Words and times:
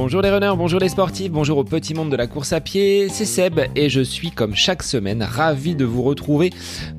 Bonjour 0.00 0.22
les 0.22 0.30
runners, 0.30 0.54
bonjour 0.56 0.80
les 0.80 0.88
sportifs, 0.88 1.30
bonjour 1.30 1.58
au 1.58 1.64
petit 1.64 1.92
monde 1.92 2.10
de 2.10 2.16
la 2.16 2.26
course 2.26 2.52
à 2.52 2.60
pied, 2.60 3.08
c'est 3.08 3.24
Seb 3.24 3.60
et 3.74 3.88
je 3.90 4.00
suis 4.00 4.30
comme 4.30 4.54
chaque 4.54 4.82
semaine 4.82 5.22
ravi 5.22 5.74
de 5.74 5.84
vous 5.84 6.02
retrouver 6.02 6.50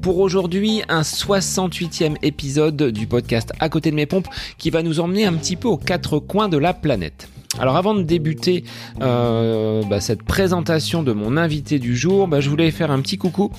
pour 0.02 0.20
aujourd'hui 0.20 0.84
un 0.90 1.02
68e 1.02 2.18
épisode 2.22 2.92
du 2.92 3.08
podcast 3.08 3.54
À 3.60 3.70
côté 3.70 3.90
de 3.90 3.96
mes 3.96 4.06
pompes 4.06 4.28
qui 4.58 4.70
va 4.70 4.84
nous 4.84 5.00
emmener 5.00 5.26
un 5.26 5.34
petit 5.34 5.56
peu 5.56 5.68
aux 5.68 5.78
quatre 5.78 6.20
coins 6.20 6.50
de 6.50 6.58
la 6.58 6.74
planète. 6.74 7.30
Alors 7.58 7.78
avant 7.78 7.96
de 7.96 8.04
débuter 8.04 8.64
euh, 9.02 9.82
bah, 9.90 10.00
cette 10.00 10.22
présentation 10.22 11.02
de 11.02 11.14
mon 11.14 11.36
invité 11.36 11.80
du 11.80 11.98
jour, 11.98 12.28
bah, 12.28 12.42
je 12.42 12.50
voulais 12.50 12.70
faire 12.70 12.92
un 12.92 13.02
petit 13.02 13.18
coucou 13.18 13.50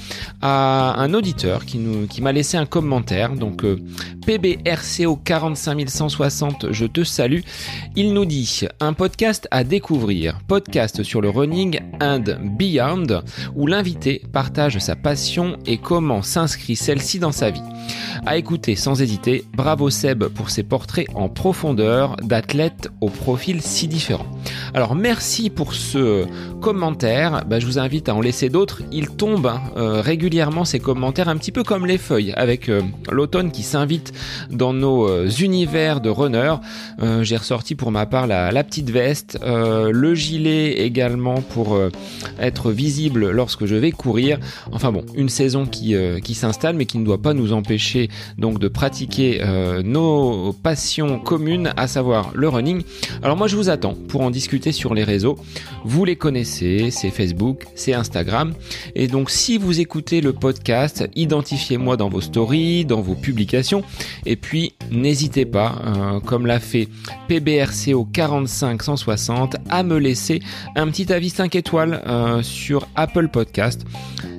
à 0.40 0.94
un 0.96 1.12
auditeur 1.12 1.64
qui, 1.64 1.80
m'a 2.20 2.32
laissé 2.32 2.56
un 2.56 2.66
commentaire. 2.66 3.34
Donc 3.34 3.64
euh, 3.64 3.80
PBRCO 4.24 5.16
45160, 5.16 6.66
je 6.70 6.86
te 6.86 7.02
salue. 7.02 7.40
Il 7.96 8.14
nous 8.14 8.26
dit 8.26 8.62
un 8.78 8.92
podcast 8.92 9.48
à 9.50 9.64
découvrir, 9.64 10.38
podcast 10.46 11.02
sur 11.02 11.20
le 11.20 11.28
running 11.28 11.80
and 12.00 12.24
beyond, 12.58 13.22
où 13.56 13.66
l'invité 13.66 14.22
partage 14.32 14.78
sa 14.78 14.94
passion 14.94 15.58
et 15.66 15.78
comment 15.78 16.22
s'inscrit 16.22 16.76
celle-ci 16.76 17.18
dans 17.18 17.32
sa 17.32 17.50
vie. 17.50 17.62
À 18.26 18.36
écouter 18.36 18.76
sans 18.76 19.00
hésiter, 19.00 19.44
bravo 19.54 19.90
Seb 19.90 20.24
pour 20.24 20.50
ses 20.50 20.62
portraits 20.62 21.08
en 21.14 21.28
profondeur 21.28 22.16
d'athlètes 22.22 22.88
au 23.00 23.08
profil 23.08 23.62
si 23.62 23.79
différent. 23.86 24.26
Alors 24.74 24.94
merci 24.94 25.50
pour 25.50 25.74
ce 25.74 26.26
commentaire, 26.60 27.44
bah, 27.46 27.58
je 27.58 27.66
vous 27.66 27.78
invite 27.78 28.08
à 28.08 28.14
en 28.14 28.20
laisser 28.20 28.48
d'autres, 28.48 28.82
il 28.92 29.08
tombe 29.08 29.46
hein, 29.46 29.60
euh, 29.76 30.00
régulièrement 30.00 30.64
ces 30.64 30.78
commentaires 30.78 31.28
un 31.28 31.36
petit 31.36 31.52
peu 31.52 31.64
comme 31.64 31.86
les 31.86 31.98
feuilles, 31.98 32.32
avec 32.36 32.68
euh, 32.68 32.82
l'automne 33.10 33.50
qui 33.50 33.62
s'invite 33.62 34.12
dans 34.50 34.72
nos 34.72 35.08
euh, 35.08 35.28
univers 35.40 36.00
de 36.00 36.10
runners. 36.10 36.56
J'ai 37.22 37.36
ressorti 37.36 37.74
pour 37.74 37.90
ma 37.90 38.04
part 38.04 38.26
la, 38.26 38.64
petite 38.64 38.90
veste, 38.90 39.38
le 39.42 40.14
gilet 40.14 40.84
également 40.84 41.40
pour 41.40 41.78
être 42.38 42.70
visible 42.70 43.30
lorsque 43.30 43.64
je 43.64 43.74
vais 43.74 43.90
courir. 43.90 44.38
Enfin 44.70 44.92
bon, 44.92 45.04
une 45.14 45.28
saison 45.30 45.64
qui, 45.64 45.94
qui 46.22 46.34
s'installe 46.34 46.76
mais 46.76 46.84
qui 46.84 46.98
ne 46.98 47.04
doit 47.04 47.22
pas 47.22 47.32
nous 47.32 47.52
empêcher 47.52 48.10
donc 48.36 48.58
de 48.58 48.68
pratiquer 48.68 49.42
nos 49.82 50.52
passions 50.52 51.18
communes, 51.18 51.72
à 51.76 51.86
savoir 51.86 52.32
le 52.34 52.48
running. 52.48 52.82
Alors 53.22 53.36
moi 53.36 53.46
je 53.46 53.56
vous 53.56 53.69
pour 53.78 54.22
en 54.22 54.30
discuter 54.30 54.72
sur 54.72 54.94
les 54.94 55.04
réseaux. 55.04 55.38
Vous 55.84 56.04
les 56.04 56.16
connaissez, 56.16 56.90
c'est 56.90 57.10
Facebook, 57.10 57.66
c'est 57.74 57.94
Instagram. 57.94 58.54
Et 58.94 59.06
donc 59.06 59.30
si 59.30 59.58
vous 59.58 59.80
écoutez 59.80 60.20
le 60.20 60.32
podcast, 60.32 61.08
identifiez-moi 61.14 61.96
dans 61.96 62.08
vos 62.08 62.20
stories, 62.20 62.84
dans 62.84 63.00
vos 63.00 63.14
publications. 63.14 63.82
Et 64.26 64.36
puis 64.36 64.74
n'hésitez 64.90 65.44
pas, 65.44 65.76
euh, 65.84 66.20
comme 66.20 66.46
l'a 66.46 66.60
fait 66.60 66.88
PBRCO 67.28 68.06
45160, 68.12 69.56
à 69.68 69.82
me 69.82 69.98
laisser 69.98 70.40
un 70.76 70.88
petit 70.88 71.12
avis 71.12 71.30
5 71.30 71.54
étoiles 71.54 72.02
euh, 72.06 72.42
sur 72.42 72.88
Apple 72.96 73.28
Podcast 73.28 73.84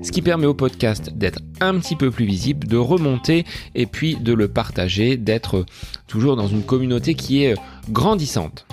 ce 0.03 0.11
qui 0.11 0.21
permet 0.21 0.47
au 0.47 0.53
podcast 0.53 1.11
d'être 1.13 1.39
un 1.59 1.77
petit 1.77 1.95
peu 1.95 2.09
plus 2.09 2.25
visible, 2.25 2.67
de 2.67 2.77
remonter 2.77 3.45
et 3.75 3.85
puis 3.85 4.15
de 4.15 4.33
le 4.33 4.47
partager, 4.47 5.17
d'être 5.17 5.65
toujours 6.07 6.35
dans 6.35 6.47
une 6.47 6.63
communauté 6.63 7.13
qui 7.13 7.43
est 7.43 7.55
grandissante. 7.89 8.65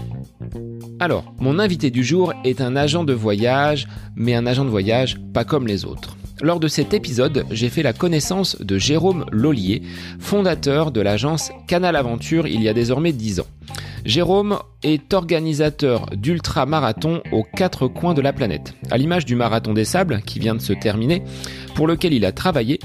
Alors, 1.01 1.33
mon 1.39 1.59
invité 1.59 1.91
du 1.91 2.05
jour 2.05 2.33
est 2.45 2.61
un 2.61 2.77
agent 2.77 3.05
de 3.05 3.13
voyage, 3.13 3.87
mais 4.17 4.35
un 4.35 4.47
agent 4.47 4.65
de 4.65 4.71
voyage 4.71 5.19
pas 5.33 5.45
comme 5.45 5.67
les 5.67 5.85
autres. 5.85 6.17
Lors 6.41 6.61
de 6.61 6.69
cet 6.69 6.95
épisode, 6.95 7.45
j'ai 7.51 7.69
fait 7.69 7.83
la 7.83 7.93
connaissance 7.93 8.61
de 8.61 8.79
Jérôme 8.79 9.25
Lollier, 9.33 9.83
fondateur 10.21 10.93
de 10.93 11.01
l'agence 11.01 11.51
Canal 11.67 11.97
Aventure 11.97 12.47
il 12.47 12.63
y 12.63 12.69
a 12.69 12.75
désormais 12.75 13.13
10 13.13 13.41
ans. 13.41 13.47
Jérôme 14.05 14.59
est 14.85 15.13
organisateur 15.13 16.07
d'ultra-marathons 16.15 17.23
aux 17.33 17.43
quatre 17.43 17.89
coins 17.89 18.15
de 18.15 18.21
la 18.21 18.33
planète. 18.33 18.75
À 18.91 18.99
l'image 18.99 19.25
du 19.25 19.35
marathon 19.35 19.75
des 19.75 19.85
sables 19.85 20.23
qui 20.25 20.39
vient 20.39 20.55
de 20.55 20.61
se 20.61 20.73
terminer, 20.73 21.23
pour 21.75 21.89
lequel 21.89 22.13
il 22.13 22.25
a 22.25 22.33
travaillé, 22.33 22.79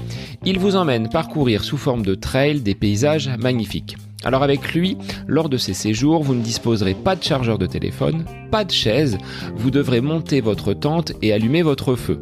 il 0.44 0.58
vous 0.58 0.74
emmène 0.74 1.08
parcourir 1.08 1.62
sous 1.62 1.76
forme 1.78 2.04
de 2.04 2.16
trail 2.16 2.60
des 2.60 2.74
paysages 2.74 3.30
magnifiques. 3.38 3.96
Alors 4.24 4.42
avec 4.42 4.72
lui, 4.74 4.96
lors 5.26 5.48
de 5.48 5.56
ces 5.56 5.74
séjours, 5.74 6.22
vous 6.22 6.34
ne 6.34 6.42
disposerez 6.42 6.94
pas 6.94 7.14
de 7.14 7.22
chargeur 7.22 7.58
de 7.58 7.66
téléphone, 7.66 8.24
pas 8.50 8.64
de 8.64 8.70
chaise, 8.70 9.18
vous 9.56 9.70
devrez 9.70 10.00
monter 10.00 10.40
votre 10.40 10.72
tente 10.72 11.12
et 11.22 11.32
allumer 11.32 11.62
votre 11.62 11.94
feu. 11.94 12.20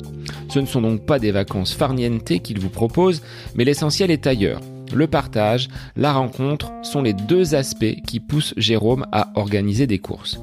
Ce 0.49 0.59
ne 0.59 0.67
sont 0.67 0.83
donc 0.83 1.07
pas 1.07 1.19
des 1.19 1.31
vacances 1.31 1.73
farniente 1.73 2.41
qu'il 2.43 2.59
vous 2.59 2.71
propose, 2.71 3.23
mais 3.55 3.65
l'essentiel 3.65 4.11
est 4.11 4.27
ailleurs. 4.27 4.61
Le 4.93 5.07
partage, 5.07 5.69
la 5.97 6.13
rencontre 6.13 6.71
sont 6.83 7.01
les 7.01 7.15
deux 7.15 7.55
aspects 7.55 7.97
qui 8.07 8.21
poussent 8.21 8.53
Jérôme 8.59 9.07
à 9.11 9.31
organiser 9.37 9.87
des 9.87 9.99
courses. 9.99 10.39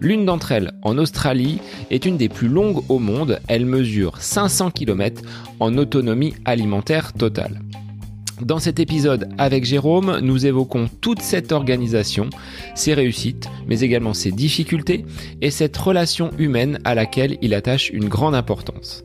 L'une 0.00 0.26
d'entre 0.26 0.52
elles, 0.52 0.72
en 0.82 0.98
Australie, 0.98 1.58
est 1.90 2.04
une 2.04 2.18
des 2.18 2.28
plus 2.28 2.48
longues 2.48 2.82
au 2.90 2.98
monde. 2.98 3.40
Elle 3.48 3.64
mesure 3.64 4.20
500 4.20 4.72
km 4.72 5.22
en 5.58 5.78
autonomie 5.78 6.34
alimentaire 6.44 7.14
totale. 7.14 7.60
Dans 8.44 8.58
cet 8.58 8.78
épisode 8.78 9.30
avec 9.38 9.64
Jérôme, 9.64 10.18
nous 10.20 10.44
évoquons 10.44 10.90
toute 11.00 11.22
cette 11.22 11.50
organisation, 11.50 12.28
ses 12.74 12.92
réussites, 12.92 13.48
mais 13.66 13.80
également 13.80 14.12
ses 14.12 14.32
difficultés 14.32 15.06
et 15.40 15.50
cette 15.50 15.74
relation 15.74 16.30
humaine 16.38 16.78
à 16.84 16.94
laquelle 16.94 17.38
il 17.40 17.54
attache 17.54 17.88
une 17.88 18.06
grande 18.06 18.34
importance. 18.34 19.02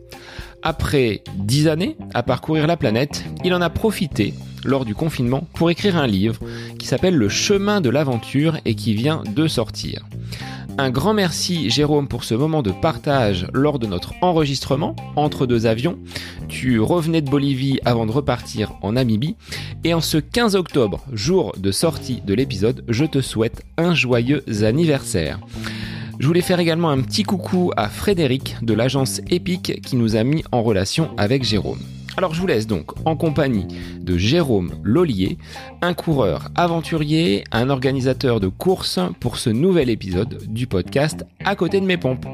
Après 0.62 1.22
dix 1.38 1.70
années 1.70 1.96
à 2.14 2.22
parcourir 2.22 2.68
la 2.68 2.76
planète, 2.76 3.24
il 3.46 3.54
en 3.54 3.62
a 3.62 3.70
profité 3.70 4.34
lors 4.66 4.84
du 4.84 4.94
confinement 4.94 5.48
pour 5.54 5.72
écrire 5.72 5.96
un 5.96 6.08
livre 6.08 6.42
qui 6.78 6.86
s'appelle 6.86 7.16
Le 7.16 7.30
chemin 7.30 7.80
de 7.80 7.90
l'aventure 7.90 8.58
et 8.66 8.76
qui 8.76 8.94
vient 8.94 9.24
de 9.34 9.48
sortir. 9.48 10.06
Un 10.80 10.92
grand 10.92 11.14
merci 11.14 11.70
Jérôme 11.70 12.08
pour 12.08 12.24
ce 12.24 12.34
moment 12.34 12.62
de 12.62 12.72
partage 12.72 13.48
lors 13.52 13.80
de 13.80 13.86
notre 13.86 14.14
enregistrement 14.22 14.96
entre 15.18 15.46
deux 15.46 15.66
avions. 15.66 16.00
Tu 16.48 16.80
revenais 16.80 17.22
de 17.22 17.30
Bolivie 17.30 17.82
avant 17.84 18.06
de 18.06 18.14
repartir 18.14 18.72
en 18.82 18.94
Namibie. 18.94 19.36
Et 19.84 19.94
en 19.94 20.00
ce 20.00 20.16
15 20.18 20.56
octobre, 20.56 21.04
jour 21.12 21.54
de 21.58 21.74
sortie 21.74 22.22
de 22.26 22.34
l'épisode, 22.34 22.86
je 22.88 23.04
te 23.04 23.20
souhaite 23.20 23.66
un 23.78 23.94
joyeux 23.94 24.42
anniversaire. 24.64 25.42
Je 26.18 26.26
voulais 26.26 26.40
faire 26.40 26.62
également 26.62 26.92
un 26.92 27.02
petit 27.02 27.24
coucou 27.24 27.74
à 27.76 27.90
Frédéric 27.90 28.56
de 28.62 28.74
l'agence 28.74 29.20
Epic 29.30 29.82
qui 29.82 29.98
nous 29.98 30.16
a 30.16 30.24
mis 30.24 30.46
en 30.54 30.64
relation 30.64 31.10
avec 31.18 31.44
Jérôme. 31.44 31.99
Alors 32.20 32.34
je 32.34 32.42
vous 32.42 32.48
laisse 32.48 32.68
donc 32.68 32.92
en 33.06 33.16
compagnie 33.16 33.66
de 34.02 34.18
Jérôme 34.18 34.74
Lollier, 34.84 35.38
un 35.82 35.94
coureur 35.94 36.50
aventurier, 36.54 37.46
un 37.54 37.70
organisateur 37.70 38.42
de 38.42 38.50
courses 38.50 39.00
pour 39.22 39.38
ce 39.38 39.50
nouvel 39.50 39.90
épisode 39.90 40.44
du 40.50 40.68
podcast 40.68 41.26
À 41.46 41.56
côté 41.56 41.80
de 41.80 41.86
mes 41.86 41.96
pompes. 41.96 42.26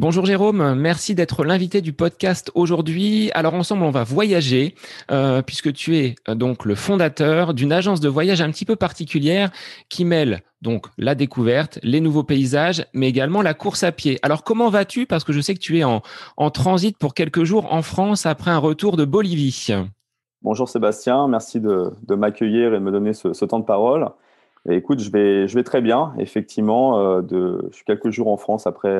Bonjour 0.00 0.24
Jérôme, 0.24 0.76
merci 0.76 1.14
d'être 1.14 1.44
l'invité 1.44 1.82
du 1.82 1.92
podcast 1.92 2.50
aujourd'hui. 2.54 3.30
Alors 3.34 3.52
ensemble, 3.52 3.82
on 3.82 3.90
va 3.90 4.02
voyager 4.02 4.74
euh, 5.10 5.42
puisque 5.42 5.74
tu 5.74 5.98
es 5.98 6.14
euh, 6.26 6.34
donc 6.34 6.64
le 6.64 6.74
fondateur 6.74 7.52
d'une 7.52 7.70
agence 7.70 8.00
de 8.00 8.08
voyage 8.08 8.40
un 8.40 8.50
petit 8.50 8.64
peu 8.64 8.76
particulière 8.76 9.50
qui 9.90 10.06
mêle 10.06 10.40
donc 10.62 10.86
la 10.96 11.14
découverte, 11.14 11.78
les 11.82 12.00
nouveaux 12.00 12.22
paysages, 12.22 12.86
mais 12.94 13.10
également 13.10 13.42
la 13.42 13.52
course 13.52 13.82
à 13.82 13.92
pied. 13.92 14.18
Alors 14.22 14.42
comment 14.42 14.70
vas-tu? 14.70 15.04
Parce 15.04 15.22
que 15.22 15.34
je 15.34 15.40
sais 15.42 15.52
que 15.52 15.60
tu 15.60 15.78
es 15.80 15.84
en, 15.84 16.00
transit 16.50 16.96
pour 16.96 17.12
quelques 17.12 17.44
jours 17.44 17.70
en 17.70 17.82
France 17.82 18.24
après 18.24 18.50
un 18.50 18.56
retour 18.56 18.96
de 18.96 19.04
Bolivie. 19.04 19.68
Bonjour 20.40 20.70
Sébastien, 20.70 21.28
merci 21.28 21.60
de, 21.60 21.92
m'accueillir 22.08 22.72
et 22.72 22.78
de 22.78 22.82
me 22.82 22.90
donner 22.90 23.12
ce, 23.12 23.44
temps 23.44 23.60
de 23.60 23.66
parole. 23.66 24.08
écoute, 24.66 25.00
je 25.00 25.10
vais, 25.10 25.46
je 25.46 25.54
vais 25.54 25.62
très 25.62 25.82
bien. 25.82 26.14
Effectivement, 26.16 26.98
euh, 26.98 27.20
de, 27.20 27.68
je 27.70 27.76
suis 27.76 27.84
quelques 27.84 28.08
jours 28.08 28.28
en 28.28 28.38
France 28.38 28.66
après 28.66 28.98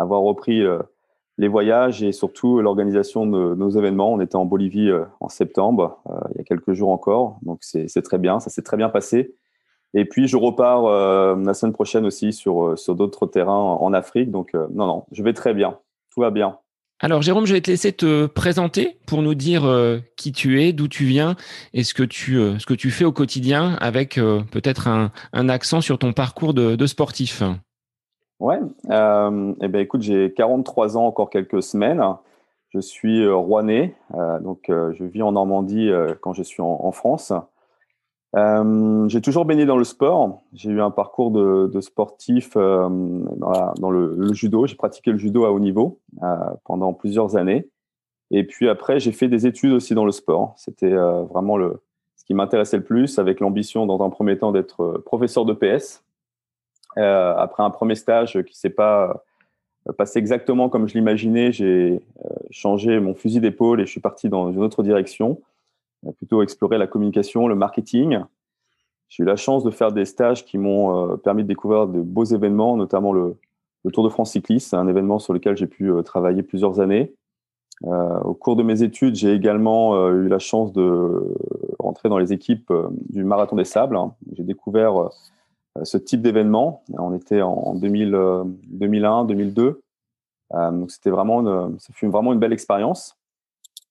avoir 0.00 0.22
repris 0.22 0.62
euh, 0.62 0.78
les 1.38 1.48
voyages 1.48 2.02
et 2.02 2.12
surtout 2.12 2.60
l'organisation 2.60 3.26
de 3.26 3.54
nos 3.54 3.70
événements. 3.70 4.12
On 4.12 4.20
était 4.20 4.36
en 4.36 4.44
Bolivie 4.44 4.90
euh, 4.90 5.04
en 5.20 5.28
septembre, 5.28 5.98
euh, 6.10 6.18
il 6.34 6.38
y 6.38 6.40
a 6.40 6.44
quelques 6.44 6.72
jours 6.72 6.90
encore, 6.90 7.38
donc 7.42 7.58
c'est 7.62 8.02
très 8.02 8.18
bien, 8.18 8.40
ça 8.40 8.50
s'est 8.50 8.62
très 8.62 8.76
bien 8.76 8.88
passé. 8.88 9.34
Et 9.92 10.04
puis 10.04 10.28
je 10.28 10.36
repars 10.36 10.84
la 11.36 11.52
semaine 11.52 11.72
prochaine 11.72 12.06
aussi 12.06 12.32
sur, 12.32 12.76
d'autres 12.94 13.26
terrains 13.26 13.52
en 13.52 13.92
Afrique, 13.92 14.30
donc 14.30 14.54
non, 14.54 14.86
non, 14.86 15.04
je 15.10 15.20
vais 15.24 15.32
très 15.32 15.52
bien, 15.52 15.80
tout 16.14 16.20
va 16.20 16.30
bien. 16.30 16.58
Alors 17.00 17.22
Jérôme, 17.22 17.44
je 17.44 17.54
vais 17.54 17.60
te 17.60 17.72
laisser 17.72 17.92
te 17.92 18.26
présenter 18.26 19.00
pour 19.08 19.20
nous 19.20 19.34
dire 19.34 19.68
qui 20.16 20.30
tu 20.30 20.62
es, 20.62 20.72
d'où 20.72 20.86
tu 20.86 21.06
viens 21.06 21.34
et 21.74 21.82
ce 21.82 21.92
que 21.92 22.04
tu, 22.04 22.34
ce 22.36 22.66
que 22.66 22.74
tu 22.74 22.92
fais 22.92 23.04
au 23.04 23.10
quotidien 23.10 23.76
avec 23.80 24.14
peut-être 24.52 24.86
un, 24.86 25.48
accent 25.48 25.80
sur 25.80 25.98
ton 25.98 26.12
parcours 26.12 26.54
de 26.54 26.86
sportif. 26.86 27.42
Ouais, 28.40 28.58
euh, 28.90 29.54
eh 29.60 29.68
ben 29.68 29.80
écoute, 29.80 30.00
j'ai 30.00 30.32
43 30.32 30.96
ans, 30.96 31.06
encore 31.06 31.28
quelques 31.28 31.62
semaines. 31.62 32.02
Je 32.70 32.80
suis 32.80 33.22
euh, 33.22 33.34
rouennais, 33.34 33.94
euh, 34.14 34.40
donc 34.40 34.70
euh, 34.70 34.92
je 34.94 35.04
vis 35.04 35.22
en 35.22 35.32
Normandie 35.32 35.90
quand 36.20 36.32
je 36.32 36.42
suis 36.42 36.62
en, 36.62 36.92
France. 36.92 37.32
j'ai 38.34 39.20
toujours 39.20 39.44
baigné 39.44 39.66
dans 39.66 39.76
le 39.76 39.84
sport. 39.84 40.40
J'ai 40.54 40.70
eu 40.70 40.80
un 40.80 40.90
parcours 40.90 41.30
de, 41.30 41.80
sportif 41.80 42.54
dans, 42.54 43.90
le, 43.90 44.14
le, 44.16 44.32
judo. 44.32 44.66
J'ai 44.66 44.76
pratiqué 44.76 45.12
le 45.12 45.18
judo 45.18 45.44
à 45.44 45.52
haut 45.52 45.60
niveau 45.60 46.00
pendant 46.64 46.94
plusieurs 46.94 47.36
années. 47.36 47.68
Et 48.30 48.44
puis 48.44 48.68
après, 48.68 49.00
j'ai 49.00 49.12
fait 49.12 49.28
des 49.28 49.46
études 49.46 49.72
aussi 49.72 49.94
dans 49.94 50.04
le 50.04 50.12
sport. 50.12 50.54
C'était 50.56 50.94
vraiment 50.94 51.58
le, 51.58 51.82
qui 52.24 52.34
m'intéressait 52.34 52.76
le 52.76 52.84
plus, 52.84 53.18
avec 53.18 53.40
l'ambition 53.40 53.86
dans 53.86 54.00
un 54.04 54.08
premier 54.08 54.38
temps 54.38 54.52
d'être 54.52 55.02
professeur 55.04 55.44
de 55.44 55.52
PS. 55.52 56.04
Après 56.96 57.62
un 57.62 57.70
premier 57.70 57.94
stage 57.94 58.40
qui 58.42 58.58
s'est 58.58 58.70
pas 58.70 59.24
passé 59.96 60.18
exactement 60.18 60.68
comme 60.68 60.88
je 60.88 60.94
l'imaginais, 60.94 61.52
j'ai 61.52 62.00
changé 62.50 63.00
mon 63.00 63.14
fusil 63.14 63.40
d'épaule 63.40 63.80
et 63.80 63.86
je 63.86 63.90
suis 63.90 64.00
parti 64.00 64.28
dans 64.28 64.50
une 64.52 64.62
autre 64.62 64.82
direction, 64.82 65.40
plutôt 66.16 66.42
explorer 66.42 66.78
la 66.78 66.86
communication, 66.86 67.48
le 67.48 67.54
marketing. 67.54 68.20
J'ai 69.08 69.22
eu 69.22 69.26
la 69.26 69.36
chance 69.36 69.64
de 69.64 69.70
faire 69.70 69.92
des 69.92 70.04
stages 70.04 70.44
qui 70.44 70.58
m'ont 70.58 71.16
permis 71.18 71.42
de 71.42 71.48
découvrir 71.48 71.86
de 71.86 72.00
beaux 72.00 72.24
événements, 72.24 72.76
notamment 72.76 73.12
le, 73.12 73.36
Tour 73.94 74.04
de 74.04 74.10
France 74.10 74.32
cycliste. 74.32 74.74
Un 74.74 74.88
événement 74.88 75.18
sur 75.18 75.32
lequel 75.32 75.56
j'ai 75.56 75.66
pu 75.66 75.90
travailler 76.04 76.42
plusieurs 76.42 76.80
années. 76.80 77.14
Euh, 77.86 78.20
au 78.20 78.34
cours 78.34 78.56
de 78.56 78.62
mes 78.62 78.82
études, 78.82 79.14
j'ai 79.14 79.32
également 79.32 79.94
euh, 79.94 80.24
eu 80.24 80.28
la 80.28 80.38
chance 80.38 80.72
de 80.72 81.34
rentrer 81.78 82.08
dans 82.08 82.18
les 82.18 82.32
équipes 82.32 82.70
euh, 82.70 82.88
du 83.08 83.24
Marathon 83.24 83.56
des 83.56 83.64
Sables. 83.64 83.98
J'ai 84.36 84.42
découvert 84.42 85.10
ce 85.82 85.96
type 85.96 86.22
d'événement. 86.22 86.82
On 86.98 87.14
était 87.14 87.42
en 87.42 87.74
2001, 87.74 89.24
2002. 89.24 89.80
donc 90.52 90.90
c'était 90.90 91.10
vraiment, 91.10 91.70
ça 91.78 91.92
fut 91.92 92.06
vraiment 92.08 92.32
une 92.32 92.38
belle 92.38 92.52
expérience. 92.52 93.16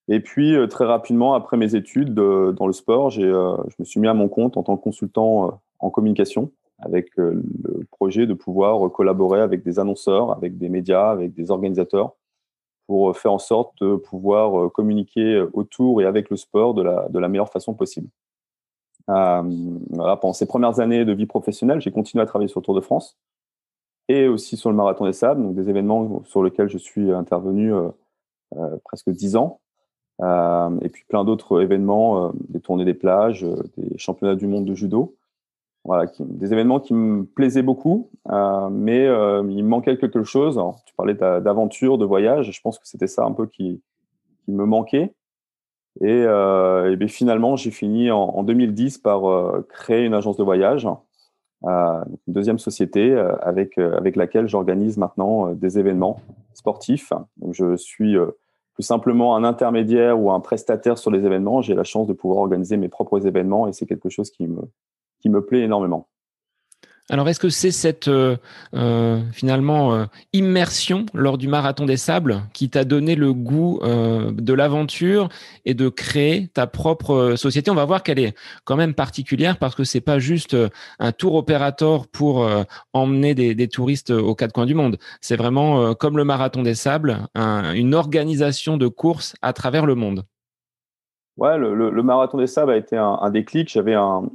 Et 0.08 0.20
puis 0.20 0.56
très 0.70 0.86
rapidement 0.86 1.36
après 1.36 1.56
mes 1.56 1.76
études 1.76 2.14
dans 2.14 2.68
le 2.68 2.74
sport, 2.74 3.10
j'ai, 3.12 3.28
je 3.28 3.76
me 3.80 3.86
suis 3.86 4.00
mis 4.00 4.08
à 4.08 4.14
mon 4.14 4.28
compte 4.28 4.58
en 4.58 4.64
tant 4.64 4.76
que 4.76 4.84
consultant 4.84 5.62
en 5.80 5.90
communication, 5.90 6.52
avec 6.80 7.16
le 7.16 7.44
projet 7.92 8.26
de 8.28 8.34
pouvoir 8.34 8.92
collaborer 8.92 9.42
avec 9.42 9.64
des 9.64 9.80
annonceurs, 9.80 10.32
avec 10.32 10.58
des 10.58 10.70
médias, 10.70 11.12
avec 11.12 11.34
des 11.34 11.52
organisateurs 11.52 12.16
pour 12.90 13.16
faire 13.16 13.34
en 13.34 13.38
sorte 13.38 13.84
de 13.84 13.96
pouvoir 13.98 14.60
euh, 14.60 14.70
communiquer 14.70 15.46
autour 15.54 16.02
et 16.02 16.06
avec 16.06 16.32
le 16.32 16.38
sport 16.38 16.74
de 16.74 16.82
la 17.20 17.28
meilleure 17.28 17.52
façon 17.52 17.76
possible. 17.76 18.10
Euh, 19.10 19.44
pendant 19.92 20.34
ces 20.34 20.46
premières 20.46 20.80
années 20.80 21.06
de 21.06 21.14
vie 21.14 21.26
professionnelle, 21.26 21.82
j'ai 21.82 21.92
continué 21.92 22.22
à 22.22 22.26
travailler 22.26 22.48
sur 22.48 22.60
le 22.60 22.66
Tour 22.66 22.76
de 22.76 22.82
France 22.82 23.18
et 24.08 24.28
aussi 24.28 24.58
sur 24.58 24.70
le 24.70 24.76
Marathon 24.76 25.06
des 25.06 25.14
Sables, 25.14 25.42
donc 25.42 25.56
des 25.56 25.70
événements 25.70 26.24
sur 26.26 26.44
lesquels 26.44 26.70
je 26.70 26.78
suis 26.78 27.12
intervenu 27.12 27.74
euh, 27.74 27.90
euh 28.56 28.78
presque 28.84 29.10
dix 29.10 29.36
ans. 29.36 29.60
Euh, 30.22 30.70
et 30.82 30.90
puis 30.90 31.06
plein 31.08 31.24
d'autres 31.24 31.62
événements, 31.62 32.34
des 32.50 32.60
tournées 32.60 32.86
des 32.86 32.94
plages, 32.94 33.46
des 33.78 33.98
championnats 33.98 34.36
du 34.36 34.48
monde 34.48 34.66
de 34.66 34.76
judo 34.76 35.16
voilà, 35.86 36.12
des 36.20 36.52
événements 36.52 36.82
qui 36.82 36.94
me 36.94 37.24
plaisaient 37.24 37.64
beaucoup, 37.64 38.10
mais 38.30 39.06
il 39.06 39.64
me 39.64 39.70
manquait 39.70 39.98
quelque 39.98 40.24
chose. 40.24 40.62
tu 40.86 40.94
parlais 40.94 41.14
d'aventure, 41.14 41.98
de 41.98 42.06
voyage, 42.06 42.52
je 42.52 42.62
pense 42.62 42.78
que 42.78 42.86
c'était 42.86 43.08
ça 43.08 43.24
un 43.24 43.32
peu 43.32 43.48
qui 43.48 43.82
me 44.50 44.66
manquait. 44.66 45.14
Et, 46.02 46.24
euh, 46.26 46.96
bien, 46.96 47.08
finalement, 47.08 47.56
j'ai 47.56 47.72
fini 47.72 48.12
en, 48.12 48.22
en, 48.22 48.44
2010 48.44 49.00
par 49.00 49.30
euh, 49.30 49.66
créer 49.70 50.06
une 50.06 50.14
agence 50.14 50.38
de 50.38 50.44
voyage, 50.44 50.88
euh, 51.66 52.04
une 52.28 52.34
deuxième 52.34 52.60
société 52.60 53.14
avec, 53.42 53.78
avec 53.78 54.16
laquelle 54.16 54.48
j'organise 54.48 54.98
maintenant 54.98 55.54
des 55.54 55.78
événements 55.80 56.22
sportifs. 56.54 57.12
Donc, 57.38 57.54
je 57.54 57.76
suis 57.76 58.16
plus 58.74 58.84
simplement 58.84 59.36
un 59.36 59.44
intermédiaire 59.44 60.20
ou 60.20 60.32
un 60.32 60.40
prestataire 60.40 60.98
sur 60.98 61.12
les 61.12 61.26
événements. 61.26 61.62
J'ai 61.62 61.76
la 61.76 61.84
chance 61.84 62.08
de 62.08 62.14
pouvoir 62.14 62.40
organiser 62.40 62.78
mes 62.78 62.90
propres 62.90 63.28
événements 63.28 63.68
et 63.68 63.74
c'est 63.74 63.86
quelque 63.86 64.10
chose 64.10 64.32
qui 64.32 64.48
me, 64.48 64.62
qui 65.20 65.30
me 65.30 65.46
plaît 65.46 65.62
énormément. 65.62 66.09
Alors, 67.12 67.28
est-ce 67.28 67.40
que 67.40 67.50
c'est 67.50 67.72
cette 67.72 68.08
euh, 68.08 68.38
euh, 68.76 69.20
finalement 69.32 69.96
euh, 69.96 70.06
immersion 70.32 71.08
lors 71.16 71.40
du 71.40 71.48
marathon 71.48 71.86
des 71.86 71.98
sables 71.98 72.44
qui 72.54 72.70
t'a 72.70 72.84
donné 72.84 73.16
le 73.16 73.34
goût 73.34 73.80
de 73.82 74.54
l'aventure 74.54 75.30
et 75.66 75.74
de 75.74 75.90
créer 75.90 76.50
ta 76.54 76.68
propre 76.68 77.34
société? 77.36 77.72
On 77.72 77.76
va 77.76 77.86
voir 77.86 78.04
qu'elle 78.04 78.20
est 78.20 78.36
quand 78.64 78.76
même 78.76 78.94
particulière 78.94 79.58
parce 79.58 79.74
que 79.74 79.84
c'est 79.84 80.02
pas 80.02 80.20
juste 80.20 80.56
un 81.00 81.12
tour 81.12 81.34
opérateur 81.36 82.08
pour 82.08 82.48
emmener 82.94 83.34
des, 83.34 83.68
touristes 83.68 84.12
aux 84.12 84.36
quatre 84.36 84.54
coins 84.54 84.66
du 84.66 84.76
monde. 84.76 84.98
C'est 85.22 85.36
vraiment 85.36 85.96
comme 85.96 86.18
le 86.18 86.24
marathon 86.24 86.62
des 86.62 86.76
sables, 86.76 87.28
une 87.36 87.96
organisation 87.96 88.78
de 88.78 88.88
courses 88.88 89.36
à 89.42 89.54
travers 89.54 89.86
le 89.86 89.96
monde. 89.96 90.26
Ouais, 91.40 91.58
le, 91.58 92.04
marathon 92.04 92.38
des 92.38 92.48
sables 92.48 92.72
a 92.72 92.76
été 92.76 92.98
un, 92.98 93.30
déclic. 93.30 93.70
J'avais 93.70 93.94
un, 93.94 94.30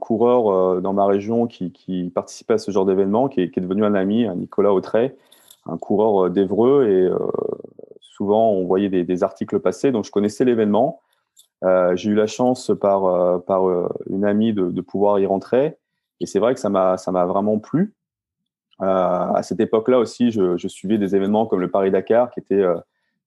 coureur 0.00 0.48
euh, 0.48 0.80
dans 0.80 0.92
ma 0.92 1.04
région 1.04 1.48
qui, 1.48 2.12
participait 2.14 2.54
à 2.54 2.58
ce 2.58 2.70
genre 2.70 2.86
d'événement, 2.86 3.28
qui, 3.28 3.40
est 3.40 3.58
devenu 3.58 3.84
un 3.84 3.96
ami, 3.96 4.28
Nicolas 4.36 4.72
Autray, 4.72 5.16
un 5.66 5.76
coureur 5.76 6.26
euh, 6.26 6.30
d'Evreux. 6.30 6.86
Et 6.88 7.02
euh, 7.02 7.18
souvent, 8.00 8.52
on 8.52 8.64
voyait 8.64 8.88
des, 8.88 9.24
articles 9.24 9.58
passer, 9.58 9.90
donc 9.90 10.04
je 10.04 10.12
connaissais 10.12 10.44
l'événement. 10.44 11.00
J'ai 11.94 12.10
eu 12.10 12.14
la 12.14 12.28
chance 12.28 12.70
par, 12.80 13.50
une 14.08 14.24
amie 14.24 14.52
de, 14.52 14.80
pouvoir 14.82 15.18
y 15.18 15.26
rentrer. 15.26 15.76
Et 16.20 16.26
c'est 16.26 16.38
vrai 16.38 16.54
que 16.54 16.60
ça 16.60 16.68
m'a 16.70 17.24
vraiment 17.26 17.58
plu. 17.58 17.92
à 18.78 19.40
cette 19.42 19.58
époque-là 19.58 19.98
aussi, 19.98 20.30
je, 20.30 20.68
suivais 20.68 20.98
des 20.98 21.16
événements 21.16 21.46
comme 21.46 21.60
le 21.60 21.70
Paris-Dakar, 21.72 22.30
qui 22.30 22.38
était 22.38 22.64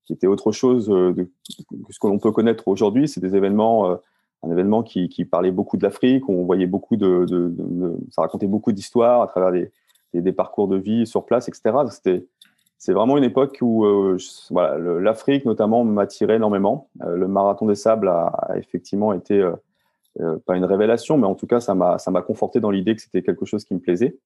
qui 0.09 0.13
était 0.13 0.25
autre 0.25 0.51
chose 0.51 0.89
euh, 0.89 1.13
de, 1.13 1.23
que 1.23 1.93
ce 1.93 1.99
que 1.99 2.07
l'on 2.07 2.17
peut 2.17 2.31
connaître 2.31 2.67
aujourd'hui. 2.67 3.07
C'est 3.07 3.21
des 3.21 3.35
événements, 3.35 3.91
euh, 3.91 3.95
un 4.41 4.49
événement 4.49 4.81
qui, 4.81 5.07
parlait 5.25 5.51
beaucoup 5.51 5.77
de 5.77 5.83
l'Afrique, 5.83 6.27
on 6.27 6.45
voyait 6.45 6.65
beaucoup 6.65 6.95
de, 6.95 7.53
ça 8.09 8.23
racontait 8.23 8.47
beaucoup 8.47 8.71
d'histoires 8.71 9.21
à 9.21 9.27
travers 9.27 9.51
des, 9.51 9.71
des, 10.19 10.31
parcours 10.31 10.67
de 10.67 10.77
vie 10.77 11.05
sur 11.05 11.27
place, 11.27 11.47
etc. 11.47 11.77
C'était, 11.91 12.25
c'est 12.79 12.93
vraiment 12.93 13.17
une 13.17 13.23
époque 13.23 13.59
où 13.61 13.85
euh, 13.85 14.17
l'Afrique 14.99 15.45
notamment 15.45 15.83
m'attirait 15.83 16.37
énormément. 16.37 16.89
le 17.05 17.27
marathon 17.27 17.67
des 17.67 17.75
sables 17.75 18.07
a, 18.07 18.33
effectivement 18.55 19.13
été 19.13 19.47
pas 20.45 20.55
une 20.55 20.65
révélation, 20.65 21.17
mais 21.17 21.27
en 21.27 21.35
tout 21.35 21.47
cas 21.47 21.59
ça 21.59 21.75
m'a 21.75 21.99
ça 21.99 22.09
m'a 22.09 22.21
conforté 22.23 22.59
dans 22.59 22.71
l'idée 22.71 22.95
que 22.95 23.01
c'était 23.01 23.21
quelque 23.21 23.45
chose 23.45 23.63
qui 23.63 23.75
me 23.75 23.79
plaisait. 23.79 24.17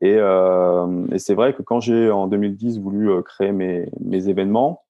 Et, 0.00 0.16
et 0.16 1.18
c'est 1.18 1.34
vrai 1.34 1.54
que 1.54 1.62
quand 1.62 1.80
j'ai 1.80 2.10
en 2.10 2.26
2010 2.26 2.80
voulu 2.80 3.22
créer 3.22 3.52
mes, 3.52 3.88
mes 4.00 4.28
événements, 4.28 4.83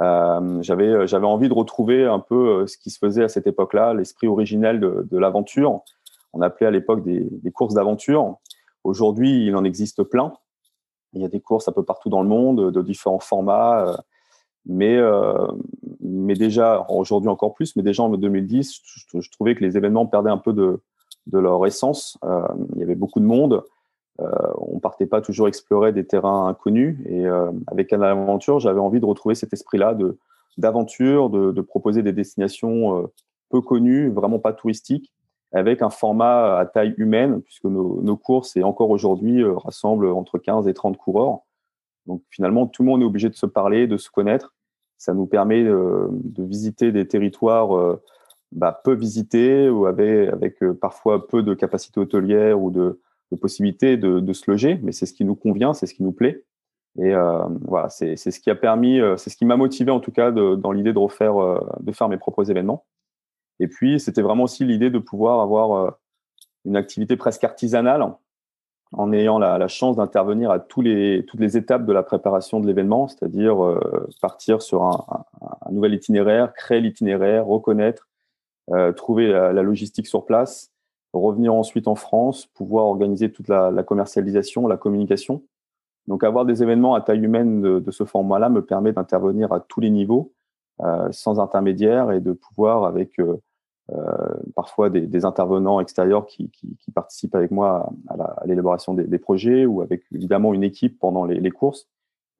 euh, 0.00 0.62
j'avais 0.62 0.86
euh, 0.86 1.06
j'avais 1.06 1.26
envie 1.26 1.48
de 1.48 1.54
retrouver 1.54 2.04
un 2.04 2.20
peu 2.20 2.60
euh, 2.60 2.66
ce 2.66 2.78
qui 2.78 2.90
se 2.90 2.98
faisait 2.98 3.24
à 3.24 3.28
cette 3.28 3.46
époque-là, 3.46 3.94
l'esprit 3.94 4.28
originel 4.28 4.78
de, 4.80 5.18
l'aventure. 5.18 5.80
On 6.32 6.40
appelait 6.40 6.66
à 6.66 6.70
l'époque 6.70 7.02
des, 7.02 7.50
courses 7.52 7.74
d'aventure. 7.74 8.36
Aujourd'hui, 8.84 9.46
il 9.46 9.56
en 9.56 9.64
existe 9.64 10.02
plein. 10.04 10.32
Il 11.14 11.22
y 11.22 11.24
a 11.24 11.28
des 11.28 11.40
courses 11.40 11.68
un 11.68 11.72
peu 11.72 11.84
partout 11.84 12.10
dans 12.10 12.22
le 12.22 12.28
monde, 12.28 12.70
de 12.70 12.82
différents 12.82 13.18
formats. 13.18 14.04
Mais, 14.66 14.98
mais 16.00 16.34
déjà, 16.34 16.84
aujourd'hui 16.90 17.30
encore 17.30 17.54
plus, 17.54 17.74
mais 17.76 17.82
déjà 17.82 18.02
en 18.02 18.10
2010, 18.10 18.82
je, 19.14 19.30
trouvais 19.30 19.54
que 19.54 19.64
les 19.64 19.78
événements 19.78 20.06
perdaient 20.06 20.30
un 20.30 20.36
peu 20.36 20.52
de, 20.52 20.82
de 21.26 21.38
leur 21.38 21.64
essence. 21.64 22.18
Il 22.74 22.80
y 22.80 22.82
avait 22.82 22.94
beaucoup 22.94 23.20
de 23.20 23.24
monde. 23.24 23.64
Euh, 24.20 24.26
on 24.56 24.80
partait 24.80 25.06
pas 25.06 25.20
toujours 25.20 25.46
explorer 25.48 25.92
des 25.92 26.04
terrains 26.04 26.48
inconnus. 26.48 26.98
Et 27.06 27.26
euh, 27.26 27.50
avec 27.66 27.88
Canal 27.88 28.10
Aventure, 28.10 28.58
j'avais 28.58 28.80
envie 28.80 29.00
de 29.00 29.06
retrouver 29.06 29.34
cet 29.34 29.52
esprit-là 29.52 29.94
de 29.94 30.18
d'aventure, 30.56 31.30
de, 31.30 31.60
proposer 31.60 32.02
des 32.02 32.12
destinations 32.12 32.98
euh, 32.98 33.06
peu 33.48 33.60
connues, 33.60 34.10
vraiment 34.10 34.40
pas 34.40 34.52
touristiques, 34.52 35.12
avec 35.52 35.82
un 35.82 35.90
format 35.90 36.58
à 36.58 36.66
taille 36.66 36.94
humaine, 36.96 37.42
puisque 37.42 37.66
nos, 37.66 38.16
courses, 38.16 38.56
et 38.56 38.64
encore 38.64 38.90
aujourd'hui, 38.90 39.44
rassemblent 39.44 40.08
entre 40.08 40.38
15 40.38 40.66
et 40.66 40.74
30 40.74 40.96
coureurs. 40.96 41.42
Donc 42.06 42.22
finalement, 42.28 42.66
tout 42.66 42.82
le 42.82 42.88
monde 42.88 43.02
est 43.02 43.04
obligé 43.04 43.28
de 43.28 43.36
se 43.36 43.46
parler, 43.46 43.86
de 43.86 43.96
se 43.96 44.10
connaître. 44.10 44.52
Ça 44.96 45.14
nous 45.14 45.26
permet 45.26 45.62
de, 45.62 46.08
de 46.10 46.42
visiter 46.42 46.90
des 46.90 47.06
territoires 47.06 47.96
bah, 48.50 48.80
peu 48.82 48.94
visités 48.94 49.70
ou 49.70 49.86
avec, 49.86 50.28
avec 50.28 50.58
parfois 50.80 51.28
peu 51.28 51.44
de 51.44 51.54
capacité 51.54 52.00
hôtelière 52.00 52.60
ou 52.60 52.72
de, 52.72 52.98
de 53.32 53.36
possibilité 53.36 53.96
de, 53.96 54.20
de, 54.20 54.32
se 54.32 54.50
loger, 54.50 54.78
mais 54.82 54.92
c'est 54.92 55.06
ce 55.06 55.12
qui 55.12 55.24
nous 55.24 55.34
convient, 55.34 55.74
c'est 55.74 55.86
ce 55.86 55.94
qui 55.94 56.02
nous 56.02 56.12
plaît. 56.12 56.44
Et 56.98 57.14
euh, 57.14 57.44
voilà, 57.62 57.88
c'est 57.90 58.16
ce 58.16 58.40
qui 58.40 58.50
a 58.50 58.54
permis, 58.54 59.00
euh, 59.00 59.16
c'est 59.16 59.30
ce 59.30 59.36
qui 59.36 59.44
m'a 59.44 59.56
motivé 59.56 59.90
en 59.90 60.00
tout 60.00 60.10
cas 60.10 60.30
de, 60.30 60.56
dans 60.56 60.72
l'idée 60.72 60.92
de 60.92 60.98
refaire, 60.98 61.40
euh, 61.40 61.60
de 61.80 61.92
faire 61.92 62.08
mes 62.08 62.16
propres 62.16 62.50
événements. 62.50 62.86
Et 63.60 63.68
puis, 63.68 64.00
c'était 64.00 64.22
vraiment 64.22 64.44
aussi 64.44 64.64
l'idée 64.64 64.90
de 64.90 64.98
pouvoir 64.98 65.40
avoir 65.40 65.72
euh, 65.72 65.90
une 66.64 66.76
activité 66.76 67.16
presque 67.16 67.44
artisanale 67.44 68.14
en 68.92 69.12
ayant 69.12 69.38
la, 69.38 69.58
la 69.58 69.68
chance 69.68 69.96
d'intervenir 69.96 70.50
à 70.50 70.58
tous 70.58 70.80
les, 70.80 71.24
toutes 71.26 71.40
les 71.40 71.56
étapes 71.56 71.84
de 71.84 71.92
la 71.92 72.02
préparation 72.02 72.58
de 72.58 72.66
l'événement, 72.66 73.06
c'est-à-dire 73.06 73.58
partir 74.22 74.62
sur 74.62 74.82
un, 74.84 75.04
un, 75.42 75.72
nouvel 75.72 75.92
itinéraire, 75.92 76.54
créer 76.54 76.80
l'itinéraire, 76.80 77.46
reconnaître, 77.46 78.08
euh, 78.70 78.92
trouver 78.92 79.28
la, 79.28 79.62
logistique 79.62 80.06
sur 80.06 80.26
place, 80.26 80.70
revenir 81.12 81.54
ensuite 81.54 81.88
en 81.88 81.94
France, 81.94 82.46
pouvoir 82.46 82.86
organiser 82.86 83.30
toute 83.32 83.48
la, 83.48 83.82
commercialisation, 83.82 84.66
la 84.66 84.76
communication. 84.76 85.42
Donc 86.06 86.24
avoir 86.24 86.44
des 86.44 86.62
événements 86.62 86.94
à 86.94 87.00
taille 87.00 87.24
humaine 87.24 87.80
de, 87.80 87.90
ce 87.90 88.04
format-là 88.04 88.48
me 88.48 88.64
permet 88.64 88.92
d'intervenir 88.92 89.52
à 89.52 89.60
tous 89.60 89.80
les 89.80 89.90
niveaux, 89.90 90.32
euh, 90.80 91.08
sans 91.10 91.40
intermédiaire, 91.40 92.12
et 92.12 92.20
de 92.20 92.32
pouvoir 92.32 92.84
avec 92.84 93.18
euh, 93.18 93.36
euh, 93.92 94.34
parfois 94.54 94.90
des, 94.90 95.24
intervenants 95.24 95.80
extérieurs 95.80 96.26
qui, 96.26 96.50
participent 96.94 97.34
avec 97.34 97.50
moi 97.50 97.90
à 98.08 98.46
l'élaboration 98.46 98.94
des, 98.94 99.18
projets, 99.18 99.66
ou 99.66 99.82
avec 99.82 100.02
évidemment 100.12 100.54
une 100.54 100.64
équipe 100.64 100.98
pendant 100.98 101.24
les, 101.24 101.50
courses, 101.50 101.88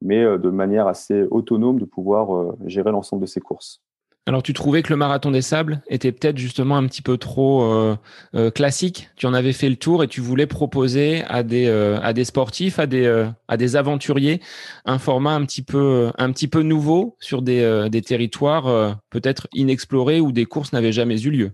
mais 0.01 0.23
de 0.23 0.49
manière 0.49 0.87
assez 0.87 1.23
autonome 1.29 1.79
de 1.79 1.85
pouvoir 1.85 2.55
gérer 2.65 2.91
l'ensemble 2.91 3.21
de 3.21 3.27
ces 3.27 3.41
courses. 3.41 3.81
Alors 4.25 4.43
tu 4.43 4.53
trouvais 4.53 4.83
que 4.83 4.91
le 4.91 4.95
marathon 4.95 5.31
des 5.31 5.41
sables 5.41 5.81
était 5.87 6.11
peut-être 6.11 6.37
justement 6.37 6.77
un 6.77 6.85
petit 6.85 7.01
peu 7.01 7.17
trop 7.17 7.63
euh, 7.63 7.95
euh, 8.35 8.51
classique. 8.51 9.09
Tu 9.15 9.25
en 9.25 9.33
avais 9.33 9.53
fait 9.53 9.69
le 9.69 9.75
tour 9.75 10.03
et 10.03 10.07
tu 10.07 10.21
voulais 10.21 10.45
proposer 10.45 11.23
à 11.27 11.41
des 11.41 11.67
euh, 11.67 11.99
à 12.01 12.13
des 12.13 12.25
sportifs, 12.25 12.77
à 12.77 12.85
des 12.85 13.27
à 13.47 13.57
des 13.57 13.75
aventuriers 13.75 14.39
un 14.85 14.99
format 14.99 15.33
un 15.33 15.45
petit 15.45 15.63
peu 15.63 16.11
un 16.17 16.31
petit 16.31 16.47
peu 16.47 16.61
nouveau 16.61 17.15
sur 17.19 17.41
des 17.41 17.87
des 17.89 18.01
territoires 18.01 18.99
peut-être 19.09 19.47
inexplorés 19.53 20.21
où 20.21 20.31
des 20.31 20.45
courses 20.45 20.73
n'avaient 20.73 20.91
jamais 20.91 21.19
eu 21.21 21.31
lieu. 21.31 21.51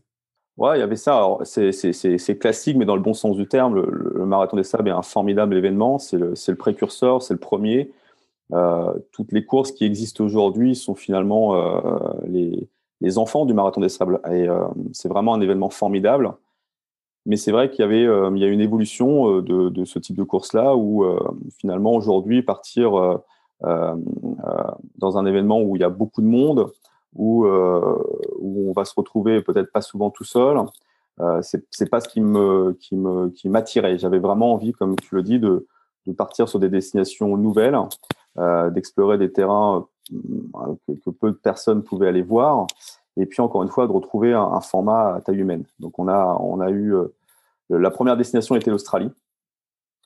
Ouais, 0.58 0.78
il 0.78 0.80
y 0.80 0.84
avait 0.84 0.96
ça. 0.96 1.38
C'est 1.44 2.40
classique, 2.40 2.78
mais 2.78 2.86
dans 2.86 2.96
le 2.96 3.02
bon 3.02 3.14
sens 3.14 3.36
du 3.36 3.48
terme. 3.48 3.76
Le, 3.76 4.26
marathon 4.26 4.56
des 4.56 4.64
sables 4.64 4.88
est 4.88 4.94
un 4.94 5.02
formidable 5.02 5.56
événement. 5.58 5.98
C'est 5.98 6.18
le, 6.18 6.34
le 6.48 6.56
précurseur, 6.56 7.22
c'est 7.22 7.34
le 7.34 7.40
premier. 7.40 7.92
Euh, 8.54 8.94
toutes 9.12 9.32
les 9.32 9.44
courses 9.44 9.72
qui 9.72 9.86
existent 9.86 10.24
aujourd'hui 10.24 10.76
sont 10.76 10.96
finalement 10.96 11.56
euh, 11.56 12.14
les, 12.28 13.18
enfants 13.18 13.46
du 13.46 13.54
marathon 13.54 13.82
des 13.82 13.90
sables. 13.90 14.20
Et 14.32 14.48
euh, 14.48 14.66
c'est 14.92 15.10
vraiment 15.10 15.34
un 15.34 15.42
événement 15.42 15.70
formidable. 15.70 16.34
Mais 17.26 17.38
c'est 17.38 17.52
vrai 17.52 17.72
qu'il 17.72 17.80
y 17.80 17.84
avait 17.84 18.04
il 18.04 18.38
y 18.38 18.44
a 18.44 18.48
une 18.48 18.62
évolution 18.62 19.42
de, 19.42 19.70
de 19.70 19.86
ce 19.86 19.98
type 19.98 20.16
de 20.16 20.24
course-là 20.24 20.76
où 20.76 21.04
finalement 21.60 21.94
aujourd'hui 21.94 22.44
partir 22.44 23.20
dans 23.62 25.18
un 25.18 25.26
événement 25.26 25.60
où 25.60 25.76
il 25.76 25.80
y 25.80 25.84
a 25.84 25.90
beaucoup 25.90 26.22
de 26.22 26.28
monde, 26.28 26.72
où, 27.16 27.48
où 27.48 28.70
on 28.70 28.74
va 28.74 28.86
se 28.86 28.94
retrouver 28.96 29.42
peut-être 29.42 29.72
pas 29.72 29.82
souvent 29.82 30.12
tout 30.12 30.24
seul, 30.24 30.60
c'est 31.42 31.90
pas 31.90 32.00
ce 32.00 32.10
qui 32.10 32.22
me 32.22 32.78
qui 32.80 32.96
me 32.96 33.30
qui 33.30 33.50
m'attirait. 33.50 33.98
J'avais 33.98 34.20
vraiment 34.20 34.54
envie, 34.54 34.74
comme 34.74 34.96
tu 34.96 35.16
le 35.16 35.24
dis, 35.24 35.40
de, 35.40 35.66
de 36.06 36.14
partir 36.14 36.48
sur 36.48 36.60
des 36.60 36.70
destinations 36.70 37.38
nouvelles, 37.38 37.78
d'explorer 38.38 39.18
des 39.18 39.32
terrains 39.32 39.88
euh, 40.14 40.76
que, 41.04 41.10
peu 41.10 41.32
de 41.32 41.36
personnes 41.36 41.84
pouvaient 41.84 42.08
aller 42.08 42.22
voir, 42.22 42.68
et 43.18 43.26
puis 43.26 43.42
encore 43.42 43.64
une 43.64 43.70
fois 43.70 43.88
de 43.88 43.92
retrouver 43.92 44.34
un, 44.34 44.60
format 44.62 45.16
à 45.16 45.22
taille 45.22 45.38
humaine. 45.38 45.64
Donc 45.80 45.98
on 46.00 46.08
a 46.08 46.38
on 46.40 46.60
a 46.60 46.70
eu 46.70 46.94
euh, 46.94 47.08
la 47.70 47.90
première 47.90 48.18
destination 48.18 48.56
était 48.56 48.70
l'Australie. 48.72 49.12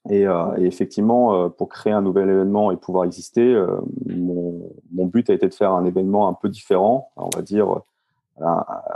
Et, 0.09 0.25
euh, 0.25 0.55
effectivement, 0.57 1.49
pour 1.49 1.67
créer 1.67 1.91
un 1.91 2.01
nouvel 2.01 2.29
événement 2.29 2.71
et 2.71 2.77
pouvoir 2.77 3.03
exister, 3.03 3.61
mon, 4.05 4.71
but 4.91 5.29
a 5.29 5.33
été 5.33 5.47
de 5.47 5.53
faire 5.53 5.73
un 5.73 5.83
événement 5.83 6.29
un 6.29 6.33
peu 6.33 6.47
différent, 6.47 7.11
on 7.17 7.29
va 7.35 7.41
dire 7.41 7.81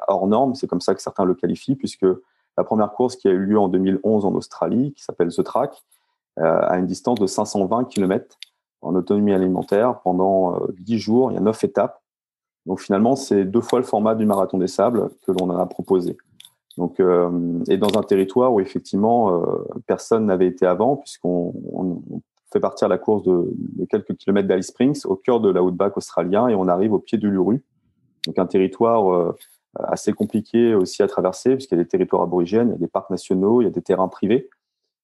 hors 0.08 0.28
norme, 0.28 0.56
c'est 0.56 0.68
comme 0.68 0.80
ça 0.80 0.96
que 0.96 1.02
certains 1.02 1.26
le 1.26 1.34
qualifient, 1.34 1.76
puisque 1.76 2.06
la 2.58 2.64
première 2.64 2.92
course 2.94 3.16
qui 3.16 3.28
a 3.28 3.32
eu 3.32 3.40
lieu 3.46 3.60
en 3.60 3.68
2011 3.68 4.26
en 4.26 4.34
Australie, 4.36 4.94
qui 4.94 5.04
s'appelle 5.04 5.34
The 5.34 5.44
Track, 5.44 5.84
euh, 6.40 6.62
à 6.62 6.78
une 6.78 6.86
distance 6.86 7.20
de 7.20 7.28
520 7.28 7.86
km 7.86 8.38
en 8.84 8.96
autonomie 8.96 9.34
alimentaire 9.34 10.00
pendant 10.02 10.60
10 10.80 10.96
euh, 10.96 10.98
jours. 10.98 11.32
Il 11.32 11.36
y 11.36 11.38
a 11.38 11.42
9 11.42 11.64
étapes. 11.64 12.02
Donc 12.66 12.80
finalement, 12.80 13.16
c'est 13.16 13.46
deux 13.46 13.62
fois 13.62 13.80
le 13.80 13.86
format 13.86 14.16
du 14.16 14.26
marathon 14.26 14.58
des 14.58 14.68
sables 14.68 15.10
que 15.26 15.32
l'on 15.32 15.50
a 15.50 15.66
proposé. 15.66 16.18
Donc, 16.78 17.00
euh, 17.00 17.60
et 17.68 17.78
dans 17.78 17.98
un 17.98 18.04
territoire 18.04 18.54
où 18.54 18.60
effectivement 18.60 19.44
personne 19.86 20.26
n'avait 20.26 20.48
été 20.48 20.66
avant, 20.66 20.98
puisqu'on 20.98 21.54
fait 22.52 22.60
partir 22.60 22.88
la 22.88 22.98
course 22.98 23.24
de, 23.24 23.54
quelques 23.90 24.16
kilomètres 24.16 24.48
d'Alice 24.48 24.68
Springs, 24.68 25.02
au 25.06 25.16
cœur 25.16 25.40
de 25.40 25.50
la 25.50 25.62
Outback 25.62 25.98
australien, 25.98 26.48
et 26.48 26.56
on 26.56 26.68
arrive 26.68 26.94
au 26.94 27.00
pied 27.00 27.18
du 27.18 27.30
Luru, 27.30 27.64
donc 28.26 28.40
un 28.40 28.46
territoire 28.46 29.34
assez 29.76 30.14
compliqué 30.14 30.74
aussi 30.74 31.04
à 31.04 31.08
traverser, 31.08 31.56
puisqu'il 31.56 31.78
y 31.78 31.82
a 31.82 31.84
des 31.84 31.90
territoires 31.90 32.24
aborigènes, 32.24 32.70
il 32.70 32.72
y 32.72 32.76
a 32.76 32.80
des 32.80 32.88
parcs 32.88 33.10
nationaux, 33.10 33.62
il 33.62 33.66
y 33.66 33.68
a 33.68 33.72
des 33.72 33.82
terrains 33.82 34.08
privés. 34.08 34.50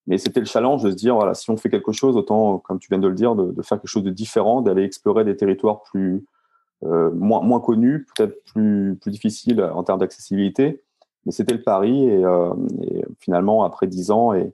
Mais 0.10 0.18
c'était 0.18 0.39
le 0.39 0.48
challenge 0.48 0.82
de 0.82 0.89
se 0.89 0.96
dire, 0.96 1.13
voilà, 1.13 1.36
si 1.36 1.51
on 1.51 1.56
fait 1.56 1.70
quelque 1.70 1.92
chose, 1.92 2.18
autant, 2.18 2.58
comme 2.58 2.80
tu 2.80 2.88
viens 2.89 2.98
de 2.98 3.08
le 3.08 3.13
dire, 3.13 3.36
de, 3.36 3.62
faire 3.62 3.80
quelque 3.80 3.92
chose 3.92 4.04
de 4.04 4.10
différent, 4.10 4.62
d'aller 4.63 4.84
explorer 4.84 5.24
des 5.24 5.38
territoires 5.38 5.84
plus 5.84 6.25
euh, 6.84 7.12
moins, 7.12 7.42
moins 7.42 7.60
connus, 7.60 8.08
peut-être 8.16 8.44
plus, 8.46 8.98
plus 9.00 9.12
difficiles 9.12 9.62
en 9.62 9.84
termes 9.84 10.00
d'accessibilité. 10.00 10.82
Mais 11.25 11.32
c'était 11.32 11.54
le 11.54 11.62
pari. 11.62 12.06
Et, 12.06 12.25
euh, 12.25 12.50
finalement, 13.20 13.63
après 13.63 13.86
10 13.86 14.10
ans 14.10 14.34
et, 14.34 14.51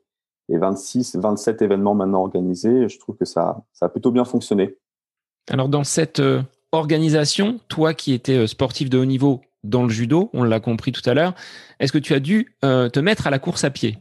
et 0.49 0.57
26, 0.57 1.15
27 1.15 1.61
événements 1.61 1.95
maintenant 1.95 2.19
organisés, 2.19 2.89
je 2.89 2.99
trouve 2.99 3.15
que 3.15 3.25
ça, 3.25 3.63
ça 3.71 3.85
a 3.85 3.89
plutôt 3.89 4.11
bien 4.11 4.25
fonctionné. 4.25 4.75
Alors, 5.49 5.69
dans 5.69 5.85
cette 5.85 6.19
euh, 6.19 6.41
organisation, 6.73 7.61
toi 7.69 7.93
qui 7.93 8.11
étais 8.11 8.45
sportif 8.45 8.89
de 8.89 8.97
haut 8.97 9.05
niveau 9.05 9.39
dans 9.63 9.83
le 9.83 9.89
judo, 9.89 10.29
on 10.33 10.43
l'a 10.43 10.59
compris 10.59 10.91
tout 10.91 11.09
à 11.09 11.13
l'heure, 11.13 11.33
est-ce 11.79 11.93
que 11.93 11.97
tu 11.97 12.13
as 12.13 12.19
dû 12.19 12.53
te 12.61 12.99
mettre 12.99 13.25
à 13.25 13.31
la 13.31 13.39
course 13.39 13.63
à 13.63 13.71
pied? 13.71 13.97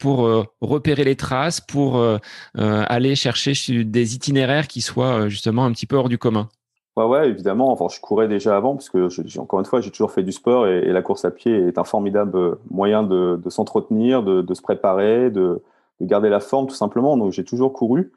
Pour 0.00 0.26
euh, 0.26 0.44
repérer 0.60 1.04
les 1.04 1.14
traces, 1.14 1.60
pour 1.60 1.98
euh, 1.98 2.16
euh, 2.58 2.82
aller 2.88 3.14
chercher 3.14 3.52
des 3.84 4.14
itinéraires 4.16 4.66
qui 4.66 4.80
soient 4.80 5.28
justement 5.28 5.64
un 5.64 5.72
petit 5.72 5.86
peu 5.86 5.96
hors 5.96 6.08
du 6.08 6.18
commun 6.18 6.48
Ouais, 6.96 7.04
ouais, 7.04 7.28
évidemment. 7.28 7.70
Enfin, 7.70 7.86
je 7.94 8.00
courais 8.00 8.26
déjà 8.26 8.56
avant, 8.56 8.74
parce 8.74 8.90
que 8.90 9.08
encore 9.38 9.60
une 9.60 9.64
fois, 9.64 9.80
j'ai 9.80 9.90
toujours 9.90 10.10
fait 10.10 10.24
du 10.24 10.32
sport 10.32 10.66
et, 10.66 10.86
la 10.86 11.02
course 11.02 11.24
à 11.24 11.30
pied 11.30 11.68
est 11.68 11.78
un 11.78 11.84
formidable 11.84 12.58
moyen 12.68 13.04
de, 13.04 13.38
s'entretenir, 13.48 14.24
de, 14.24 14.54
se 14.54 14.60
préparer, 14.60 15.30
de, 15.30 15.62
garder 16.00 16.28
la 16.28 16.40
forme, 16.40 16.66
tout 16.66 16.74
simplement. 16.74 17.16
Donc, 17.16 17.32
j'ai 17.32 17.44
toujours 17.44 17.72
couru. 17.72 18.10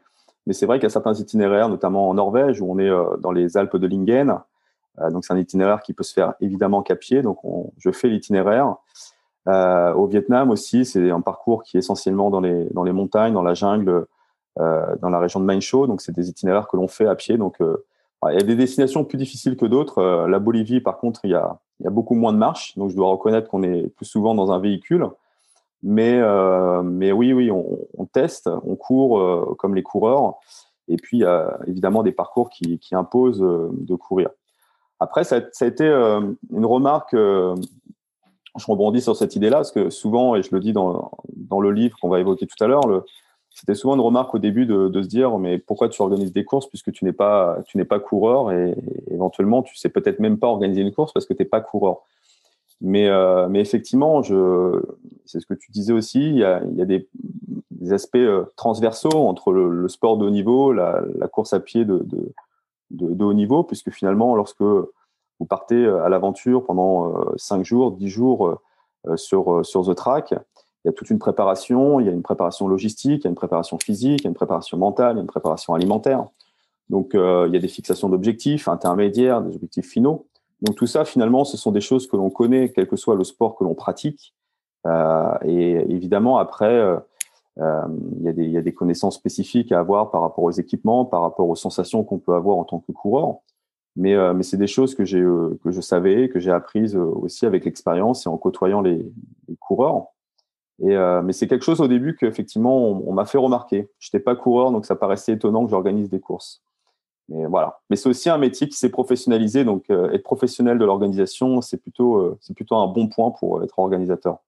Mais 0.48 0.54
c'est 0.54 0.66
vrai 0.66 0.80
qu'il 0.80 0.84
y 0.84 0.88
a 0.88 0.90
certains 0.90 1.14
itinéraires, 1.14 1.70
notamment 1.70 2.10
en 2.10 2.16
Norvège, 2.16 2.62
où 2.62 2.72
on 2.72 2.80
est 2.80 2.90
dans 3.20 3.32
les 3.32 3.58
Alpes 3.58 3.78
de 3.78 3.88
Lingen. 3.88 4.40
donc, 5.12 5.24
c'est 5.24 5.34
un 5.34 5.38
itinéraire 5.38 5.82
qui 5.82 5.94
peut 5.94 6.04
se 6.04 6.14
faire 6.14 6.34
évidemment 6.42 6.82
qu'à 6.82 6.96
pied. 6.96 7.22
Donc, 7.22 7.38
je 7.78 7.92
fais 7.92 8.10
l'itinéraire. 8.10 8.76
Euh, 9.48 9.94
au 9.94 10.08
Vietnam 10.08 10.50
aussi, 10.52 10.86
c'est 10.86 11.12
un 11.12 11.22
parcours 11.22 11.64
qui 11.64 11.78
est 11.78 11.80
essentiellement 11.80 12.30
dans 12.30 12.40
les, 12.40 12.66
dans 12.72 12.84
les 12.84 12.94
montagnes, 12.94 13.34
dans 13.34 13.44
la 13.44 13.54
jungle, 13.54 14.06
euh, 14.60 14.96
dans 15.02 15.10
la 15.10 15.20
région 15.20 15.40
de 15.40 15.46
Main 15.46 15.60
Chau. 15.60 15.88
Donc, 15.88 16.02
c'est 16.02 16.14
des 16.14 16.30
itinéraires 16.30 16.68
que 16.68 16.78
l'on 16.78 16.88
fait 16.88 17.08
à 17.08 17.16
pied. 17.16 17.38
Donc, 17.38 17.60
euh, 17.62 17.86
il 18.30 18.36
y 18.36 18.42
a 18.42 18.46
des 18.46 18.56
destinations 18.56 19.04
plus 19.04 19.18
difficiles 19.18 19.58
que 19.58 19.66
d'autres. 19.66 20.02
La 20.28 20.40
Bolivie, 20.40 20.80
par 20.80 20.98
contre, 20.98 21.26
il 21.26 21.32
y, 21.32 21.36
a, 21.36 21.60
il 21.82 21.84
y 21.84 21.88
a 21.88 21.90
beaucoup 21.90 22.16
moins 22.16 22.32
de 22.32 22.38
marches. 22.38 22.78
Donc, 22.78 22.90
je 22.90 22.96
dois 22.96 23.10
reconnaître 23.10 23.50
qu'on 23.50 23.64
est 23.64 23.88
plus 23.98 24.06
souvent 24.06 24.34
dans 24.34 24.54
un 24.54 24.60
véhicule. 24.60 25.10
Mais, 25.82 26.22
mais 26.86 27.12
oui, 27.12 27.34
oui, 27.34 27.52
on, 27.52 28.06
teste, 28.06 28.50
on 28.64 28.78
court 28.78 29.58
comme 29.58 29.76
les 29.76 29.84
coureurs. 29.84 30.36
Et 30.88 30.96
puis, 30.96 31.18
il 31.18 31.22
y 31.24 31.26
a 31.26 31.60
évidemment 31.68 32.02
des 32.02 32.14
parcours 32.14 32.50
qui, 32.50 32.80
qui 32.80 32.96
imposent 32.96 33.42
de 33.42 33.96
courir. 33.96 34.30
Après, 35.02 35.26
ça 35.26 35.42
a 35.60 35.66
été 35.66 35.86
une 35.86 36.66
remarque 36.66 37.18
je 38.58 38.66
rebondis 38.68 39.02
sur 39.02 39.16
cette 39.16 39.36
idée-là, 39.36 39.58
parce 39.58 39.72
que 39.72 39.90
souvent, 39.90 40.36
et 40.36 40.44
je 40.44 40.50
le 40.54 40.60
dis 40.60 40.74
dans, 40.74 41.12
le 41.62 41.72
livre 41.72 41.98
qu'on 42.00 42.10
va 42.10 42.20
évoquer 42.20 42.48
tout 42.48 42.62
à 42.64 42.68
l'heure, 42.68 43.04
c'était 43.50 43.76
souvent 43.76 43.96
une 43.96 44.02
remarque 44.02 44.34
au 44.34 44.40
début 44.40 44.66
de, 44.66 45.02
se 45.02 45.08
dire 45.08 45.38
mais 45.38 45.60
pourquoi 45.60 45.90
tu 45.90 46.02
organises 46.02 46.34
des 46.34 46.44
courses 46.44 46.68
puisque 46.68 46.92
tu 46.92 47.06
n'es 47.06 47.14
pas 47.14 47.60
pas 47.88 48.00
coureur 48.00 48.52
et, 48.52 48.76
éventuellement 49.12 49.62
tu 49.62 49.76
sais 49.76 49.90
peut-être 49.90 50.20
même 50.20 50.40
pas 50.40 50.48
organiser 50.48 50.82
une 50.82 50.92
course 50.92 51.14
parce 51.14 51.26
que 51.26 51.34
tu 51.34 51.44
n'es 51.44 51.50
pas 51.50 51.62
coureur. 51.62 52.02
Mais, 52.82 53.08
euh, 53.08 53.48
effectivement, 53.54 54.22
c'est 54.24 55.40
ce 55.40 55.46
que 55.46 55.54
tu 55.54 55.72
disais 55.72 55.94
aussi, 55.94 56.30
il 56.30 56.38
y 56.38 56.44
a, 56.44 56.60
des, 56.86 57.08
aspects 57.92 58.16
euh, 58.16 58.46
transversaux 58.56 59.28
entre 59.28 59.54
le, 59.54 59.88
sport 59.88 60.18
de 60.18 60.26
haut 60.26 60.30
niveau, 60.30 60.74
la, 60.74 61.04
course 61.32 61.54
à 61.54 61.60
pied 61.60 61.86
de 61.86 62.04
haut 63.24 63.34
niveau, 63.34 63.64
puisque 63.64 63.92
finalement, 63.92 64.36
lorsque 64.36 64.64
vous 65.40 65.46
partez 65.46 65.76
euh, 65.76 66.04
à 66.04 66.10
l'aventure 66.10 66.64
pendant 66.64 67.14
5 67.38 67.60
euh, 67.60 67.64
jours, 67.64 67.92
10 67.92 68.08
jours 68.08 68.60
euh, 69.08 69.18
sur, 69.18 69.66
sur 69.66 69.86
The 69.86 69.96
Track. 69.96 70.32
Il 70.32 70.88
y 70.88 70.90
a 70.90 70.92
toute 70.92 71.10
une 71.10 71.20
préparation, 71.20 72.00
il 72.00 72.06
y 72.06 72.10
a 72.10 72.12
une 72.12 72.24
préparation 72.24 72.68
logistique, 72.68 73.22
il 73.22 73.26
y 73.26 73.28
a 73.28 73.30
une 73.30 73.36
préparation 73.36 73.78
physique, 73.80 74.22
il 74.22 74.24
y 74.24 74.28
a 74.28 74.30
une 74.30 74.36
préparation 74.36 74.78
mentale, 74.78 75.14
il 75.14 75.18
y 75.18 75.20
a 75.20 75.22
une 75.22 75.28
préparation 75.28 75.74
alimentaire. 75.74 76.28
Donc, 76.90 77.12
il 77.14 77.54
y 77.54 77.56
a 77.56 77.60
des 77.60 77.68
fixations 77.70 78.10
d'objectifs 78.10 78.68
intermédiaires, 78.68 79.42
des 79.42 79.56
objectifs 79.56 79.88
finaux. 79.88 80.28
Donc, 80.62 80.76
tout 80.76 80.86
ça, 80.86 81.06
finalement, 81.06 81.46
ce 81.46 81.56
sont 81.56 81.72
des 81.72 81.80
choses 81.80 82.06
que 82.06 82.18
l'on 82.18 82.30
connaît, 82.30 82.70
quel 82.70 82.88
que 82.88 82.98
soit 82.98 83.16
le 83.16 83.24
sport 83.24 83.56
que 83.56 83.64
l'on 83.64 83.76
pratique. 83.76 84.36
Et 85.46 85.72
évidemment, 85.90 86.38
après, 86.38 86.98
il 87.58 88.52
y 88.52 88.58
a 88.58 88.62
des 88.62 88.74
connaissances 88.74 89.16
spécifiques 89.16 89.72
à 89.72 89.80
avoir 89.80 90.12
par 90.12 90.20
rapport 90.20 90.44
aux 90.44 90.52
équipements, 90.52 91.06
par 91.06 91.22
rapport 91.22 91.48
aux 91.48 91.56
sensations 91.56 92.04
qu'on 92.04 92.20
peut 92.20 92.34
avoir 92.34 92.58
en 92.58 92.66
tant 92.66 92.80
que 92.80 92.92
coureur. 92.92 93.38
Mais, 93.96 94.16
euh, 94.16 94.34
mais 94.34 94.44
c'est 94.44 94.58
des 94.58 94.68
choses 94.68 94.96
que, 94.96 95.04
euh, 95.16 95.60
que 95.64 95.72
je 95.72 95.82
savais, 95.82 96.30
que 96.30 96.40
j'ai 96.40 96.52
apprises 96.52 96.96
euh, 96.96 97.04
aussi 97.04 97.46
avec 97.46 97.66
l'expérience 97.66 98.26
et 98.26 98.30
en 98.30 98.38
côtoyant 98.38 98.82
les, 98.82 99.06
coureurs. 99.60 100.08
Mais 100.80 101.32
c'est 101.32 101.48
quelque 101.48 101.64
chose 101.64 101.80
au 101.80 101.88
début 101.88 102.16
qu'effectivement, 102.16 102.90
on, 102.90 103.08
on 103.08 103.14
m'a 103.14 103.26
fait 103.26 103.38
remarquer. 103.38 103.90
Je 104.00 104.10
n'étais 104.10 104.24
pas 104.24 104.36
coureur, 104.36 104.72
donc 104.72 104.86
ça 104.86 104.96
paraissait 104.96 105.34
étonnant 105.34 105.64
que 105.64 105.70
j'organise 105.70 106.10
des 106.10 106.20
courses. 106.20 106.62
Mais 107.30 107.46
voilà. 107.46 107.80
Mais 107.90 107.96
c'est 107.96 108.10
aussi 108.10 108.30
un 108.30 108.38
métier 108.38 108.68
qui 108.68 108.76
s'est 108.76 108.90
professionnalisé. 108.90 109.64
Donc, 109.64 109.90
être 109.90 110.24
professionnel 110.24 110.78
de 110.80 110.84
l'organisation, 110.84 111.62
c'est 111.62 111.78
plutôt, 111.78 112.36
c'est 112.42 112.54
plutôt 112.54 112.76
un 112.76 112.88
bon 112.88 113.08
point 113.08 113.32
pour 113.32 113.64
être 113.64 113.80
organisateur. 113.80 114.40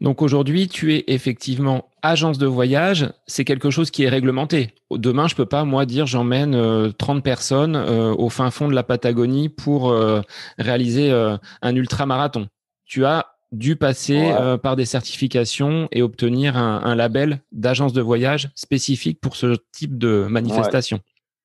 Donc 0.00 0.22
aujourd'hui, 0.22 0.68
tu 0.68 0.94
es 0.94 1.04
effectivement 1.08 1.90
agence 2.02 2.38
de 2.38 2.46
voyage, 2.46 3.12
c'est 3.26 3.44
quelque 3.44 3.70
chose 3.70 3.90
qui 3.90 4.04
est 4.04 4.08
réglementé. 4.08 4.74
Demain, 4.90 5.28
je 5.28 5.34
peux 5.34 5.46
pas 5.46 5.64
moi 5.64 5.84
dire 5.84 6.06
j'emmène 6.06 6.52
30 6.98 7.18
euh, 7.18 7.20
personnes 7.20 7.76
euh, 7.76 8.14
au 8.14 8.30
fin 8.30 8.50
fond 8.50 8.68
de 8.68 8.74
la 8.74 8.82
Patagonie 8.82 9.50
pour 9.50 9.90
euh, 9.90 10.22
réaliser 10.58 11.10
un 11.62 11.76
ultramarathon. 11.76 12.48
Tu 12.86 13.04
as 13.04 13.26
dû 13.52 13.76
passer 13.76 14.32
par 14.62 14.76
des 14.76 14.84
certifications 14.84 15.88
et 15.90 16.02
obtenir 16.02 16.56
un, 16.56 16.94
label 16.94 17.40
d'agence 17.52 17.92
de 17.92 18.00
voyage 18.00 18.48
spécifique 18.54 19.20
pour 19.20 19.36
ce 19.36 19.56
type 19.72 19.98
de 19.98 20.26
manifestation. 20.28 21.00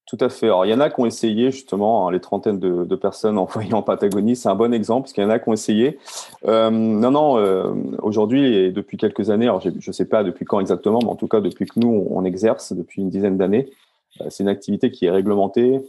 Tout 0.08 0.18
à 0.20 0.30
fait. 0.30 0.46
Alors, 0.46 0.68
il 0.68 0.70
y 0.70 0.74
en 0.74 0.80
a 0.80 0.92
qui 0.92 1.00
ont 1.00 1.08
essayé, 1.08 1.50
justement, 1.50 2.08
hein, 2.08 2.12
les 2.12 2.20
trentaines 2.20 2.60
de, 2.60 2.96
personnes 2.96 3.40
envoyées 3.40 3.74
en 3.74 3.82
Patagonie. 3.84 4.36
C'est 4.36 4.50
un 4.50 4.56
bon 4.56 4.72
exemple, 4.72 5.04
parce 5.04 5.14
qu'il 5.14 5.24
y 5.24 5.26
en 5.26 5.32
a 5.32 5.40
qui 5.40 5.50
ont 5.50 5.54
essayé. 5.54 5.98
Euh, 6.46 6.70
non, 6.70 7.10
non, 7.10 7.38
euh, 7.40 7.74
aujourd'hui 8.04 8.56
et 8.56 8.72
depuis 8.72 8.98
quelques 8.98 9.32
années, 9.32 9.46
alors 9.46 9.62
je 9.62 9.70
ne 9.70 9.92
sais 9.92 10.06
pas 10.06 10.24
depuis 10.24 10.46
quand 10.46 10.60
exactement, 10.60 11.00
mais 11.02 11.10
en 11.10 11.16
tout 11.16 11.28
cas, 11.28 11.42
depuis 11.42 11.66
que 11.66 11.80
nous, 11.80 12.08
on 12.12 12.24
exerce, 12.24 12.72
depuis 12.74 13.02
une 13.02 13.10
dizaine 13.10 13.38
d'années, 13.38 13.72
euh, 14.22 14.26
c'est 14.30 14.44
une 14.44 14.50
activité 14.50 14.92
qui 14.92 15.08
est 15.08 15.12
réglementée. 15.12 15.82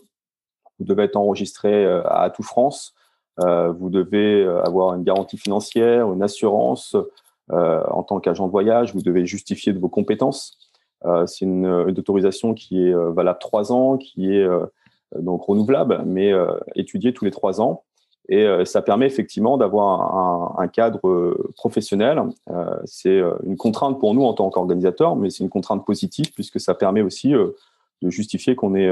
Vous 0.79 0.87
devez 0.87 1.05
être 1.05 1.17
enregistré 1.17 1.87
à 2.05 2.31
tout 2.31 2.43
France. 2.43 2.95
vous 3.39 3.89
devez 3.89 4.47
avoir 4.65 4.95
une 4.95 5.05
garantie 5.05 5.39
financière, 5.39 6.13
une 6.13 6.23
assurance. 6.23 6.95
en 7.51 8.03
tant 8.03 8.21
qu'agent 8.21 8.47
de 8.47 8.51
voyage, 8.51 8.93
vous 8.95 9.01
devez 9.01 9.25
justifier 9.25 9.73
de 9.73 9.79
vos 9.79 9.89
compétences. 9.89 10.66
Euh, 11.05 11.27
c'est 11.27 11.45
une, 11.45 11.67
autorisation 11.67 12.55
qui 12.55 12.87
est 12.87 12.95
euh, 12.95 13.11
valable 13.11 13.39
trois 13.39 13.73
ans, 13.73 13.97
qui 13.97 14.35
est 14.35 14.43
euh, 14.43 14.67
donc 15.19 15.43
renouvelable, 15.43 16.03
mais 16.07 16.33
étudiée 16.75 17.13
tous 17.13 17.25
les 17.25 17.31
trois 17.31 17.61
ans. 17.61 17.85
Et 18.29 18.45
ça 18.65 18.83
permet 18.83 19.07
effectivement 19.07 19.57
d'avoir 19.57 20.59
un, 20.59 20.67
cadre 20.67 21.37
professionnel. 21.55 22.21
c'est 22.85 23.23
une 23.45 23.57
contrainte 23.57 24.01
pour 24.01 24.15
nous 24.15 24.25
en 24.25 24.35
tant 24.35 24.51
qu'organisateur, 24.51 25.15
mais 25.15 25.31
c'est 25.31 25.45
une 25.45 25.49
contrainte 25.49 25.87
positive 25.87 26.33
puisque 26.35 26.59
ça 26.59 26.75
permet 26.75 27.03
aussi 27.03 27.31
de 27.31 28.11
justifier 28.11 28.57
qu'on 28.57 28.75
est 28.75 28.91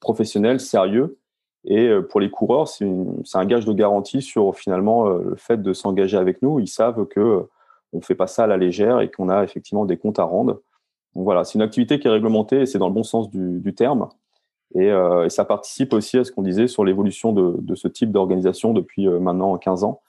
professionnel, 0.00 0.60
sérieux. 0.60 1.18
Et 1.64 1.90
pour 2.10 2.20
les 2.20 2.30
coureurs, 2.30 2.68
c'est 2.68 2.84
un 3.32 3.46
gage 3.46 3.64
de 3.64 3.72
garantie 3.72 4.20
sur 4.20 4.54
finalement 4.54 5.08
le 5.08 5.34
fait 5.34 5.62
de 5.62 5.72
s'engager 5.72 6.18
avec 6.18 6.42
nous. 6.42 6.60
Ils 6.60 6.68
savent 6.68 7.06
que 7.06 7.48
on 7.94 8.02
fait 8.02 8.14
pas 8.14 8.26
ça 8.26 8.44
à 8.44 8.46
la 8.46 8.58
légère 8.58 9.00
et 9.00 9.10
qu'on 9.10 9.30
a 9.30 9.42
effectivement 9.42 9.86
des 9.86 9.96
comptes 9.96 10.18
à 10.18 10.24
rendre. 10.24 10.60
Donc 11.14 11.24
voilà, 11.24 11.44
c'est 11.44 11.54
une 11.54 11.62
activité 11.62 11.98
qui 11.98 12.08
est 12.08 12.10
réglementée 12.10 12.62
et 12.62 12.66
c'est 12.66 12.78
dans 12.78 12.88
le 12.88 12.94
bon 12.94 13.04
sens 13.04 13.30
du, 13.30 13.74
terme. 13.74 14.08
Euh, 14.76 15.24
et, 15.24 15.30
ça 15.30 15.44
participe 15.44 15.92
aussi 15.92 16.18
à 16.18 16.24
ce 16.24 16.32
qu'on 16.32 16.42
disait 16.42 16.66
sur 16.66 16.84
l'évolution 16.84 17.32
de, 17.32 17.74
ce 17.74 17.88
type 17.88 18.10
d'organisation 18.10 18.72
depuis 18.72 19.06
euh, 19.06 19.20
maintenant 19.20 19.56
15 19.56 19.84
ans. 19.84 20.00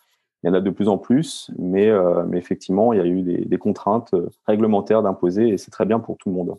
Il 0.43 0.47
y 0.47 0.50
en 0.50 0.53
a 0.53 0.62
de 0.62 0.69
plus 0.69 0.88
en 0.88 0.97
plus, 0.97 1.51
mais, 1.57 1.88
euh, 1.88 2.25
effectivement, 2.33 2.93
il 2.93 2.97
y 2.97 3.01
a 3.01 3.05
eu 3.05 3.21
des 3.24 3.57
contraintes 3.57 4.13
réglementaires 4.47 5.01
d'imposer 5.01 5.50
et 5.50 5.57
c'est 5.57 5.71
très 5.71 5.85
bien 5.85 6.00
pour 6.00 6.17
tout 6.17 6.29
le 6.29 6.35
monde. 6.35 6.55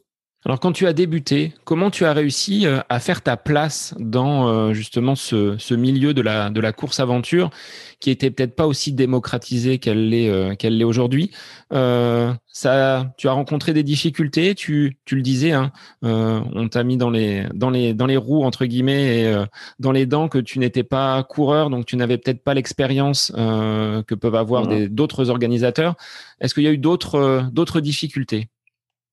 Alors 0.47 0.61
quand 0.61 0.71
tu 0.71 0.87
as 0.87 0.93
débuté, 0.93 1.55
comment 1.65 1.91
tu 1.91 2.05
as 2.05 2.13
réussi 2.13 2.69
euh, 2.69 2.79
à 2.89 3.01
faire 3.01 3.21
ta 3.21 3.37
place 3.37 3.97
dans 3.99 4.47
euh, 4.47 4.73
justement 4.75 5.17
ce, 5.17 5.75
milieu 5.75 6.15
de 6.15 6.23
la, 6.23 6.51
de 6.51 6.61
la 6.61 6.73
course 6.73 7.01
aventure 7.01 7.51
qui 7.99 8.13
était 8.13 8.31
peut-être 8.31 8.55
pas 8.55 8.69
aussi 8.69 8.93
démocratisé 8.93 9.79
qu'elle 9.79 10.09
l'est 10.09 10.29
euh, 10.29 10.55
qu'elle 10.55 10.79
l'est 10.79 10.85
aujourd'hui? 10.85 11.33
Ça, 11.73 13.13
tu 13.19 13.29
as 13.29 13.33
rencontré 13.33 13.75
des 13.75 13.83
difficultés, 13.83 14.55
tu, 14.55 14.97
tu 15.05 15.17
le 15.17 15.21
disais, 15.21 15.53
hein, 15.53 15.73
on 16.01 16.69
t'a 16.69 16.85
mis 16.85 16.97
dans 16.97 17.11
les, 17.11 17.45
dans, 17.53 17.69
les, 17.69 17.93
dans 17.93 18.07
les 18.07 18.17
roues, 18.17 18.45
entre 18.45 18.65
guillemets, 18.65 19.21
et 19.21 19.45
dans 19.79 19.93
les 19.93 20.07
dents 20.07 20.29
que 20.29 20.39
tu 20.39 20.59
n'étais 20.59 20.85
pas 20.85 21.23
coureur, 21.23 21.69
donc 21.69 21.85
tu 21.85 21.99
n'avais 21.99 22.17
peut-être 22.17 22.43
pas 22.43 22.55
l'expérience 22.55 23.31
que 23.35 24.15
peuvent 24.15 24.37
avoir 24.37 24.67
mmh. 24.67 24.87
d'autres 24.87 25.29
organisateurs. 25.29 25.97
Est-ce 26.41 26.55
qu'il 26.55 26.63
y 26.63 26.69
a 26.69 26.73
eu 26.73 26.79
d'autres 26.79 27.45
d'autres 27.53 27.81
difficultés? 27.81 28.49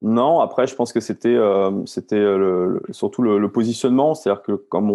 Non, 0.04 0.42
après, 0.42 0.68
je 0.68 0.76
pense 0.76 0.92
que 0.92 1.00
c'était 1.00 1.30
euh, 1.30 1.72
euh, 2.12 2.80
surtout 2.92 3.22
le, 3.22 3.50
positionnement. 3.50 4.14
C'est-à-dire 4.14 4.44
que, 4.44 4.52
comme 4.52 4.90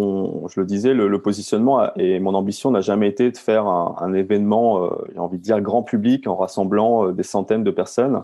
je 0.49 0.59
le 0.59 0.67
disais, 0.67 0.93
le, 0.93 1.21
positionnement 1.21 1.91
et 1.95 2.19
mon 2.19 2.35
ambition 2.35 2.69
n'a 2.69 2.81
jamais 2.81 3.07
été 3.09 3.31
de 3.31 3.37
faire 3.37 3.65
un, 3.65 4.13
événement, 4.13 4.85
euh, 4.85 4.89
j'ai 5.11 5.19
envie 5.19 5.39
de 5.39 5.43
dire, 5.43 5.59
grand 5.61 5.81
public 5.81 6.27
en 6.27 6.35
rassemblant 6.35 7.11
des 7.11 7.23
centaines 7.23 7.63
de 7.63 7.71
personnes. 7.71 8.23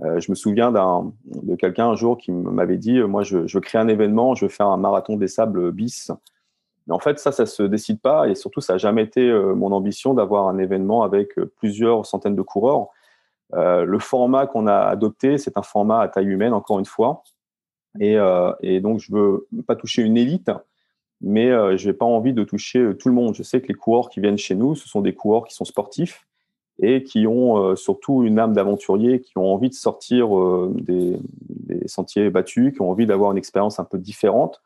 je 0.00 0.30
me 0.30 0.34
souviens 0.34 0.70
de 0.70 1.54
quelqu'un 1.56 1.88
un 1.88 1.96
jour 1.96 2.18
qui 2.18 2.30
m'avait 2.30 2.76
dit 2.76 3.00
Moi, 3.00 3.22
je, 3.22 3.46
je, 3.46 3.58
créer 3.58 3.80
un 3.80 3.88
événement, 3.88 4.34
je 4.34 4.44
veux 4.44 4.50
faire 4.50 4.68
un 4.68 4.76
marathon 4.76 5.16
des 5.16 5.28
sables 5.28 5.72
bis. 5.72 6.10
Mais 6.86 6.94
en 6.94 6.98
fait, 6.98 7.20
ça, 7.20 7.32
ça 7.32 7.46
se 7.46 7.62
décide 7.62 8.02
pas. 8.02 8.28
Et 8.28 8.34
surtout, 8.34 8.60
ça 8.60 8.74
n'a 8.74 8.78
jamais 8.78 9.04
été 9.04 9.32
mon 9.56 9.72
ambition 9.72 10.12
d'avoir 10.12 10.48
un 10.48 10.58
événement 10.58 11.04
avec 11.04 11.36
plusieurs 11.56 12.04
centaines 12.04 12.36
de 12.36 12.42
coureurs 12.42 12.88
le 13.52 13.98
format 13.98 14.46
qu'on 14.46 14.66
a 14.66 14.76
adopté, 14.76 15.38
c'est 15.38 15.56
un 15.58 15.62
format 15.62 16.00
à 16.00 16.08
taille 16.08 16.26
humaine, 16.26 16.52
encore 16.52 16.78
une 16.78 16.86
fois. 16.86 17.22
Et, 18.00 18.16
euh, 18.16 18.52
donc, 18.80 19.00
je 19.00 19.12
veux 19.12 19.46
pas 19.66 19.76
toucher 19.76 20.02
une 20.02 20.16
élite, 20.16 20.50
mais 21.20 21.50
euh, 21.50 21.76
je 21.76 21.88
n'ai 21.88 21.92
pas 21.92 22.06
envie 22.06 22.32
de 22.32 22.44
toucher 22.44 22.92
tout 22.98 23.08
le 23.08 23.14
monde. 23.14 23.34
Je 23.34 23.42
sais 23.42 23.60
que 23.60 23.68
les 23.68 23.74
coureurs 23.74 24.08
qui 24.08 24.20
viennent 24.20 24.38
chez 24.38 24.54
nous, 24.54 24.74
ce 24.74 24.88
sont 24.88 25.00
des 25.00 25.14
coureurs 25.14 25.44
qui 25.44 25.54
sont 25.54 25.64
sportifs 25.64 26.26
et 26.80 27.02
qui 27.02 27.26
ont 27.26 27.76
surtout 27.76 28.24
une 28.24 28.38
âme 28.38 28.54
d'aventurier, 28.54 29.20
qui 29.20 29.36
ont 29.36 29.52
envie 29.52 29.68
de 29.68 29.74
sortir 29.74 30.28
des, 30.70 31.18
sentiers 31.86 32.30
battus, 32.30 32.72
qui 32.72 32.80
ont 32.80 32.90
envie 32.90 33.06
d'avoir 33.06 33.30
une 33.30 33.38
expérience 33.38 33.78
un 33.78 33.84
peu 33.84 33.98
différente. 33.98 34.62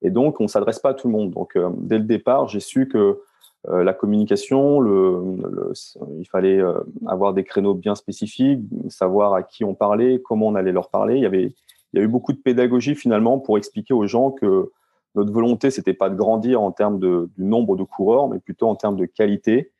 Et 0.00 0.10
donc, 0.10 0.40
on 0.40 0.44
ne 0.44 0.48
s'adresse 0.48 0.78
pas 0.78 0.90
à 0.90 0.94
tout 0.94 1.08
le 1.08 1.12
monde. 1.12 1.32
Donc, 1.32 1.58
dès 1.78 1.98
le 1.98 2.04
départ, 2.04 2.48
j'ai 2.48 2.60
su 2.60 2.88
que 2.88 2.98
euh, 2.98 3.22
la 3.66 3.92
communication, 3.92 4.82
il 6.18 6.28
fallait 6.28 6.60
euh, 6.60 6.80
avoir 7.06 7.34
des 7.34 7.44
créneaux 7.44 7.74
bien 7.74 7.94
spécifiques, 7.94 8.60
savoir 8.88 9.34
à 9.34 9.42
qui 9.42 9.64
on 9.64 9.74
parlait, 9.74 10.22
comment 10.24 10.46
on 10.46 10.54
allait 10.54 10.72
leur 10.72 10.90
parler. 10.90 11.16
Il 11.16 11.22
y 11.22 11.26
avait, 11.26 11.52
il 11.92 11.98
y 11.98 12.00
a 12.00 12.02
eu 12.02 12.08
beaucoup 12.08 12.32
de 12.32 12.38
pédagogie 12.38 12.94
finalement 12.94 13.38
pour 13.38 13.58
expliquer 13.58 13.94
aux 13.94 14.06
gens 14.06 14.30
que 14.30 14.70
notre 15.14 15.32
volonté, 15.32 15.70
c'était 15.70 15.94
pas 15.94 16.08
de 16.08 16.14
grandir 16.14 16.62
en 16.62 16.70
termes 16.70 16.98
de, 16.98 17.30
du 17.36 17.44
nombre 17.44 17.76
de 17.76 17.82
coureurs, 17.82 18.28
mais 18.28 18.38
plutôt 18.38 18.68
en 18.68 18.76
termes 18.76 18.96
de 18.96 19.06
qualité 19.06 19.72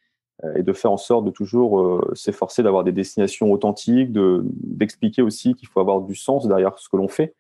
euh, 0.44 0.54
et 0.56 0.62
de 0.62 0.72
faire 0.72 0.92
en 0.92 0.96
sorte 0.96 1.24
de 1.24 1.30
toujours 1.30 2.02
s'efforcer 2.14 2.62
d'avoir 2.62 2.82
des 2.82 2.92
destinations 2.92 3.52
authentiques, 3.52 4.10
d'expliquer 4.12 5.22
aussi 5.22 5.54
qu'il 5.54 5.68
faut 5.68 5.80
avoir 5.80 6.00
du 6.00 6.16
sens 6.16 6.48
derrière 6.48 6.78
ce 6.78 6.88
que 6.88 6.96
l'on 6.96 7.08
fait. 7.08 7.34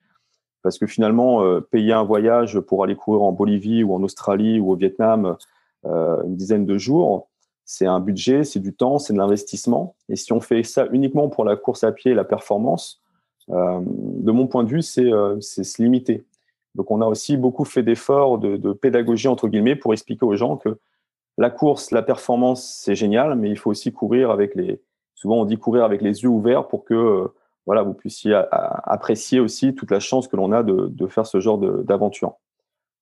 Parce 0.62 0.78
que 0.78 0.86
finalement, 0.86 1.60
payer 1.70 1.92
un 1.92 2.02
voyage 2.02 2.58
pour 2.60 2.82
aller 2.82 2.96
courir 2.96 3.22
en 3.22 3.32
Bolivie 3.32 3.84
ou 3.84 3.94
en 3.94 4.02
Australie 4.02 4.58
ou 4.58 4.72
au 4.72 4.76
Vietnam, 4.76 5.24
euh, 5.24 5.34
une 5.84 6.36
dizaine 6.36 6.66
de 6.66 6.76
jours, 6.76 7.28
c'est 7.70 7.86
un 7.86 8.00
budget, 8.00 8.44
c'est 8.44 8.60
du 8.60 8.74
temps, 8.74 8.98
c'est 8.98 9.12
de 9.12 9.18
l'investissement. 9.18 9.94
Et 10.08 10.16
si 10.16 10.32
on 10.32 10.40
fait 10.40 10.62
ça 10.62 10.86
uniquement 10.90 11.28
pour 11.28 11.44
la 11.44 11.54
course 11.54 11.84
à 11.84 11.92
pied 11.92 12.12
et 12.12 12.14
la 12.14 12.24
performance, 12.24 13.02
euh, 13.50 13.80
de 13.84 14.32
mon 14.32 14.46
point 14.46 14.64
de 14.64 14.70
vue, 14.70 14.80
c'est 14.80 15.12
euh, 15.12 15.38
se 15.40 15.82
limiter. 15.82 16.24
Donc, 16.74 16.90
on 16.90 17.02
a 17.02 17.06
aussi 17.06 17.36
beaucoup 17.36 17.66
fait 17.66 17.82
d'efforts 17.82 18.38
de, 18.38 18.56
de, 18.56 18.72
pédagogie, 18.72 19.28
entre 19.28 19.48
guillemets, 19.48 19.76
pour 19.76 19.92
expliquer 19.92 20.24
aux 20.24 20.34
gens 20.34 20.56
que 20.56 20.78
la 21.36 21.50
course, 21.50 21.90
la 21.90 22.02
performance, 22.02 22.80
c'est 22.82 22.94
génial, 22.94 23.34
mais 23.36 23.50
il 23.50 23.58
faut 23.58 23.70
aussi 23.70 23.92
courir 23.92 24.30
avec 24.30 24.54
les. 24.54 24.80
Souvent, 25.14 25.42
on 25.42 25.44
dit 25.44 25.58
courir 25.58 25.84
avec 25.84 26.00
les 26.00 26.22
yeux 26.22 26.28
ouverts 26.28 26.68
pour 26.68 26.84
que 26.84 27.30
voilà, 27.66 27.82
vous 27.82 27.92
puissiez 27.92 28.40
apprécier 28.50 29.40
aussi 29.40 29.74
toute 29.74 29.90
la 29.90 30.00
chance 30.00 30.26
que 30.26 30.36
l'on 30.36 30.52
a 30.52 30.62
de, 30.62 30.88
de, 30.88 31.06
faire 31.06 31.26
ce 31.26 31.38
genre 31.38 31.58
d'aventure. 31.58 32.36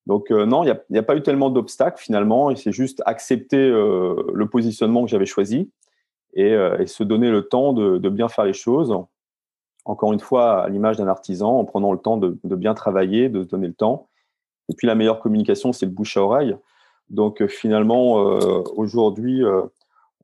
Donc 0.07 0.31
euh, 0.31 0.45
non, 0.45 0.63
il 0.63 0.73
n'y 0.89 0.97
a, 0.97 1.03
pas 1.03 1.17
eu 1.17 1.21
tellement 1.21 1.49
d'obstacles 1.49 2.01
finalement, 2.01 2.49
et 2.49 2.55
c'est 2.55 2.71
juste 2.71 3.03
accepter 3.05 3.57
euh, 3.57 4.31
le 4.33 4.47
positionnement 4.47 5.03
que 5.03 5.09
j'avais 5.09 5.25
choisi 5.25 5.69
euh, 6.37 6.77
et, 6.77 6.87
se 6.87 7.03
donner 7.03 7.29
le 7.29 7.49
temps 7.49 7.73
de, 7.73 8.09
bien 8.09 8.29
faire 8.29 8.45
les 8.45 8.53
choses. 8.53 8.95
Encore 9.83 10.13
une 10.13 10.21
fois, 10.21 10.63
à 10.63 10.69
l'image 10.69 10.95
d'un 10.95 11.09
artisan, 11.09 11.59
en 11.59 11.65
prenant 11.65 11.91
le 11.91 11.97
temps 11.99 12.15
de, 12.15 12.37
bien 12.55 12.73
travailler, 12.73 13.27
de 13.27 13.43
se 13.43 13.49
donner 13.49 13.67
le 13.67 13.73
temps. 13.73 14.07
Et 14.69 14.73
puis 14.75 14.87
la 14.87 14.95
meilleure 14.95 15.19
communication, 15.19 15.73
c'est 15.73 15.85
le 15.85 15.91
bouche 15.91 16.15
à 16.15 16.21
oreille. 16.21 16.55
Donc 17.09 17.45
finalement, 17.47 18.13
aujourd'hui, 18.75 19.41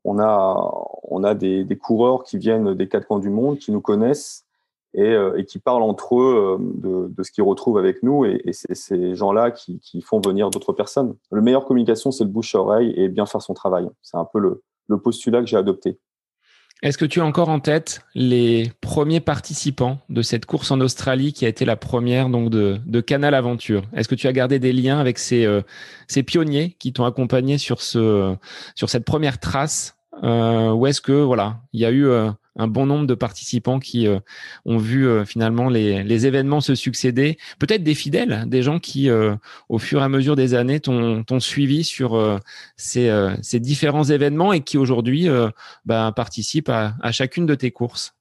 on 0.04 0.18
a, 0.18 1.34
des, 1.34 1.78
coureurs 1.78 2.24
qui 2.24 2.38
viennent 2.38 2.74
des 2.74 2.88
quatre 2.88 3.06
coins 3.06 3.20
du 3.20 3.30
monde, 3.30 3.58
qui 3.58 3.72
nous 3.72 3.80
connaissent 3.80 4.43
euh, 4.96 5.36
et, 5.36 5.44
qui 5.44 5.58
parlent 5.58 5.82
entre 5.82 6.20
eux 6.20 6.58
euh, 6.60 7.08
de, 7.16 7.22
ce 7.22 7.32
qu'ils 7.32 7.42
retrouvent 7.42 7.78
avec 7.78 8.02
nous. 8.02 8.24
Et, 8.24 8.40
c'est 8.52 8.74
ces 8.74 9.14
gens-là 9.16 9.50
qui, 9.50 9.80
font 10.02 10.20
venir 10.20 10.50
d'autres 10.50 10.72
personnes. 10.72 11.16
Le 11.32 11.42
meilleure 11.42 11.64
communication, 11.64 12.12
c'est 12.12 12.24
le 12.24 12.30
bouche-oreille 12.30 12.94
et 12.96 13.08
bien 13.08 13.26
faire 13.26 13.42
son 13.42 13.54
travail. 13.54 13.88
C'est 14.02 14.16
un 14.16 14.24
peu 14.24 14.38
le, 14.38 14.62
postulat 14.98 15.40
que 15.40 15.46
j'ai 15.46 15.56
adopté. 15.56 15.98
Est-ce 16.82 16.98
que 16.98 17.04
tu 17.06 17.20
as 17.20 17.24
encore 17.24 17.48
en 17.48 17.60
tête 17.60 18.02
les 18.14 18.70
premiers 18.80 19.20
participants 19.20 19.98
de 20.10 20.22
cette 20.22 20.44
course 20.46 20.70
en 20.70 20.80
Australie 20.80 21.32
qui 21.32 21.46
a 21.46 21.48
été 21.48 21.64
la 21.64 21.76
première 21.76 22.28
donc 22.28 22.50
de, 22.50 23.00
Canal 23.00 23.34
Aventure? 23.34 23.82
Est-ce 23.94 24.08
que 24.08 24.14
tu 24.14 24.28
as 24.28 24.32
gardé 24.32 24.58
des 24.58 24.72
liens 24.72 24.98
avec 24.98 25.18
ces, 25.18 25.44
euh, 25.44 25.62
ces 26.06 26.22
pionniers 26.22 26.76
qui 26.78 26.92
t'ont 26.92 27.04
accompagné 27.04 27.58
sur, 27.58 27.80
ce, 27.80 28.36
sur 28.74 28.90
cette 28.90 29.04
première 29.04 29.40
trace? 29.40 29.96
Ou 30.22 30.86
est-ce 30.86 31.00
que 31.00 31.12
voilà, 31.12 31.56
il 31.72 31.80
y 31.80 31.84
a 31.84 31.90
eu 31.90 32.08
un 32.56 32.68
bon 32.68 32.86
nombre 32.86 33.06
de 33.06 33.14
participants 33.14 33.78
qui 33.78 34.06
euh, 34.06 34.18
ont 34.64 34.78
vu 34.78 35.06
euh, 35.06 35.24
finalement 35.24 35.68
les, 35.68 36.26
événements 36.26 36.60
se 36.60 36.74
succéder. 36.74 37.38
Peut-être 37.58 37.82
des 37.82 37.94
fidèles, 37.94 38.44
des 38.46 38.62
gens 38.62 38.78
qui, 38.78 39.10
euh, 39.10 39.34
au 39.68 39.78
fur 39.78 40.00
et 40.00 40.04
à 40.04 40.08
mesure 40.08 40.36
des 40.36 40.54
années, 40.54 40.80
t'ont 40.80 41.40
suivi 41.40 41.84
sur 41.84 42.40
ces, 42.76 43.10
différents 43.54 44.04
événements 44.04 44.52
et 44.52 44.60
qui 44.60 44.78
aujourd'hui 44.78 45.28
bah, 45.84 46.12
participent 46.14 46.70
à, 46.70 47.12
chacune 47.12 47.46
de 47.46 47.54
tes 47.54 47.70
courses. 47.70 48.14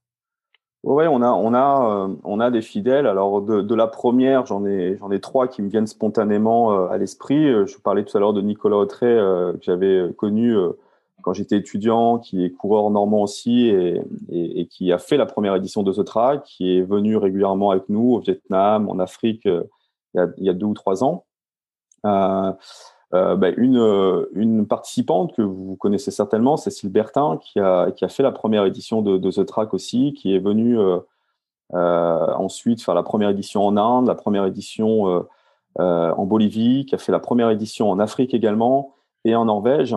Oui, 0.83 1.05
on 1.07 1.21
a, 1.23 2.51
des 2.51 2.61
fidèles. 2.61 3.07
Alors 3.07 3.41
de, 3.41 3.75
la 3.75 3.87
première, 3.87 4.45
j'en 4.45 4.65
ai, 4.65 4.97
ai 5.11 5.19
trois 5.19 5.47
qui 5.47 5.61
me 5.61 5.69
viennent 5.69 5.87
spontanément 5.87 6.87
à 6.89 6.97
l'esprit. 6.97 7.45
Je 7.67 7.77
parlais 7.77 8.03
tout 8.03 8.17
à 8.17 8.19
l'heure 8.19 8.33
de 8.33 8.41
Nicolas 8.41 8.77
Autray 8.77 9.15
que 9.15 9.59
j'avais 9.61 10.09
connu 10.17 10.55
quand 11.23 11.33
j'étais 11.33 11.57
étudiant, 11.57 12.19
qui 12.19 12.43
est 12.45 12.51
coureur 12.51 12.89
normand 12.91 13.23
aussi 13.23 13.69
et, 14.29 14.67
qui 14.67 14.91
a 14.91 14.99
fait 14.99 15.17
la 15.17 15.25
première 15.25 15.55
édition 15.55 15.81
de 15.81 15.91
The 15.91 16.03
Track, 16.03 16.43
qui 16.43 16.77
est 16.77 16.81
venu 16.81 17.17
régulièrement 17.17 17.71
avec 17.71 17.89
nous 17.89 18.13
au 18.13 18.19
Vietnam, 18.19 18.89
en 18.89 18.99
Afrique, 18.99 19.45
euh, 19.47 19.63
il 20.15 20.45
y 20.45 20.49
a, 20.49 20.53
deux 20.53 20.67
ou 20.67 20.73
trois 20.73 21.03
ans. 21.03 21.25
Bah, 22.03 23.49
une, 23.57 24.25
une 24.33 24.67
participante 24.67 25.35
que 25.35 25.41
vous 25.41 25.75
connaissez 25.75 26.11
certainement, 26.11 26.57
Cécile 26.57 26.91
Bertin, 26.91 27.37
qui 27.37 27.59
a, 27.59 27.91
qui 27.91 28.05
a 28.05 28.09
fait 28.09 28.23
la 28.23 28.31
première 28.31 28.65
édition 28.65 29.01
de, 29.01 29.17
de 29.17 29.31
The 29.31 29.45
Track 29.45 29.73
aussi, 29.73 30.13
qui 30.13 30.35
est 30.35 30.39
venue 30.39 30.77
ensuite 31.71 32.81
faire 32.83 32.95
la 32.95 33.03
première 33.03 33.29
édition 33.29 33.63
en 33.65 33.77
Inde, 33.77 34.07
la 34.07 34.15
première 34.15 34.45
édition 34.45 35.25
en 35.77 36.25
Bolivie, 36.25 36.85
qui 36.85 36.95
a 36.95 36.97
fait 36.97 37.11
la 37.11 37.19
première 37.19 37.49
édition 37.49 37.89
en 37.89 37.99
Afrique 37.99 38.33
également 38.33 38.95
et 39.25 39.35
en 39.35 39.45
Norvège. 39.45 39.95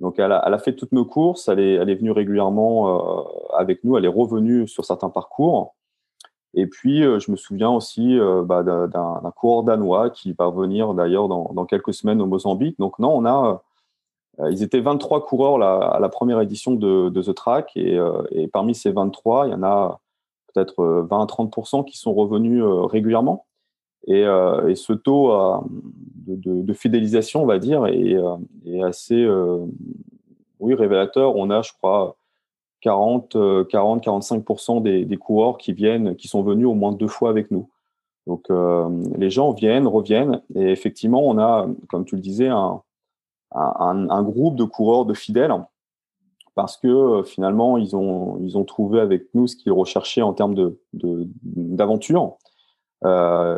Donc, 0.00 0.18
elle 0.18 0.32
a, 0.32 0.58
fait 0.58 0.74
toutes 0.74 0.92
nos 0.92 1.06
courses, 1.06 1.48
elle 1.48 1.58
est, 1.58 1.74
elle 1.74 1.88
est 1.88 1.94
venue 1.94 2.10
régulièrement 2.10 3.20
euh, 3.20 3.22
avec 3.56 3.82
nous, 3.82 3.96
elle 3.96 4.04
est 4.04 4.08
revenue 4.08 4.68
sur 4.68 4.84
certains 4.84 5.08
parcours. 5.08 5.74
Et 6.54 6.66
puis, 6.66 7.02
euh, 7.02 7.18
je 7.18 7.30
me 7.30 7.36
souviens 7.36 7.70
aussi 7.70 8.18
euh, 8.18 8.42
bah, 8.42 8.62
d'un 8.62 9.32
coureur 9.36 9.62
danois 9.62 10.10
qui 10.10 10.32
va 10.32 10.50
venir 10.50 10.92
d'ailleurs 10.94 11.28
dans, 11.28 11.66
quelques 11.66 11.94
semaines 11.94 12.20
au 12.20 12.26
Mozambique. 12.26 12.78
Donc, 12.78 12.98
non, 12.98 13.16
on 13.16 13.24
a, 13.26 13.62
ils 14.50 14.62
étaient 14.62 14.80
23 14.80 15.24
coureurs 15.24 15.62
à 15.62 15.98
la 15.98 16.08
première 16.10 16.40
édition 16.42 16.74
de, 16.74 17.08
The 17.10 17.34
Track. 17.34 17.72
Et, 17.76 17.98
et, 18.32 18.48
parmi 18.48 18.74
ces 18.74 18.90
23, 18.92 19.46
il 19.46 19.52
y 19.52 19.54
en 19.54 19.62
a 19.62 20.00
peut-être 20.52 21.06
20 21.08 21.22
à 21.22 21.24
30% 21.24 21.84
qui 21.86 21.96
sont 21.96 22.12
revenus 22.12 22.62
régulièrement. 22.64 23.45
Et, 24.06 24.20
et 24.20 24.74
ce 24.76 24.92
taux 24.92 25.32
de, 26.26 26.72
fidélisation, 26.72 27.42
on 27.42 27.46
va 27.46 27.58
dire, 27.58 27.86
est, 27.86 28.16
est 28.64 28.82
assez 28.82 29.26
oui, 30.60 30.74
révélateur. 30.74 31.34
On 31.36 31.50
a, 31.50 31.62
je 31.62 31.72
crois, 31.72 32.16
40, 32.82 33.36
40 33.68 34.02
45 34.02 34.82
des, 34.82 35.04
des, 35.04 35.16
coureurs 35.16 35.58
qui 35.58 35.72
viennent, 35.72 36.14
qui 36.14 36.28
sont 36.28 36.42
venus 36.42 36.66
au 36.66 36.74
moins 36.74 36.92
deux 36.92 37.08
fois 37.08 37.30
avec 37.30 37.50
nous. 37.50 37.68
Donc, 38.26 38.46
les 39.18 39.30
gens 39.30 39.52
viennent, 39.52 39.86
reviennent. 39.86 40.40
Et 40.54 40.70
effectivement, 40.70 41.26
on 41.26 41.38
a, 41.38 41.66
comme 41.88 42.04
tu 42.04 42.16
le 42.16 42.22
disais, 42.22 42.48
un, 42.48 44.22
groupe 44.22 44.56
de 44.56 44.64
coureurs 44.64 45.04
de 45.04 45.14
fidèles 45.14 45.52
parce 46.54 46.78
que 46.78 47.22
finalement, 47.22 47.76
ils 47.76 47.94
ont, 47.94 48.38
ils 48.40 48.56
ont 48.56 48.64
trouvé 48.64 48.98
avec 48.98 49.26
nous 49.34 49.46
ce 49.46 49.56
qu'ils 49.56 49.72
recherchaient 49.72 50.22
en 50.22 50.32
termes 50.32 50.54
d'aventure. 50.94 52.22
De, 52.22 52.26
euh, 52.26 52.45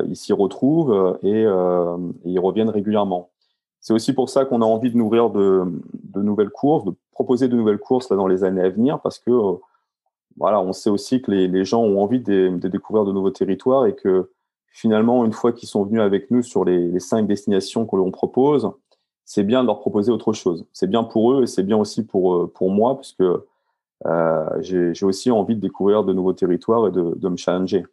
ils 0.09 0.17
s'y 0.17 0.33
retrouvent 0.33 0.93
euh, 0.93 1.13
euh, 1.25 1.97
et, 2.25 2.31
ils 2.31 2.41
reviennent 2.41 2.71
régulièrement. 2.71 3.31
C'est 3.81 3.93
aussi 3.93 4.13
pour 4.13 4.29
ça 4.29 4.45
qu'on 4.45 4.63
a 4.63 4.65
envie 4.65 4.91
de 4.91 4.97
nourrir 4.97 5.31
de, 5.31 5.65
nouvelles 6.17 6.51
courses, 6.51 6.85
de 6.85 6.93
proposer 7.13 7.49
de 7.49 7.57
nouvelles 7.57 7.79
courses 7.79 8.09
dans 8.09 8.27
les 8.27 8.45
années 8.45 8.63
à 8.63 8.69
venir, 8.69 9.01
parce 9.01 9.19
que 9.19 9.31
voilà, 10.37 10.61
on 10.61 10.73
sait 10.73 10.91
aussi 10.91 11.23
que 11.23 11.31
les, 11.31 11.65
gens 11.65 11.83
ont 11.83 12.01
envie 12.01 12.21
de, 12.21 12.49
découvrir 12.69 13.05
de 13.05 13.13
nouveaux 13.13 13.31
territoires 13.31 13.87
et 13.87 13.95
que 13.95 14.31
finalement, 14.71 15.25
une 15.25 15.33
fois 15.33 15.53
qu'ils 15.53 15.69
sont 15.69 15.85
venus 15.85 16.01
avec 16.01 16.31
nous 16.31 16.43
sur 16.43 16.65
les, 16.65 16.99
cinq 17.01 17.27
destinations 17.27 17.87
que 17.87 17.97
l'on 17.97 18.11
propose, 18.11 18.71
c'est 19.25 19.45
bien 19.45 19.63
de 19.63 19.67
leur 19.69 19.81
proposer 19.81 20.11
autre 20.11 20.33
chose. 20.33 20.67
C'est 20.73 20.89
bien 20.89 21.05
pour 21.05 21.33
eux 21.33 21.45
et 21.45 21.47
c'est 21.47 21.63
bien 21.63 21.77
aussi 21.77 22.05
pour, 22.05 22.53
pour 22.53 22.71
moi, 22.71 22.97
parce 22.97 23.13
que 23.13 23.47
j'ai 24.61 25.05
aussi 25.05 25.31
envie 25.31 25.55
de 25.55 25.61
découvrir 25.61 26.05
de 26.05 26.13
nouveaux 26.13 26.33
territoires 26.33 26.89
et 26.89 26.91
de 26.93 27.29
me 27.29 27.37
challenger. 27.37 27.85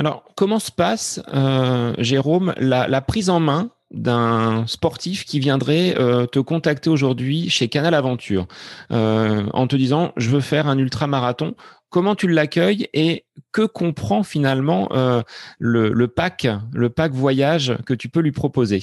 Alors, 0.00 0.24
comment 0.34 0.60
se 0.60 0.72
passe, 0.72 1.22
euh, 1.34 1.92
Jérôme, 1.98 2.54
la, 2.56 3.00
prise 3.02 3.28
en 3.28 3.38
main 3.38 3.68
d'un 3.90 4.66
sportif 4.66 5.26
qui 5.26 5.40
viendrait 5.40 5.94
euh, 5.98 6.24
te 6.24 6.38
contacter 6.38 6.88
aujourd'hui 6.88 7.50
chez 7.50 7.68
Canal 7.68 7.92
Aventure 7.92 8.46
euh, 8.92 9.44
en 9.52 9.66
te 9.66 9.76
disant 9.76 10.12
je 10.16 10.30
veux 10.30 10.40
faire 10.40 10.68
un 10.68 10.78
ultra-marathon 10.78 11.54
Comment 11.90 12.14
tu 12.14 12.28
l'accueilles 12.28 12.88
et 12.94 13.26
que 13.52 13.66
comprend 13.66 14.22
finalement 14.22 14.88
le, 15.58 16.06
pack, 16.06 16.46
le 16.72 16.88
pack 16.88 17.12
voyage 17.12 17.76
que 17.84 17.92
tu 17.92 18.08
peux 18.08 18.20
lui 18.20 18.30
proposer? 18.30 18.80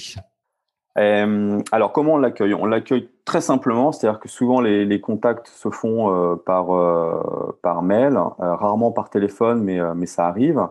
Alors, 0.94 1.92
comment 1.92 2.14
on 2.14 2.18
l'accueille? 2.18 2.52
On 2.52 2.66
l'accueille 2.66 3.08
très 3.24 3.40
simplement, 3.40 3.92
c'est-à-dire 3.92 4.20
que 4.20 4.28
souvent 4.28 4.60
les, 4.60 5.00
contacts 5.00 5.48
se 5.48 5.70
font 5.70 6.38
par, 6.44 7.82
mail, 7.82 8.18
rarement 8.38 8.92
par 8.92 9.08
téléphone, 9.08 9.62
mais 9.62 10.06
ça 10.06 10.26
arrive. 10.26 10.68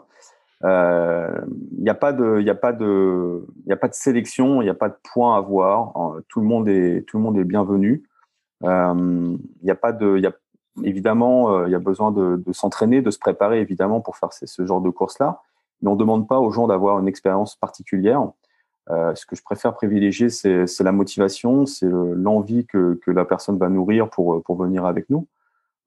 Il 0.61 0.67
euh, 0.67 1.41
n'y 1.77 1.89
a 1.89 1.93
pas 1.93 2.13
de, 2.13 2.39
il 2.39 2.49
a 2.49 2.55
pas 2.55 2.73
de, 2.73 3.45
sélection, 3.91 4.61
il 4.61 4.65
n'y 4.65 4.71
a 4.71 4.75
pas 4.75 4.89
de 4.89 4.97
points 5.13 5.37
à 5.37 5.41
voir. 5.41 5.93
Tout 6.29 6.41
le 6.41 6.47
monde 6.47 6.67
est, 6.67 7.07
tout 7.07 7.17
le 7.17 7.23
monde 7.23 7.37
est 7.37 7.43
bienvenu. 7.43 8.03
Il 8.61 8.67
euh, 8.67 9.37
n'y 9.63 9.71
a 9.71 9.75
pas 9.75 9.91
de, 9.91 10.17
y 10.17 10.25
a 10.25 10.33
évidemment, 10.83 11.51
euh, 11.51 11.67
il 11.67 11.71
y 11.71 11.75
a 11.75 11.79
besoin 11.79 12.11
de, 12.11 12.41
s'entraîner, 12.51 13.01
de 13.01 13.11
se 13.11 13.19
préparer 13.19 13.61
évidemment 13.61 14.01
pour 14.01 14.17
faire 14.17 14.33
ce 14.33 14.65
genre 14.65 14.81
de 14.81 14.89
course-là. 14.89 15.41
Mais 15.81 15.89
on 15.89 15.93
ne 15.93 15.99
demande 15.99 16.27
pas 16.27 16.39
aux 16.39 16.51
gens 16.51 16.67
d'avoir 16.67 16.99
une 16.99 17.07
expérience 17.07 17.55
particulière. 17.55 18.23
Euh, 18.89 19.13
ce 19.15 19.25
que 19.25 19.35
je 19.35 19.43
préfère 19.43 19.73
privilégier, 19.73 20.29
c'est 20.29 20.79
la 20.79 20.91
motivation, 20.91 21.65
c'est 21.65 21.89
l'envie 21.89 22.65
que, 22.65 22.99
la 23.07 23.25
personne 23.25 23.57
va 23.57 23.69
nourrir 23.69 24.09
pour 24.09 24.41
venir 24.55 24.85
avec 24.85 25.09
nous. 25.09 25.27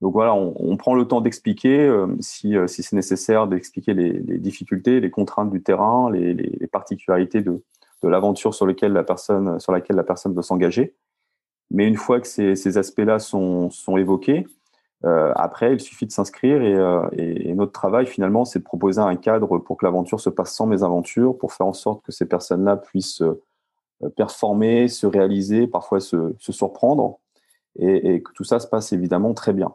Donc 0.01 0.15
voilà, 0.15 0.35
on, 0.35 0.77
prend 0.79 0.95
le 0.95 1.07
temps 1.07 1.21
d'expliquer, 1.21 1.81
euh, 1.81 2.07
si, 2.21 2.57
euh, 2.57 2.67
si 2.67 2.83
c'est 2.83 2.97
nécessaire, 2.97 3.47
d'expliquer 3.47 3.93
les, 3.93 4.39
difficultés, 4.39 4.99
les 4.99 5.11
contraintes 5.11 5.51
du 5.51 5.63
terrain, 5.63 6.11
les, 6.11 6.67
particularités 6.69 7.43
de, 7.43 7.63
de 8.03 8.09
l'aventure 8.09 8.55
sur, 8.55 8.67
laquelle 8.67 8.93
la 8.93 9.03
personne, 9.03 9.61
sur 9.61 9.73
laquelle 9.73 9.97
la 9.97 10.03
personne 10.03 10.35
veut 10.35 10.43
s'engager. 10.43 10.95
Mais 11.71 11.87
une 11.87 11.97
fois 11.97 12.19
que 12.19 12.27
ces, 12.27 12.79
aspects-là 12.79 13.19
sont, 13.19 13.69
sont 13.69 13.99
évoqués, 13.99 14.47
euh, 15.05 15.33
après, 15.37 15.75
il 15.75 15.81
suffit 15.81 16.07
de 16.07 16.13
s'inscrire 16.13 16.63
et, 16.63 17.49
et, 17.49 17.55
notre 17.55 17.73
travail 17.73 18.07
finalement, 18.07 18.47
c'est 18.47 18.59
de 18.59 18.65
proposer 18.65 19.01
un 19.01 19.17
cadre 19.17 19.59
pour 19.59 19.77
que 19.77 19.85
l'aventure 19.85 20.21
se 20.21 20.31
passe 20.31 20.55
sans 20.55 20.67
mésaventures, 20.67 21.37
pour 21.37 21.53
faire 21.53 21.67
en 21.67 21.73
sorte 21.75 22.03
que 22.05 22.13
ces 22.13 22.27
personnes-là 22.27 22.79
puissent 22.79 23.23
performer, 24.17 24.89
se 24.89 25.07
réaliser, 25.07 25.67
parfois 25.67 26.01
se, 26.01 26.35
se 26.39 26.53
surprendre, 26.53 27.19
et, 27.79 28.15
et, 28.15 28.23
que 28.23 28.33
tout 28.33 28.45
ça 28.45 28.59
se 28.61 28.67
passe 28.67 28.93
évidemment 28.93 29.35
très 29.35 29.53
bien. 29.53 29.75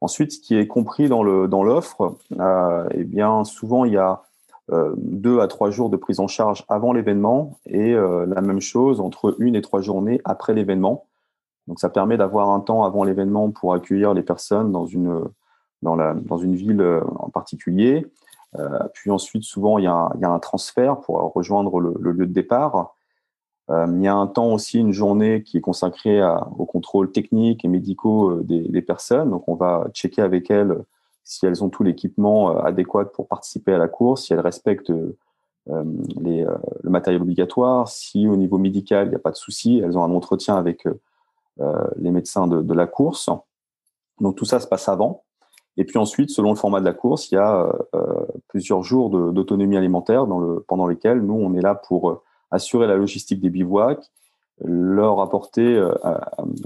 Ensuite, 0.00 0.32
ce 0.32 0.40
qui 0.40 0.56
est 0.56 0.66
compris 0.66 1.08
dans 1.08 1.22
le 1.22 1.48
dans 1.48 1.64
l'offre, 1.64 2.16
euh, 2.38 2.88
eh 2.92 3.04
bien 3.04 3.44
souvent 3.44 3.84
il 3.84 3.94
y 3.94 3.96
a 3.96 4.22
euh, 4.70 4.94
deux 4.96 5.40
à 5.40 5.48
trois 5.48 5.70
jours 5.70 5.90
de 5.90 5.96
prise 5.96 6.20
en 6.20 6.28
charge 6.28 6.64
avant 6.68 6.92
l'événement 6.92 7.58
et 7.66 7.94
euh, 7.94 8.26
la 8.26 8.40
même 8.40 8.60
chose 8.60 9.00
entre 9.00 9.34
une 9.38 9.56
et 9.56 9.62
trois 9.62 9.80
journées 9.80 10.20
après 10.24 10.54
l'événement. 10.54 11.06
Donc 11.66 11.80
ça 11.80 11.88
permet 11.88 12.16
d'avoir 12.16 12.50
un 12.50 12.60
temps 12.60 12.84
avant 12.84 13.02
l'événement 13.02 13.50
pour 13.50 13.74
accueillir 13.74 14.14
les 14.14 14.22
personnes 14.22 14.70
dans 14.70 14.86
une 14.86 15.24
dans 15.82 15.96
la 15.96 16.14
dans 16.14 16.38
une 16.38 16.54
ville 16.54 16.82
en 17.16 17.28
particulier. 17.30 18.06
puis 18.94 19.10
ensuite 19.10 19.42
souvent 19.42 19.78
il 19.78 19.84
y, 19.84 19.88
a, 19.88 20.10
il 20.14 20.20
y 20.20 20.24
a 20.24 20.30
un 20.30 20.38
transfert 20.38 21.00
pour 21.00 21.32
rejoindre 21.32 21.80
le 21.80 22.12
lieu 22.12 22.26
de 22.26 22.32
départ. 22.32 22.94
Euh, 23.70 23.86
il 23.90 24.02
y 24.02 24.08
a 24.08 24.14
un 24.14 24.26
temps 24.26 24.52
aussi, 24.52 24.78
une 24.78 24.92
journée 24.92 25.42
qui 25.42 25.58
est 25.58 25.60
consacrée 25.60 26.22
au 26.56 26.64
contrôle 26.64 27.12
technique 27.12 27.64
et 27.64 27.68
médicaux 27.68 28.30
euh, 28.30 28.42
des, 28.42 28.82
personnes. 28.82 29.30
Donc, 29.30 29.48
on 29.48 29.54
va 29.54 29.86
checker 29.92 30.22
avec 30.22 30.50
elles 30.50 30.76
si 31.24 31.44
elles 31.44 31.62
ont 31.62 31.68
tout 31.68 31.82
l'équipement 31.82 32.50
euh, 32.50 32.60
adéquat 32.62 33.04
pour 33.12 33.28
participer 33.28 33.74
à 33.74 33.78
la 33.78 33.88
course, 33.88 34.24
si 34.24 34.32
elles 34.32 34.40
respectent 34.40 34.92
le 35.66 36.46
matériel 36.84 37.20
obligatoire, 37.20 37.88
si 37.88 38.26
au 38.26 38.36
niveau 38.36 38.56
médical, 38.56 39.08
il 39.08 39.10
n'y 39.10 39.16
a 39.16 39.18
pas 39.18 39.32
de 39.32 39.36
souci, 39.36 39.82
elles 39.84 39.98
ont 39.98 40.02
un 40.02 40.14
entretien 40.14 40.56
avec 40.56 40.88
les 41.96 42.10
médecins 42.10 42.46
de, 42.46 42.72
la 42.72 42.86
course. 42.86 43.28
Donc, 44.18 44.36
tout 44.36 44.46
ça 44.46 44.60
se 44.60 44.66
passe 44.66 44.88
avant. 44.88 45.24
Et 45.76 45.84
puis 45.84 45.98
ensuite, 45.98 46.30
selon 46.30 46.50
le 46.50 46.56
format 46.56 46.80
de 46.80 46.86
la 46.86 46.94
course, 46.94 47.30
il 47.30 47.34
y 47.34 47.38
a 47.38 47.70
plusieurs 48.48 48.82
jours 48.82 49.10
d'autonomie 49.10 49.76
alimentaire 49.76 50.26
pendant 50.66 50.86
lesquels 50.86 51.20
nous, 51.20 51.34
on 51.34 51.52
est 51.52 51.60
là 51.60 51.74
pour 51.74 52.22
assurer 52.50 52.86
la 52.86 52.96
logistique 52.96 53.40
des 53.40 53.50
bivouacs, 53.50 54.10
leur 54.64 55.20
apporter 55.20 55.76
euh, 55.76 55.92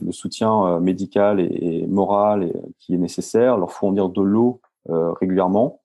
le 0.01 0.13
soutien 0.13 0.67
euh, 0.67 0.81
médical 0.81 1.41
et, 1.41 1.87
moral 1.87 2.53
qui 2.79 2.95
est 2.95 2.99
nécessaire, 2.99 3.59
leur 3.59 3.73
fournir 3.73 4.09
de 4.09 4.23
l'eau 4.23 4.61
euh, 4.89 5.13
régulièrement. 5.13 5.81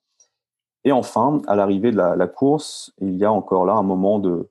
Et 0.83 0.91
enfin, 0.91 1.41
à 1.47 1.55
l'arrivée 1.55 1.91
de 1.91 1.97
la, 1.97 2.27
course, 2.27 2.93
il 3.01 3.15
y 3.15 3.25
a 3.25 3.31
encore 3.31 3.65
là 3.65 3.73
un 3.73 3.83
moment 3.83 4.19
de, 4.19 4.49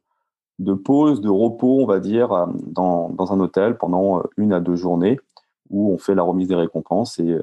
de 0.58 0.74
pause, 0.74 1.22
de 1.22 1.30
repos, 1.30 1.80
on 1.80 1.86
va 1.86 1.98
dire, 1.98 2.46
dans, 2.66 3.08
dans, 3.08 3.32
un 3.32 3.40
hôtel 3.40 3.78
pendant 3.78 4.22
une 4.36 4.52
à 4.52 4.60
deux 4.60 4.76
journées 4.76 5.18
où 5.70 5.90
on 5.92 5.98
fait 5.98 6.14
la 6.14 6.22
remise 6.22 6.48
des 6.48 6.54
récompenses 6.54 7.18
et 7.20 7.38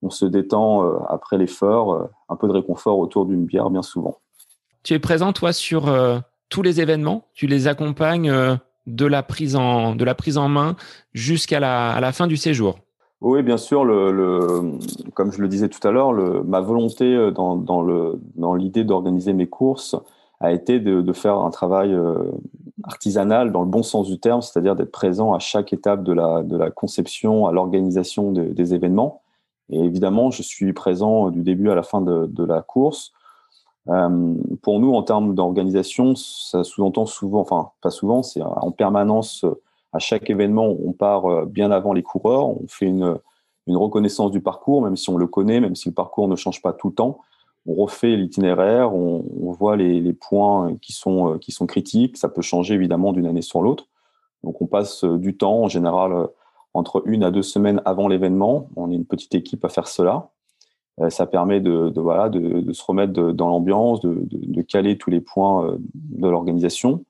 on 0.00 0.10
se 0.10 0.24
détend 0.26 0.82
après 1.08 1.38
l'effort, 1.38 2.08
un 2.28 2.36
peu 2.36 2.46
de 2.46 2.52
réconfort 2.52 3.00
autour 3.00 3.26
d'une 3.26 3.46
bière 3.46 3.68
bien 3.68 3.82
souvent. 3.82 4.18
Tu 4.84 4.94
es 4.94 5.00
présent, 5.00 5.32
toi, 5.32 5.52
sur 5.52 5.86
tous 6.48 6.62
les 6.62 6.80
événements, 6.80 7.24
tu 7.34 7.46
les 7.46 7.68
accompagnes 7.68 8.30
euh, 8.30 8.56
de 8.86 9.06
la 9.06 9.22
prise 9.22 9.56
en, 9.56 9.94
de 9.94 10.04
la 10.04 10.14
prise 10.14 10.38
en 10.38 10.48
main 10.48 10.76
jusqu'à 11.12 11.60
la, 11.60 11.98
la 12.00 12.12
fin 12.12 12.26
du 12.26 12.36
séjour. 12.36 12.78
Oui, 13.20 13.42
bien 13.42 13.56
sûr. 13.56 13.84
Le, 13.84 14.78
comme 15.14 15.32
je 15.32 15.40
le 15.40 15.48
disais 15.48 15.68
tout 15.68 15.86
à 15.86 15.90
l'heure, 15.90 16.12
ma 16.44 16.60
volonté 16.60 17.04
euh, 17.04 17.30
dans, 17.30 17.56
dans, 17.56 17.82
le, 17.82 18.20
dans 18.36 18.54
l'idée 18.54 18.84
d'organiser 18.84 19.32
mes 19.32 19.46
courses 19.48 19.96
a 20.40 20.52
été 20.52 20.80
de, 20.80 21.00
de 21.00 21.12
faire 21.14 21.38
un 21.38 21.50
travail 21.50 21.94
euh, 21.94 22.30
artisanal 22.84 23.52
dans 23.52 23.62
le 23.62 23.68
bon 23.68 23.82
sens 23.82 24.06
du 24.06 24.18
terme, 24.20 24.42
c'est-à-dire 24.42 24.76
d'être 24.76 24.92
présent 24.92 25.32
à 25.32 25.38
chaque 25.38 25.72
étape 25.72 26.04
de 26.04 26.12
la, 26.12 26.42
de 26.42 26.56
la 26.56 26.70
conception, 26.70 27.46
à 27.46 27.52
l'organisation 27.52 28.32
des 28.32 28.74
événements. 28.74 29.22
Et 29.70 29.80
évidemment, 29.80 30.30
je 30.30 30.42
suis 30.42 30.72
présent 30.74 31.30
du 31.30 31.42
début 31.42 31.70
à 31.70 31.74
la 31.74 31.82
fin 31.82 32.02
de, 32.02 32.26
de 32.26 32.44
la 32.44 32.60
course 32.60 33.12
pour 34.62 34.80
nous, 34.80 34.92
en 34.94 35.02
termes 35.02 35.34
d'organisation, 35.34 36.14
ça 36.16 36.64
sous-entend 36.64 37.06
souvent, 37.06 37.40
enfin 37.40 37.70
pas 37.80 37.90
souvent, 37.90 38.22
c'est 38.22 38.42
en 38.42 38.72
permanence 38.72 39.44
à 39.92 40.00
chaque 40.00 40.28
événement, 40.28 40.66
on 40.84 40.92
part 40.92 41.46
bien 41.46 41.70
avant 41.70 41.92
les 41.92 42.02
coureurs, 42.02 42.48
on 42.48 42.66
fait 42.66 42.86
une, 42.86 43.18
reconnaissance 43.68 44.30
du 44.30 44.40
parcours, 44.40 44.82
même 44.82 44.96
si 44.96 45.10
on 45.10 45.16
le 45.16 45.26
connaît, 45.26 45.60
même 45.60 45.76
si 45.76 45.88
le 45.88 45.94
parcours 45.94 46.28
ne 46.28 46.36
change 46.36 46.62
pas 46.62 46.72
tout 46.72 46.88
le 46.88 46.94
temps. 46.94 47.20
On 47.66 47.74
refait 47.74 48.14
l'itinéraire, 48.14 48.94
on, 48.94 49.24
voit 49.52 49.76
les, 49.76 50.12
points 50.12 50.76
qui 50.80 50.92
sont, 50.92 51.34
euh, 51.34 51.38
qui 51.38 51.50
sont 51.50 51.66
critiques. 51.66 52.16
Ça 52.16 52.28
peut 52.28 52.42
changer 52.42 52.74
évidemment 52.74 53.12
d'une 53.12 53.26
année 53.26 53.42
sur 53.42 53.60
l'autre. 53.60 53.88
Donc 54.44 54.62
on 54.62 54.66
passe 54.66 55.04
euh, 55.04 55.18
du 55.18 55.36
temps, 55.36 55.62
en 55.64 55.68
général, 55.68 56.12
euh, 56.12 56.26
entre 56.74 57.02
une 57.06 57.24
à 57.24 57.32
deux 57.32 57.42
semaines 57.42 57.82
avant 57.84 58.06
l'événement. 58.06 58.68
On 58.76 58.90
est 58.90 58.94
une 58.94 59.04
petite 59.04 59.34
équipe 59.34 59.64
à 59.64 59.68
faire 59.68 59.88
cela. 59.88 60.30
Ça 61.10 61.26
permet 61.26 61.60
de, 61.60 61.92
voilà, 61.96 62.30
de, 62.30 62.72
se 62.72 62.82
remettre 62.82 63.12
dans 63.12 63.48
l'ambiance, 63.48 64.00
de, 64.00 64.62
caler 64.62 64.96
tous 64.96 65.10
les 65.10 65.20
points 65.20 65.76
de 65.94 66.28
l'organisation. 66.28 67.04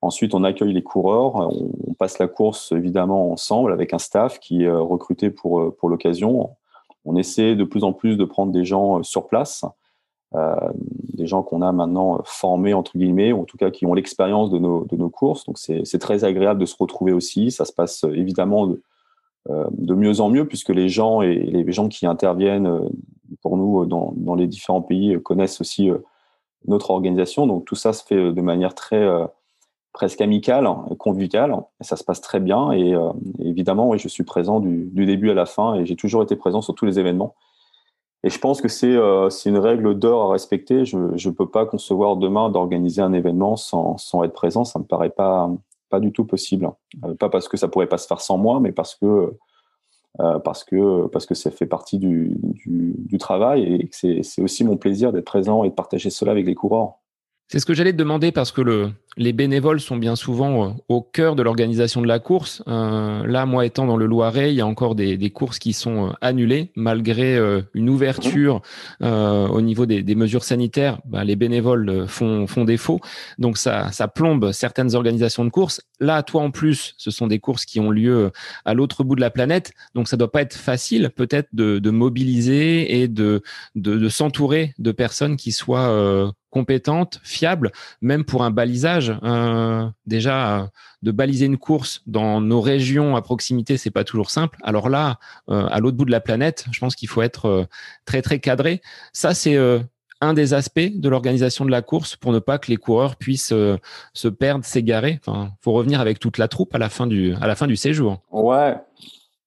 Ensuite, 0.00 0.34
on 0.34 0.44
accueille 0.44 0.72
les 0.72 0.82
coureurs, 0.82 1.36
on, 1.36 1.92
passe 1.92 2.18
la 2.18 2.28
course 2.28 2.72
évidemment 2.72 3.32
ensemble 3.32 3.72
avec 3.72 3.92
un 3.92 3.98
staff 3.98 4.38
qui 4.38 4.62
est 4.62 4.70
recruté 4.70 5.28
pour, 5.30 5.76
pour 5.76 5.88
l'occasion. 5.90 6.50
On 7.04 7.16
essaie 7.16 7.54
de 7.54 7.64
plus 7.64 7.84
en 7.84 7.92
plus 7.92 8.16
de 8.16 8.24
prendre 8.24 8.52
des 8.52 8.64
gens 8.64 9.02
sur 9.02 9.28
place, 9.28 9.64
euh, 10.34 10.54
des 11.14 11.26
gens 11.26 11.42
qu'on 11.42 11.62
a 11.62 11.72
maintenant 11.72 12.20
formés, 12.24 12.74
entre 12.74 12.98
guillemets, 12.98 13.32
ou 13.32 13.40
en 13.40 13.44
tout 13.44 13.56
cas 13.56 13.70
qui 13.70 13.86
ont 13.86 13.94
l'expérience 13.94 14.50
de 14.50 14.58
nos, 14.58 14.84
de 14.84 14.96
nos 14.96 15.08
courses. 15.08 15.44
Donc 15.46 15.58
c'est 15.58 15.98
très 15.98 16.24
agréable 16.24 16.60
de 16.60 16.66
se 16.66 16.76
retrouver 16.78 17.12
aussi. 17.12 17.50
Ça 17.50 17.64
se 17.64 17.72
passe 17.72 18.04
évidemment 18.04 18.66
de, 18.66 18.74
euh, 18.74 18.82
de 19.48 19.94
mieux 19.94 20.20
en 20.20 20.30
mieux 20.30 20.46
puisque 20.46 20.70
les 20.70 20.88
gens 20.88 21.22
et 21.22 21.34
les 21.34 21.72
gens 21.72 21.88
qui 21.88 22.06
interviennent 22.06 22.66
euh, 22.66 22.88
pour 23.42 23.56
nous 23.56 23.86
dans, 23.86 24.12
dans 24.16 24.34
les 24.34 24.46
différents 24.46 24.82
pays 24.82 25.20
connaissent 25.22 25.60
aussi 25.60 25.90
notre 26.66 26.90
organisation. 26.90 27.46
Donc 27.46 27.64
tout 27.64 27.74
ça 27.74 27.92
se 27.92 28.04
fait 28.04 28.32
de 28.32 28.40
manière 28.40 28.74
très 28.74 29.06
presque 29.98 30.20
amicale, 30.20 30.68
convicale. 30.96 31.56
Et 31.80 31.84
ça 31.84 31.96
se 31.96 32.04
passe 32.04 32.20
très 32.20 32.38
bien. 32.38 32.70
Et, 32.70 32.94
euh, 32.94 33.10
évidemment, 33.40 33.96
je 33.96 34.06
suis 34.06 34.22
présent 34.22 34.60
du, 34.60 34.88
début 34.94 35.30
à 35.30 35.34
la 35.34 35.44
fin 35.44 35.74
et 35.74 35.86
j'ai 35.86 35.96
toujours 35.96 36.22
été 36.22 36.36
présent 36.36 36.62
sur 36.62 36.74
tous 36.74 36.86
les 36.86 37.00
événements. 37.00 37.34
Et 38.22 38.30
je 38.30 38.38
pense 38.38 38.60
que 38.60 38.68
c'est 38.68 38.94
euh, 38.94 39.28
une 39.46 39.58
règle 39.58 39.98
d'or 39.98 40.30
à 40.30 40.32
respecter. 40.32 40.84
Je 40.84 40.96
ne 40.96 41.34
peux 41.34 41.48
pas 41.48 41.66
concevoir 41.66 42.16
demain 42.16 42.48
d'organiser 42.48 43.02
un 43.02 43.12
événement 43.12 43.56
sans, 43.56 43.96
sans, 43.96 44.22
être 44.22 44.32
présent. 44.32 44.64
Ça 44.64 44.78
me 44.78 44.84
paraît 44.84 45.10
pas, 45.10 45.50
pas 45.88 46.00
du 46.00 46.12
tout 46.12 46.24
possible. 46.24 46.70
Euh, 47.04 47.14
pas 47.14 47.28
parce 47.28 47.48
que 47.48 47.56
ça 47.56 47.68
pourrait 47.68 47.88
pas 47.88 47.98
se 47.98 48.06
faire 48.06 48.20
sans 48.20 48.38
moi, 48.38 48.60
mais 48.60 48.72
parce 48.72 48.94
que 48.94 49.32
euh, 50.20 50.38
parce 50.40 50.64
que 50.64 51.06
parce 51.08 51.32
ça 51.32 51.50
fait 51.50 51.66
partie 51.66 51.98
du, 51.98 52.36
du, 52.42 52.94
du 52.98 53.18
travail 53.18 53.62
et 53.62 53.88
que 53.88 54.22
c'est 54.22 54.42
aussi 54.42 54.64
mon 54.64 54.76
plaisir 54.76 55.12
d'être 55.12 55.26
présent 55.26 55.64
et 55.64 55.70
de 55.70 55.74
partager 55.74 56.10
cela 56.10 56.32
avec 56.32 56.46
les 56.46 56.54
coureurs. 56.54 56.94
C'est 57.50 57.60
ce 57.60 57.66
que 57.66 57.72
j'allais 57.72 57.92
te 57.92 57.96
demander 57.96 58.30
parce 58.30 58.52
que 58.52 58.60
le, 58.60 58.90
les 59.16 59.32
bénévoles 59.32 59.80
sont 59.80 59.96
bien 59.96 60.16
souvent 60.16 60.66
euh, 60.66 60.72
au 60.88 61.00
cœur 61.00 61.34
de 61.34 61.42
l'organisation 61.42 62.02
de 62.02 62.06
la 62.06 62.18
course. 62.18 62.62
Euh, 62.68 63.26
là, 63.26 63.46
moi 63.46 63.64
étant 63.64 63.86
dans 63.86 63.96
le 63.96 64.04
Loiret, 64.04 64.52
il 64.52 64.56
y 64.56 64.60
a 64.60 64.66
encore 64.66 64.94
des, 64.94 65.30
courses 65.30 65.58
qui 65.58 65.72
sont 65.72 66.08
euh, 66.08 66.12
annulées 66.20 66.72
malgré 66.76 67.38
une 67.74 67.88
ouverture 67.88 68.60
au 69.00 69.60
niveau 69.60 69.86
des, 69.86 70.14
mesures 70.14 70.44
sanitaires. 70.44 70.98
Bah, 71.06 71.24
les 71.24 71.36
bénévoles 71.36 72.06
font, 72.06 72.46
défaut, 72.64 73.00
donc 73.38 73.56
ça, 73.56 73.90
plombe 74.14 74.52
certaines 74.52 74.94
organisations 74.94 75.44
de 75.44 75.50
courses. 75.50 75.80
Là, 76.00 76.22
toi 76.22 76.42
en 76.42 76.50
plus, 76.50 76.94
ce 76.98 77.10
sont 77.10 77.26
des 77.26 77.38
courses 77.38 77.64
qui 77.64 77.80
ont 77.80 77.90
lieu 77.90 78.30
à 78.64 78.74
l'autre 78.74 79.04
bout 79.04 79.14
de 79.14 79.20
la 79.20 79.30
planète, 79.30 79.72
donc 79.94 80.08
ça 80.08 80.16
doit 80.16 80.30
pas 80.30 80.42
être 80.42 80.54
facile 80.54 81.10
peut-être 81.14 81.48
de, 81.52 81.90
mobiliser 81.90 83.00
et 83.00 83.08
de 83.08 83.42
s'entourer 84.08 84.74
de 84.78 84.92
personnes 84.92 85.36
qui 85.36 85.52
soient 85.52 86.32
compétente, 86.50 87.20
fiable, 87.22 87.72
même 88.00 88.24
pour 88.24 88.42
un 88.42 88.50
balisage. 88.50 89.14
Euh, 89.22 89.86
déjà, 90.06 90.60
euh, 90.60 90.66
de 91.02 91.10
baliser 91.10 91.46
une 91.46 91.58
course 91.58 92.02
dans 92.06 92.40
nos 92.40 92.60
régions 92.60 93.16
à 93.16 93.22
proximité, 93.22 93.76
c'est 93.76 93.90
pas 93.90 94.04
toujours 94.04 94.30
simple. 94.30 94.58
Alors 94.62 94.88
là, 94.88 95.18
euh, 95.48 95.66
à 95.70 95.80
l'autre 95.80 95.96
bout 95.96 96.04
de 96.04 96.10
la 96.10 96.20
planète, 96.20 96.66
je 96.72 96.80
pense 96.80 96.96
qu'il 96.96 97.08
faut 97.08 97.22
être 97.22 97.68
très 98.04 98.22
très 98.22 98.40
cadré. 98.40 98.80
Ça, 99.12 99.34
c'est 99.34 99.56
un 100.20 100.34
des 100.34 100.54
aspects 100.54 100.80
de 100.80 101.08
l'organisation 101.08 101.64
de 101.64 101.70
la 101.70 101.82
course 101.82 102.16
pour 102.16 102.32
ne 102.32 102.40
pas 102.40 102.58
que 102.58 102.68
les 102.70 102.76
coureurs 102.76 103.16
puissent 103.16 103.54
se 104.14 104.28
perdre, 104.28 104.64
s'égarer. 104.64 105.20
Enfin, 105.24 105.52
faut 105.62 105.72
revenir 105.72 106.00
avec 106.00 106.18
toute 106.18 106.38
la 106.38 106.48
troupe 106.48 106.74
à 106.74 106.78
la 106.78 106.88
fin 106.88 107.06
du 107.06 107.34
à 107.40 107.46
la 107.46 107.54
fin 107.54 107.68
du 107.68 107.76
séjour. 107.76 108.20
Ouais, 108.32 108.74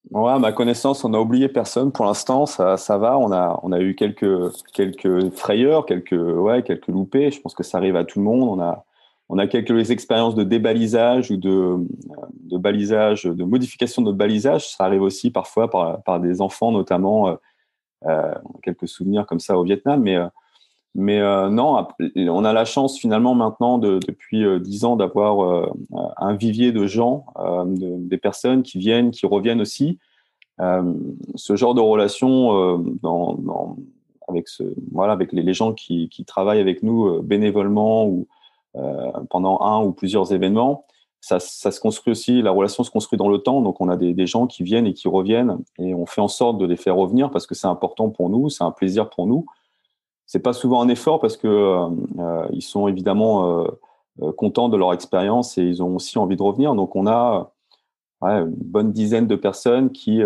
Ouais, 0.09 0.31
à 0.31 0.39
ma 0.39 0.51
connaissance, 0.51 1.03
on 1.05 1.09
n'a 1.09 1.21
oublié 1.21 1.47
personne 1.47 1.91
pour 1.91 2.05
l'instant. 2.05 2.45
Ça, 2.45 2.75
va. 2.97 3.17
On 3.17 3.31
a, 3.31 3.59
on 3.63 3.71
a 3.71 3.79
eu 3.79 3.95
quelques, 3.95 4.51
quelques 4.73 5.29
frayeurs, 5.35 5.85
quelques, 5.85 6.11
ouais, 6.13 6.63
quelques 6.63 6.87
loupés. 6.87 7.31
Je 7.31 7.39
pense 7.39 7.53
que 7.53 7.63
ça 7.63 7.77
arrive 7.77 7.95
à 7.95 8.03
tout 8.03 8.19
le 8.19 8.25
monde. 8.25 8.49
On 8.49 8.61
a, 8.61 8.83
on 9.29 9.37
a 9.37 9.47
quelques 9.47 9.91
expériences 9.91 10.35
de 10.35 10.43
débalisage 10.43 11.31
ou 11.31 11.37
de, 11.37 11.77
de 12.41 12.57
balisage, 12.57 13.23
de 13.23 13.43
modification 13.43 14.01
de 14.01 14.07
notre 14.07 14.17
balisage. 14.17 14.69
Ça 14.69 14.85
arrive 14.85 15.03
aussi 15.03 15.29
parfois 15.31 15.69
par, 15.69 16.01
par 16.03 16.19
des 16.19 16.41
enfants, 16.41 16.71
notamment. 16.71 17.29
Euh, 17.29 17.35
euh 18.07 18.33
quelques 18.63 18.87
souvenirs 18.87 19.27
comme 19.27 19.39
ça 19.39 19.57
au 19.57 19.63
Vietnam, 19.63 20.01
mais 20.01 20.15
euh, 20.17 20.27
mais 20.93 21.19
euh, 21.19 21.49
non, 21.49 21.87
on 22.17 22.43
a 22.43 22.53
la 22.53 22.65
chance 22.65 22.99
finalement 22.99 23.33
maintenant 23.33 23.77
de, 23.77 23.99
depuis 24.05 24.43
euh, 24.43 24.59
dix 24.59 24.83
ans 24.83 24.97
d'avoir 24.97 25.41
euh, 25.43 25.71
un 26.17 26.35
vivier 26.35 26.73
de 26.73 26.85
gens, 26.85 27.25
de, 27.37 27.95
des 27.97 28.17
personnes 28.17 28.61
qui 28.61 28.77
viennent, 28.77 29.11
qui 29.11 29.25
reviennent 29.25 29.61
aussi. 29.61 29.99
ce 30.59 31.55
genre 31.55 31.73
de 31.73 31.81
relation 31.81 32.51
avec, 34.27 35.31
les, 35.31 35.53
gens 35.53 35.73
qui, 35.73 36.09
travaillent 36.27 36.59
avec 36.59 36.83
nous 36.83 37.21
bénévolement 37.23 38.05
ou 38.05 38.27
pendant 39.29 39.61
un 39.61 39.81
ou 39.83 39.93
plusieurs 39.93 40.33
événements, 40.33 40.85
ça, 41.21 41.39
se 41.39 41.79
construit 41.79 42.11
aussi, 42.11 42.41
la 42.41 42.51
relation 42.51 42.83
se 42.83 42.91
construit 42.91 43.17
dans 43.17 43.29
le 43.29 43.37
temps. 43.37 43.61
Donc 43.61 43.79
on 43.79 43.87
a 43.87 43.95
des 43.95 44.27
gens 44.27 44.45
qui 44.45 44.63
viennent 44.63 44.87
et 44.87 44.93
qui 44.93 45.07
reviennent 45.07 45.57
et 45.79 45.93
on 45.93 46.05
fait 46.05 46.21
en 46.21 46.27
sorte 46.27 46.57
de 46.57 46.65
les 46.65 46.77
faire 46.77 46.97
revenir 46.97 47.31
parce 47.31 47.47
que 47.47 47.55
c'est 47.55 47.67
important 47.67 48.09
pour 48.09 48.29
nous, 48.29 48.49
c'est 48.49 48.63
un 48.63 48.71
plaisir 48.71 49.09
pour 49.09 49.25
nous 49.25 49.45
c'est 50.31 50.39
pas 50.39 50.53
souvent 50.53 50.81
un 50.81 50.87
effort 50.87 51.19
parce 51.19 51.35
que 51.35 51.47
euh, 51.47 51.89
euh, 52.19 52.47
ils 52.53 52.61
sont 52.61 52.87
évidemment 52.87 53.65
euh, 54.21 54.31
contents 54.37 54.69
de 54.69 54.77
leur 54.77 54.93
expérience 54.93 55.57
et 55.57 55.63
ils 55.63 55.83
ont 55.83 55.97
aussi 55.97 56.17
envie 56.17 56.37
de 56.37 56.41
revenir. 56.41 56.73
Donc 56.73 56.95
on 56.95 57.05
a 57.05 57.51
une 58.21 58.55
bonne 58.55 58.93
dizaine 58.93 59.27
de 59.27 59.35
personnes 59.35 59.91
qui 59.91 60.21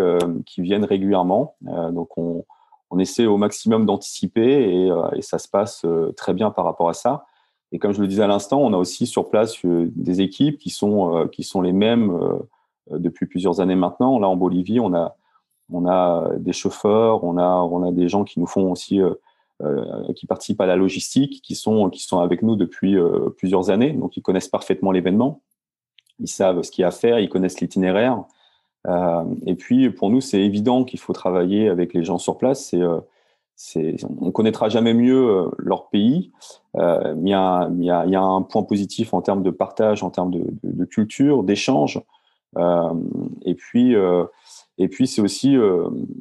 qui 0.45 0.61
viennent 0.61 0.83
régulièrement. 0.83 1.55
donc 1.61 2.17
on, 2.17 2.45
on 2.91 2.99
essaie 2.99 3.25
au 3.25 3.37
maximum 3.37 3.85
d'anticiper 3.85 4.41
et, 4.41 4.91
et, 5.15 5.21
ça 5.21 5.39
se 5.39 5.47
passe 5.47 5.85
très 6.17 6.33
bien 6.33 6.51
par 6.51 6.65
rapport 6.65 6.89
à 6.89 6.93
ça. 6.93 7.25
Et 7.71 7.79
comme 7.79 7.93
je 7.93 8.01
le 8.01 8.07
disais 8.07 8.23
à 8.23 8.27
l'instant, 8.27 8.59
on 8.59 8.73
a 8.73 8.77
aussi 8.77 9.07
sur 9.07 9.29
place 9.29 9.55
des 9.65 10.21
équipes 10.21 10.59
qui 10.59 10.71
sont 10.71 11.27
qui 11.31 11.43
sont 11.43 11.61
les 11.61 11.73
mêmes 11.73 12.11
depuis 12.91 13.27
plusieurs 13.27 13.61
années 13.61 13.75
maintenant. 13.75 14.19
Là 14.19 14.27
en 14.27 14.35
Bolivie, 14.35 14.81
on 14.81 14.93
a 14.93 15.15
on 15.71 15.87
a 15.87 16.31
des 16.37 16.53
chauffeurs, 16.53 17.23
on 17.23 17.37
a 17.37 17.61
on 17.61 17.81
a 17.87 17.91
des 17.91 18.09
gens 18.09 18.25
qui 18.25 18.41
nous 18.41 18.47
font 18.47 18.71
aussi 18.71 18.99
qui 20.15 20.27
participent 20.27 20.61
à 20.61 20.65
la 20.65 20.75
logistique, 20.75 21.41
qui 21.41 21.55
sont, 21.55 21.89
qui 21.89 22.03
sont 22.03 22.19
avec 22.19 22.41
nous 22.41 22.55
depuis 22.55 22.97
euh, 22.97 23.29
plusieurs 23.37 23.69
années, 23.69 23.93
donc 23.93 24.17
ils 24.17 24.21
connaissent 24.21 24.49
parfaitement 24.49 24.91
l'événement, 24.91 25.41
ils 26.19 26.27
savent 26.27 26.61
ce 26.61 26.71
qu'il 26.71 26.81
y 26.81 26.85
a 26.85 26.89
à 26.89 26.91
faire, 26.91 27.19
ils 27.19 27.29
connaissent 27.29 27.61
l'itinéraire. 27.61 28.23
Euh, 28.87 29.23
et 29.45 29.55
puis 29.55 29.89
pour 29.89 30.09
nous, 30.09 30.21
c'est 30.21 30.41
évident 30.41 30.83
qu'il 30.83 30.99
faut 30.99 31.13
travailler 31.13 31.69
avec 31.69 31.93
les 31.93 32.03
gens 32.03 32.17
sur 32.17 32.37
place. 32.37 32.75
C'est 33.55 33.95
on 34.19 34.31
connaîtra 34.31 34.67
jamais 34.67 34.93
mieux 34.93 35.49
leur 35.57 35.87
pays, 35.87 36.33
euh, 36.77 37.15
il 37.21 37.29
y, 37.29 37.33
a, 37.33 37.69
il, 37.71 37.83
y 37.83 38.07
il 38.07 38.11
y, 38.11 38.15
a, 38.15 38.21
un 38.21 38.41
point 38.41 38.63
positif 38.63 39.13
en 39.13 39.21
termes 39.21 39.43
de 39.43 39.51
partage, 39.51 40.03
en 40.03 40.09
termes 40.09 40.31
de, 40.31 40.85
culture, 40.85 41.43
d'échange, 41.43 42.01
euh, 42.57 42.93
et 43.43 43.55
puis 43.55 43.95
euh, 43.95 44.25
et 44.77 44.87
puis 44.87 45.07
c'est 45.07 45.21
aussi 45.21 45.55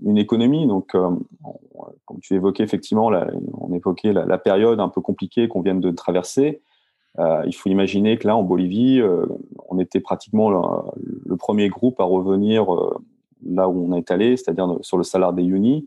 une 0.05 0.19
économie. 0.19 0.67
Donc 0.67 0.95
comme 2.05 2.21
tu 2.21 2.35
évoquais 2.35 2.63
effectivement, 2.63 3.11
on 3.53 3.73
évoquait 3.73 4.13
la, 4.13 4.39
période 4.39 4.81
un 4.81 4.89
peu 4.89 5.01
compliquée 5.01 5.49
qu'on 5.49 5.61
vient 5.61 5.75
de 5.75 5.91
traverser. 5.91 6.61
Euh, 7.19 7.43
il 7.47 7.55
faut 7.55 7.69
imaginer 7.69 8.19
que 8.19 8.27
là, 8.27 8.37
en 8.37 8.43
Bolivie, 8.43 9.01
euh, 9.01 9.27
on 9.69 9.79
était 9.79 10.01
pratiquement 10.01 10.51
le, 10.51 11.37
premier 11.37 11.69
groupe 11.69 12.01
à 12.01 12.05
revenir 12.05 12.75
euh, 12.75 12.99
là 13.47 13.69
où 13.69 13.87
on 13.89 13.97
est 13.97 14.11
allé, 14.11 14.37
c'est-à-dire 14.37 14.79
sur 14.81 14.97
le 14.97 15.05
salaire 15.05 15.33
des 15.33 15.45
Uni. 15.45 15.87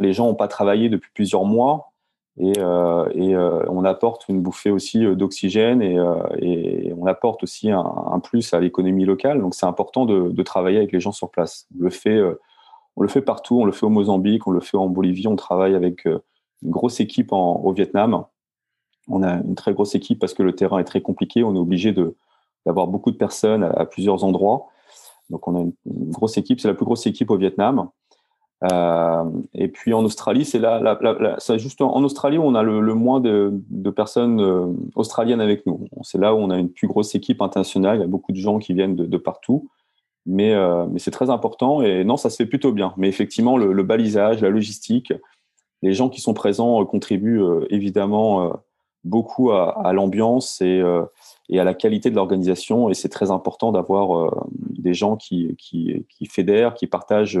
les 0.00 0.12
gens 0.12 0.26
n'ont 0.26 0.34
pas 0.34 0.48
travaillé 0.48 0.88
depuis 0.88 1.10
plusieurs 1.14 1.44
mois 1.44 1.93
et, 2.38 2.58
et 2.58 3.36
on 3.36 3.84
apporte 3.84 4.28
une 4.28 4.40
bouffée 4.40 4.70
aussi 4.70 5.04
d'oxygène 5.14 5.82
et, 5.82 6.92
on 6.96 7.06
apporte 7.06 7.42
aussi 7.42 7.70
un, 7.70 8.20
plus 8.22 8.52
à 8.54 8.60
l'économie 8.60 9.04
locale. 9.04 9.40
Donc 9.40 9.54
c'est 9.54 9.66
important 9.66 10.04
de, 10.04 10.42
travailler 10.42 10.78
avec 10.78 10.92
les 10.92 11.00
gens 11.00 11.12
sur 11.12 11.30
place. 11.30 11.66
le 11.78 11.90
fait 11.90 12.20
on 12.96 13.02
le 13.02 13.08
fait 13.08 13.22
partout, 13.22 13.60
on 13.60 13.64
le 13.64 13.72
fait 13.72 13.86
au 13.86 13.90
Mozambique, 13.90 14.46
on 14.46 14.50
le 14.50 14.60
fait 14.60 14.76
en 14.76 14.88
Bolivie, 14.88 15.26
on 15.26 15.36
travaille 15.36 15.74
avec 15.74 16.06
euh, 16.06 16.22
une 16.62 16.70
grosse 16.70 17.00
équipe 17.00 17.32
au 17.32 17.72
Vietnam. 17.72 18.24
On 19.08 19.22
a 19.22 19.34
une 19.42 19.54
très 19.54 19.74
grosse 19.74 19.94
équipe 19.94 20.18
parce 20.18 20.32
que 20.32 20.42
le 20.42 20.54
terrain 20.54 20.78
est 20.78 20.84
très 20.84 21.02
compliqué, 21.02 21.42
on 21.42 21.54
est 21.54 21.58
obligé 21.58 21.92
d'avoir 22.64 22.86
beaucoup 22.86 23.10
de 23.10 23.16
personnes 23.16 23.64
à, 23.64 23.84
plusieurs 23.84 24.24
endroits. 24.24 24.68
Donc 25.28 25.46
on 25.48 25.56
a 25.56 25.60
une, 25.60 25.72
grosse 26.10 26.38
équipe, 26.38 26.60
c'est 26.60 26.68
la 26.68 26.74
plus 26.74 26.86
grosse 26.86 27.06
équipe 27.06 27.30
au 27.30 27.36
Vietnam. 27.36 27.88
Euh, 28.62 29.24
et 29.52 29.68
puis 29.68 29.92
en 29.92 30.04
Australie, 30.04 30.44
c'est 30.44 30.58
là, 30.58 30.98
c'est 31.38 31.58
juste 31.58 31.80
en 31.82 32.02
Australie 32.02 32.38
où 32.38 32.44
on 32.44 32.54
a 32.54 32.62
le, 32.62 32.94
moins 32.94 33.20
de, 33.20 33.52
personnes 33.94 34.40
euh, 34.40 34.66
australiennes 34.94 35.40
avec 35.40 35.66
nous. 35.66 35.86
C'est 36.02 36.18
là 36.18 36.34
où 36.34 36.38
on 36.38 36.50
a 36.50 36.58
une 36.58 36.70
plus 36.70 36.86
grosse 36.86 37.14
équipe 37.14 37.42
internationale. 37.42 37.98
Il 37.98 38.00
y 38.00 38.04
a 38.04 38.08
beaucoup 38.08 38.32
de 38.32 38.38
gens 38.38 38.58
qui 38.58 38.72
viennent 38.72 38.96
de, 38.96 39.16
partout. 39.18 39.68
Mais, 40.26 40.54
euh, 40.54 40.86
mais 40.86 40.98
c'est 40.98 41.10
très 41.10 41.28
important 41.28 41.82
et 41.82 42.02
non, 42.04 42.16
ça 42.16 42.30
se 42.30 42.36
fait 42.36 42.46
plutôt 42.46 42.72
bien. 42.72 42.94
Mais 42.96 43.08
effectivement, 43.08 43.58
le, 43.58 43.82
balisage, 43.82 44.40
la 44.40 44.48
logistique, 44.48 45.12
les 45.82 45.92
gens 45.92 46.08
qui 46.08 46.22
sont 46.22 46.32
présents 46.32 46.82
contribuent 46.86 47.42
évidemment 47.68 48.52
beaucoup 49.02 49.50
à, 49.52 49.92
l'ambiance 49.92 50.62
et, 50.62 50.82
et, 51.50 51.60
à 51.60 51.64
la 51.64 51.74
qualité 51.74 52.08
de 52.08 52.16
l'organisation. 52.16 52.88
Et 52.88 52.94
c'est 52.94 53.10
très 53.10 53.30
important 53.30 53.70
d'avoir 53.70 54.34
des 54.50 54.94
gens 54.94 55.16
qui, 55.16 55.54
qui, 55.58 56.06
qui 56.08 56.24
fédèrent, 56.24 56.72
qui 56.72 56.86
partagent 56.86 57.38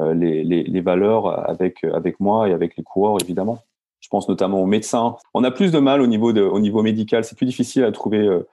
euh, 0.00 0.14
les, 0.14 0.80
valeurs 0.80 1.48
avec, 1.48 1.84
avec 1.84 2.20
moi 2.20 2.48
et 2.48 2.52
avec 2.52 2.76
les 2.76 2.82
coureurs, 2.82 3.18
évidemment. 3.20 3.58
Je 4.00 4.08
pense 4.08 4.28
notamment 4.28 4.62
aux 4.62 4.66
médecins. 4.66 5.16
On 5.34 5.44
a 5.44 5.50
plus 5.50 5.72
de 5.72 5.78
mal 5.78 6.00
au 6.00 6.06
niveau, 6.06 6.32
de, 6.32 6.42
au 6.42 6.58
niveau 6.58 6.82
médical. 6.82 7.22
C'est 7.24 7.36
plus 7.36 7.46
difficile 7.46 7.84
à 7.84 7.92
trouver 7.92 8.18
euh, 8.18 8.48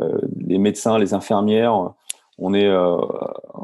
euh, 0.00 0.18
les 0.36 0.58
médecins, 0.58 0.98
les 0.98 1.14
infirmières. 1.14 1.92
On 2.38 2.54
est, 2.54 2.70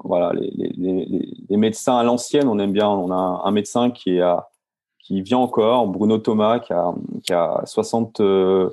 voilà, 0.04 0.32
les, 0.34 1.56
médecins 1.56 1.96
à 1.96 2.02
l'ancienne, 2.02 2.46
on 2.46 2.58
aime 2.58 2.72
bien. 2.72 2.88
On 2.88 3.10
a 3.10 3.42
un, 3.44 3.50
médecin 3.50 3.90
qui, 3.90 4.18
qui 4.98 5.22
vient 5.22 5.38
encore, 5.38 5.86
Bruno 5.86 6.18
Thomas, 6.18 6.58
qui 6.58 6.74
a, 6.74 6.92
qui 7.22 7.32
a 7.32 7.62
60, 7.64 8.20
on 8.20 8.70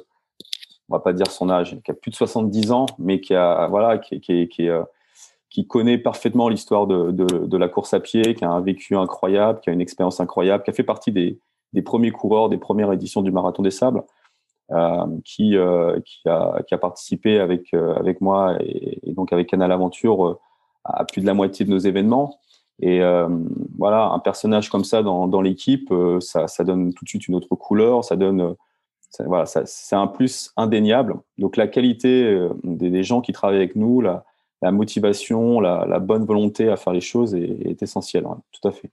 va 0.90 1.00
pas 1.00 1.14
dire 1.14 1.28
son 1.28 1.50
âge, 1.50 1.78
qui 1.86 1.92
a 1.92 1.94
plus 1.94 2.12
de 2.12 2.18
70 2.18 2.74
ans, 2.74 2.86
mais 3.00 3.22
qui 3.22 3.34
a, 3.34 3.68
voilà, 3.68 3.98
qui, 3.98 4.20
qui, 4.20 4.50
qui 4.50 4.68
est 4.68 4.82
qui 5.54 5.68
connaît 5.68 6.00
parfaitement 6.00 6.50
l'histoire 6.50 6.88
de, 6.88 7.12
de, 7.12 7.58
la 7.58 7.70
course 7.70 7.94
à 7.94 8.00
pied, 8.00 8.34
qui 8.34 8.44
a 8.44 8.50
un 8.50 8.60
vécu 8.60 8.98
incroyable, 8.98 9.60
qui 9.60 9.70
a 9.70 9.74
une 9.74 9.82
expérience 9.82 10.20
incroyable, 10.20 10.64
qui 10.64 10.72
a 10.72 10.74
fait 10.74 10.84
partie 10.84 11.12
des, 11.12 11.40
des 11.74 11.84
premiers 11.84 12.10
coureurs 12.10 12.50
des 12.50 12.58
premières 12.58 12.92
éditions 12.92 13.22
du 13.22 13.32
Marathon 13.32 13.62
des 13.62 13.70
Sables, 13.70 14.04
euh, 14.72 15.06
qui, 15.24 15.56
euh, 15.56 16.00
qui, 16.04 16.28
a, 16.28 16.64
qui, 16.68 16.74
a, 16.74 16.80
participé 16.80 17.40
avec, 17.40 17.72
euh, 17.76 17.94
avec 17.96 18.20
moi 18.20 18.58
et, 18.62 19.14
donc 19.14 19.32
avec 19.32 19.48
Canal 19.48 19.72
Aventure 19.72 20.40
à 20.86 21.06
plus 21.06 21.22
de 21.22 21.28
la 21.28 21.36
moitié 21.36 21.66
de 21.66 21.70
nos 21.70 21.78
événements. 21.78 22.40
Et 22.82 23.02
voilà, 23.78 24.10
un 24.10 24.20
personnage 24.20 24.70
comme 24.70 24.84
ça 24.84 25.04
dans, 25.04 25.28
dans 25.28 25.42
l'équipe, 25.42 25.94
ça, 26.20 26.48
ça, 26.48 26.64
donne 26.64 26.94
tout 26.96 27.06
de 27.06 27.10
suite 27.10 27.28
une 27.28 27.36
autre 27.36 27.56
couleur, 27.56 28.04
ça 28.04 28.16
donne, 28.16 28.56
voilà, 29.20 29.46
c'est 29.46 29.96
un 29.96 30.08
plus 30.08 30.52
indéniable. 30.58 31.16
Donc 31.38 31.56
la 31.56 31.68
qualité 31.68 32.50
des, 32.64 33.04
gens 33.04 33.22
qui 33.22 33.32
travaillent 33.32 33.58
avec 33.58 33.76
nous, 33.76 34.02
la, 34.02 34.26
la 34.64 34.72
motivation, 34.72 35.60
la, 35.60 36.00
bonne 36.00 36.26
volonté 36.26 36.70
à 36.70 36.78
faire 36.78 36.94
les 36.94 37.02
choses 37.02 37.36
est, 37.36 37.82
essentielle. 37.82 38.24
tout 38.52 38.68
à 38.68 38.72
fait. 38.72 38.90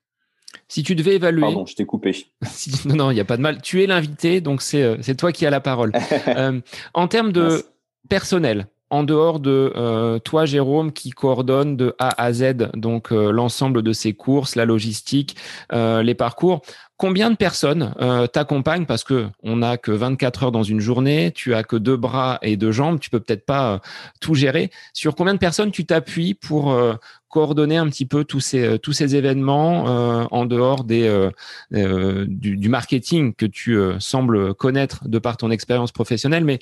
Si 0.66 0.82
tu 0.82 0.94
devais 0.94 1.14
évaluer. 1.14 1.42
Pardon, 1.42 1.66
je 1.66 1.74
t'ai 1.74 1.84
coupé. 1.84 2.26
non, 2.84 2.96
non, 2.96 3.10
il 3.10 3.14
n'y 3.14 3.20
a 3.20 3.24
pas 3.24 3.36
de 3.36 3.42
mal. 3.42 3.62
Tu 3.62 3.82
es 3.82 3.86
l'invité, 3.86 4.40
donc 4.40 4.62
c'est 4.62 4.82
euh, 4.82 5.14
toi 5.16 5.32
qui 5.32 5.46
as 5.46 5.50
la 5.50 5.60
parole. 5.60 5.92
Euh, 6.28 6.60
en 6.94 7.08
termes 7.08 7.32
de 7.32 7.64
personnel, 8.08 8.66
en 8.90 9.02
dehors 9.02 9.40
de 9.40 9.72
euh, 9.74 10.18
toi, 10.18 10.44
Jérôme, 10.44 10.92
qui 10.92 11.10
coordonne 11.10 11.76
de 11.76 11.94
A 11.98 12.22
à 12.22 12.32
Z, 12.32 12.70
donc 12.74 13.10
l'ensemble 13.10 13.82
de 13.82 13.92
ces 13.92 14.12
courses, 14.12 14.54
la 14.54 14.64
logistique, 14.64 15.36
les 15.72 16.14
parcours, 16.14 16.62
Combien 17.00 17.30
de 17.30 17.36
personnes 17.36 17.94
euh, 18.02 18.26
t'accompagnent? 18.26 18.84
Parce 18.84 19.04
que 19.04 19.28
on 19.42 19.56
n'a 19.56 19.78
que 19.78 19.90
24 19.90 20.42
heures 20.42 20.52
dans 20.52 20.62
une 20.62 20.80
journée, 20.80 21.32
tu 21.34 21.54
as 21.54 21.62
que 21.62 21.76
deux 21.76 21.96
bras 21.96 22.38
et 22.42 22.58
deux 22.58 22.72
jambes, 22.72 23.00
tu 23.00 23.08
peux 23.08 23.20
peut-être 23.20 23.46
pas 23.46 23.72
euh, 23.72 23.78
tout 24.20 24.34
gérer. 24.34 24.70
Sur 24.92 25.14
combien 25.14 25.32
de 25.32 25.38
personnes 25.38 25.70
tu 25.70 25.86
t'appuies 25.86 26.34
pour 26.34 26.72
euh, 26.72 26.96
coordonner 27.30 27.78
un 27.78 27.88
petit 27.88 28.04
peu 28.04 28.24
tous 28.24 28.40
ces 28.40 28.78
ces 28.92 29.16
événements 29.16 29.84
en 30.30 30.44
dehors 30.44 30.84
du, 30.84 32.68
marketing 32.68 33.32
que 33.34 33.46
tu 33.46 33.78
sembles 33.98 34.52
connaître 34.52 35.08
de 35.08 35.18
par 35.18 35.38
ton 35.38 35.50
expérience 35.50 35.92
professionnelle, 35.92 36.44
mais 36.44 36.58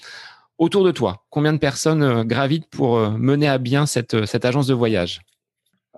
autour 0.58 0.84
de 0.84 0.92
toi, 0.92 1.24
combien 1.30 1.52
de 1.52 1.58
personnes 1.58 2.22
gravitent 2.22 2.70
pour 2.70 3.00
mener 3.10 3.48
à 3.48 3.58
bien 3.58 3.86
cette 3.86 4.24
cette 4.26 4.44
agence 4.44 4.68
de 4.68 4.74
voyage? 4.74 5.20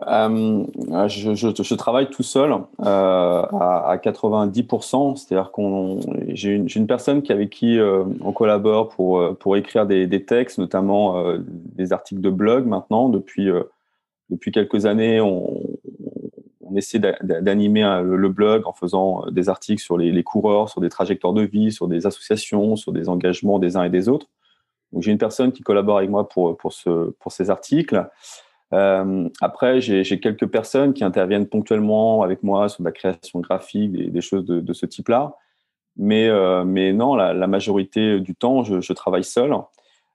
Euh, 0.07 0.65
je, 1.09 1.75
travaille 1.75 2.09
tout 2.09 2.23
seul 2.23 2.53
euh, 2.53 2.57
à, 2.81 3.91
à 3.91 3.97
90%, 3.97 5.17
c'est-à-dire 5.17 5.51
qu'on 5.51 6.01
j'ai 6.29 6.53
une, 6.53 6.87
personne 6.87 7.23
avec 7.29 7.51
qui 7.51 7.79
euh, 7.79 8.05
on 8.23 8.33
collabore 8.33 8.89
pour, 8.89 9.37
pour 9.39 9.57
écrire 9.57 9.87
des, 9.87 10.25
textes, 10.25 10.59
notamment 10.59 11.23
des 11.39 11.93
articles 11.93 12.21
de 12.21 12.31
blog 12.31 12.67
maintenant. 12.67 13.09
Depuis, 13.09 13.49
depuis 14.31 14.53
quelques 14.53 14.87
années, 14.87 15.21
on, 15.21 15.61
essaie 16.77 17.01
d'animer 17.01 18.01
le 18.05 18.29
blog 18.29 18.63
en 18.65 18.73
faisant 18.73 19.27
des 19.33 19.49
articles 19.49 19.83
sur 19.83 19.99
les, 19.99 20.13
les, 20.13 20.23
coureurs, 20.23 20.69
sur 20.69 20.81
des 20.81 20.89
trajectoires 20.89 21.33
de 21.33 21.43
vie, 21.43 21.73
sur 21.73 21.89
des 21.89 22.07
associations, 22.07 22.77
sur 22.77 22.93
des 22.93 23.09
engagements 23.09 23.59
des 23.59 23.77
uns 23.77 23.83
et 23.83 23.91
des 23.91 24.09
autres. 24.09 24.29
J'ai 24.99 25.11
une 25.11 25.19
personne 25.19 25.53
qui 25.53 25.63
collabore 25.63 25.99
avec 25.99 26.11
moi 26.11 26.29
pour, 26.29 26.57
pour, 26.57 26.73
ce, 26.73 27.11
pour 27.19 27.33
ces 27.33 27.51
articles. 27.51 28.09
Euh, 28.73 29.29
après, 29.41 29.81
j'ai 29.81 30.21
quelques 30.21 30.47
personnes 30.47 30.93
qui 30.93 31.05
interviennent 31.05 31.47
ponctuellement 31.47 32.23
avec 32.23 32.43
moi 32.43 32.69
sur 32.69 32.83
la 32.85 32.93
création 32.93 33.41
graphique, 33.41 33.93
des, 33.93 34.07
des 34.11 34.21
choses 34.21 34.45
de, 34.45 34.73
ce 34.73 34.87
type-là. 34.87 35.35
Mais, 35.97 36.29
euh, 36.29 36.65
non, 36.93 37.17
la, 37.17 37.47
majorité 37.47 38.21
du 38.21 38.35
temps, 38.35 38.63
je, 38.63 38.93
travaille 38.93 39.25
seul, 39.25 39.55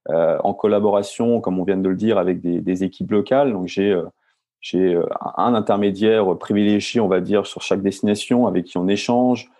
euh, 0.10 0.38
en 0.44 0.54
collaboration, 0.54 1.41
comme 1.41 1.60
on 1.60 1.63
vient 1.63 1.78
de 1.78 1.89
le 1.89 1.96
dire, 1.96 2.18
avec 2.18 2.39
des, 2.41 2.84
équipes 2.84 3.12
locales. 3.12 3.52
Donc, 3.52 3.68
j'ai 3.68 5.00
un 5.38 5.54
intermédiaire 5.54 6.38
privilégié, 6.38 7.02
on 7.02 7.08
va 7.08 7.20
dire, 7.20 7.46
sur 7.46 7.62
chaque 7.62 7.82
destination, 7.82 8.48
avec 8.48 8.65
qui 8.65 8.78
on 8.78 8.88
échange 8.88 9.52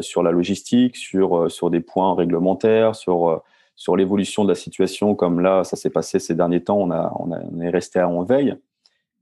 sur 0.00 0.22
la 0.22 0.30
logistique, 0.30 0.96
sur, 0.96 1.50
sur 1.50 1.70
des 1.70 1.80
points 1.80 2.14
réglementaires, 2.14 2.94
sur 2.94 3.42
sur 3.80 3.96
l'évolution 3.96 4.44
de 4.44 4.50
la 4.50 4.54
situation, 4.54 5.14
comme 5.14 5.40
là, 5.40 5.64
ça 5.64 5.74
s'est 5.74 5.88
passé 5.88 6.18
ces 6.18 6.34
derniers 6.34 6.62
temps, 6.62 6.76
on, 6.76 6.90
a, 6.90 7.14
on, 7.18 7.60
est 7.62 7.70
resté 7.70 7.98
en 8.02 8.22
veille. 8.24 8.54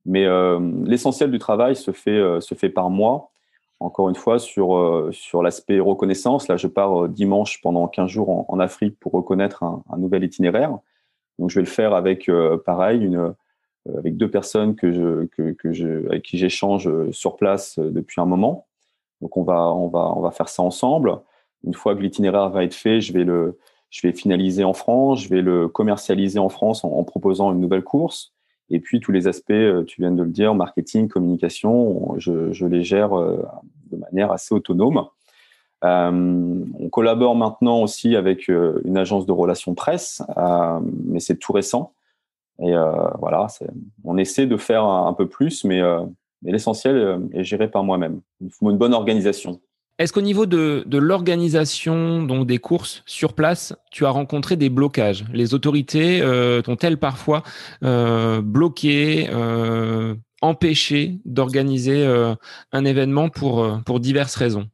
Mais 0.04 0.26
euh, 0.26 0.58
l'essentiel 0.84 1.30
du 1.30 1.38
travail 1.38 1.76
se 1.76 1.92
fait, 1.92 2.10
euh, 2.10 2.40
se 2.40 2.56
fait 2.56 2.68
par 2.68 2.90
mois. 2.90 3.30
Encore 3.78 4.08
une 4.08 4.16
fois, 4.16 4.40
sur, 4.40 4.76
euh, 4.76 5.10
sur 5.12 5.44
l'aspect 5.44 5.78
reconnaissance, 5.78 6.48
là, 6.48 6.56
je 6.56 6.66
pars 6.66 7.08
dimanche 7.08 7.62
pendant 7.62 7.86
15 7.86 8.10
jours 8.10 8.50
en, 8.52 8.58
Afrique 8.58 8.98
pour 8.98 9.12
reconnaître 9.12 9.62
un, 9.62 9.96
nouvel 9.96 10.24
itinéraire. 10.24 10.76
Donc, 11.38 11.50
je 11.50 11.54
vais 11.54 11.64
le 11.64 11.70
faire 11.70 11.94
avec, 11.94 12.28
pareil, 12.66 13.04
une, 13.04 13.34
avec 13.96 14.16
deux 14.16 14.28
personnes 14.28 14.74
que 14.74 14.90
je, 14.90 15.26
que, 15.26 15.52
que 15.52 16.08
avec 16.08 16.24
qui 16.24 16.36
j'échange 16.36 16.90
sur 17.12 17.36
place 17.36 17.78
depuis 17.78 18.20
un 18.20 18.26
moment. 18.26 18.66
Donc, 19.20 19.36
on 19.36 19.44
va, 19.44 19.72
on, 19.72 19.86
va, 19.86 20.12
on 20.16 20.20
va 20.20 20.32
faire 20.32 20.48
ça 20.48 20.64
ensemble. 20.64 21.20
Une 21.62 21.74
fois 21.74 21.94
que 21.94 22.00
l'itinéraire 22.00 22.50
va 22.50 22.64
être 22.64 22.74
fait, 22.74 23.00
je 23.00 23.12
vais 23.12 23.22
le, 23.22 23.56
je 23.90 24.06
vais 24.06 24.12
finaliser 24.12 24.64
en 24.64 24.72
France, 24.72 25.22
je 25.22 25.28
vais 25.28 25.40
le 25.40 25.68
commercialiser 25.68 26.38
en 26.38 26.48
France 26.48 26.84
en, 26.84 27.02
proposant 27.04 27.52
une 27.52 27.60
nouvelle 27.60 27.84
course. 27.84 28.32
Et 28.70 28.80
puis 28.80 29.00
tous 29.00 29.12
les 29.12 29.28
aspects, 29.28 29.50
euh, 29.50 29.82
tu 29.84 30.02
viens 30.02 30.10
de 30.10 30.22
le 30.22 30.28
dire, 30.28 30.54
marketing, 30.54 31.08
communication, 31.08 32.14
je, 32.18 32.66
les 32.66 32.82
gère 32.82 33.18
euh, 33.18 33.42
de 33.90 33.96
manière 33.96 34.30
assez 34.30 34.54
autonome. 34.54 35.06
Euh, 35.84 36.64
on 36.78 36.88
collabore 36.90 37.34
maintenant 37.34 37.80
aussi 37.80 38.14
avec 38.14 38.48
une 38.48 38.98
agence 38.98 39.26
de 39.26 39.32
relations 39.32 39.74
presse, 39.74 40.22
mais 40.82 41.20
c'est 41.20 41.36
tout 41.36 41.52
récent. 41.52 41.92
Et 42.60 42.72
voilà, 43.20 43.46
on 44.02 44.18
essaie 44.18 44.46
de 44.46 44.56
faire 44.56 44.82
un, 44.82 45.06
un 45.06 45.12
peu 45.12 45.28
plus, 45.28 45.62
mais, 45.62 45.80
mais 46.42 46.50
l'essentiel 46.50 47.20
est 47.32 47.44
géré 47.44 47.70
par 47.70 47.84
moi-même. 47.84 48.20
Il 48.40 48.50
faut 48.50 48.70
une 48.70 48.76
bonne 48.76 48.94
organisation. 48.94 49.60
Est-ce 49.98 50.12
qu'au 50.12 50.20
niveau 50.20 50.46
de, 50.46 50.84
de 50.86 50.96
l'organisation 50.96 52.22
des 52.44 52.58
courses 52.58 53.02
sur 53.04 53.32
place, 53.32 53.74
tu 53.90 54.06
as 54.06 54.10
rencontré 54.10 54.54
des 54.54 54.70
blocages? 54.70 55.24
Les 55.32 55.54
autorités 55.54 56.20
euh, 56.22 56.62
t'ont-elles 56.62 56.98
parfois 56.98 57.42
euh, 57.82 58.40
bloqué, 58.40 59.28
euh, 59.32 60.14
empêché 60.40 61.18
d'organiser 61.24 62.06
euh, 62.06 62.36
un 62.70 62.84
événement 62.84 63.28
pour, 63.28 63.66
pour 63.84 63.98
diverses 63.98 64.36
raisons? 64.36 64.68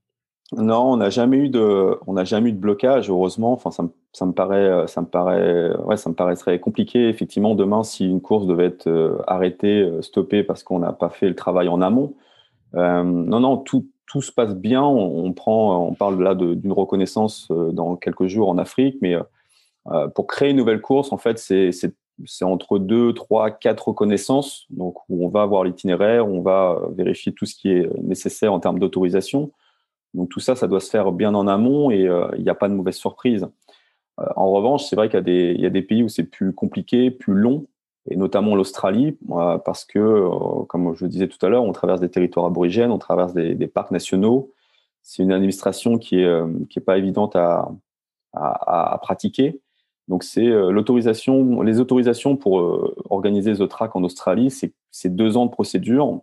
Non, 0.59 0.93
on 0.93 0.99
n'a 0.99 1.09
jamais 1.09 1.39
eu 1.39 1.49
de, 1.49 1.97
on 2.07 2.13
n'a 2.13 2.25
jamais 2.25 2.51
eu 2.51 2.53
de 2.53 2.59
blocage. 2.59 3.09
Heureusement, 3.09 3.55
enfin, 3.55 3.71
ça, 3.71 3.83
ça, 4.13 4.27
me 4.27 4.33
paraît, 4.33 4.87
ça 4.89 5.01
me 5.01 5.07
paraît, 5.07 5.75
ouais, 5.87 5.97
ça 5.97 6.11
me 6.11 6.15
paraîtrait 6.15 6.61
compliqué. 6.61 7.09
Effectivement, 7.09 7.55
demain, 7.55 7.83
si 7.83 8.05
une 8.05 8.21
course 8.21 8.47
devait 8.47 8.67
être 8.67 9.25
arrêtée, 9.27 9.91
stoppée 10.03 10.43
parce 10.43 10.63
qu'on 10.63 10.81
n'a 10.81 10.93
pas 10.93 11.09
fait 11.09 11.29
le 11.29 11.35
travail 11.35 11.69
en 11.69 11.81
amont. 11.81 12.15
non, 12.75 13.41
non, 13.41 13.57
tout, 13.57 13.87
tout 14.07 14.23
se 14.23 14.33
passe 14.33 14.55
bien. 14.55 14.83
On, 14.83 15.33
prend, 15.33 15.87
on 15.89 15.95
parle 15.95 16.23
là 16.23 16.35
d'une 16.35 16.73
reconnaissance 16.73 17.49
euh, 17.51 17.73
dans 17.73 17.97
quelques 17.97 18.27
jours 18.27 18.49
en 18.49 18.59
Afrique, 18.59 18.97
mais 19.01 19.17
euh, 19.91 20.09
pour 20.09 20.27
créer 20.27 20.51
une 20.51 20.57
nouvelle 20.57 20.81
course, 20.81 21.13
en 21.13 21.19
fait, 21.19 21.39
c'est 21.39 21.71
entre 22.43 22.79
deux, 22.79 23.13
trois, 23.13 23.51
quatre 23.51 23.89
reconnaissances. 23.89 24.67
Donc, 24.71 24.99
où 25.09 25.25
on 25.25 25.29
va 25.29 25.47
voir 25.47 25.65
l'itinéraire, 25.65 26.29
on 26.29 26.43
va 26.43 26.81
vérifier 26.97 27.33
tout 27.33 27.47
ce 27.47 27.55
qui 27.55 27.71
est 27.71 27.89
nécessaire 28.03 28.53
en 28.53 28.61
termes 28.61 28.79
d'autorisation. 28.79 29.53
Donc, 30.15 30.29
tout 30.29 30.41
ça, 30.41 30.55
ça 30.55 30.69
doit 30.69 30.81
se 30.81 30.91
faire 30.91 31.11
bien 31.13 31.35
en 31.35 31.49
amont 31.49 31.91
et 31.91 32.07
euh, 32.07 32.29
il 32.37 32.45
n'y 32.45 32.51
a 32.51 32.55
pas 32.55 32.69
de 32.69 32.75
mauvaise 32.75 32.97
surprise. 32.97 33.49
en 34.17 34.51
revanche, 34.53 34.85
c'est 34.85 34.97
vrai 34.97 35.09
qu'il 35.09 35.61
y, 35.61 35.67
a 35.67 35.71
des 35.71 35.83
pays 35.83 36.03
où 36.03 36.09
c'est 36.09 36.25
plus 36.25 36.55
compliqué, 36.55 37.11
plus 37.11 37.35
long. 37.35 37.67
Et 38.09 38.17
notamment 38.17 38.55
l'Australie, 38.55 39.17
parce 39.65 39.85
que, 39.85 40.29
comme 40.67 40.95
je 40.95 41.05
le 41.05 41.09
disais 41.09 41.29
tout 41.29 41.45
à 41.45 41.49
l'heure, 41.49 41.65
on 41.65 41.73
traverse 41.73 42.01
des 42.01 42.11
territoires 42.11 42.47
aborigènes, 42.47 42.91
on 42.91 42.99
traverse 42.99 43.33
des, 43.33 43.67
parcs 43.67 43.91
nationaux. 43.91 44.53
C'est 45.03 45.23
une 45.23 45.33
administration 45.33 45.99
qui 45.99 46.21
est, 46.21 46.43
qui 46.69 46.79
est 46.79 46.83
pas 46.83 46.99
évidente 46.99 47.35
à, 47.35 47.71
à, 48.35 48.99
pratiquer. 49.01 49.61
Donc, 50.09 50.23
c'est 50.23 50.47
l'autorisation, 50.47 51.63
les 51.63 51.81
autorisations 51.81 52.37
pour 52.37 52.93
organiser 53.09 53.55
The 53.55 53.69
Track 53.69 53.97
en 53.97 54.05
Australie, 54.05 54.51
c'est 54.51 55.17
deux 55.17 55.39
ans 55.39 55.47
de 55.47 55.51
procédure. 55.51 56.21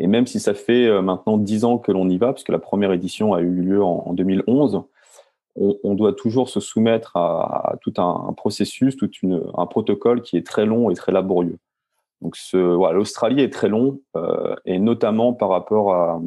Et 0.00 0.08
même 0.08 0.26
si 0.26 0.40
ça 0.40 0.54
fait 0.54 1.00
maintenant 1.02 1.36
dix 1.38 1.64
ans 1.64 1.78
que 1.78 1.92
l'on 1.92 2.08
y 2.08 2.18
va, 2.18 2.32
puisque 2.32 2.48
la 2.48 2.58
première 2.58 2.92
édition 2.92 3.34
a 3.34 3.40
eu 3.40 3.50
lieu 3.50 3.84
en, 3.84 4.12
2011, 4.12 4.82
on, 5.56 5.94
doit 5.94 6.14
toujours 6.14 6.48
se 6.48 6.60
soumettre 6.60 7.16
à, 7.16 7.76
tout 7.82 7.92
un, 7.98 8.32
processus, 8.36 8.96
tout 8.96 9.10
un 9.56 9.66
protocole 9.66 10.22
qui 10.22 10.36
est 10.36 10.46
très 10.46 10.64
long 10.64 10.90
et 10.90 10.94
très 10.94 11.12
laborieux. 11.12 11.58
Donc, 12.22 12.36
l'Australie 12.52 13.42
est 13.42 13.52
très 13.52 13.68
long, 13.68 14.00
euh, 14.16 14.54
et 14.64 14.78
notamment 14.78 15.32
par 15.32 15.48
rapport 15.48 15.94
à, 15.94 16.20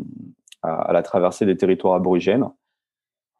la 0.63 1.03
traversée 1.03 1.45
des 1.45 1.57
territoires 1.57 1.93
aborigènes. 1.93 2.49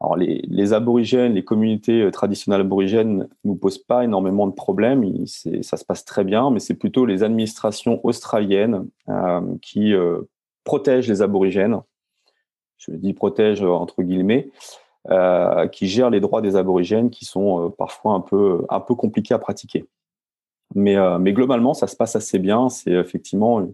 Alors, 0.00 0.16
les, 0.16 0.72
aborigènes, 0.72 1.34
les 1.34 1.44
communautés 1.44 2.02
euh, 2.02 2.10
traditionnelles 2.10 2.60
aborigènes 2.60 3.28
nous 3.44 3.56
posent 3.56 3.78
pas 3.78 4.04
énormément 4.04 4.46
de 4.46 4.52
problèmes, 4.52 5.26
ça 5.26 5.76
se 5.76 5.84
passe 5.84 6.04
très 6.04 6.22
bien, 6.22 6.50
mais 6.50 6.60
c'est 6.60 6.74
plutôt 6.74 7.04
les 7.04 7.24
administrations 7.24 8.00
australiennes 8.04 8.88
euh, 9.08 9.40
qui 9.60 9.92
protègent 10.64 11.08
les 11.08 11.22
aborigènes. 11.22 11.80
Je 12.78 12.92
dis 12.92 13.12
protègent 13.12 13.62
entre 13.64 14.02
guillemets, 14.02 14.50
euh, 15.10 15.68
qui 15.68 15.86
gèrent 15.86 16.10
les 16.10 16.18
droits 16.18 16.42
des 16.42 16.56
aborigènes 16.56 17.10
qui 17.10 17.24
sont 17.24 17.66
euh, 17.66 17.68
parfois 17.70 18.14
un 18.14 18.20
peu, 18.20 18.64
un 18.68 18.80
peu 18.80 18.96
compliqués 18.96 19.34
à 19.34 19.38
pratiquer. 19.38 19.86
Mais, 20.74 20.96
euh, 20.96 21.18
mais 21.18 21.32
globalement, 21.32 21.74
ça 21.74 21.86
se 21.86 21.94
passe 21.94 22.16
assez 22.16 22.40
bien. 22.40 22.68
C'est 22.68 22.92
effectivement 22.92 23.66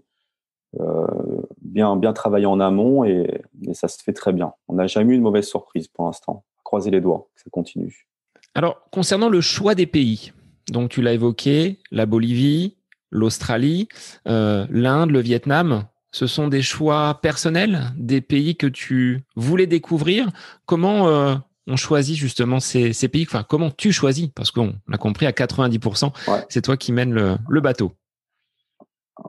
bien, 1.61 1.97
bien 1.97 2.13
travaillé 2.13 2.47
en 2.47 2.61
amont 2.61 3.05
et, 3.05 3.43
ça 3.73 3.89
se 3.89 4.03
fait 4.03 4.13
très 4.13 4.33
bien. 4.33 4.53
On 4.69 4.75
n'a 4.75 4.87
jamais 4.87 5.13
eu 5.13 5.17
une 5.17 5.23
mauvaise 5.23 5.47
surprise 5.47 5.89
pour 5.89 6.05
l'instant. 6.05 6.45
Croisez 6.65 6.91
les 6.91 7.01
doigts, 7.01 7.29
ça 7.37 7.49
continue. 7.51 8.07
Alors, 8.55 8.83
concernant 8.91 9.29
le 9.29 9.41
choix 9.41 9.75
des 9.75 9.87
pays, 9.87 10.33
donc 10.71 10.91
tu 10.91 11.01
l'as 11.01 11.13
évoqué, 11.13 11.79
la 11.91 12.05
Bolivie, 12.07 12.77
l'Australie, 13.11 13.89
l'Inde, 14.27 15.11
le 15.11 15.21
Vietnam, 15.21 15.87
ce 16.13 16.27
sont 16.27 16.49
des 16.49 16.63
choix 16.63 17.19
personnels, 17.23 17.81
des 17.97 18.21
pays 18.21 18.57
que 18.57 18.67
tu 18.67 19.25
voulais 19.35 19.67
découvrir. 19.67 20.29
Comment 20.67 21.09
euh, 21.09 21.35
on 21.67 21.77
choisit 21.77 22.17
justement 22.17 22.61
ces, 22.61 22.93
pays? 23.09 23.27
Enfin, 23.27 23.45
comment 23.49 23.71
tu 23.71 23.93
choisis? 23.93 24.29
Parce 24.29 24.51
qu'on 24.51 24.75
a 24.93 24.99
compris 24.99 25.27
à 25.27 25.33
90%, 25.33 26.13
c'est 26.49 26.63
toi 26.63 26.77
qui 26.77 26.93
mènes 26.93 27.15
le, 27.49 27.61
bateau. 27.61 27.93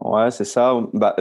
Ouais, 0.01 0.29
c'est 0.31 0.45
ça. 0.45 0.75
Bah, 0.93 1.15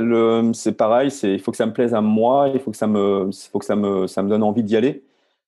c'est 0.53 0.77
pareil. 0.77 1.11
C'est 1.11 1.33
il 1.33 1.39
faut 1.39 1.53
que 1.53 1.57
ça 1.57 1.67
me 1.67 1.73
plaise 1.73 1.95
à 1.95 2.01
moi. 2.01 2.51
Il 2.53 2.61
faut 2.61 2.73
que 2.73 2.77
ça 2.77 2.87
me, 2.89 3.31
faut 3.51 3.59
que 3.59 3.65
ça 3.65 3.77
me, 3.77 4.07
ça 4.07 4.23
me 4.23 4.29
donne 4.29 4.43
envie 4.43 4.65
d'y 4.65 4.77
aller. 4.77 5.05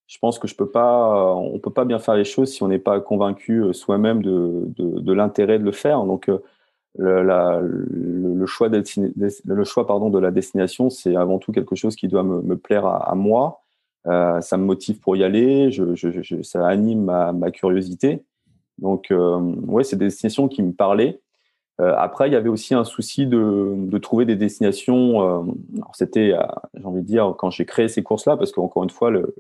Je 0.07 0.19
pense 0.19 0.39
que 0.39 0.47
je 0.47 0.55
peux 0.55 0.69
pas, 0.69 1.35
on 1.35 1.59
peut 1.59 1.71
pas 1.71 1.87
bien 1.87 1.99
faire 1.99 2.15
les 2.15 2.25
choses 2.25 2.53
si 2.53 2.63
on 2.63 2.69
n'est 2.69 2.79
pas 2.79 3.01
convaincu 3.01 3.63
euh, 3.63 3.73
soi-même 3.73 4.23
de, 4.23 4.69
de, 4.77 5.13
l'intérêt 5.13 5.59
de 5.59 5.65
le 5.65 5.73
faire. 5.73 6.05
Donc 6.05 6.29
euh, 6.29 6.43
le, 6.97 8.47
choix, 8.47 8.69
de 8.69 10.19
la 10.19 10.31
destination, 10.31 10.91
c'est 10.91 11.17
avant 11.17 11.39
tout 11.39 11.53
quelque 11.53 11.75
chose 11.75 11.97
qui 11.97 12.09
doit 12.09 12.23
me, 12.23 12.57
plaire 12.57 12.87
à, 12.87 13.15
moi. 13.15 13.61
Euh, 14.07 14.41
ça 14.41 14.57
me 14.57 14.65
motive 14.65 15.01
pour 15.01 15.17
y 15.17 15.25
aller, 15.25 15.71
ça 16.43 16.67
anime 16.67 17.05
ma, 17.05 17.51
curiosité. 17.51 18.23
Donc, 18.79 19.11
euh, 19.11 19.39
ouais, 19.67 19.85
c'est 19.85 19.97
des 19.97 20.07
destinations 20.07 20.49
qui 20.49 20.63
me 20.63 20.73
parlaient. 20.73 21.21
Euh, 21.81 21.95
après, 21.97 22.29
il 22.29 22.33
y 22.33 22.37
avait 22.37 22.49
aussi 22.49 22.75
un 22.75 22.85
souci 22.85 23.27
de, 23.27 23.99
trouver 23.99 24.25
des 24.25 24.37
destinations. 24.37 25.49
Euh, 25.49 25.53
c'était, 25.93 26.35
j'ai 26.75 26.85
envie 26.85 27.03
de 27.03 27.07
dire, 27.07 27.35
quand 27.39 27.51
j'ai 27.51 27.65
créé 27.65 27.89
ces 27.89 28.03
courses-là, 28.03 28.37
parce 28.37 28.53
qu'encore 28.53 28.85
une 28.85 28.91
fois, 28.91 29.11
le, 29.11 29.35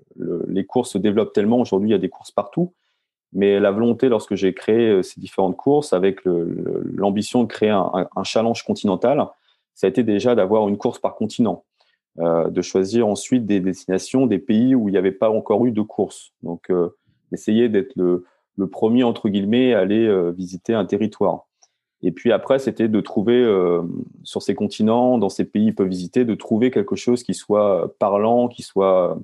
les 0.48 0.64
courses 0.64 0.90
se 0.90 0.98
développent 0.98 1.32
tellement. 1.32 1.60
Aujourd'hui, 1.60 1.90
il 1.90 1.92
y 1.92 1.96
a 1.96 1.98
des 1.98 2.08
courses 2.08 2.32
partout. 2.32 2.72
Mais 3.34 3.58
la 3.60 3.72
volonté, 3.72 4.08
lorsque 4.08 4.36
j'ai 4.36 4.54
créé 4.54 4.88
euh, 4.88 5.02
ces 5.02 5.20
différentes 5.20 5.56
courses, 5.56 5.92
avec 5.92 6.20
l'ambition 6.24 7.42
de 7.42 7.48
créer 7.48 7.70
un, 7.70 8.08
challenge 8.24 8.62
continental, 8.62 9.26
ça 9.74 9.86
a 9.86 9.90
été 9.90 10.02
déjà 10.02 10.34
d'avoir 10.34 10.68
une 10.68 10.78
course 10.78 10.98
par 10.98 11.16
continent, 11.16 11.64
euh, 12.20 12.48
de 12.48 12.62
choisir 12.62 13.08
ensuite 13.08 13.44
des 13.44 13.58
destinations, 13.58 14.26
des 14.26 14.38
pays 14.38 14.74
où 14.74 14.88
il 14.88 14.92
n'y 14.92 14.98
avait 14.98 15.12
pas 15.12 15.30
encore 15.30 15.66
eu 15.66 15.72
de 15.72 15.82
course. 15.82 16.32
Donc, 16.44 16.70
euh, 16.70 16.90
essayer 17.32 17.68
d'être 17.68 17.96
le, 17.96 18.24
premier, 18.70 19.02
entre 19.02 19.28
guillemets, 19.28 19.74
à 19.74 19.80
aller 19.80 20.06
euh, 20.06 20.30
visiter 20.30 20.74
un 20.74 20.84
territoire. 20.84 21.48
Et 22.02 22.12
puis 22.12 22.30
après, 22.30 22.60
c'était 22.60 22.86
de 22.86 23.00
trouver 23.00 23.42
sur 24.24 24.42
ces 24.42 24.54
continents, 24.54 25.16
dans 25.16 25.30
ces 25.30 25.46
pays 25.46 25.72
peu 25.72 25.84
visités, 25.84 26.26
de 26.26 26.34
trouver 26.34 26.70
quelque 26.70 26.96
chose 26.96 27.22
qui 27.22 27.32
soit 27.32 27.94
parlant, 27.98 28.48
qui 28.48 28.60
soit 28.60 29.18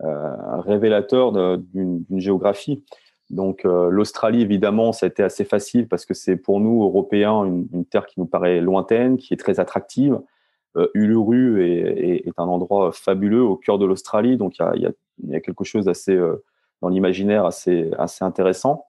révélateur 0.00 1.30
d'une 1.30 2.04
géographie. 2.16 2.82
Donc 3.30 3.64
euh, 3.64 3.90
l'Australie, 3.90 4.42
évidemment, 4.42 4.92
ça 4.92 5.06
a 5.06 5.08
été 5.08 5.22
assez 5.22 5.44
facile 5.44 5.88
parce 5.88 6.04
que 6.04 6.14
c'est 6.14 6.36
pour 6.36 6.60
nous, 6.60 6.84
Européens, 6.84 7.44
une, 7.44 7.84
terre 7.84 8.06
qui 8.06 8.20
nous 8.20 8.26
paraît 8.26 8.60
lointaine, 8.60 9.16
qui 9.16 9.34
est 9.34 9.36
très 9.36 9.58
attractive. 9.58 10.20
Euh, 10.76 10.88
Uluru 10.94 11.64
est, 11.64 12.24
un 12.36 12.44
endroit 12.44 12.92
fabuleux 12.92 13.42
au 13.42 13.56
cœur 13.56 13.78
de 13.78 13.86
l'Australie, 13.86 14.36
donc 14.36 14.58
il 14.58 14.92
y 15.24 15.34
a, 15.34 15.40
quelque 15.40 15.64
chose 15.64 15.86
d'assez 15.86 16.14
euh, 16.14 16.44
dans 16.82 16.88
l'imaginaire 16.88 17.46
assez, 17.46 17.90
intéressant. 18.20 18.86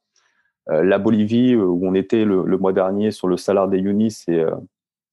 La 0.69 0.97
Bolivie, 0.97 1.55
où 1.55 1.79
on 1.87 1.93
était 1.93 2.25
le, 2.25 2.43
mois 2.57 2.73
dernier 2.73 3.11
sur 3.11 3.29
le 3.29 3.37
Salar 3.37 3.69
de 3.69 3.77
Uyuni, 3.77 4.11
c'est 4.11 4.45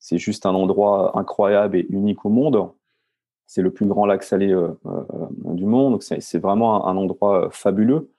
c'est 0.01 0.19
juste 0.19 0.47
un 0.47 0.55
endroit 0.55 1.17
incroyable 1.17 1.77
et 1.77 1.87
unique 1.91 2.25
au 2.25 2.29
monde. 2.29 2.71
C'est 3.47 3.63
le 3.63 3.71
plus 3.71 3.87
grand 3.87 4.05
lac 4.05 4.25
salé 4.25 4.49
du 5.45 5.65
monde, 5.65 5.93
donc 5.93 6.03
c'est 6.03 6.39
vraiment 6.39 6.89
un 6.89 6.97
endroit 6.97 7.51
fabuleux. 7.53 8.11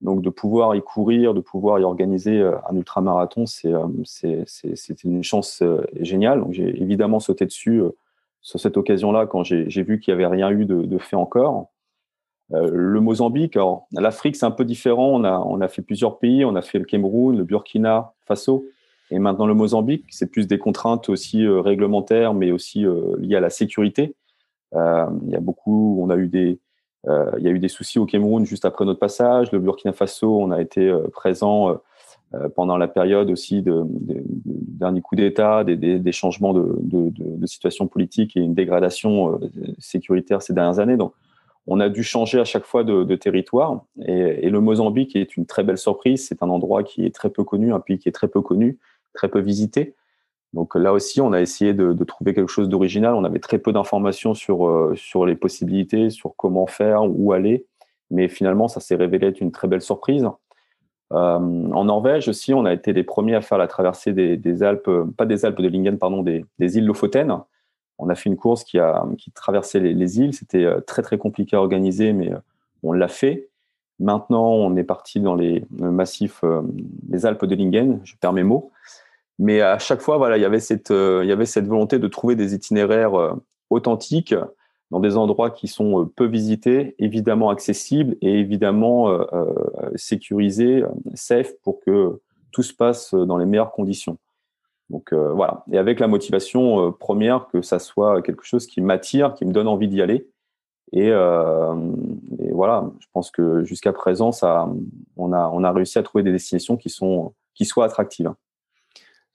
Donc 0.00 0.22
de 0.22 0.30
pouvoir 0.30 0.74
y 0.74 0.80
courir, 0.80 1.34
de 1.34 1.40
pouvoir 1.40 1.78
y 1.78 1.84
organiser 1.84 2.38
euh, 2.40 2.56
un 2.70 2.76
ultramarathon, 2.76 3.44
c'est 3.44 3.72
euh, 3.72 4.44
une 5.04 5.22
chance 5.22 5.60
euh, 5.60 5.82
géniale. 6.00 6.40
Donc 6.40 6.52
j'ai 6.52 6.80
évidemment 6.80 7.20
sauté 7.20 7.44
dessus 7.44 7.82
sur 8.40 8.58
cette 8.58 8.78
occasion-là 8.78 9.26
quand 9.26 9.44
j'ai 9.44 9.82
vu 9.82 10.00
qu'il 10.00 10.14
n'y 10.14 10.22
avait 10.22 10.34
rien 10.34 10.50
eu 10.50 10.64
de, 10.64 10.98
fait 10.98 11.16
encore. 11.16 11.68
le 12.50 13.00
Mozambique, 13.00 13.58
l'Afrique 13.92 14.36
c'est 14.36 14.46
un 14.46 14.50
peu 14.50 14.64
différent. 14.64 15.10
On 15.10 15.24
a 15.24 15.38
on 15.40 15.60
a 15.60 15.68
fait 15.68 15.82
plusieurs 15.82 16.18
pays, 16.18 16.46
on 16.46 16.54
a 16.54 16.62
fait 16.62 16.78
le 16.78 16.86
Cameroun, 16.86 17.36
le 17.36 17.44
Burkina 17.44 18.14
Faso, 18.24 18.64
et 19.10 19.18
maintenant 19.18 19.46
le 19.46 19.52
Mozambique. 19.52 20.06
C'est 20.08 20.30
plus 20.30 20.46
des 20.46 20.58
contraintes 20.58 21.10
aussi 21.10 21.46
réglementaires, 21.46 22.32
mais 22.32 22.50
aussi 22.50 22.86
liées 23.18 23.36
à 23.36 23.40
la 23.40 23.50
sécurité. 23.50 24.14
il 24.72 25.28
y 25.28 25.36
a 25.36 25.40
beaucoup, 25.40 25.98
on 26.00 26.08
a 26.08 26.16
eu 26.16 26.28
des 26.28 26.58
il 27.06 27.42
y 27.42 27.48
a 27.48 27.50
eu 27.50 27.58
des 27.58 27.68
soucis 27.68 27.98
au 27.98 28.06
Cameroun 28.06 28.44
juste 28.44 28.64
après 28.64 28.84
notre 28.84 28.98
passage. 28.98 29.50
Le 29.52 29.58
Burkina 29.58 29.92
Faso, 29.92 30.40
on 30.40 30.50
a 30.50 30.60
été 30.60 30.88
euh, 30.88 31.08
présent 31.12 31.80
euh, 32.34 32.48
pendant 32.54 32.76
la 32.76 32.88
période 32.88 33.30
aussi 33.30 33.62
de, 33.62 33.82
de, 33.86 34.22
dernier 34.26 35.00
coup 35.00 35.16
d'État, 35.16 35.64
des, 35.64 36.12
changements 36.12 36.52
de, 36.52 36.76
de, 36.80 37.46
situation 37.46 37.86
politique 37.88 38.36
et 38.36 38.40
une 38.40 38.54
dégradation 38.54 39.40
sécuritaire 39.78 40.40
ces 40.40 40.52
dernières 40.52 40.78
années. 40.78 40.96
Donc, 40.96 41.12
on 41.66 41.80
a 41.80 41.88
dû 41.88 42.02
changer 42.02 42.38
à 42.38 42.44
chaque 42.44 42.64
fois 42.64 42.84
de, 42.84 43.16
territoire. 43.16 43.84
Et, 44.06 44.46
et, 44.46 44.50
le 44.50 44.60
Mozambique 44.60 45.16
est 45.16 45.36
une 45.36 45.44
très 45.44 45.64
belle 45.64 45.78
surprise. 45.78 46.26
C'est 46.26 46.42
un 46.42 46.48
endroit 46.48 46.84
qui 46.84 47.04
est 47.04 47.14
très 47.14 47.30
peu 47.30 47.42
connu, 47.42 47.72
un 47.72 47.80
pays 47.80 47.98
qui 47.98 48.08
est 48.08 48.12
très 48.12 48.28
peu 48.28 48.40
connu, 48.40 48.78
très 49.12 49.28
peu 49.28 49.40
visité. 49.40 49.94
Donc 50.52 50.74
là 50.74 50.92
aussi, 50.92 51.20
on 51.20 51.32
a 51.32 51.40
essayé 51.40 51.74
de, 51.74 51.92
trouver 52.04 52.34
quelque 52.34 52.50
chose 52.50 52.68
d'original. 52.68 53.14
On 53.14 53.24
avait 53.24 53.38
très 53.38 53.58
peu 53.58 53.72
d'informations 53.72 54.34
sur, 54.34 54.66
euh, 54.66 54.94
sur 54.96 55.24
les 55.24 55.36
possibilités, 55.36 56.10
sur 56.10 56.34
comment 56.36 56.66
faire, 56.66 57.02
où 57.04 57.32
aller. 57.32 57.66
Mais 58.10 58.28
finalement, 58.28 58.66
ça 58.66 58.80
s'est 58.80 58.96
révélé 58.96 59.28
être 59.28 59.40
une 59.40 59.52
très 59.52 59.68
belle 59.68 59.82
surprise. 59.82 60.26
Euh, 61.12 61.38
en 61.38 61.84
Norvège 61.84 62.28
aussi, 62.28 62.54
on 62.54 62.64
a 62.64 62.72
été 62.72 62.92
les 62.92 63.02
premiers 63.02 63.34
à 63.34 63.40
faire 63.40 63.58
la 63.58 63.66
traversée 63.66 64.12
des, 64.12 64.62
Alpes, 64.62 64.90
pas 65.16 65.26
des 65.26 65.44
Alpes 65.44 65.60
de 65.60 65.68
Lingen, 65.68 65.98
pardon, 65.98 66.22
des, 66.22 66.44
des, 66.58 66.78
îles 66.78 66.86
Lofoten. 66.86 67.40
On 67.98 68.08
a 68.08 68.14
fait 68.14 68.30
une 68.30 68.36
course 68.36 68.64
qui 68.64 68.78
a 68.78 69.04
qui 69.18 69.30
traversait 69.30 69.80
les, 69.80 69.92
les 69.92 70.20
îles. 70.20 70.32
C'était 70.34 70.64
euh, 70.64 70.80
très 70.80 71.02
très 71.02 71.18
compliqué 71.18 71.56
à 71.56 71.60
organiser, 71.60 72.12
mais 72.12 72.32
euh, 72.32 72.38
on 72.82 72.92
l'a 72.92 73.08
fait. 73.08 73.48
Maintenant, 73.98 74.48
on 74.50 74.76
est 74.76 74.84
parti 74.84 75.20
dans 75.20 75.34
les 75.34 75.62
massifs 75.70 76.42
des 77.02 77.26
Alpes 77.26 77.44
de 77.44 77.54
Lingen. 77.54 78.00
Je 78.02 78.14
perds 78.18 78.32
mes 78.32 78.44
mots. 78.44 78.70
Mais 79.40 79.62
à 79.62 79.78
chaque 79.78 80.02
fois, 80.02 80.18
voilà, 80.18 80.36
il 80.36 80.42
y 80.42 80.44
avait 80.44 80.60
cette, 80.60 80.90
euh, 80.90 81.46
volonté 81.62 81.98
de 81.98 82.06
trouver 82.08 82.36
des 82.36 82.54
itinéraires 82.54 83.18
euh, 83.18 83.32
authentiques 83.70 84.34
dans 84.90 85.00
des 85.00 85.16
endroits 85.16 85.50
qui 85.50 85.66
sont 85.66 86.02
euh, 86.02 86.04
peu 86.04 86.26
visités, 86.26 86.94
évidemment 86.98 87.48
accessibles 87.48 88.16
et 88.20 88.38
évidemment 88.38 89.18
sécurisés, 89.94 90.84
safe 91.14 91.54
pour 91.62 91.80
que 91.80 92.20
tout 92.52 92.62
se 92.62 92.74
passe 92.74 93.14
dans 93.14 93.38
les 93.38 93.46
meilleures 93.46 93.72
conditions. 93.72 94.18
Donc 94.90 95.14
voilà, 95.14 95.64
et 95.72 95.78
avec 95.78 96.00
la 96.00 96.08
motivation 96.08 96.92
première 96.92 97.46
que 97.46 97.62
ça 97.62 97.78
soit 97.78 98.20
quelque 98.22 98.44
chose 98.44 98.66
qui 98.66 98.82
m'attire, 98.82 99.34
qui 99.34 99.46
me 99.46 99.52
donne 99.52 99.68
envie 99.68 99.88
d'y 99.88 100.02
aller. 100.02 100.28
Et, 100.92 101.06
et, 101.06 102.52
voilà, 102.52 102.90
je 102.98 103.06
pense 103.12 103.30
que 103.30 103.64
jusqu'à 103.64 103.92
présent, 103.92 104.32
ça, 104.32 104.68
on 105.16 105.32
a, 105.32 105.48
on 105.48 105.64
a 105.64 105.72
réussi 105.72 105.98
à 105.98 106.02
trouver 106.02 106.24
des 106.24 106.32
destinations 106.32 106.76
qui 106.76 106.90
sont, 106.90 107.32
qui 107.54 107.64
soient 107.64 107.86
attractives. 107.86 108.32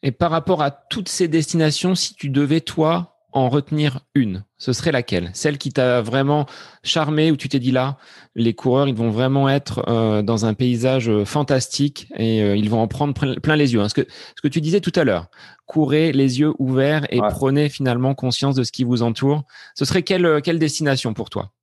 Et 0.06 0.12
par 0.12 0.30
rapport 0.30 0.62
à 0.62 0.70
toutes 0.70 1.10
ces 1.10 1.28
destinations, 1.28 1.96
si 1.96 2.14
tu 2.14 2.30
devais, 2.30 2.62
toi, 2.62 3.18
en 3.34 3.50
retenir 3.50 4.02
une, 4.14 4.46
ce 4.60 4.72
serait 4.72 4.92
laquelle? 4.92 5.32
Celle 5.34 5.58
qui 5.58 5.72
t'a 5.72 6.04
vraiment 6.04 6.46
charmé, 6.84 7.32
où 7.32 7.38
tu 7.38 7.50
t'es 7.50 7.58
dit 7.58 7.72
là, 7.72 7.98
les 8.36 8.54
coureurs, 8.54 8.88
ils 8.88 8.94
vont 8.94 9.10
vraiment 9.10 9.50
être 9.50 9.84
euh, 9.90 10.22
dans 10.22 10.46
un 10.46 10.54
paysage 10.54 11.10
euh, 11.10 11.26
fantastique 11.26 12.08
et 12.18 12.44
euh, 12.44 12.56
ils 12.56 12.70
vont 12.70 12.82
en 12.82 12.88
prendre 12.88 13.16
plein 13.40 13.56
les 13.56 13.74
yeux. 13.74 13.82
Hein. 13.82 13.90
Ce, 13.90 13.96
que, 13.96 14.06
ce 14.08 14.42
que 14.44 14.48
tu 14.48 14.62
disais 14.62 14.80
tout 14.80 14.94
à 14.94 15.06
l'heure, 15.06 15.26
courez 15.66 16.12
les 16.12 16.40
yeux 16.40 16.54
ouverts 16.60 17.08
et 17.10 17.18
prenez 17.18 17.68
finalement 17.68 18.14
conscience 18.14 18.54
de 18.54 18.64
ce 18.64 18.72
qui 18.72 18.84
vous 18.84 19.02
entoure. 19.02 19.42
Ce 19.74 19.86
serait 19.86 20.04
quelle, 20.04 20.40
quelle 20.44 20.60
destination 20.60 21.16
pour 21.16 21.32
toi? 21.32 21.55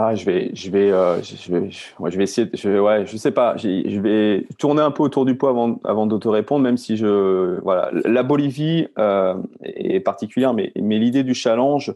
Ah, 0.00 0.14
je 0.14 0.24
vais, 0.24 0.52
je 0.54 0.70
vais, 0.70 0.92
euh, 0.92 1.20
je 1.24 1.52
vais, 1.52 1.70
je, 1.72 2.16
vais 2.16 2.22
essayer. 2.22 2.48
Je, 2.54 2.78
ouais, 2.78 3.04
je 3.04 3.16
sais 3.16 3.32
pas. 3.32 3.56
Je 3.56 3.98
vais 3.98 4.46
tourner 4.56 4.80
un 4.80 4.92
peu 4.92 5.02
autour 5.02 5.24
du 5.24 5.36
pot 5.36 5.48
avant, 5.48 5.80
avant 5.82 6.06
de 6.06 6.16
te 6.16 6.28
répondre, 6.28 6.62
même 6.62 6.76
si 6.76 6.96
je, 6.96 7.58
voilà, 7.62 7.90
la 8.04 8.22
Bolivie 8.22 8.86
euh, 8.96 9.34
est 9.64 9.98
particulière, 9.98 10.54
mais, 10.54 10.70
mais 10.80 10.98
l'idée 11.00 11.24
du 11.24 11.34
challenge, 11.34 11.92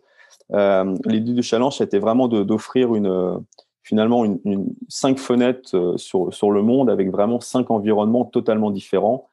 euh, 0.52 0.96
l'idée 1.04 1.32
du 1.32 1.44
challenge, 1.44 1.76
c'était 1.76 2.00
vraiment 2.00 2.26
d'offrir 2.26 2.92
une, 2.96 3.38
finalement, 3.84 4.24
une, 4.24 4.66
cinq 4.88 5.20
fenêtres 5.20 5.94
sur 5.96 6.34
sur 6.34 6.50
le 6.50 6.60
monde 6.60 6.90
avec 6.90 7.08
vraiment 7.08 7.38
cinq 7.38 7.70
environnements 7.70 8.24
totalement 8.24 8.72
différents. 8.72 9.28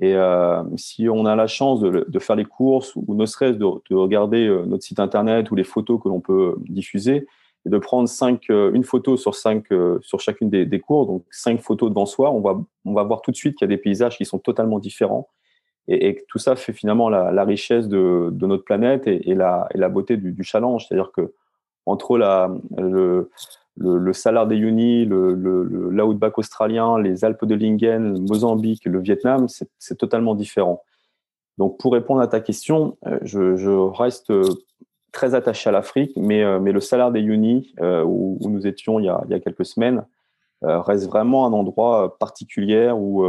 Et 0.00 0.16
si 0.76 1.06
on 1.10 1.26
a 1.26 1.36
la 1.36 1.46
chance 1.46 1.80
de, 1.80 2.18
faire 2.18 2.36
les 2.36 2.46
courses 2.46 2.96
ou 2.96 3.14
ne 3.14 3.26
serait-ce 3.26 3.58
de 3.58 3.94
regarder 3.94 4.48
notre 4.66 4.84
site 4.84 5.00
internet 5.00 5.50
ou 5.50 5.54
les 5.54 5.64
photos 5.64 6.00
que 6.02 6.08
l'on 6.08 6.20
peut 6.20 6.54
diffuser 6.60 7.26
et 7.66 7.68
de 7.68 7.78
prendre 7.78 8.08
cinq, 8.08 8.48
euh, 8.48 8.70
une 8.72 8.84
photo 8.84 9.16
sur 9.16 9.34
cinq 9.34 9.70
euh, 9.72 9.98
sur 10.00 10.20
chacune 10.20 10.48
des, 10.48 10.80
cours, 10.80 11.06
donc 11.06 11.24
cinq 11.30 11.60
photos 11.60 11.90
devant 11.90 12.06
soi, 12.06 12.30
on 12.30 12.40
va, 12.40 12.58
on 12.84 12.94
va 12.94 13.02
voir 13.02 13.20
tout 13.20 13.32
de 13.32 13.36
suite 13.36 13.56
qu'il 13.56 13.68
y 13.68 13.72
a 13.72 13.76
des 13.76 13.82
paysages 13.82 14.16
qui 14.16 14.24
sont 14.24 14.38
totalement 14.38 14.78
différents 14.78 15.28
et, 15.88 16.24
tout 16.28 16.38
ça 16.38 16.56
fait 16.56 16.72
finalement 16.72 17.08
la, 17.08 17.44
richesse 17.44 17.88
de, 17.88 18.30
notre 18.40 18.64
planète 18.64 19.06
et, 19.06 19.34
la, 19.34 19.68
et 19.74 19.78
la 19.78 19.88
beauté 19.88 20.16
du, 20.16 20.42
challenge. 20.42 20.86
C'est-à-dire 20.86 21.12
que 21.12 21.32
entre 21.86 22.18
la, 22.18 22.50
le, 22.76 23.30
le, 23.76 24.12
Salar 24.12 24.48
des 24.48 24.56
Uyuni, 24.56 25.04
le, 25.04 25.34
le, 25.34 25.62
l'outback 25.62 26.38
australien, 26.38 26.98
les 26.98 27.24
Alpes 27.24 27.44
de 27.44 27.54
Lingen, 27.54 28.14
le 28.14 28.20
Mozambique, 28.20 28.84
le 28.84 29.00
Vietnam, 29.00 29.48
c'est, 29.48 29.68
c'est 29.78 29.96
totalement 29.96 30.34
différent. 30.34 30.82
Donc, 31.58 31.78
pour 31.78 31.92
répondre 31.92 32.20
à 32.20 32.26
ta 32.26 32.40
question, 32.40 32.98
euh, 33.06 33.18
je 33.22 33.70
reste 33.70 34.32
très 35.16 35.34
attaché 35.34 35.70
à 35.70 35.72
l'Afrique, 35.72 36.12
mais, 36.14 36.44
euh, 36.44 36.60
mais 36.60 36.72
le 36.72 36.80
Salar 36.80 37.10
des 37.10 37.20
Uyuni, 37.20 37.72
euh, 37.80 38.04
où, 38.04 38.38
nous 38.42 38.66
étions 38.66 39.00
il 39.00 39.06
y 39.06 39.08
a, 39.08 39.22
il 39.24 39.30
y 39.30 39.34
a 39.34 39.40
quelques 39.40 39.64
semaines, 39.64 40.04
euh, 40.62 40.78
reste 40.82 41.06
vraiment 41.06 41.46
un 41.46 41.54
endroit 41.54 42.18
particulier 42.18 42.90
où 42.94 43.24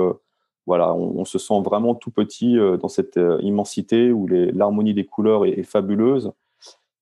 voilà, 0.65 0.93
on, 0.93 1.23
se 1.23 1.39
sent 1.39 1.61
vraiment 1.63 1.95
tout 1.95 2.11
petit 2.11 2.57
dans 2.81 2.89
cette 2.89 3.17
immensité 3.39 4.11
où 4.11 4.27
l'harmonie 4.27 4.93
des 4.93 5.05
couleurs 5.05 5.45
est, 5.45 5.63
fabuleuse. 5.63 6.33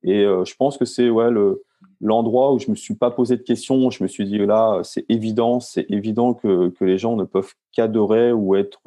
Et 0.04 0.24
je 0.24 0.56
pense 0.56 0.78
que 0.78 0.86
c'est 0.86 1.10
ouais, 1.10 1.32
le, 1.32 1.64
l'endroit 2.00 2.54
où 2.54 2.60
je 2.60 2.70
me 2.70 2.76
suis 2.76 2.94
pas 2.94 3.10
posé 3.10 3.38
de 3.38 3.42
questions. 3.42 3.90
Je 3.90 4.04
me 4.04 4.08
suis 4.08 4.26
dit 4.26 4.38
là, 4.38 4.82
c'est 4.84 5.06
évident, 5.10 5.60
c'est 5.60 5.90
évident 5.90 6.36
que, 6.36 6.70
que 6.70 6.86
les 6.86 7.00
gens 7.00 7.16
ne 7.16 7.24
peuvent 7.24 7.56
qu'adorer 7.72 8.32
ou 8.32 8.56
être 8.56 8.82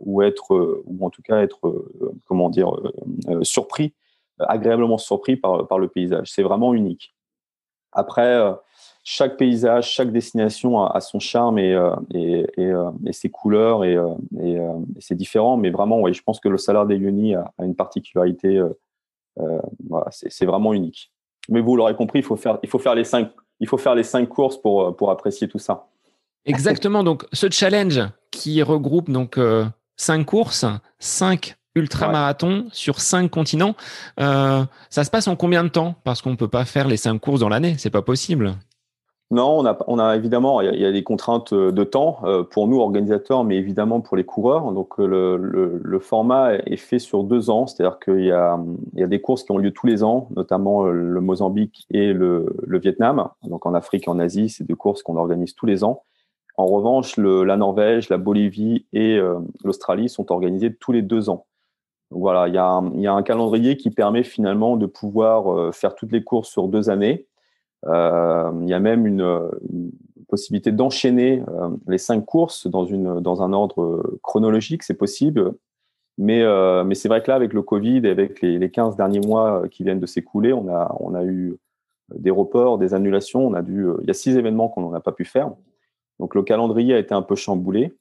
ou 0.00 0.22
être 0.22 0.82
ou 0.86 1.04
en 1.04 1.10
tout 1.10 1.22
cas 1.22 1.42
être 1.42 1.84
comment 2.26 2.48
dire 2.48 2.72
surpris 3.42 3.92
agréablement 4.38 4.98
surpris 4.98 5.36
par, 5.36 5.66
par 5.66 5.78
le 5.78 5.88
paysage. 5.88 6.30
C'est 6.30 6.42
vraiment 6.42 6.74
unique. 6.74 7.14
Après, 7.92 8.34
euh, 8.34 8.52
chaque 9.04 9.36
paysage, 9.36 9.90
chaque 9.90 10.12
destination 10.12 10.84
a, 10.84 11.00
son 11.00 11.18
charme 11.18 11.58
et, 11.58 11.74
euh, 11.74 11.94
et, 12.14 12.46
et, 12.56 12.66
euh, 12.66 12.90
ses 13.10 13.30
couleurs 13.30 13.84
et, 13.84 13.98
c'est 15.00 15.16
différent. 15.16 15.56
Mais 15.56 15.70
vraiment, 15.70 16.00
ouais, 16.00 16.12
je 16.12 16.22
pense 16.22 16.40
que 16.40 16.48
le 16.48 16.58
Salar 16.58 16.86
des 16.86 16.96
Uyuni 16.96 17.34
a, 17.34 17.52
une 17.60 17.74
particularité. 17.74 18.60
Euh, 19.40 19.60
c'est 20.10 20.46
vraiment 20.46 20.72
unique. 20.72 21.10
Mais 21.48 21.60
vous 21.60 21.76
l'aurez 21.76 21.96
compris, 21.96 22.20
il 22.20 22.24
faut 22.24 22.36
faire, 22.36 22.58
il 22.62 22.68
faut 22.68 22.78
faire 22.78 22.94
les 22.94 23.04
cinq, 23.04 23.30
il 23.60 23.68
faut 23.68 23.78
faire 23.78 23.94
les 23.94 24.04
cinq 24.04 24.28
courses 24.28 24.60
pour 24.60 24.94
pour 24.96 25.10
apprécier 25.10 25.48
tout 25.48 25.58
ça. 25.58 25.88
Exactement. 26.44 27.02
Donc, 27.02 27.26
ce 27.32 27.48
challenge 27.50 28.00
qui 28.30 28.62
regroupe 28.62 29.10
donc 29.10 29.38
euh, 29.38 29.64
cinq 29.96 30.24
courses, 30.26 30.64
cinq 30.98 31.56
ultra-marathon 31.74 32.66
sur 32.72 33.00
cinq 33.00 33.30
continents. 33.30 33.74
Euh, 34.20 34.64
ça 34.90 35.04
se 35.04 35.10
passe 35.10 35.28
en 35.28 35.36
combien 35.36 35.64
de 35.64 35.68
temps? 35.68 35.94
Parce 36.04 36.22
qu'on 36.22 36.30
ne 36.30 36.36
peut 36.36 36.48
pas 36.48 36.64
faire 36.64 36.88
les 36.88 36.96
cinq 36.96 37.18
courses 37.18 37.40
dans 37.40 37.48
l'année, 37.48 37.76
c'est 37.78 37.90
pas 37.90 38.02
possible. 38.02 38.54
Non, 39.32 39.64
on 39.86 39.98
a, 39.98 40.14
évidemment, 40.14 40.60
il 40.60 40.78
y, 40.78 40.84
a, 40.84 40.92
des 40.92 41.02
contraintes 41.02 41.54
de 41.54 41.84
temps 41.84 42.18
euh, 42.24 42.42
pour 42.42 42.68
nous 42.68 42.80
organisateurs, 42.80 43.44
mais 43.44 43.56
évidemment 43.56 44.02
pour 44.02 44.14
les 44.14 44.24
coureurs. 44.24 44.70
Donc 44.72 44.98
le, 44.98 45.98
format 46.00 46.56
est 46.56 46.76
fait 46.76 46.98
sur 46.98 47.24
deux 47.24 47.48
ans, 47.48 47.66
c'est-à-dire 47.66 47.98
qu'il 47.98 48.26
y 48.26 48.30
a, 48.30 48.58
des 48.94 49.20
courses 49.22 49.44
qui 49.44 49.52
ont 49.52 49.56
lieu 49.56 49.70
tous 49.70 49.86
les 49.86 50.04
ans, 50.04 50.28
notamment 50.36 50.84
euh, 50.84 50.92
le 50.92 51.20
Mozambique 51.22 51.86
et 51.90 52.12
le, 52.12 52.54
Vietnam. 52.66 53.30
Donc 53.44 53.64
en 53.64 53.72
Afrique 53.72 54.06
et 54.06 54.10
en 54.10 54.18
Asie, 54.18 54.50
c'est 54.50 54.64
deux 54.64 54.76
courses 54.76 55.02
qu'on 55.02 55.16
organise 55.16 55.54
tous 55.54 55.64
les 55.64 55.82
ans. 55.82 56.02
En 56.58 56.66
revanche, 56.66 57.16
la 57.16 57.56
Norvège, 57.56 58.10
la 58.10 58.18
Bolivie 58.18 58.84
et 58.92 59.16
euh, 59.16 59.38
l'Australie 59.64 60.10
sont 60.10 60.30
organisées 60.30 60.74
tous 60.74 60.92
les 60.92 61.00
deux 61.00 61.30
ans 61.30 61.46
voilà, 62.12 62.48
il 62.48 62.54
y, 62.54 62.58
a 62.58 63.12
un, 63.12 63.22
calendrier 63.22 63.76
qui 63.76 63.90
permet 63.90 64.22
finalement 64.22 64.76
de 64.76 64.86
pouvoir 64.86 65.52
euh, 65.52 65.72
faire 65.72 65.94
toutes 65.94 66.12
les 66.12 66.22
courses 66.22 66.48
sur 66.48 66.68
deux 66.68 66.90
années. 66.90 67.26
Euh, 67.86 68.52
il 68.62 68.68
y 68.68 68.74
a 68.74 68.78
même 68.78 69.06
une, 69.06 69.50
possibilité 70.28 70.72
d'enchaîner 70.72 71.42
euh, 71.48 71.68
les 71.86 71.98
cinq 71.98 72.24
courses 72.24 72.66
dans, 72.66 73.42
un 73.42 73.52
ordre 73.52 74.18
chronologique, 74.22 74.82
c'est 74.82 74.94
possible. 74.94 75.54
Mais, 76.18 76.42
mais 76.84 76.94
c'est 76.94 77.08
vrai 77.08 77.22
que 77.22 77.30
là, 77.30 77.36
avec 77.36 77.52
le 77.54 77.62
Covid 77.62 78.02
et 78.04 78.10
avec 78.10 78.42
les, 78.42 78.58
les 78.58 78.70
15 78.70 78.96
derniers 78.96 79.20
mois 79.20 79.62
qui 79.70 79.82
viennent 79.82 80.00
de 80.00 80.06
s'écouler, 80.06 80.52
on 80.52 80.68
a, 80.68 80.94
on 81.00 81.14
a 81.14 81.24
eu 81.24 81.56
des 82.14 82.30
reports, 82.30 82.78
des 82.78 82.92
annulations. 82.94 83.46
On 83.46 83.54
a 83.54 83.62
dû, 83.62 83.86
il 84.02 84.06
y 84.06 84.10
a 84.10 84.14
six 84.14 84.36
événements 84.36 84.68
qu'on 84.68 84.90
n'a 84.90 85.00
pas 85.00 85.12
pu 85.12 85.24
faire. 85.24 85.50
Donc 86.20 86.34
le 86.34 86.42
calendrier 86.42 86.94
a 86.94 86.98
été 86.98 87.14
un 87.14 87.22
peu 87.22 87.34
chamboulé 87.34 87.94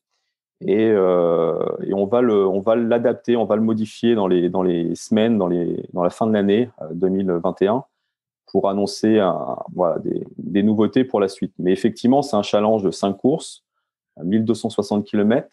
et, 0.62 0.90
euh, 0.90 1.58
et, 1.84 1.94
on 1.94 2.06
va 2.06 2.22
le, 2.22 2.48
on 2.48 2.60
va 2.60 2.76
l'adapter, 2.76 3.36
on 3.36 3.46
va 3.46 3.56
le 3.56 3.62
modifier 3.64 4.14
dans 4.14 4.28
les 4.28 4.50
dans 4.50 4.62
les 4.62 4.94
semaines, 4.96 5.38
dans 5.38 5.48
les 5.48 5.84
dans 5.94 6.04
la 6.04 6.12
fin 6.12 6.28
de 6.28 6.34
l'année 6.34 6.70
2021 6.94 7.76
euh, 7.76 7.80
pour 8.52 8.70
annoncer 8.70 9.20
des, 10.38 10.64
nouveautés 10.64 11.04
pour 11.04 11.20
la 11.20 11.30
suite. 11.30 11.54
Mais 11.58 11.72
effectivement, 11.72 12.22
c'est 12.22 12.36
un 12.36 12.44
challenge 12.44 12.84
de 12.84 12.92
cinq 12.92 13.14
courses, 13.14 13.64
1260 14.22 15.06
km, 15.06 15.48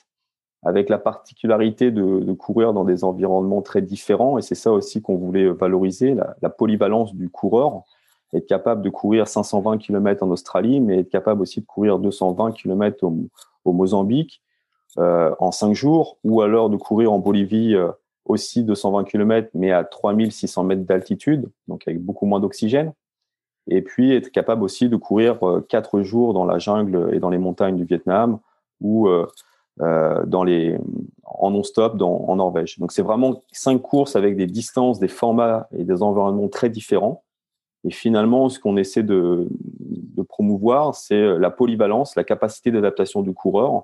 avec 0.64 0.88
la 0.88 0.98
particularité 0.98 1.92
de, 1.92 2.32
courir 2.32 2.72
dans 2.72 2.84
des 2.84 3.04
environnements 3.04 3.62
très 3.62 3.82
différents. 3.82 4.36
Et 4.36 4.42
c'est 4.42 4.56
ça 4.56 4.72
aussi 4.72 5.00
qu'on 5.00 5.16
voulait 5.16 5.48
valoriser, 5.48 6.16
la, 6.42 6.50
polyvalence 6.50 7.14
du 7.14 7.30
coureur, 7.30 7.82
être 8.34 8.46
capable 8.46 8.82
de 8.82 8.90
courir 8.90 9.28
520 9.28 9.78
km 9.78 10.24
en 10.24 10.30
Australie, 10.30 10.80
mais 10.80 10.98
être 10.98 11.08
capable 11.08 11.42
aussi 11.42 11.60
de 11.60 11.66
courir 11.66 12.00
220 12.00 12.52
km 12.52 13.04
au, 13.04 13.72
Mozambique 13.72 14.42
en 14.96 15.52
cinq 15.52 15.74
jours, 15.74 16.18
ou 16.24 16.42
alors 16.42 16.70
de 16.70 16.76
courir 16.76 17.12
en 17.12 17.18
Bolivie 17.18 17.74
euh, 17.74 17.90
aussi 18.24 18.64
220 18.64 19.04
km, 19.04 19.48
mais 19.54 19.70
à 19.72 19.84
3600 19.84 20.64
mètres 20.64 20.84
d'altitude, 20.84 21.50
donc 21.66 21.86
avec 21.86 22.00
beaucoup 22.02 22.26
moins 22.26 22.40
d'oxygène. 22.40 22.92
Et 23.70 23.82
puis 23.82 24.14
être 24.14 24.30
capable 24.30 24.62
aussi 24.62 24.88
de 24.88 24.96
courir 24.96 25.46
euh, 25.46 25.60
quatre 25.68 26.02
jours 26.02 26.34
dans 26.34 26.44
la 26.44 26.58
jungle 26.58 27.10
et 27.12 27.20
dans 27.20 27.30
les 27.30 27.38
montagnes 27.38 27.76
du 27.76 27.84
Vietnam 27.84 28.38
ou 28.80 29.08
euh, 29.08 29.26
dans 30.26 30.42
les, 30.42 30.76
en 31.24 31.50
non-stop 31.50 32.00
en 32.02 32.36
Norvège. 32.36 32.78
Donc 32.78 32.92
c'est 32.92 33.02
vraiment 33.02 33.42
cinq 33.52 33.80
courses 33.80 34.16
avec 34.16 34.36
des 34.36 34.46
distances, 34.46 34.98
des 34.98 35.08
formats 35.08 35.68
et 35.76 35.84
des 35.84 36.02
environnements 36.02 36.48
très 36.48 36.68
différents. 36.68 37.22
Et 37.84 37.90
finalement, 37.90 38.48
ce 38.48 38.58
qu'on 38.58 38.76
essaie 38.76 39.04
de, 39.04 39.48
promouvoir, 40.28 40.96
c'est 40.96 41.38
la 41.38 41.50
polyvalence, 41.50 42.16
la 42.16 42.24
capacité 42.24 42.72
d'adaptation 42.72 43.22
du 43.22 43.32
coureur 43.32 43.76
euh, 43.76 43.80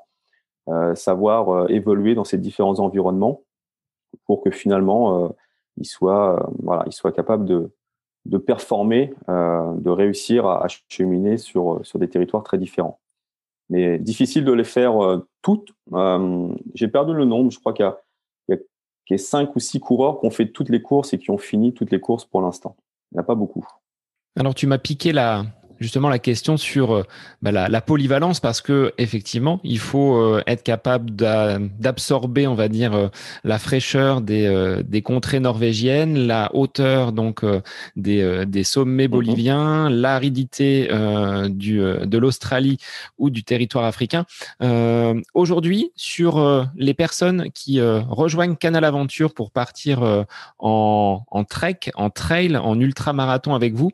savoir 0.95 1.49
euh, 1.49 1.67
évoluer 1.69 2.15
dans 2.15 2.25
ces 2.25 2.39
différents 2.39 2.79
environnements 2.81 3.43
pour 4.27 4.43
que 4.43 4.51
finalement 4.51 5.25
euh, 5.25 5.29
il 5.77 5.87
soit 5.87 6.49
voilà, 6.63 6.85
il 6.87 6.93
soit 6.93 7.13
capable 7.13 7.45
de 7.45 7.73
de 8.27 8.39
performer, 8.39 9.13
de 9.29 9.91
réussir 9.91 10.47
à, 10.47 10.67
cheminer 10.89 11.37
sur 11.37 11.85
sur 11.85 11.99
des 11.99 12.09
territoires 12.09 12.43
très 12.43 12.57
différents. 12.57 12.99
Mais 13.69 13.99
difficile 13.99 14.47
de 14.47 14.53
les 14.53 14.65
faire 14.65 14.95
toutes. 15.43 15.75
J'ai 16.75 16.89
perdu 16.89 17.13
le 17.13 17.27
nombre. 17.27 17.51
Je 17.51 17.59
crois 17.59 17.75
qu'il 17.75 17.85
y 17.85 17.87
a, 17.87 18.57
y 19.11 19.15
a 19.15 19.19
cinq 19.19 19.55
ou 19.57 19.59
six 19.59 19.79
coureurs 19.79 20.21
qui 20.21 20.27
ont 20.27 20.31
fait 20.31 20.47
toutes 20.47 20.71
les 20.71 20.81
courses 20.81 21.13
et 21.13 21.19
qui 21.19 21.31
ont 21.31 21.37
fini 21.37 21.75
toutes 21.75 21.91
les 21.91 22.01
courses 22.01 22.25
pour 22.25 22.41
l'instant. 22.41 22.77
Il 23.13 23.17
n'y 23.17 23.19
en 23.19 23.25
a 23.25 23.27
pas 23.27 23.35
beaucoup. 23.35 23.67
Alors 24.37 24.55
tu 24.55 24.67
m'as 24.67 24.79
piqué 24.79 25.13
la, 25.13 25.45
justement 25.81 26.09
la 26.09 26.19
question 26.19 26.57
sur 26.57 26.95
euh, 26.95 27.03
bah, 27.43 27.53
la, 27.53 27.81
polyvalence 27.81 28.41
parce 28.41 28.61
que 28.61 28.93
effectivement, 28.99 29.61
il 29.65 29.79
faut 29.79 30.17
euh, 30.17 30.43
être 30.47 30.63
capable 30.63 31.11
d'absorber, 31.11 32.47
on 32.47 32.55
va 32.55 32.69
dire, 32.69 32.95
euh, 32.95 33.09
la 33.45 33.59
fraîcheur 33.59 34.21
des, 34.21 34.81
des 34.85 35.03
contrées 35.03 35.41
norvégiennes, 35.41 36.17
la 36.27 36.51
hauteur 36.55 37.13
donc 37.13 37.45
des, 37.97 38.47
des 38.47 38.65
sommets 38.65 39.07
mhm. 39.07 39.11
boliviens, 39.11 39.91
l'aridité 39.91 40.89
du 41.49 41.79
de 41.79 42.19
l'Australie 42.19 42.79
ou 43.19 43.31
du 43.31 43.45
territoire 43.45 43.85
africain. 43.85 44.25
Aujourd'hui, 45.35 45.93
sur 45.97 46.67
les 46.77 46.95
personnes 46.95 47.51
qui 47.53 47.81
rejoignent 47.81 48.57
Canal 48.57 48.85
Aventure 48.85 49.35
pour 49.35 49.51
partir 49.51 50.25
en, 50.59 51.23
en 51.31 51.45
trek, 51.45 51.81
en 51.95 52.11
trail, 52.11 52.57
en 52.57 52.79
ultramarathon 52.81 53.55
avec 53.55 53.75
vous 53.75 53.91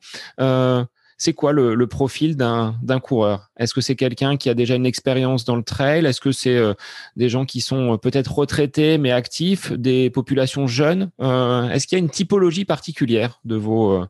c'est 1.20 1.34
quoi 1.34 1.52
le, 1.52 1.86
profil 1.86 2.34
d'un 2.34 3.00
coureur? 3.02 3.50
Est-ce 3.58 3.74
que 3.74 3.82
c'est 3.82 3.94
quelqu'un 3.94 4.38
qui 4.38 4.48
a 4.48 4.54
déjà 4.54 4.74
une 4.74 4.86
expérience 4.86 5.44
dans 5.44 5.54
le 5.54 5.62
trail? 5.62 6.06
Est-ce 6.06 6.20
que 6.20 6.32
c'est 6.32 6.56
euh, 6.56 6.72
des 7.14 7.28
gens 7.28 7.44
qui 7.44 7.60
sont 7.60 7.92
euh, 7.92 7.96
peut-être 7.98 8.34
retraités 8.34 8.96
mais 8.96 9.12
actifs, 9.12 9.70
des 9.70 10.08
populations 10.08 10.66
jeunes? 10.66 11.10
Euh, 11.20 11.68
Est-ce 11.68 11.86
qu'il 11.86 11.98
y 11.98 12.00
a 12.00 12.02
une 12.02 12.10
typologie 12.10 12.64
particulière 12.64 13.38
de 13.44 13.56
vos, 13.56 14.02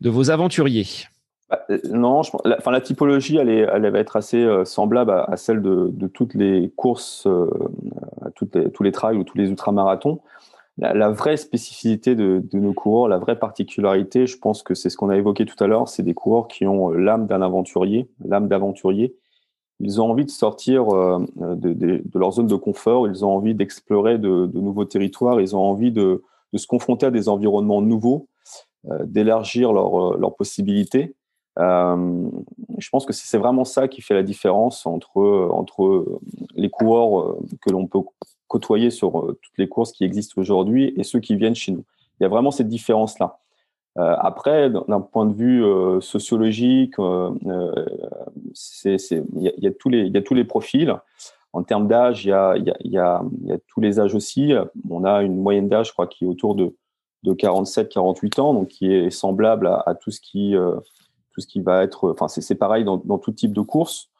de 0.00 0.08
vos 0.08 0.30
aventuriers? 0.30 0.86
Bah, 1.50 1.62
non, 1.90 2.22
la, 2.44 2.58
enfin, 2.58 2.70
la 2.70 2.80
typologie, 2.80 3.38
elle, 3.38 3.50
est, 3.50 3.66
elle 3.72 3.90
va 3.90 3.98
être 3.98 4.14
assez 4.14 4.46
semblable 4.64 5.10
à, 5.10 5.36
celle 5.36 5.62
de, 5.62 6.06
toutes 6.14 6.34
les 6.34 6.72
courses, 6.76 7.26
à 8.24 8.30
toutes 8.30 8.54
les, 8.54 8.70
tous 8.70 8.84
les 8.84 8.92
trails 8.92 9.16
ou 9.16 9.24
tous 9.24 9.36
les 9.36 9.48
ultramarathons 9.48 10.20
la, 10.78 11.10
vraie 11.10 11.36
spécificité 11.36 12.14
de, 12.14 12.42
nos 12.54 12.72
coureurs, 12.72 13.08
la 13.08 13.18
vraie 13.18 13.38
particularité, 13.38 14.26
je 14.26 14.38
pense 14.38 14.62
que 14.62 14.74
c'est 14.74 14.90
ce 14.90 14.96
qu'on 14.96 15.10
a 15.10 15.16
évoqué 15.16 15.44
tout 15.44 15.62
à 15.62 15.66
l'heure, 15.66 15.88
c'est 15.88 16.02
des 16.02 16.14
coureurs 16.14 16.48
qui 16.48 16.66
ont 16.66 16.92
euh, 16.92 16.96
l'âme 16.96 17.26
d'un 17.26 17.42
aventurier, 17.42 18.08
l'âme 18.24 18.48
d'aventurier. 18.48 19.14
Ils 19.80 20.00
ont 20.00 20.10
envie 20.10 20.24
de 20.24 20.30
sortir 20.30 20.88
euh, 20.94 21.26
de, 21.36 22.02
leur 22.14 22.32
zone 22.32 22.46
de 22.46 22.56
confort, 22.56 23.06
ils 23.08 23.24
ont 23.24 23.30
envie 23.30 23.54
d'explorer 23.54 24.18
de, 24.18 24.50
nouveaux 24.54 24.84
territoires, 24.84 25.40
ils 25.40 25.54
ont 25.54 25.60
envie 25.60 25.92
de, 25.92 26.22
se 26.54 26.66
confronter 26.66 27.06
à 27.06 27.10
des 27.10 27.28
environnements 27.28 27.82
nouveaux, 27.82 28.28
euh, 28.90 29.04
d'élargir 29.04 29.72
leurs 29.72 30.34
possibilités. 30.36 31.14
Je 31.58 32.88
pense 32.90 33.04
que 33.04 33.12
c'est 33.12 33.38
vraiment 33.38 33.64
ça 33.64 33.88
qui 33.88 34.00
fait 34.00 34.14
la 34.14 34.22
différence 34.22 34.86
entre, 34.86 35.48
entre 35.52 36.20
les 36.54 36.70
coureurs 36.70 37.36
que 37.60 37.70
l'on 37.70 37.86
peut 37.86 38.00
côtoyer 38.52 38.90
sur 38.90 39.18
euh, 39.18 39.38
toutes 39.40 39.56
les 39.56 39.66
courses 39.66 39.92
qui 39.92 40.04
existent 40.04 40.38
aujourd'hui 40.38 40.92
et 40.96 41.04
ceux 41.04 41.20
qui 41.20 41.36
viennent 41.36 41.54
chez 41.54 41.72
nous. 41.72 41.84
Il 42.20 42.24
y 42.24 42.26
a 42.26 42.28
vraiment 42.28 42.50
cette 42.50 42.68
différence-là. 42.68 43.38
Euh, 43.98 44.14
après, 44.18 44.70
d'un 44.70 45.00
point 45.00 45.24
de 45.24 45.32
vue 45.32 45.64
euh, 45.64 46.00
sociologique, 46.02 46.94
il 46.98 47.44
y, 49.58 49.66
a 49.66 49.70
tous 49.72 49.88
les, 49.88 50.06
y 50.08 50.16
a 50.18 50.22
tous 50.22 50.34
les 50.34 50.44
profils. 50.44 50.94
En 51.54 51.62
termes 51.62 51.88
d'âge, 51.88 52.26
il 52.26 52.28
y 52.28 52.32
a, 52.32 52.56
y, 52.58 52.72
y 52.84 52.98
a, 52.98 53.22
tous 53.68 53.80
les 53.80 53.98
âges 54.00 54.14
aussi. 54.14 54.52
On 54.88 55.04
a 55.04 55.22
une 55.22 55.36
moyenne 55.36 55.68
d'âge, 55.68 55.88
je 55.88 55.92
crois, 55.92 56.06
qui 56.06 56.24
est 56.24 56.28
autour 56.28 56.54
de, 56.54 56.74
de 57.22 57.32
47-48 57.32 58.40
ans, 58.40 58.54
donc 58.54 58.68
qui 58.68 58.92
est 58.92 59.10
semblable 59.10 59.66
à, 59.66 59.94
tout 59.94 60.10
ce 60.10 60.20
qui, 60.20 60.54
tout 61.32 61.40
ce 61.40 61.46
qui 61.46 61.60
va 61.60 61.82
être. 61.82 62.10
Enfin, 62.10 62.28
c'est 62.28 62.54
pareil 62.54 62.84
dans, 62.84 62.98
dans, 62.98 63.18
tout 63.18 63.32
type 63.32 63.52
de 63.52 63.60
course. 63.60 64.10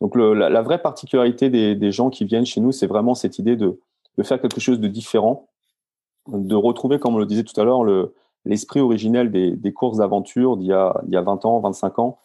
Donc 0.00 0.14
la, 0.14 0.62
vraie 0.62 0.80
particularité 0.80 1.50
des, 1.50 1.92
gens 1.92 2.10
qui 2.10 2.24
viennent 2.24 2.46
chez 2.46 2.60
nous, 2.60 2.72
c'est 2.72 2.86
vraiment 2.86 3.14
cette 3.14 3.38
idée 3.38 3.56
de, 3.56 3.80
faire 4.22 4.40
quelque 4.40 4.60
chose 4.60 4.80
de 4.80 4.88
différent, 4.88 5.48
de 6.28 6.54
retrouver, 6.54 6.98
comme 6.98 7.14
on 7.14 7.18
le 7.18 7.26
disait 7.26 7.44
tout 7.44 7.58
à 7.60 7.64
l'heure, 7.64 7.84
l'esprit 8.44 8.80
originel 8.80 9.30
des, 9.30 9.72
courses 9.72 9.98
d'aventure 9.98 10.56
d'il 10.56 10.68
y, 10.68 10.72
a, 10.72 10.94
20 11.10 11.44
ans, 11.44 11.60
25 11.60 11.98
ans, 11.98 12.18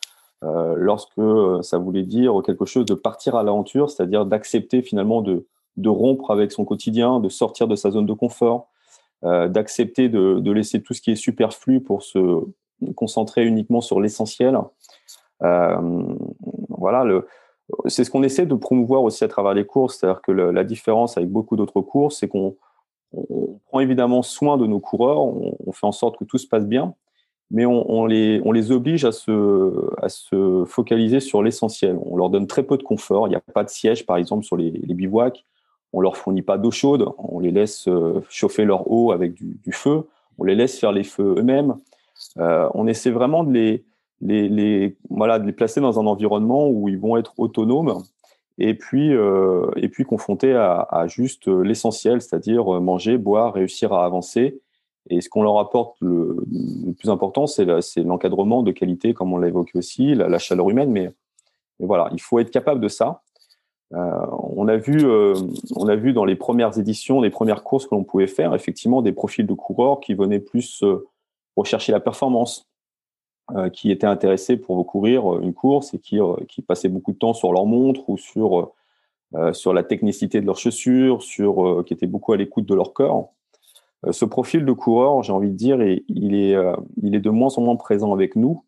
euh, 0.43 0.75
lorsque 0.77 1.17
euh, 1.17 1.61
ça 1.61 1.77
voulait 1.77 2.03
dire 2.03 2.33
quelque 2.45 2.65
chose 2.65 2.85
de 2.85 2.93
partir 2.93 3.35
à 3.35 3.43
l'aventure, 3.43 3.89
c'est-à-dire 3.89 4.25
d'accepter 4.25 4.81
finalement 4.81 5.21
de, 5.21 5.45
rompre 5.85 6.29
avec 6.31 6.51
son 6.51 6.65
quotidien, 6.65 7.19
de 7.19 7.29
sortir 7.29 7.67
de 7.67 7.75
sa 7.75 7.89
zone 7.89 8.05
de 8.05 8.13
confort, 8.13 8.67
euh, 9.23 9.47
d'accepter 9.47 10.09
de, 10.09 10.51
laisser 10.51 10.83
tout 10.83 10.93
ce 10.93 11.01
qui 11.01 11.11
est 11.11 11.15
superflu 11.15 11.81
pour 11.81 12.03
se 12.03 12.45
concentrer 12.95 13.45
uniquement 13.45 13.81
sur 13.81 13.99
l'essentiel. 13.99 14.57
voilà, 15.39 17.03
le, 17.03 17.27
c'est 17.87 18.03
ce 18.03 18.11
qu'on 18.11 18.23
essaie 18.23 18.45
de 18.45 18.55
promouvoir 18.55 19.03
aussi 19.03 19.23
à 19.23 19.27
travers 19.27 19.53
les 19.53 19.65
courses, 19.65 19.97
c'est-à-dire 19.97 20.21
que 20.21 20.31
la 20.31 20.63
différence 20.63 21.17
avec 21.17 21.29
beaucoup 21.29 21.55
d'autres 21.55 21.81
courses, 21.81 22.19
c'est 22.19 22.27
qu'on 22.27 22.55
prend 23.67 23.79
évidemment 23.79 24.21
soin 24.21 24.57
de 24.57 24.65
nos 24.65 24.79
coureurs, 24.79 25.21
on, 25.21 25.71
fait 25.71 25.85
en 25.85 25.91
sorte 25.91 26.17
que 26.17 26.23
tout 26.23 26.37
se 26.37 26.47
passe 26.47 26.65
bien, 26.65 26.93
mais 27.51 27.65
on, 27.65 28.05
les, 28.05 28.71
oblige 28.71 29.05
à 29.05 29.11
se, 29.11 30.63
focaliser 30.65 31.19
sur 31.19 31.43
l'essentiel. 31.43 31.97
On 32.05 32.17
leur 32.17 32.29
donne 32.29 32.47
très 32.47 32.63
peu 32.63 32.77
de 32.77 32.83
confort, 32.83 33.27
il 33.27 33.31
n'y 33.31 33.35
a 33.35 33.41
pas 33.53 33.63
de 33.63 33.69
siège 33.69 34.05
par 34.05 34.17
exemple 34.17 34.43
sur 34.43 34.57
les, 34.57 34.71
bivouacs, 34.71 35.45
on 35.93 36.01
leur 36.01 36.17
fournit 36.17 36.41
pas 36.41 36.57
d'eau 36.57 36.71
chaude, 36.71 37.07
on 37.17 37.39
les 37.39 37.51
laisse 37.51 37.87
euh, 37.87 38.21
chauffer 38.29 38.65
leur 38.65 38.89
eau 38.91 39.11
avec 39.11 39.35
du, 39.35 39.71
feu, 39.71 40.07
on 40.39 40.43
les 40.43 40.55
laisse 40.55 40.79
faire 40.79 40.91
les 40.91 41.03
feux 41.03 41.35
eux-mêmes. 41.37 41.75
Euh, 42.37 42.69
on 42.73 42.87
essaie 42.87 43.11
vraiment 43.11 43.43
de 43.43 43.53
les, 43.53 43.83
les, 44.21 44.97
voilà, 45.09 45.39
de 45.39 45.45
les 45.45 45.53
placer 45.53 45.81
dans 45.81 45.99
un 45.99 46.05
environnement 46.05 46.67
où 46.67 46.87
ils 46.89 46.97
vont 46.97 47.17
être 47.17 47.33
autonomes 47.37 48.03
et 48.57 48.75
puis, 48.75 49.13
euh, 49.13 49.69
et 49.75 49.89
puis 49.89 50.03
confrontés 50.03 50.53
à, 50.53 51.05
juste 51.07 51.47
l'essentiel, 51.47 52.21
c'est-à-dire 52.21 52.65
manger, 52.81 53.17
boire, 53.17 53.53
réussir 53.53 53.93
à 53.93 54.05
avancer. 54.05 54.59
Et 55.09 55.21
ce 55.21 55.29
qu'on 55.29 55.43
leur 55.43 55.59
apporte 55.59 55.97
le, 56.01 56.37
plus 56.97 57.09
important, 57.09 57.47
c'est 57.47 57.65
l'encadrement 57.97 58.63
de 58.63 58.71
qualité, 58.71 59.13
comme 59.13 59.33
on 59.33 59.37
l'a 59.37 59.47
évoqué 59.47 59.77
aussi, 59.77 60.15
la, 60.15 60.37
chaleur 60.37 60.69
humaine. 60.69 60.91
Mais, 60.91 61.09
voilà, 61.79 62.09
il 62.13 62.21
faut 62.21 62.39
être 62.39 62.51
capable 62.51 62.79
de 62.79 62.87
ça. 62.87 63.21
Euh, 63.93 64.25
on, 64.55 64.67
a 64.67 64.77
vu, 64.77 65.05
on 65.75 65.87
a 65.87 65.95
vu 65.95 66.13
dans 66.13 66.25
les 66.25 66.35
premières 66.35 66.77
éditions, 66.79 67.21
les 67.21 67.29
premières 67.31 67.63
courses 67.63 67.87
que 67.87 67.95
l'on 67.95 68.03
pouvait 68.03 68.27
faire, 68.27 68.53
effectivement, 68.55 69.01
des 69.01 69.11
profils 69.11 69.45
de 69.45 69.53
coureurs 69.53 69.99
qui 69.99 70.13
venaient 70.13 70.39
plus 70.39 70.83
rechercher 71.55 71.91
la 71.91 71.99
performance, 71.99 72.67
euh, 73.51 73.69
qui 73.69 73.91
étaient 73.91 74.07
intéressés 74.07 74.55
pour 74.55 74.87
courir 74.87 75.33
euh, 75.33 75.41
une 75.41 75.53
course 75.53 75.93
et 75.93 75.99
qui, 75.99 76.17
euh, 76.17 76.35
qui 76.47 76.61
passaient 76.61 76.87
beaucoup 76.87 77.11
de 77.11 77.17
temps 77.17 77.33
sur 77.33 77.51
leur 77.51 77.65
montre 77.65 78.09
ou 78.09 78.17
sur, 78.17 78.71
la 79.33 79.83
technicité 79.83 80.39
de 80.39 80.45
leurs 80.45 80.57
chaussures, 80.57 81.21
sur, 81.21 81.83
qui 81.85 81.93
étaient 81.93 82.07
beaucoup 82.07 82.31
à 82.31 82.37
l'écoute 82.37 82.65
de 82.65 82.73
leur 82.73 82.93
corps. 82.93 83.33
ce 84.11 84.23
profil 84.23 84.63
de 84.63 84.71
coureur, 84.71 85.23
j'ai 85.23 85.33
envie 85.33 85.49
de 85.49 85.55
dire, 85.55 85.81
il, 85.81 86.35
est, 86.35 86.55
il 87.01 87.15
est 87.15 87.19
de 87.19 87.29
moins 87.29 87.49
en 87.57 87.61
moins 87.61 87.75
présent 87.75 88.13
avec 88.13 88.37
nous 88.37 88.63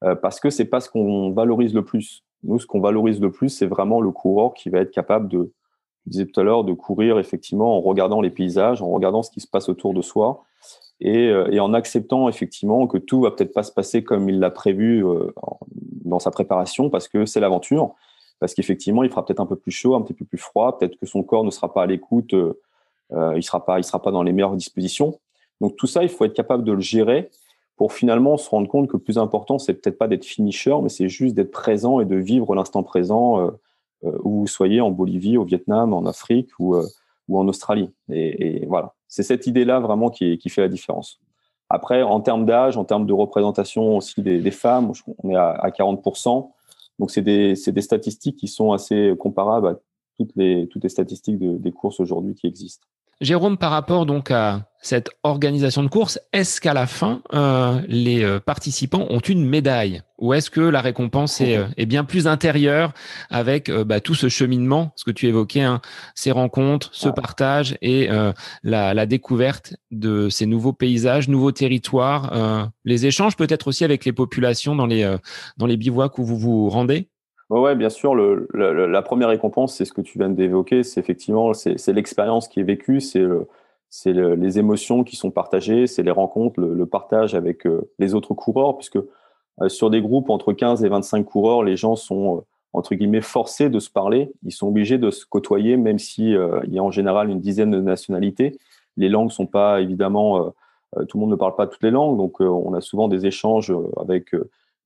parce 0.00 0.40
que 0.40 0.50
c'est 0.50 0.64
pas 0.64 0.80
ce 0.80 0.88
qu'on 0.88 1.30
valorise 1.32 1.74
le 1.74 1.84
plus. 1.84 2.24
Nous, 2.42 2.58
ce 2.58 2.66
qu'on 2.66 2.80
valorise 2.80 3.20
le 3.20 3.30
plus, 3.30 3.50
c'est 3.50 3.66
vraiment 3.66 4.00
le 4.00 4.10
coureur 4.10 4.54
qui 4.54 4.70
va 4.70 4.80
être 4.80 4.90
capable 4.90 5.28
de, 5.28 5.52
je 6.06 6.10
disais 6.10 6.26
tout 6.26 6.40
à 6.40 6.44
l'heure, 6.44 6.64
de 6.64 6.72
courir 6.72 7.18
effectivement 7.18 7.76
en 7.76 7.80
regardant 7.80 8.22
les 8.22 8.30
paysages, 8.30 8.82
en 8.82 8.88
regardant 8.88 9.22
ce 9.22 9.30
qui 9.30 9.40
se 9.40 9.48
passe 9.48 9.68
autour 9.68 9.92
de 9.92 10.02
soi 10.02 10.44
euh, 11.02 11.48
et, 11.50 11.60
en 11.60 11.72
acceptant 11.72 12.28
effectivement 12.28 12.86
que 12.86 12.98
tout 12.98 13.22
va 13.22 13.30
peut-être 13.30 13.54
pas 13.54 13.62
se 13.62 13.72
passer 13.72 14.04
comme 14.04 14.28
il 14.28 14.38
l'a 14.38 14.50
prévu 14.50 15.04
euh, 15.04 15.32
dans 16.04 16.18
sa 16.18 16.30
préparation 16.30 16.90
parce 16.90 17.08
que 17.08 17.24
c'est 17.24 17.40
l'aventure, 17.40 17.94
parce 18.38 18.54
qu'effectivement 18.54 19.02
il 19.02 19.10
fera 19.10 19.24
peut-être 19.24 19.40
un 19.40 19.46
peu 19.46 19.56
plus 19.56 19.70
chaud, 19.70 19.94
un 19.94 20.02
petit 20.02 20.14
peu 20.14 20.24
plus 20.24 20.38
froid, 20.38 20.78
peut-être 20.78 20.96
que 20.96 21.06
son 21.06 21.22
corps 21.22 21.44
ne 21.44 21.50
sera 21.50 21.72
pas 21.72 21.84
à 21.84 21.86
l'écoute, 21.86 22.34
euh, 22.34 22.54
il 23.34 23.42
sera 23.42 23.64
pas, 23.64 23.78
il 23.78 23.84
sera 23.84 24.02
pas 24.02 24.10
dans 24.10 24.22
les 24.22 24.32
meilleures 24.32 24.56
dispositions. 24.56 25.18
Donc 25.60 25.76
tout 25.76 25.86
ça, 25.86 26.02
il 26.02 26.10
faut 26.10 26.24
être 26.24 26.34
capable 26.34 26.64
de 26.64 26.72
le 26.72 26.80
gérer 26.80 27.30
pour 27.76 27.94
finalement 27.94 28.36
se 28.36 28.48
rendre 28.50 28.68
compte 28.68 28.88
que 28.88 28.96
le 28.98 29.02
plus 29.02 29.16
important, 29.16 29.58
c'est 29.58 29.74
peut-être 29.74 29.96
pas 29.96 30.06
d'être 30.06 30.24
finisher, 30.24 30.74
mais 30.82 30.90
c'est 30.90 31.08
juste 31.08 31.34
d'être 31.34 31.50
présent 31.50 32.00
et 32.00 32.04
de 32.04 32.16
vivre 32.16 32.54
l'instant 32.54 32.82
présent 32.82 33.50
où 34.02 34.40
vous 34.40 34.46
soyez 34.46 34.82
en 34.82 34.90
Bolivie, 34.90 35.38
au 35.38 35.44
Vietnam, 35.44 35.94
en 35.94 36.04
Afrique 36.04 36.50
ou, 36.58 36.76
ou 37.30 37.38
en 37.38 37.48
Australie. 37.48 37.90
Et, 38.10 38.66
voilà 38.66 38.94
c'est 39.10 39.24
cette 39.24 39.46
idée-là 39.46 39.80
vraiment 39.80 40.08
qui, 40.08 40.38
fait 40.48 40.62
la 40.62 40.68
différence. 40.68 41.20
Après, 41.68 42.02
en 42.02 42.20
termes 42.20 42.46
d'âge, 42.46 42.76
en 42.76 42.84
termes 42.84 43.06
de 43.06 43.12
représentation 43.12 43.96
aussi 43.96 44.22
des, 44.22 44.50
femmes, 44.52 44.92
on 45.18 45.30
est 45.30 45.36
à, 45.36 45.68
40%. 45.68 46.50
Donc, 46.98 47.10
c'est 47.10 47.20
des, 47.20 47.56
statistiques 47.56 48.36
qui 48.36 48.48
sont 48.48 48.72
assez 48.72 49.12
comparables 49.18 49.66
à 49.66 49.74
toutes 50.16 50.30
les, 50.36 50.68
toutes 50.68 50.84
les 50.84 50.88
statistiques 50.88 51.38
des 51.38 51.72
courses 51.72 51.98
aujourd'hui 51.98 52.34
qui 52.34 52.46
existent. 52.46 52.86
Jérôme, 53.20 53.58
par 53.58 53.72
rapport 53.72 54.06
donc 54.06 54.30
à 54.30 54.69
cette 54.80 55.10
organisation 55.22 55.82
de 55.82 55.88
course, 55.88 56.18
est-ce 56.32 56.60
qu'à 56.60 56.72
la 56.72 56.86
fin, 56.86 57.20
euh, 57.34 57.80
les 57.86 58.24
euh, 58.24 58.40
participants 58.40 59.06
ont 59.10 59.20
une 59.20 59.46
médaille? 59.46 60.02
Ou 60.18 60.32
est-ce 60.32 60.50
que 60.50 60.60
la 60.60 60.80
récompense 60.80 61.40
est, 61.42 61.58
euh, 61.58 61.86
bien 61.86 62.04
plus 62.04 62.26
intérieure 62.26 62.92
avec 63.28 63.70
bah, 63.70 64.00
tout 64.00 64.14
ce 64.14 64.28
cheminement, 64.28 64.92
ce 64.96 65.04
que 65.04 65.10
tu 65.10 65.26
évoquais, 65.26 65.62
hein, 65.62 65.80
ces 66.14 66.30
rencontres, 66.30 66.90
ce 66.92 67.08
partage 67.08 67.76
et 67.82 68.08
la, 68.62 69.06
découverte 69.06 69.74
de 69.90 70.28
ces 70.28 70.46
nouveaux 70.46 70.72
paysages, 70.72 71.28
nouveaux 71.28 71.52
territoires, 71.52 72.70
les 72.84 73.06
échanges 73.06 73.36
peut-être 73.36 73.66
aussi 73.66 73.84
avec 73.84 74.04
les 74.04 74.12
populations 74.12 74.76
dans 74.76 74.86
les, 74.86 75.16
dans 75.56 75.66
les 75.66 75.76
bivouacs 75.76 76.18
où 76.18 76.24
vous 76.24 76.38
vous 76.38 76.68
rendez? 76.68 77.08
Oui, 77.48 77.74
bien 77.74 77.88
sûr. 77.88 78.14
Le, 78.14 78.46
la 78.54 79.02
première 79.02 79.28
récompense, 79.28 79.74
c'est 79.74 79.84
ce 79.84 79.92
que 79.92 80.02
tu 80.02 80.18
viens 80.18 80.28
d'évoquer. 80.28 80.82
C'est 80.84 81.00
effectivement, 81.00 81.52
c'est 81.54 81.92
l'expérience 81.92 82.46
qui 82.46 82.60
est 82.60 82.64
vécue, 82.64 83.00
c'est 83.00 83.24
c'est 83.90 84.12
les 84.12 84.58
émotions 84.58 85.04
qui 85.04 85.16
sont 85.16 85.30
partagées, 85.30 85.86
c'est 85.86 86.02
les 86.02 86.10
rencontres, 86.10 86.60
le, 86.60 86.86
partage 86.86 87.34
avec 87.34 87.66
euh, 87.66 87.90
les 87.98 88.14
autres 88.14 88.34
coureurs, 88.34 88.76
puisque 88.76 88.98
sur 89.66 89.90
des 89.90 90.00
groupes 90.00 90.30
entre 90.30 90.54
15 90.54 90.84
et 90.84 90.88
25 90.88 91.22
coureurs, 91.24 91.62
les 91.62 91.76
gens 91.76 91.94
sont 91.94 92.46
entre 92.72 92.94
guillemets 92.94 93.20
forcés 93.20 93.68
de 93.68 93.78
se 93.78 93.90
parler. 93.90 94.32
Ils 94.42 94.52
sont 94.52 94.68
obligés 94.68 94.96
de 94.96 95.10
se 95.10 95.26
côtoyer, 95.26 95.76
même 95.76 95.98
si 95.98 96.30
y 96.30 96.78
a 96.78 96.82
en 96.82 96.90
général 96.90 97.28
une 97.28 97.40
dizaine 97.40 97.70
de 97.70 97.80
nationalités. 97.80 98.56
Les 98.96 99.10
langues 99.10 99.30
sont 99.30 99.46
pas 99.46 99.82
évidemment 99.82 100.54
tout 101.08 101.18
le 101.18 101.20
monde 101.20 101.30
ne 101.30 101.36
parle 101.36 101.56
pas 101.56 101.66
toutes 101.66 101.82
les 101.82 101.90
langues, 101.90 102.16
donc 102.16 102.40
on 102.40 102.72
a 102.72 102.80
souvent 102.80 103.08
des 103.08 103.26
échanges 103.26 103.74
avec 104.00 104.30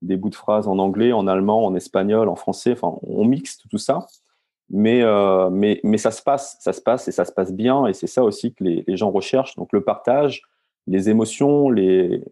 des 0.05 0.17
bouts 0.17 0.31
de 0.31 0.35
phrases 0.35 0.69
en 0.69 0.79
anglais, 0.79 1.13
en 1.13 1.27
allemand, 1.27 1.65
en 1.65 1.75
espagnol, 1.75 2.29
en 2.29 2.37
français. 2.37 2.73
Enfin, 2.73 2.99
on 3.03 3.25
mixte 3.25 3.65
tout 3.71 3.79
ça. 3.79 4.07
Mais, 4.71 5.03
euh, 5.03 5.51
mais, 5.51 5.81
mais 5.85 5.99
ça 5.99 6.11
se 6.11 6.23
passe, 6.23 6.57
ça 6.61 6.73
se 6.73 6.81
passe 6.81 7.07
et 7.09 7.13
ça 7.13 7.25
se 7.25 7.33
passe 7.33 7.53
bien. 7.53 7.87
Et 7.87 7.93
c'est 7.93 8.07
ça 8.07 8.25
aussi 8.25 8.55
que 8.55 8.65
les, 8.65 8.97
gens 8.97 9.11
recherchent. 9.11 9.57
Donc, 9.57 9.73
le 9.73 9.83
partage, 9.83 10.43
les 10.87 11.11
émotions, 11.11 11.71
les... 11.71 12.23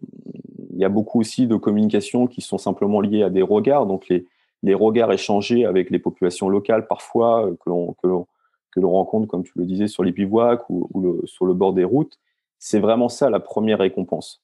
il 0.71 0.77
y 0.77 0.85
a 0.85 0.89
beaucoup 0.89 1.19
aussi 1.19 1.47
de 1.47 1.55
communications 1.55 2.27
qui 2.27 2.41
sont 2.41 2.57
simplement 2.57 3.01
liées 3.01 3.23
à 3.23 3.29
des 3.29 3.43
regards. 3.43 3.85
Donc, 3.85 4.07
les, 4.09 4.25
les 4.63 4.73
regards 4.73 5.11
échangés 5.11 5.65
avec 5.65 5.89
les 5.89 5.99
populations 5.99 6.49
locales, 6.49 6.87
parfois, 6.87 7.45
euh, 7.45 7.55
que 7.63 7.69
l'on, 7.69 7.93
que 8.01 8.07
l'on, 8.07 8.27
que 8.71 8.79
l'on 8.79 8.91
rencontre, 8.91 9.27
comme 9.27 9.43
tu 9.43 9.53
le 9.55 9.65
disais, 9.65 9.87
sur 9.87 10.03
les 10.03 10.11
bivouacs 10.11 10.67
ou, 10.69 11.21
sur 11.25 11.45
le 11.45 11.53
bord 11.53 11.73
des 11.73 11.83
routes, 11.83 12.19
c'est 12.57 12.79
vraiment 12.79 13.09
ça 13.09 13.29
la 13.29 13.39
première 13.39 13.79
récompense. 13.79 14.41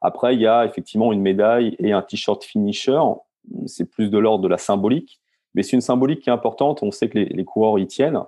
Après, 0.00 0.34
il 0.34 0.40
y 0.40 0.46
a 0.46 0.64
effectivement 0.64 1.12
une 1.12 1.22
médaille 1.22 1.74
et 1.78 1.92
un 1.92 2.02
t-shirt 2.02 2.44
finisher. 2.44 3.00
C'est 3.66 3.90
plus 3.90 4.10
de 4.10 4.18
l'ordre 4.18 4.44
de 4.44 4.48
la 4.48 4.58
symbolique, 4.58 5.20
mais 5.54 5.62
c'est 5.62 5.72
une 5.72 5.82
symbolique 5.82 6.20
qui 6.20 6.30
est 6.30 6.32
importante. 6.32 6.82
On 6.82 6.90
sait 6.90 7.08
que 7.08 7.18
les, 7.18 7.44
coureurs 7.44 7.78
y 7.78 7.86
tiennent. 7.86 8.20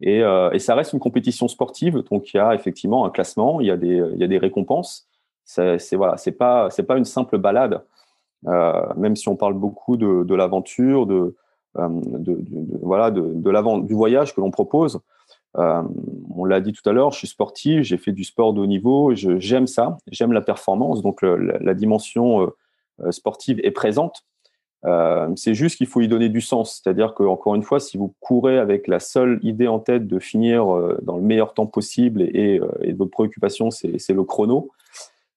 Et, 0.00 0.22
euh, 0.22 0.50
et, 0.52 0.58
ça 0.58 0.74
reste 0.74 0.92
une 0.92 1.00
compétition 1.00 1.48
sportive, 1.48 2.04
donc 2.10 2.32
il 2.32 2.36
y 2.36 2.40
a 2.40 2.54
effectivement 2.54 3.04
un 3.04 3.10
classement, 3.10 3.60
il 3.60 3.66
y 3.66 3.70
a 3.70 3.76
des, 3.76 4.38
récompenses. 4.38 5.08
C'est 5.44 5.94
voilà, 5.94 6.16
pas 6.38 6.68
pas 6.86 6.98
une 6.98 7.04
simple 7.04 7.38
balade, 7.38 7.82
euh, 8.46 8.94
même 8.96 9.16
si 9.16 9.28
on 9.28 9.36
parle 9.36 9.54
beaucoup 9.54 9.96
de, 9.96 10.34
l'aventure, 10.34 11.06
de, 11.06 11.34
euh, 11.78 11.88
de, 11.88 12.36
de, 12.40 13.80
du 13.86 13.94
voyage 13.94 14.34
que 14.34 14.40
l'on 14.40 14.50
propose. 14.50 15.00
Euh, 15.56 15.82
on 16.36 16.44
l'a 16.44 16.60
dit 16.60 16.72
tout 16.72 16.88
à 16.88 16.92
l'heure, 16.92 17.10
je 17.10 17.18
suis 17.18 17.28
sportif, 17.28 17.82
j'ai 17.82 17.96
fait 17.96 18.12
du 18.12 18.22
sport 18.22 18.52
de 18.52 18.60
haut 18.60 18.66
niveau, 18.66 19.14
j'aime 19.14 19.66
ça, 19.66 19.96
j'aime 20.10 20.32
la 20.32 20.42
performance, 20.42 21.02
donc 21.02 21.22
la, 21.22 21.74
dimension 21.74 22.52
sportive 23.10 23.58
est 23.64 23.70
présente. 23.70 24.24
Euh, 24.84 25.28
c'est 25.36 25.54
juste 25.54 25.76
qu'il 25.76 25.86
faut 25.86 26.00
y 26.00 26.08
donner 26.08 26.28
du 26.28 26.40
sens, 26.40 26.80
c'est-à-dire 26.82 27.14
que 27.14 27.24
encore 27.24 27.54
une 27.54 27.62
fois, 27.62 27.80
si 27.80 27.98
vous 27.98 28.14
courez 28.20 28.58
avec 28.58 28.86
la 28.86 29.00
seule 29.00 29.40
idée 29.42 29.66
en 29.66 29.80
tête 29.80 30.06
de 30.06 30.18
finir 30.18 30.66
dans 31.02 31.16
le 31.16 31.22
meilleur 31.22 31.52
temps 31.52 31.66
possible 31.66 32.22
et, 32.22 32.60
et 32.82 32.92
votre 32.92 33.10
préoccupation 33.10 33.70
c'est 33.72 34.12
le 34.12 34.22
chrono, 34.22 34.70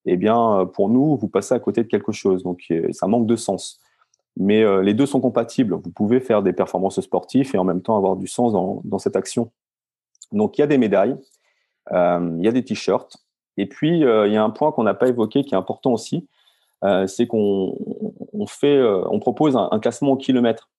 eh 0.05 0.15
bien 0.15 0.69
pour 0.75 0.89
nous, 0.89 1.17
vous 1.17 1.27
passez 1.27 1.55
à 1.55 1.59
côté 1.59 1.81
de 1.81 1.87
quelque 1.87 2.11
chose, 2.11 2.43
donc 2.43 2.71
ça 2.91 3.07
manque 3.07 3.25
de 3.25 3.35
sens. 3.35 3.79
Mais 4.37 4.63
les 4.83 4.93
deux 4.93 5.07
sont 5.07 5.21
compatibles. 5.21 5.73
Vous 5.73 5.89
pouvez 5.89 6.19
faire 6.19 6.43
des 6.43 6.53
performances 6.53 7.01
sportives 7.01 7.49
et 7.55 7.57
en 7.57 7.63
même 7.63 7.81
temps 7.81 7.97
avoir 7.97 8.15
du 8.17 8.27
sens 8.27 8.53
dans, 8.53 8.99
cette 8.99 9.15
action. 9.15 9.51
Donc, 10.31 10.57
il 10.57 10.61
y 10.61 10.63
a 10.63 10.67
des 10.67 10.77
médailles, 10.77 11.17
euh, 11.91 12.35
il 12.37 12.45
y 12.45 12.47
a 12.47 12.51
des 12.51 12.63
t-shirts. 12.63 13.17
Et 13.57 13.65
puis, 13.65 14.03
euh, 14.03 14.27
il 14.27 14.33
y 14.33 14.37
a 14.37 14.43
un 14.43 14.49
point 14.49 14.71
qu'on 14.71 14.83
n'a 14.83 14.93
pas 14.93 15.07
évoqué 15.07 15.43
qui 15.43 15.53
est 15.53 15.57
important 15.57 15.91
aussi, 15.91 16.27
euh, 16.83 17.05
c'est 17.05 17.27
qu'on 17.27 17.77
on 18.41 18.47
fait, 18.47 18.81
on 18.81 19.19
propose 19.19 19.55
un, 19.55 19.79
classement 19.79 20.11
au 20.11 20.17
kilomètre. 20.17 20.69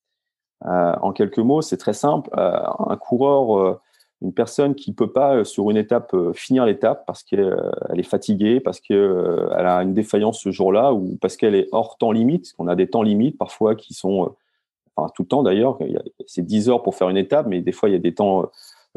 en 0.65 1.13
quelques 1.13 1.39
mots, 1.39 1.63
c'est 1.63 1.77
très 1.77 1.93
simple. 1.93 2.29
un 2.35 2.97
coureur, 2.97 3.81
une 4.21 4.33
personne 4.33 4.75
qui 4.75 4.93
peut 4.93 5.13
pas 5.13 5.45
sur 5.45 5.71
une 5.71 5.77
étape 5.77 6.15
finir 6.35 6.67
l'étape 6.67 7.05
parce 7.07 7.23
qu'elle 7.23 7.57
est 7.97 8.03
fatiguée, 8.03 8.61
parce 8.61 8.81
qu'elle 8.81 9.53
a 9.53 9.77
une 9.83 9.95
défaillance 9.95 10.41
ce 10.41 10.51
jour-là, 10.51 10.93
ou 10.93 11.17
parce 11.21 11.37
qu'elle 11.37 11.55
est 11.55 11.69
hors 11.73 11.97
temps 11.99 12.13
limite, 12.13 12.43
parce 12.43 12.53
qu'on 12.53 12.69
a 12.69 12.75
des 12.75 12.89
temps 12.89 13.03
limites 13.03 13.39
parfois 13.39 13.75
qui 13.75 13.95
sont, 13.95 14.35
enfin 14.97 15.11
tout 15.15 15.23
le 15.23 15.29
temps 15.29 15.43
d'ailleurs, 15.43 15.79
c'est 16.27 16.45
10 16.45 16.69
heures 16.69 16.83
pour 16.83 16.97
faire 16.97 17.09
une 17.09 17.17
étape, 17.17 17.47
mais 17.47 17.61
des 17.61 17.73
fois 17.73 17.89
il 17.89 17.93
y 17.93 17.97
a 17.97 18.01
des 18.01 18.15
temps 18.15 18.51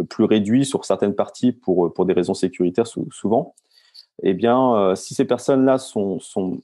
plus 0.09 0.25
réduit 0.25 0.65
sur 0.65 0.85
certaines 0.85 1.15
parties 1.15 1.51
pour, 1.51 2.05
des 2.05 2.13
raisons 2.13 2.33
sécuritaires 2.33 2.87
souvent, 2.87 3.53
eh 4.23 4.33
bien, 4.33 4.75
euh, 4.75 4.95
si 4.95 5.13
ces 5.13 5.25
personnes-là 5.25 5.77
sont, 5.77 6.19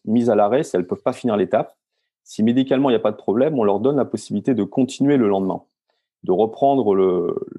mises 0.06 0.30
à 0.30 0.36
l'arrêt, 0.36 0.62
elles 0.74 0.82
ne 0.82 0.86
peuvent 0.86 1.02
pas 1.02 1.14
finir 1.14 1.38
l'étape, 1.38 1.76
si 2.24 2.44
médicalement 2.44 2.90
il 2.90 2.94
n'y 2.94 2.98
a 2.98 3.02
pas 3.02 3.12
de 3.12 3.18
problème, 3.18 3.58
on 3.60 3.64
leur 3.64 3.80
donne 3.80 3.98
la 3.98 4.06
possibilité 4.06 4.54
de 4.54 4.64
continuer 4.64 5.18
le 5.18 5.28
lendemain, 5.28 5.64
de 6.24 6.32
reprendre 6.32 6.96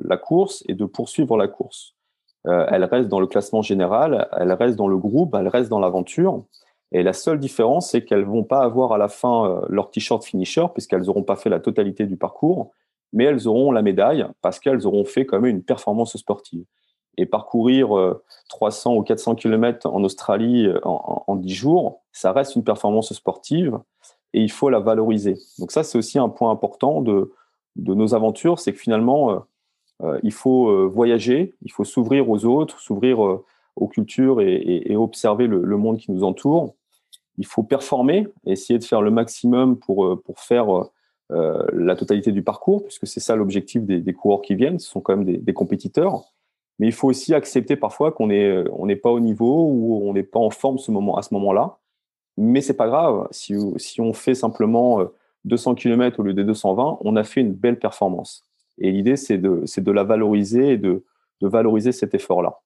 la 0.01 0.17
course 0.17 0.63
et 0.69 0.75
de 0.75 0.85
poursuivre 0.85 1.37
la 1.37 1.49
course. 1.49 1.95
Euh, 2.47 2.67
elles 2.71 2.85
restent 2.85 3.09
dans 3.09 3.21
le 3.21 3.27
classement 3.27 3.63
général, 3.63 4.29
elles 4.33 4.53
restent 4.53 4.77
dans 4.77 4.89
le 4.89 4.99
groupe, 4.99 5.35
elles 5.35 5.49
restent 5.49 5.71
dans 5.71 5.81
l'aventure. 5.81 6.45
Et 6.93 7.03
la 7.03 7.15
seule 7.15 7.39
différence, 7.39 7.91
c'est 7.91 8.05
qu'elles 8.05 8.25
vont 8.25 8.45
pas 8.45 8.61
avoir 8.61 8.93
à 8.93 8.99
la 8.99 9.09
fin 9.09 9.47
euh, 9.47 9.61
leur 9.69 9.91
t-shirt 9.91 10.23
finisher, 10.25 10.67
puisqu'elles 10.73 11.03
n'auront 11.03 11.23
pas 11.23 11.37
fait 11.37 11.49
la 11.49 11.59
totalité 11.59 12.07
du 12.07 12.17
parcours, 12.17 12.73
mais 13.13 13.25
elles 13.25 13.49
auront 13.49 13.73
la 13.73 13.83
médaille 13.83 14.27
parce 14.43 14.59
qu'elles 14.59 14.87
auront 14.87 15.05
fait 15.05 15.25
quand 15.25 15.41
même 15.41 15.57
une 15.57 15.63
performance 15.63 16.17
sportive. 16.17 16.65
Et 17.19 17.27
parcourir 17.27 17.91
300 18.49 18.95
euh, 18.95 18.99
ou 18.99 19.03
400 19.03 19.35
km 19.35 19.87
en 19.87 20.03
Australie 20.05 20.67
euh, 20.67 20.81
en, 20.83 21.25
en, 21.27 21.37
10 21.37 21.55
jours, 21.55 22.03
ça 22.13 22.33
reste 22.33 22.57
une 22.57 22.65
performance 22.65 23.13
sportive 23.13 23.79
et 24.35 24.41
il 24.41 24.51
faut 24.51 24.71
la 24.71 24.81
valoriser. 24.81 25.37
Donc 25.59 25.73
ça, 25.73 25.83
c'est 25.83 25.99
aussi 25.99 26.19
un 26.19 26.29
point 26.29 26.51
important 26.51 27.03
de, 27.03 27.33
de 27.77 27.95
nos 27.95 28.15
aventures, 28.15 28.59
c'est 28.59 28.73
que 28.73 28.79
finalement, 28.79 29.31
euh, 29.33 29.39
euh 30.03 30.21
il 30.23 30.33
faut 30.33 30.89
voyager, 30.89 31.55
il 31.63 31.73
faut 31.73 31.85
s'ouvrir 31.85 32.29
aux 32.31 32.45
autres, 32.45 32.81
s'ouvrir 32.81 33.19
aux 33.77 33.89
cultures 33.89 34.41
et, 34.41 34.97
observer 34.97 35.47
le, 35.47 35.77
monde 35.77 35.99
qui 35.99 36.11
nous 36.13 36.25
entoure. 36.25 36.75
Il 37.39 37.47
faut 37.47 37.63
performer, 37.63 38.27
essayer 38.45 38.79
de 38.79 38.85
faire 38.85 39.01
le 39.01 39.11
maximum 39.11 39.79
pour, 39.79 40.23
pour 40.23 40.41
faire 40.41 40.91
euh, 41.33 41.65
la 41.73 41.97
totalité 41.97 42.31
du 42.31 42.43
parcours, 42.43 42.83
puisque 42.83 43.07
c'est 43.07 43.21
ça 43.21 43.37
l'objectif 43.37 43.83
des, 43.83 44.13
coureurs 44.13 44.43
qui 44.43 44.55
viennent, 44.55 44.79
ce 44.79 44.89
sont 44.89 45.01
quand 45.01 45.17
même 45.17 45.25
des, 45.25 45.55
compétiteurs. 45.55 46.25
Mais 46.79 46.87
il 46.87 46.93
faut 46.93 47.09
aussi 47.09 47.33
accepter 47.33 47.77
parfois 47.77 48.13
qu'on 48.13 48.27
n'est 48.27 48.65
on 48.71 48.87
pas 48.97 49.11
au 49.11 49.21
niveau 49.21 49.67
ou 49.67 50.03
on 50.07 50.13
n'est 50.13 50.25
pas 50.25 50.41
en 50.41 50.51
forme 50.51 50.79
ce 50.79 50.91
moment, 50.91 51.17
à 51.17 51.23
ce 51.23 51.33
moment-là. 51.35 51.79
Mais 52.37 52.61
c'est 52.61 52.77
pas 52.77 52.89
grave. 52.89 53.29
Si, 53.31 53.55
si 53.77 54.01
on 54.01 54.13
fait 54.13 54.35
simplement 54.35 55.01
200 55.45 55.73
euh, 55.73 55.75
km 55.75 56.21
au 56.21 56.23
lieu 56.23 56.35
des 56.35 56.45
220, 56.45 56.99
on 57.01 57.17
a 57.17 57.25
fait 57.25 57.41
une 57.41 57.53
belle 57.53 57.79
performance. 57.79 58.45
Et 58.79 58.91
l'idée, 58.91 59.17
c'est 59.17 59.39
de, 59.39 59.63
c'est 59.67 59.85
de 59.85 59.93
la 59.93 60.05
valoriser 60.05 60.73
et 60.73 60.79
de, 60.79 61.05
de 61.41 61.49
valoriser 61.49 61.93
cet 61.93 62.15
effort-là. 62.15 62.61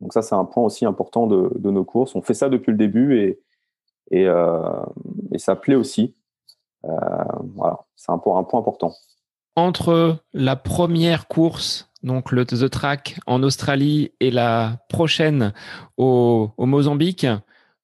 Donc 0.00 0.12
ça, 0.12 0.22
c'est 0.22 0.34
un 0.34 0.44
point 0.44 0.64
aussi 0.64 0.84
important 0.84 1.28
de, 1.28 1.50
de, 1.54 1.70
nos 1.70 1.84
courses. 1.84 2.16
On 2.16 2.22
fait 2.22 2.34
ça 2.34 2.48
depuis 2.48 2.72
le 2.72 2.76
début 2.76 3.18
et, 3.20 3.38
et, 4.10 4.26
euh, 4.26 4.58
ça 5.36 5.54
plaît 5.54 5.76
aussi. 5.76 6.14
Euh, 6.84 6.88
voilà, 7.54 7.84
c'est 7.94 8.10
un, 8.10 8.14
un 8.14 8.18
point 8.18 8.58
important. 8.58 8.92
Entre 9.54 10.16
la 10.32 10.56
première 10.56 11.28
course 11.28 11.92
donc 12.02 12.32
le 12.32 12.44
The 12.44 12.68
Track 12.68 13.20
en 13.26 13.42
Australie 13.42 14.12
et 14.20 14.30
la 14.30 14.78
prochaine 14.88 15.52
au, 15.96 16.50
au, 16.56 16.66
Mozambique, 16.66 17.26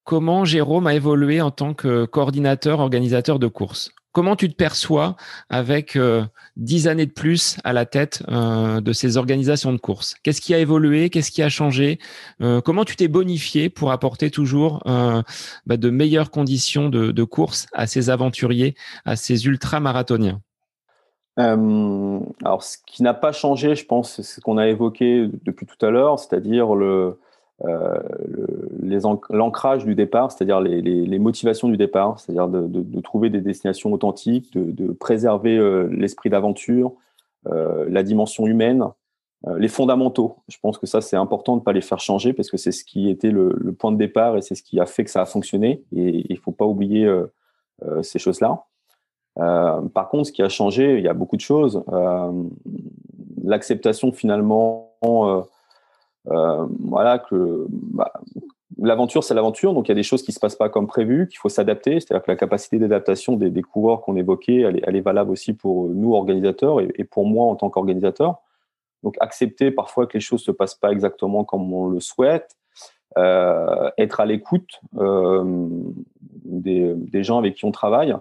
comment 0.09 0.46
Jérôme 0.46 0.86
a 0.86 0.94
évolué 0.94 1.42
en 1.42 1.50
tant 1.50 1.74
que 1.74 2.06
coordinateur, 2.06 2.80
organisateur 2.80 3.38
de 3.38 3.46
course. 3.46 3.92
Comment 4.12 4.36
tu 4.36 4.48
te 4.48 4.54
perçois 4.54 5.16
avec 5.50 5.96
euh, 5.96 6.24
dix 6.56 6.88
années 6.88 7.04
de 7.04 7.12
plus 7.12 7.59
à 7.62 7.74
la 7.74 7.84
tête 7.84 8.22
euh, 8.30 8.80
de 8.80 8.94
ces 8.94 9.18
organisations 9.18 9.70
de 9.70 9.76
course? 9.76 10.14
Qu'est-ce 10.22 10.40
qui 10.40 10.54
a 10.54 10.61
évolué? 10.61 11.11
Qu'est-ce 11.11 11.30
qui 11.30 11.42
a 11.42 11.50
changé? 11.50 11.98
Euh, 12.40 12.62
Comment 12.62 12.86
tu 12.86 12.96
t'es 12.96 13.06
bonifié 13.06 13.68
pour 13.68 13.92
apporter 13.92 14.30
toujours 14.30 14.82
bah, 14.86 15.76
de 15.76 15.90
meilleures 15.90 16.30
conditions 16.30 16.88
de, 16.88 17.12
de, 17.12 17.24
course 17.24 17.66
à 17.74 17.86
ces 17.86 18.09
aventuriers, 18.09 18.76
à 19.04 19.14
ces 19.14 19.44
ultra-marathoniens? 19.44 20.40
Alors, 21.36 22.62
ce 22.62 22.78
qui 22.86 23.02
n'a 23.02 23.14
pas 23.14 23.32
changé, 23.32 23.74
je 23.74 23.84
pense, 23.84 24.14
c'est 24.14 24.22
ce 24.22 24.40
qu'on 24.40 24.56
a 24.56 24.68
évoqué 24.68 25.28
depuis 25.44 25.66
tout 25.66 25.84
à 25.84 25.90
l'heure, 25.90 26.18
c'est-à-dire 26.18 26.74
le, 26.74 27.18
euh, 27.64 27.98
l'ancrage 29.30 29.84
du 29.84 29.94
départ, 29.94 30.30
c'est-à-dire 30.30 30.61
les, 30.61 31.18
motivations 31.18 31.68
du 31.68 31.76
départ, 31.76 32.20
c'est-à-dire 32.20 32.48
de, 32.48 33.00
trouver 33.00 33.30
des 33.30 33.40
destinations 33.40 33.92
authentiques, 33.92 34.52
de, 34.52 34.92
préserver 34.92 35.56
euh, 35.56 35.88
l'esprit 35.90 36.30
d'aventure, 36.30 36.92
euh, 37.48 37.86
la 37.88 38.02
dimension 38.02 38.46
humaine, 38.46 38.84
les 39.56 39.68
fondamentaux. 39.68 40.36
Je 40.48 40.56
pense 40.61 40.78
que 40.78 40.86
ça, 40.86 41.00
c'est 41.00 41.16
important 41.16 41.54
de 41.54 41.61
ne 41.61 41.64
pas 41.64 41.72
les 41.72 41.80
faire 41.80 42.00
changer 42.00 42.32
parce 42.32 42.50
que 42.50 42.56
c'est 42.56 42.72
ce 42.72 42.84
qui 42.84 43.09
était 43.09 43.30
le, 43.30 43.54
le, 43.56 43.72
point 43.72 43.92
de 43.92 43.96
départ 43.96 44.36
et 44.36 44.42
c'est 44.42 44.56
ce 44.56 44.64
qui 44.64 44.80
a 44.80 44.86
fait 44.86 45.04
que 45.04 45.11
ça 45.11 45.22
a 45.22 45.26
fonctionné. 45.26 45.84
Et 45.94 46.26
il 46.28 46.34
ne 46.34 46.40
faut 46.40 46.50
pas 46.50 46.64
oublier 46.64 47.09
ces 48.02 48.18
choses-là. 48.18 48.64
par 49.36 50.09
contre, 50.11 50.26
ce 50.26 50.32
qui 50.32 50.42
a 50.42 50.48
changé, 50.48 50.98
il 50.98 51.04
y 51.04 51.09
a 51.09 51.14
beaucoup 51.14 51.36
de 51.36 51.40
choses. 51.40 51.84
L'acceptation 53.44 54.11
finalement 54.11 54.90
voilà 56.28 57.18
que 57.18 57.66
bah, 57.68 58.12
l'aventure, 58.78 59.24
c'est 59.24 59.34
l'aventure, 59.34 59.74
donc 59.74 59.88
il 59.88 59.90
y 59.90 59.92
a 59.92 59.96
des 59.96 60.02
choses 60.02 60.22
qui 60.22 60.32
se 60.32 60.40
passent 60.40 60.56
pas 60.56 60.68
comme 60.68 60.86
prévu, 60.86 61.26
qu'il 61.28 61.38
faut 61.38 61.48
s'adapter. 61.48 62.00
C'est-à-dire 62.00 62.24
que 62.24 62.30
la 62.30 62.36
capacité 62.36 62.78
d'adaptation 62.78 63.36
des, 63.36 63.50
des, 63.50 63.62
coureurs 63.62 64.00
qu'on 64.02 64.16
évoquait, 64.16 64.60
elle 64.60 64.96
est, 64.96 65.00
valable 65.00 65.30
aussi 65.30 65.52
pour 65.52 65.88
nous 65.88 66.14
organisateurs 66.14 66.80
et, 66.80 67.04
pour 67.04 67.26
moi 67.26 67.46
en 67.46 67.56
tant 67.56 67.70
qu'organisateur. 67.70 68.38
Donc 69.02 69.16
accepter 69.20 69.70
parfois 69.70 70.06
que 70.06 70.14
les 70.14 70.20
choses 70.20 70.42
se 70.42 70.50
passent 70.50 70.74
pas 70.74 70.90
exactement 70.90 71.44
comme 71.44 71.72
on 71.72 71.88
le 71.88 72.00
souhaite, 72.00 72.56
euh, 73.16 73.90
être 73.96 74.20
à 74.20 74.26
l'écoute, 74.26 74.80
euh, 74.98 75.68
des, 76.44 76.94
des, 76.94 77.22
gens 77.22 77.38
avec 77.38 77.54
qui 77.54 77.64
on 77.64 77.72
travaille. 77.72 78.14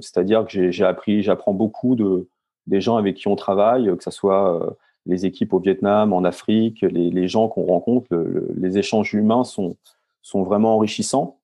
C'est-à-dire 0.00 0.46
que 0.46 0.70
j'ai 0.70 0.84
appris, 0.84 1.22
j'apprends 1.22 1.52
beaucoup 1.52 1.96
de, 1.96 2.28
des 2.66 2.80
gens 2.80 2.96
avec 2.96 3.16
qui 3.16 3.26
on 3.26 3.36
travaille, 3.36 3.94
que 3.96 4.04
ce 4.04 4.12
soit 4.12 4.76
les 5.08 5.26
équipes 5.26 5.52
au 5.52 5.58
Vietnam, 5.58 6.12
en 6.12 6.22
Afrique, 6.22 6.82
les, 6.82 7.28
gens 7.28 7.48
qu'on 7.48 7.64
rencontre, 7.64 8.08
les 8.56 8.78
échanges 8.78 9.14
humains 9.14 9.44
sont, 9.44 9.76
sont 10.22 10.42
vraiment 10.44 10.76
enrichissants. 10.76 11.38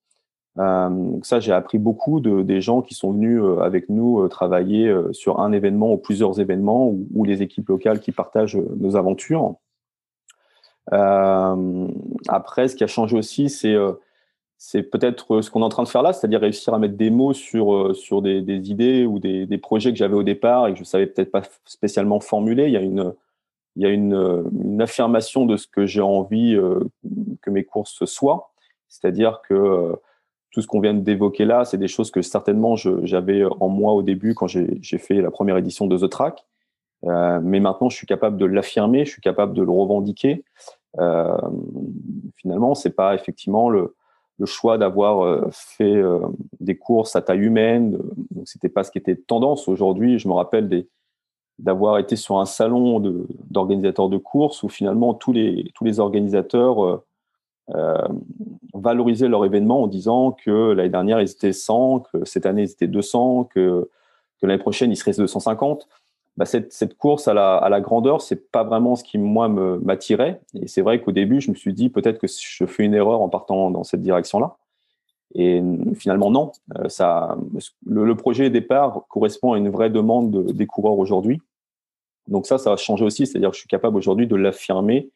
Euh, 0.58 1.18
ça, 1.22 1.40
j'ai 1.40 1.52
appris 1.52 1.78
beaucoup 1.78 2.20
de, 2.20 2.42
des 2.42 2.60
gens 2.60 2.80
qui 2.80 2.94
sont 2.94 3.12
venus 3.12 3.40
euh, 3.42 3.58
avec 3.60 3.88
nous 3.88 4.20
euh, 4.20 4.28
travailler 4.28 4.94
sur 5.12 5.40
un 5.40 5.52
événement 5.52 5.92
ou 5.92 5.96
plusieurs 5.96 6.40
événements 6.40 6.88
ou, 6.88 7.24
les 7.24 7.42
équipes 7.42 7.68
locales 7.68 8.00
qui 8.00 8.12
partagent 8.12 8.56
nos 8.56 8.96
aventures. 8.96 9.56
après, 12.28 12.68
ce 12.68 12.76
qui 12.76 12.84
a 12.84 12.86
changé 12.86 13.16
aussi, 13.16 13.48
c'est 13.48 14.82
peut-être 14.82 15.40
ce 15.40 15.50
qu'on 15.50 15.62
est 15.62 15.64
en 15.64 15.68
train 15.70 15.82
de 15.82 15.88
faire 15.88 16.02
là, 16.02 16.12
c'est-à-dire 16.12 16.40
réussir 16.40 16.74
à 16.74 16.78
mettre 16.78 16.96
des 16.96 17.10
mots 17.10 17.32
sur, 17.32 17.96
sur 17.96 18.22
des, 18.22 18.70
idées 18.70 19.06
ou 19.06 19.18
des, 19.18 19.46
des 19.46 19.58
projets 19.58 19.90
que 19.90 19.98
j'avais 19.98 20.14
au 20.14 20.22
départ 20.22 20.68
et 20.68 20.74
que 20.74 20.78
je 20.78 20.84
savais 20.84 21.06
peut-être 21.06 21.32
pas 21.32 21.42
spécialement 21.64 22.20
formuler. 22.20 22.66
Il 22.66 22.72
y 22.72 22.76
a 22.76 22.82
une, 22.82 23.14
il 23.76 23.82
y 23.82 23.86
a 23.86 23.90
une, 23.90 24.44
une 24.62 24.80
affirmation 24.80 25.46
de 25.46 25.56
ce 25.56 25.66
que 25.66 25.86
j'ai 25.86 26.00
envie 26.00 26.56
que 27.42 27.50
mes 27.50 27.64
courses 27.64 28.04
soient. 28.04 28.52
C'est-à-dire 28.88 29.40
que 29.48 29.96
tout 30.52 30.62
ce 30.62 30.68
qu'on 30.68 30.80
vient 30.80 30.94
d'évoquer 30.94 31.44
là, 31.44 31.64
c'est 31.64 31.78
des 31.78 31.88
choses 31.88 32.12
que 32.12 32.22
certainement 32.22 32.76
j'avais 32.76 33.44
en 33.44 33.68
moi 33.68 33.92
au 33.92 34.02
début 34.02 34.34
quand 34.34 34.46
j'ai 34.46 34.98
fait 34.98 35.20
la 35.20 35.32
première 35.32 35.56
édition 35.56 35.86
de 35.86 35.98
The 35.98 36.08
Track. 36.08 36.44
Euh, 37.06 37.40
mais 37.42 37.60
maintenant, 37.60 37.88
je 37.88 37.96
suis 37.96 38.06
capable 38.06 38.36
de 38.36 38.46
l'affirmer, 38.46 39.04
je 39.04 39.10
suis 39.10 39.20
capable 39.20 39.52
de 39.54 39.62
le 39.62 39.70
revendiquer. 39.70 40.44
Euh, 40.98 41.36
finalement, 42.36 42.74
c'est 42.74 42.94
pas 42.94 43.14
effectivement 43.14 43.68
le, 43.68 43.94
choix 44.46 44.78
d'avoir 44.78 45.24
euh, 45.24 45.48
fait 45.50 45.96
euh, 45.96 46.20
des 46.60 46.76
courses 46.76 47.16
à 47.16 47.22
taille 47.22 47.40
humaine. 47.40 47.98
Donc, 48.30 48.46
c'était 48.46 48.68
pas 48.68 48.84
ce 48.84 48.90
qui 48.90 48.98
était 48.98 49.16
tendance 49.16 49.68
aujourd'hui. 49.68 50.18
Je 50.18 50.28
me 50.28 50.34
rappelle 50.34 50.68
des 50.68 50.88
d'avoir 51.58 51.98
été 51.98 52.16
sur 52.16 52.38
un 52.38 52.46
salon 52.46 53.00
d'organisateurs 53.50 54.08
de, 54.08 54.16
courses 54.16 54.62
où 54.62 54.68
finalement 54.68 55.14
tous 55.14 55.32
les 55.32 55.70
tous 55.74 55.84
les 55.84 56.00
organisateurs 56.00 56.84
euh, 56.84 57.04
euh, 57.74 58.08
valoriser 58.74 59.28
leur 59.28 59.44
événement 59.44 59.82
en 59.82 59.86
disant 59.86 60.32
que 60.32 60.72
l'année 60.72 60.90
dernière 60.90 61.20
ils 61.20 61.30
étaient 61.30 61.52
100, 61.52 62.00
que 62.00 62.24
cette 62.24 62.44
année 62.44 62.62
ils 62.62 62.70
étaient 62.70 62.86
200, 62.86 63.44
que, 63.44 63.88
que 64.40 64.46
l'année 64.46 64.58
prochaine 64.60 64.90
ils 64.90 64.96
seraient 64.96 65.12
250. 65.12 65.88
Bah 66.36 66.46
cette, 66.46 66.72
cette, 66.72 66.98
course 66.98 67.28
à 67.28 67.34
la, 67.34 67.56
à 67.56 67.68
la 67.68 67.80
grandeur, 67.80 68.20
c'est 68.20 68.50
pas 68.50 68.64
vraiment 68.64 68.96
ce 68.96 69.04
qui 69.04 69.18
moi 69.18 69.48
m'attirait. 69.48 70.40
Et 70.60 70.66
c'est 70.66 70.82
vrai 70.82 71.00
qu'au 71.00 71.12
début, 71.12 71.40
je 71.40 71.50
me 71.50 71.54
suis 71.54 71.72
dit 71.72 71.88
peut-être 71.90 72.18
que 72.18 72.26
je 72.26 72.66
fais 72.66 72.84
une 72.84 72.94
erreur 72.94 73.20
en 73.20 73.28
partant 73.28 73.70
dans 73.70 73.84
cette 73.84 74.02
direction-là. 74.02 74.56
Et 75.34 75.60
finalement, 75.94 76.30
non. 76.30 76.52
Euh, 76.78 76.88
ça, 76.88 77.36
le, 77.86 78.14
projet 78.14 78.50
départ 78.50 79.04
correspond 79.08 79.52
à 79.52 79.58
une 79.58 79.68
vraie 79.68 79.90
demande 79.90 80.30
de, 80.30 80.52
des 80.52 80.66
coureurs 80.66 80.98
aujourd'hui. 80.98 81.40
Donc 82.28 82.46
ça, 82.46 82.58
ça 82.58 82.70
va 82.70 82.76
changer 82.76 83.04
aussi. 83.04 83.26
C'est-à-dire 83.26 83.50
que 83.50 83.56
je 83.56 83.60
suis 83.60 83.68
capable 83.68 83.96
aujourd'hui 83.96 84.26
de 84.26 84.36
l'affirmer. 84.36 85.10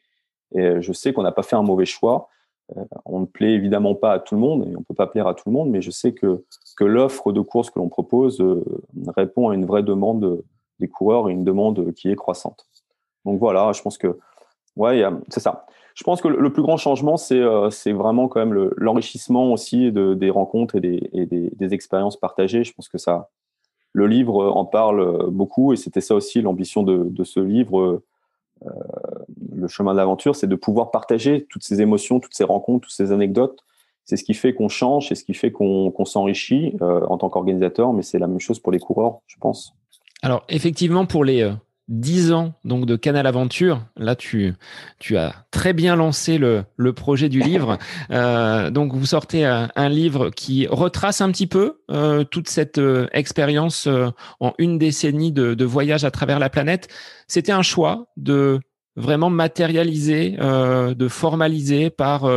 Et 0.55 0.81
je 0.81 0.93
sais 0.93 1.13
qu'on 1.13 1.23
n'a 1.23 1.33
pas 1.33 1.43
fait 1.43 1.57
un 1.57 1.63
mauvais 1.63 1.85
choix. 1.85 2.29
Euh, 2.77 2.85
on 3.05 3.21
ne 3.21 3.27
plaît 3.27 3.53
évidemment 3.53 3.95
pas 3.95 4.13
à 4.13 4.19
tout 4.19 4.35
le 4.35 4.41
monde 4.41 4.65
et 4.67 4.77
on 4.77 4.81
ne 4.81 4.85
peut 4.85 4.95
pas 4.95 5.07
plaire 5.07 5.27
à 5.27 5.35
tout 5.35 5.45
le 5.47 5.53
monde, 5.53 5.71
mais 5.71 5.81
je 5.81 5.91
sais 5.91 6.13
que, 6.13 6.45
que 6.77 6.85
l'offre 6.85 7.33
de 7.33 7.41
course 7.41 7.71
que 7.71 7.79
l'on 7.79 7.89
propose 7.89 8.41
euh, 8.41 8.63
répond 9.17 9.49
à 9.49 9.55
une 9.55 9.65
vraie 9.65 9.83
demande 9.83 10.43
des 10.79 10.89
coureurs 10.89 11.29
et 11.29 11.33
une 11.33 11.45
demande 11.45 11.93
qui 11.95 12.11
est 12.11 12.17
croissante. 12.17 12.67
Donc 13.25 13.39
voilà, 13.39 13.73
je 13.73 13.83
pense 13.83 13.99
que 13.99 14.19
ouais, 14.77 15.03
c'est 15.29 15.41
ça. 15.41 15.67
Je 15.99 16.05
pense 16.05 16.21
que 16.21 16.29
le 16.29 16.53
plus 16.53 16.63
grand 16.63 16.77
changement, 16.77 17.17
c'est 17.17 17.41
euh, 17.41 17.71
vraiment 17.87 18.29
quand 18.29 18.39
même 18.39 18.71
l'enrichissement 18.77 19.53
aussi 19.53 19.91
de, 19.91 20.15
des 20.15 20.31
rencontres 20.31 20.77
et, 20.77 20.81
des, 20.81 21.75
expériences 21.75 22.17
partagées. 22.17 22.63
Je 22.63 22.73
pense 22.73 22.89
que 22.89 22.99
ça, 22.99 23.31
le 23.93 24.07
livre 24.07 24.47
en 24.47 24.65
parle 24.65 25.29
beaucoup 25.31 25.73
et 25.73 25.77
c'était 25.77 26.01
ça 26.01 26.15
aussi 26.15 26.41
l'ambition 26.41 26.85
de, 26.85 27.25
ce 27.25 27.41
livre 27.41 28.01
euh, 28.65 28.71
le 29.57 29.67
chemin 29.67 29.93
de 29.93 29.97
l'aventure, 29.97 30.37
c'est 30.37 30.47
de 30.47 30.55
pouvoir 30.55 30.93
partager 30.93 31.47
toutes 31.51 31.65
ces 31.65 31.81
émotions, 31.81 32.21
toutes 32.21 32.35
ces 32.35 32.45
rencontres, 32.45 32.87
toutes 32.87 32.95
ces 32.95 33.11
anecdotes. 33.11 33.65
C'est 34.05 34.17
ce 34.17 34.23
qui 34.23 34.35
fait 34.35 34.55
qu'on 34.55 34.69
change, 34.69 35.09
c'est 35.09 35.17
ce 35.17 35.25
qui 35.25 35.35
fait 35.35 35.51
qu'on 35.51 36.05
s'enrichit 36.05 36.77
euh, 36.81 37.05
en 37.07 37.19
tant 37.19 37.29
qu'organisateur, 37.29 37.93
mais 37.93 38.03
c'est 38.03 38.21
la 38.21 38.29
même 38.29 38.39
chose 38.39 38.61
pour 38.61 38.71
les 38.71 38.79
coureurs, 38.79 39.19
je 39.27 39.37
pense. 39.41 39.75
Alors 40.23 40.45
effectivement, 40.49 41.07
pour 41.07 41.25
les, 41.25 41.43
euh, 41.43 41.53
10 41.89 42.33
ans 42.33 42.55
donc 42.65 42.87
de 42.87 42.97
Canal 42.97 43.27
Aventure. 43.27 43.83
Là, 43.97 44.15
tu, 44.15 44.55
tu 44.99 45.17
as 45.17 45.35
très 45.51 45.73
bien 45.73 45.97
lancé 45.97 46.39
le, 46.39 46.65
le 46.77 46.93
projet 46.93 47.29
du 47.29 47.41
livre. 47.41 47.79
Euh, 48.11 48.71
donc, 48.71 48.95
vous 48.95 49.07
sortez 49.07 49.45
un, 49.45 49.69
un, 49.77 49.89
livre 49.89 50.31
qui 50.31 50.67
retrace 50.67 51.21
un 51.21 51.31
petit 51.31 51.47
peu 51.47 51.81
euh, 51.91 52.25
toute 52.25 52.49
cette 52.49 52.79
euh, 52.79 53.07
expérience 53.13 53.87
euh, 53.87 54.09
en 54.41 54.55
une 54.59 54.79
décennie 54.79 55.33
de, 55.33 55.55
de, 55.55 55.65
voyage 55.65 56.05
à 56.05 56.11
travers 56.11 56.39
la 56.39 56.49
planète. 56.49 56.89
C'était 57.27 57.53
un 57.53 57.63
choix 57.63 58.07
de 58.17 58.61
vraiment 58.97 59.31
matérialiser, 59.31 60.37
euh, 60.41 60.95
de 60.95 61.09
formaliser 61.09 61.91
par 61.91 62.29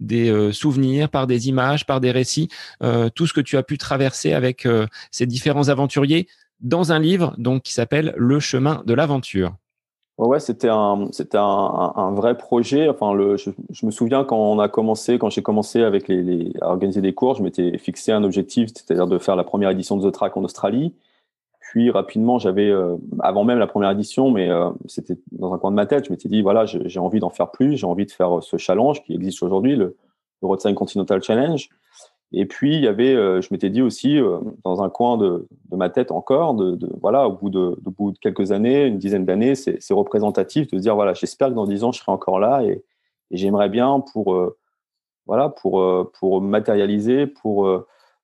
des 0.00 0.52
souvenirs, 0.52 1.08
par 1.08 1.26
des 1.26 1.48
images, 1.48 1.86
par 1.86 2.00
des 2.00 2.10
récits, 2.10 2.48
tout 3.14 3.26
ce 3.26 3.32
que 3.32 3.40
tu 3.40 3.56
as 3.56 3.62
pu 3.62 3.78
traverser 3.78 4.32
avec 4.32 4.66
ces 5.10 5.26
différents 5.26 5.68
aventuriers 5.68 6.28
dans 6.60 6.92
un 6.92 6.98
livre 6.98 7.34
donc 7.38 7.62
qui 7.62 7.72
s'appelle 7.72 8.14
Le 8.16 8.40
chemin 8.40 8.82
de 8.86 8.94
l'aventure. 8.94 9.54
Ouais, 10.18 10.40
c'était 10.40 10.70
un, 10.70 11.08
c'était 11.12 11.36
un, 11.38 12.12
vrai 12.12 12.38
projet. 12.38 12.88
Enfin, 12.88 13.12
le, 13.12 13.36
je, 13.36 13.50
me 13.84 13.90
souviens 13.90 14.24
quand 14.24 14.38
on 14.38 14.58
a 14.58 14.68
commencé, 14.68 15.18
quand 15.18 15.28
j'ai 15.28 15.42
commencé 15.42 15.82
avec 15.82 16.08
les, 16.08 16.54
à 16.62 16.70
organiser 16.70 17.02
des 17.02 17.12
cours, 17.12 17.34
je 17.34 17.42
m'étais 17.42 17.76
fixé 17.76 18.12
un 18.12 18.24
objectif, 18.24 18.70
c'est-à-dire 18.74 19.06
de 19.06 19.18
faire 19.18 19.36
la 19.36 19.44
première 19.44 19.68
édition 19.68 19.98
de 19.98 20.08
The 20.08 20.14
Track 20.14 20.38
en 20.38 20.44
Australie. 20.44 20.94
Puis 21.60 21.90
rapidement, 21.90 22.38
j'avais, 22.38 22.70
euh, 22.70 22.96
avant 23.20 23.44
même 23.44 23.58
la 23.58 23.66
première 23.66 23.90
édition, 23.90 24.30
mais 24.30 24.48
euh, 24.48 24.70
c'était 24.86 25.18
dans 25.32 25.52
un 25.52 25.58
coin 25.58 25.70
de 25.70 25.76
ma 25.76 25.84
tête, 25.84 26.06
je 26.06 26.10
m'étais 26.10 26.30
dit 26.30 26.40
voilà, 26.40 26.64
j'ai 26.64 26.98
envie 26.98 27.20
d'en 27.20 27.28
faire 27.28 27.50
plus, 27.50 27.76
j'ai 27.76 27.86
envie 27.86 28.06
de 28.06 28.10
faire 28.10 28.42
ce 28.42 28.56
challenge 28.56 29.02
qui 29.02 29.14
existe 29.14 29.42
aujourd'hui, 29.42 29.76
le, 29.76 29.96
le 30.40 30.74
Continental 30.74 31.22
Challenge. 31.22 31.68
Et 32.32 32.46
puis, 32.46 32.74
il 32.74 32.82
y 32.82 32.88
avait, 32.88 33.14
euh, 33.14 33.40
je 33.40 33.48
m'étais 33.52 33.70
dit 33.70 33.82
aussi, 33.82 34.18
euh, 34.18 34.38
dans 34.64 34.82
un 34.82 34.90
coin 34.90 35.16
de, 35.16 35.46
ma 35.70 35.90
tête 35.90 36.10
encore, 36.10 36.56
voilà, 37.00 37.28
au 37.28 37.32
bout 37.32 37.50
de, 37.50 37.76
quelques 38.20 38.52
années, 38.52 38.86
une 38.86 38.98
dizaine 38.98 39.24
d'années, 39.24 39.54
c'est 39.54 39.94
représentatif 39.94 40.66
de 40.68 40.78
dire, 40.78 40.94
voilà, 40.96 41.14
j'espère 41.14 41.48
que 41.48 41.54
dans 41.54 41.66
dix 41.66 41.84
ans, 41.84 41.92
je 41.92 42.00
serai 42.00 42.12
encore 42.12 42.40
là 42.40 42.62
et, 42.62 42.82
j'aimerais 43.32 43.68
bien 43.68 44.04
pour, 44.12 44.34
euh, 44.34 44.56
voilà, 45.26 45.48
pour, 45.48 45.82
pour 46.12 46.40
matérialiser, 46.40 47.26
pour 47.26 47.68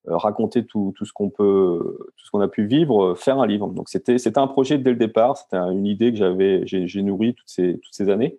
raconter 0.07 0.65
tout, 0.65 0.95
ce 1.03 1.13
qu'on 1.13 1.29
peut, 1.29 1.99
tout 2.17 2.25
ce 2.25 2.31
qu'on 2.31 2.41
a 2.41 2.47
pu 2.47 2.67
vivre, 2.67 3.17
faire 3.17 3.41
un 3.41 3.47
livre. 3.49 3.67
Donc, 3.69 3.89
c'était 3.89 4.39
un 4.39 4.47
projet 4.47 4.79
dès 4.79 4.91
le 4.91 4.97
départ, 4.97 5.37
c'était 5.37 5.57
une 5.57 5.87
idée 5.87 6.13
que 6.13 6.19
j'avais, 6.19 6.63
j'ai 6.67 7.03
nourri 7.03 7.35
toutes 7.35 7.49
ces, 7.49 7.81
toutes 7.81 7.95
ces 7.95 8.11
années. 8.11 8.39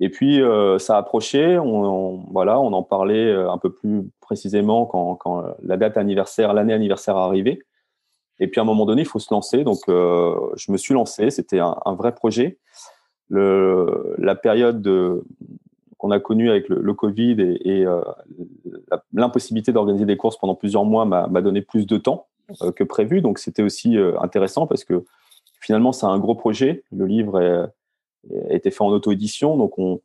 Et 0.00 0.08
puis 0.08 0.42
euh, 0.42 0.78
ça 0.78 0.96
approchait, 0.96 1.58
on, 1.58 1.84
on, 1.84 2.16
voilà, 2.30 2.58
on 2.58 2.72
en 2.72 2.82
parlait 2.82 3.26
euh, 3.26 3.50
un 3.50 3.58
peu 3.58 3.70
plus 3.70 4.10
précisément 4.20 4.86
quand, 4.86 5.14
quand 5.16 5.44
la 5.62 5.76
date 5.76 5.96
anniversaire, 5.96 6.54
l'année 6.54 6.72
anniversaire 6.72 7.16
arrivait. 7.16 7.60
Et 8.38 8.48
puis 8.48 8.58
à 8.58 8.62
un 8.62 8.66
moment 8.66 8.86
donné, 8.86 9.02
il 9.02 9.08
faut 9.08 9.18
se 9.18 9.32
lancer. 9.32 9.64
Donc 9.64 9.80
euh, 9.88 10.34
je 10.56 10.72
me 10.72 10.78
suis 10.78 10.94
lancé. 10.94 11.30
C'était 11.30 11.58
un, 11.60 11.94
vrai 11.94 12.14
projet. 12.14 12.58
La 13.28 14.34
période 14.34 14.82
qu'on 16.00 16.10
a 16.10 16.18
connue 16.18 16.50
avec 16.50 16.68
le, 16.70 16.94
Covid 16.94 17.36
et, 17.62 17.84
euh, 17.84 18.00
l'impossibilité 19.12 19.70
d'organiser 19.70 20.06
des 20.06 20.16
courses 20.16 20.38
pendant 20.38 20.54
plusieurs 20.54 20.86
mois 20.86 21.04
m'a 21.04 21.42
donné 21.42 21.60
plus 21.60 21.86
de 21.86 21.98
temps 21.98 22.26
euh, 22.62 22.72
que 22.72 22.84
prévu. 22.84 23.20
Donc 23.20 23.38
c'était 23.38 23.62
aussi 23.62 23.98
euh, 23.98 24.18
intéressant 24.20 24.66
parce 24.66 24.82
que 24.82 25.04
finalement 25.60 25.92
c'est 25.92 26.06
un 26.06 26.18
gros 26.18 26.34
projet. 26.34 26.84
Le 26.90 27.04
livre 27.04 27.40
est 27.40 27.66
a 28.50 28.54
été 28.54 28.70
fait 28.70 28.82
en 28.82 28.88
auto-édition. 28.88 29.56
Donc, 29.56 29.78
on, 29.78 30.00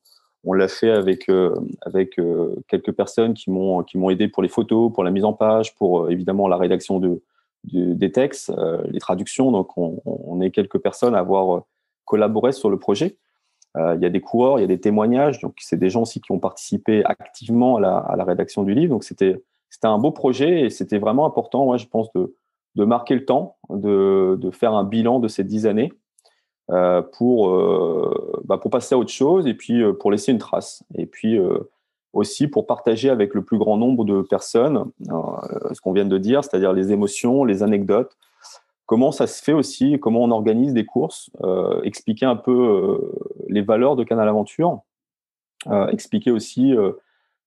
on 0.46 0.54
l'a 0.54 0.68
fait 0.68 0.92
avec, 0.92 1.28
euh, 1.30 1.56
avec 1.82 2.20
euh, 2.20 2.56
quelques 2.68 2.92
personnes 2.92 3.34
qui 3.34 3.50
m'ont, 3.50 3.84
qui 3.84 3.98
m'ont 3.98 4.10
aidé 4.10 4.28
pour 4.28 4.44
les 4.44 4.50
photos, 4.50 4.94
pour 4.94 5.04
la 5.04 5.12
mise 5.12 5.26
en 5.26 5.34
page, 5.34 5.76
pour 5.76 6.04
euh, 6.04 6.10
évidemment 6.10 6.48
la 6.48 6.58
rédaction 6.58 7.00
de, 7.00 7.22
de 7.66 7.94
des 7.94 8.12
textes, 8.12 8.54
les 8.92 9.00
traductions. 9.00 9.52
Donc, 9.52 9.76
on, 9.76 10.40
est 10.42 10.52
quelques 10.52 10.78
personnes 10.78 11.16
à 11.16 11.20
avoir 11.20 11.64
collaboré 12.06 12.52
sur 12.52 12.70
le 12.70 12.78
projet. 12.78 13.18
Il 13.76 14.00
y 14.02 14.06
a 14.06 14.10
des 14.10 14.22
coureurs, 14.22 14.60
il 14.60 14.62
y 14.62 14.64
a 14.64 14.68
des 14.68 14.80
témoignages. 14.80 15.40
Donc, 15.40 15.56
c'est 15.60 15.78
des 15.78 15.90
gens 15.90 16.04
aussi 16.04 16.22
qui 16.22 16.32
ont 16.32 16.40
participé 16.40 17.04
activement 17.04 17.78
à 17.78 17.80
la, 17.82 17.98
à 17.98 18.16
la 18.16 18.24
rédaction 18.24 18.64
du 18.64 18.76
livre. 18.76 18.92
Donc, 18.92 19.04
c'était, 19.04 19.44
c'était 19.72 19.88
un 19.88 19.98
beau 19.98 20.12
projet 20.12 20.62
et 20.62 20.70
c'était 20.70 21.00
vraiment 21.00 21.26
important, 21.26 21.66
ouais, 21.66 21.80
je 21.80 21.88
pense, 21.88 22.14
de, 22.14 22.36
de 22.76 22.86
marquer 22.86 23.16
le 23.16 23.26
temps, 23.26 23.58
de, 23.70 24.38
de 24.40 24.52
faire 24.52 24.74
un 24.74 24.84
bilan 24.84 25.20
de 25.20 25.28
ces 25.28 25.44
dix 25.44 25.66
années 25.66 25.92
pour, 26.68 27.50
euh, 27.50 28.42
bah, 28.46 28.58
pour 28.58 28.72
passer 28.72 28.96
à 28.96 28.98
autre 28.98 29.12
chose 29.12 29.48
et 29.48 29.54
puis 29.54 29.82
euh, 29.82 29.94
pour 29.94 30.12
laisser 30.12 30.32
une 30.32 30.40
trace. 30.40 30.84
Et 30.96 31.06
puis 31.06 31.40
aussi 32.14 32.48
pour 32.48 32.66
partager 32.66 33.10
avec 33.10 33.34
le 33.34 33.44
plus 33.44 33.58
grand 33.58 33.78
nombre 33.78 34.06
de 34.06 34.22
personnes 34.22 34.86
ce 35.72 35.82
qu'on 35.82 35.94
vient 35.94 36.06
de 36.06 36.18
dire, 36.18 36.44
c'est-à-dire 36.44 36.74
les 36.74 36.92
émotions, 36.92 37.44
les 37.44 37.62
anecdotes, 37.62 38.18
comment 38.86 39.12
ça 39.12 39.28
se 39.28 39.44
fait 39.44 39.54
aussi, 39.54 40.00
comment 40.00 40.22
on 40.24 40.32
organise 40.32 40.74
des 40.74 40.86
courses, 40.86 41.30
euh, 41.44 41.82
expliquer 41.84 42.26
un 42.26 42.36
peu 42.36 42.52
euh, 42.52 43.12
les 43.50 43.62
valeurs 43.62 43.96
de 43.96 44.04
Canal 44.04 44.28
Aventure, 44.30 44.82
euh, 45.68 45.88
expliquer 45.88 46.32
aussi 46.32 46.74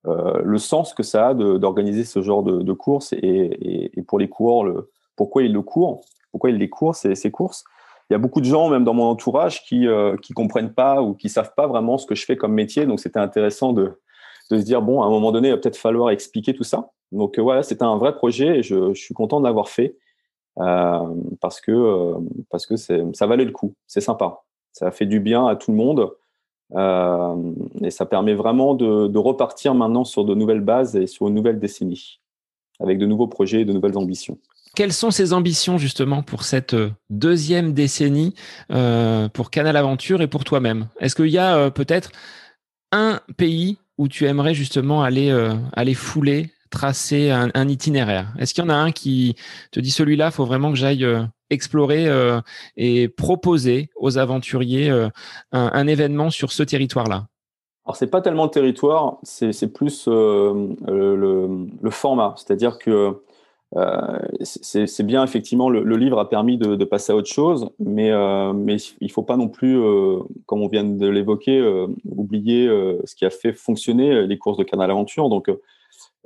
le 0.05 0.59
sens 0.59 0.95
que 0.95 1.03
ça 1.03 1.29
a 1.29 1.35
d'organiser 1.35 2.05
ce 2.05 2.23
genre 2.23 2.43
de, 2.43 2.62
de 2.62 2.73
courses 2.73 3.12
et, 3.12 3.93
pour 4.07 4.19
les 4.19 4.29
coureurs, 4.29 4.85
pourquoi 5.16 5.43
ils 5.43 5.53
le 5.53 5.62
courent, 5.62 6.01
pourquoi 6.31 6.51
ils 6.51 6.57
les 6.57 6.69
courent 6.69 6.95
ces, 6.95 7.14
ces 7.14 7.31
courses. 7.31 7.64
Il 8.11 8.15
y 8.15 8.17
a 8.17 8.19
beaucoup 8.19 8.41
de 8.41 8.47
gens, 8.47 8.71
même 8.71 8.85
dans 8.85 8.95
mon 8.95 9.05
entourage, 9.05 9.63
qui 9.65 9.81
ne 9.81 10.35
comprennent 10.35 10.73
pas 10.73 11.03
ou 11.03 11.15
qui 11.15 11.29
savent 11.29 11.53
pas 11.55 11.67
vraiment 11.67 11.99
ce 11.99 12.07
que 12.07 12.15
je 12.15 12.25
fais 12.25 12.37
comme 12.37 12.55
métier. 12.55 12.87
Donc, 12.87 13.01
c'était 13.01 13.19
intéressant 13.19 13.73
de, 13.73 14.01
de 14.51 14.59
se 14.59 14.65
dire, 14.65 14.81
bon, 14.81 15.03
à 15.03 15.07
un 15.07 15.11
moment 15.11 15.31
donné, 15.33 15.49
il 15.49 15.51
va 15.51 15.59
peut-être 15.59 15.77
falloir 15.77 16.11
expliquer 16.11 16.55
tout 16.55 16.65
ça. 16.65 16.91
Donc, 17.13 17.39
voilà, 17.39 17.63
c'était 17.63 17.85
un 17.85 17.97
vrai 17.99 18.15
projet 18.15 18.59
et 18.59 18.63
je, 18.63 18.95
suis 18.95 19.15
content 19.15 19.41
de 19.41 19.45
l'avoir 19.45 19.69
fait. 19.69 19.97
Euh, 20.59 21.15
parce 21.41 21.61
que 21.61 21.71
euh, 21.71 22.19
parce 22.51 22.67
que 22.67 22.77
ça 22.77 23.27
valait 23.27 23.45
le 23.45 23.53
coup. 23.53 23.75
C'est 23.87 24.01
sympa. 24.01 24.43
Ça 24.73 24.91
fait 24.91 25.07
du 25.07 25.21
bien 25.21 25.47
à 25.47 25.57
tout 25.57 25.71
le 25.71 25.77
monde. 25.77 26.11
Euh, 26.75 27.53
et 27.81 27.91
ça 27.91 28.07
permet 28.07 28.35
vraiment 28.35 28.75
de, 28.75 29.07
de, 29.07 29.19
repartir 29.19 29.75
maintenant 29.75 30.05
sur 30.05 30.25
de 30.25 30.35
nouvelles 30.35 30.61
bases 30.61 30.97
et 30.97 31.07
sur 31.07 31.29
une 31.29 31.35
nouvelle 31.35 31.59
décennie, 31.59 32.21
avec 32.79 32.99
de 32.99 33.07
nouveaux 33.07 33.27
projets 33.27 33.63
et 33.63 33.65
de 33.65 33.73
nouvelles 33.73 33.97
ambitions. 33.97 34.37
Quelles 34.75 34.93
sont 34.93 35.11
ces 35.11 35.33
ambitions 35.33 35.79
justement 35.79 36.23
pour 36.23 36.45
cette 36.45 36.77
deuxième 37.11 37.73
décennie 37.73 38.35
euh, 38.71 39.29
pour 39.29 39.51
Canal 39.51 39.77
Aventure 39.77 40.23
et 40.23 40.29
pour 40.29 40.45
toi-même? 40.45 40.89
Est-ce 41.01 41.14
qu'il 41.14 41.29
y 41.29 41.39
a 41.39 41.71
peut-être 41.71 42.11
un 42.93 43.21
pays 43.37 43.79
où 43.99 44.09
tu 44.09 44.27
aimerais 44.27 44.55
justement 44.55 45.03
aller, 45.03 45.31
euh, 45.31 45.55
fouler 45.95 46.51
tracer 46.71 47.31
un, 47.31 47.69
itinéraire? 47.69 48.33
Est-ce 48.39 48.55
qu'il 48.55 48.62
y 48.62 48.66
en 48.66 48.71
a 48.71 48.75
un 48.75 48.93
qui 48.93 49.37
te 49.73 49.81
dit 49.81 49.91
celui-là, 49.91 50.27
il 50.27 50.33
faut 50.33 50.45
vraiment 50.45 50.71
que 50.71 50.77
j'aille 50.77 51.05
euh, 51.05 51.23
explorer 51.51 52.07
euh, 52.07 52.41
et 52.77 53.09
proposer 53.09 53.91
aux 53.97 54.19
aventuriers 54.19 54.91
euh, 54.91 55.09
un, 55.53 55.87
événement 55.87 56.31
sur 56.31 56.53
ce 56.53 56.62
territoire-là? 56.62 57.27
Alors 57.85 57.97
c'est 57.97 58.09
pas 58.09 58.21
tellement 58.21 58.45
le 58.45 58.51
territoire, 58.51 59.16
c'est 59.23 59.73
plus 59.73 60.07
le, 60.07 61.91
format, 61.91 62.35
c'est-à-dire 62.37 62.79
que 62.79 63.23
c'est 64.41 65.03
bien 65.03 65.23
effectivement 65.23 65.69
le, 65.69 65.97
livre 65.97 66.19
a 66.19 66.29
permis 66.29 66.57
de, 66.59 66.85
passer 66.85 67.12
à 67.12 67.16
autre 67.16 67.31
chose, 67.31 67.69
mais 67.79 68.11
mais 68.55 68.77
il 69.01 69.11
faut 69.11 69.23
pas 69.23 69.37
non 69.37 69.49
plus, 69.49 69.79
comme 70.47 70.62
on 70.62 70.69
vient 70.69 70.85
de 70.85 71.07
l'évoquer, 71.07 71.61
oublier 72.07 72.66
ce 73.05 73.14
qui 73.14 73.25
a 73.25 73.31
fait 73.31 73.53
fonctionner 73.53 74.27
les 74.27 74.39
courses 74.39 74.59
de 74.59 74.64
Canal 74.64 74.91
Aventure. 74.91 75.29
Donc 75.29 75.51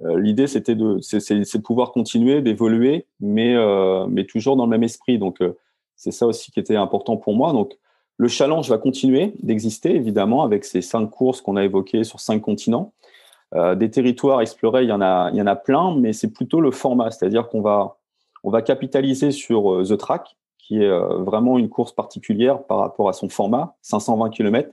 euh, 0.05 0.21
l'idée, 0.21 0.47
c'était 0.47 0.75
de, 0.75 1.59
pouvoir 1.59 1.93
continuer, 1.93 2.41
d'évoluer, 2.41 3.07
mais, 3.21 3.55
euh, 3.55 4.07
mais 4.09 4.25
toujours 4.25 4.57
dans 4.57 4.65
le 4.65 4.71
même 4.71 4.83
esprit. 4.83 5.19
Donc, 5.19 5.41
euh, 5.41 5.57
c'est 5.97 6.11
ça 6.11 6.27
aussi 6.27 6.51
qui 6.51 6.61
était 6.61 6.77
important 6.77 7.17
pour 7.17 7.35
moi. 7.35 7.53
Donc, 7.53 7.79
le 8.19 8.29
challenge 8.29 8.69
va 8.69 8.79
continuer 8.79 9.35
d'exister, 9.43 9.95
évidemment, 9.95 10.43
avec 10.43 10.65
ces 10.65 10.83
cinq 10.83 11.07
courses 11.07 11.41
qu'on 11.41 11.57
a 11.57 11.65
évoquées 11.65 12.05
sur 12.05 12.21
cinq 12.21 12.41
continents. 12.41 12.93
Des 13.77 13.91
territoires 13.91 14.41
explorés, 14.41 14.85
il 14.85 14.89
y 14.89 14.93
en 14.93 15.03
a, 15.03 15.31
y 15.33 15.43
en 15.43 15.47
a 15.47 15.57
plein, 15.57 15.95
mais 15.95 16.13
c'est 16.13 16.33
plutôt 16.33 16.61
le 16.61 16.71
format, 16.71 17.11
c'est-à-dire 17.11 17.49
qu'on 17.49 17.61
va, 17.61 17.99
va 18.45 18.63
capitaliser 18.63 19.31
sur 19.31 19.83
The 19.87 19.97
Track, 19.99 20.37
qui 20.57 20.83
est 20.83 20.91
vraiment 20.91 21.59
une 21.59 21.69
course 21.69 21.93
particulière 21.93 22.63
par 22.63 22.79
rapport 22.79 23.11
à 23.11 23.13
son 23.13 23.29
format, 23.29 23.75
520 23.83 24.31
km, 24.31 24.73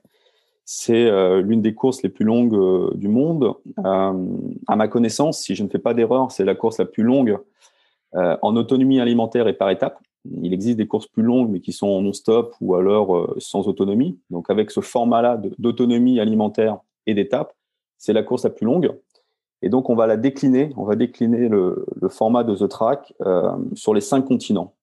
c'est 0.72 1.08
euh, 1.08 1.42
l'une 1.42 1.64
des 1.64 1.74
courses 1.74 2.04
les 2.04 2.10
plus 2.10 2.26
longues 2.26 2.54
euh, 2.54 2.92
du 2.94 3.08
monde. 3.08 3.56
Euh, 3.84 4.26
à 4.68 4.76
ma 4.76 4.88
connaissance, 4.88 5.42
si 5.42 5.56
je 5.56 5.64
ne 5.64 5.68
fais 5.68 5.80
pas 5.80 5.96
d'erreur, 5.96 6.32
c'est 6.32 6.46
la 6.46 6.54
course 6.54 6.78
la 6.78 6.86
plus 6.86 7.02
longue 7.02 7.40
en 8.14 8.56
autonomie 8.56 9.00
alimentaire 9.00 9.48
et 9.48 9.54
par 9.54 9.72
étapes. 9.72 10.00
Il 10.42 10.54
existe 10.54 10.78
des 10.78 10.88
courses 10.88 11.08
plus 11.08 11.24
longues, 11.24 11.50
mais 11.50 11.60
qui 11.60 11.72
sont 11.72 12.02
non-stop 12.04 12.56
ou 12.62 12.76
alors 12.76 13.36
sans 13.38 13.68
autonomie. 13.68 14.20
Donc, 14.30 14.50
avec 14.50 14.72
ce 14.72 14.82
format-là 14.82 15.40
d'autonomie 15.58 16.20
alimentaire 16.20 16.78
et 17.06 17.14
d'étapes, 17.14 17.54
c'est 18.00 18.14
la 18.14 18.24
course 18.24 18.44
la 18.44 18.50
plus 18.50 18.66
longue. 18.66 18.92
Et 19.62 19.70
donc, 19.70 19.92
on 19.92 19.96
va 19.96 20.08
la 20.08 20.18
décliner. 20.18 20.72
On 20.78 20.86
va 20.86 20.96
décliner 20.96 21.48
le, 21.50 21.86
le 22.02 22.10
format 22.10 22.44
de 22.44 22.56
The 22.56 22.68
Track 22.68 23.14
sur 23.76 23.94
les 23.94 24.02
cinq 24.02 24.26
continents. 24.26 24.74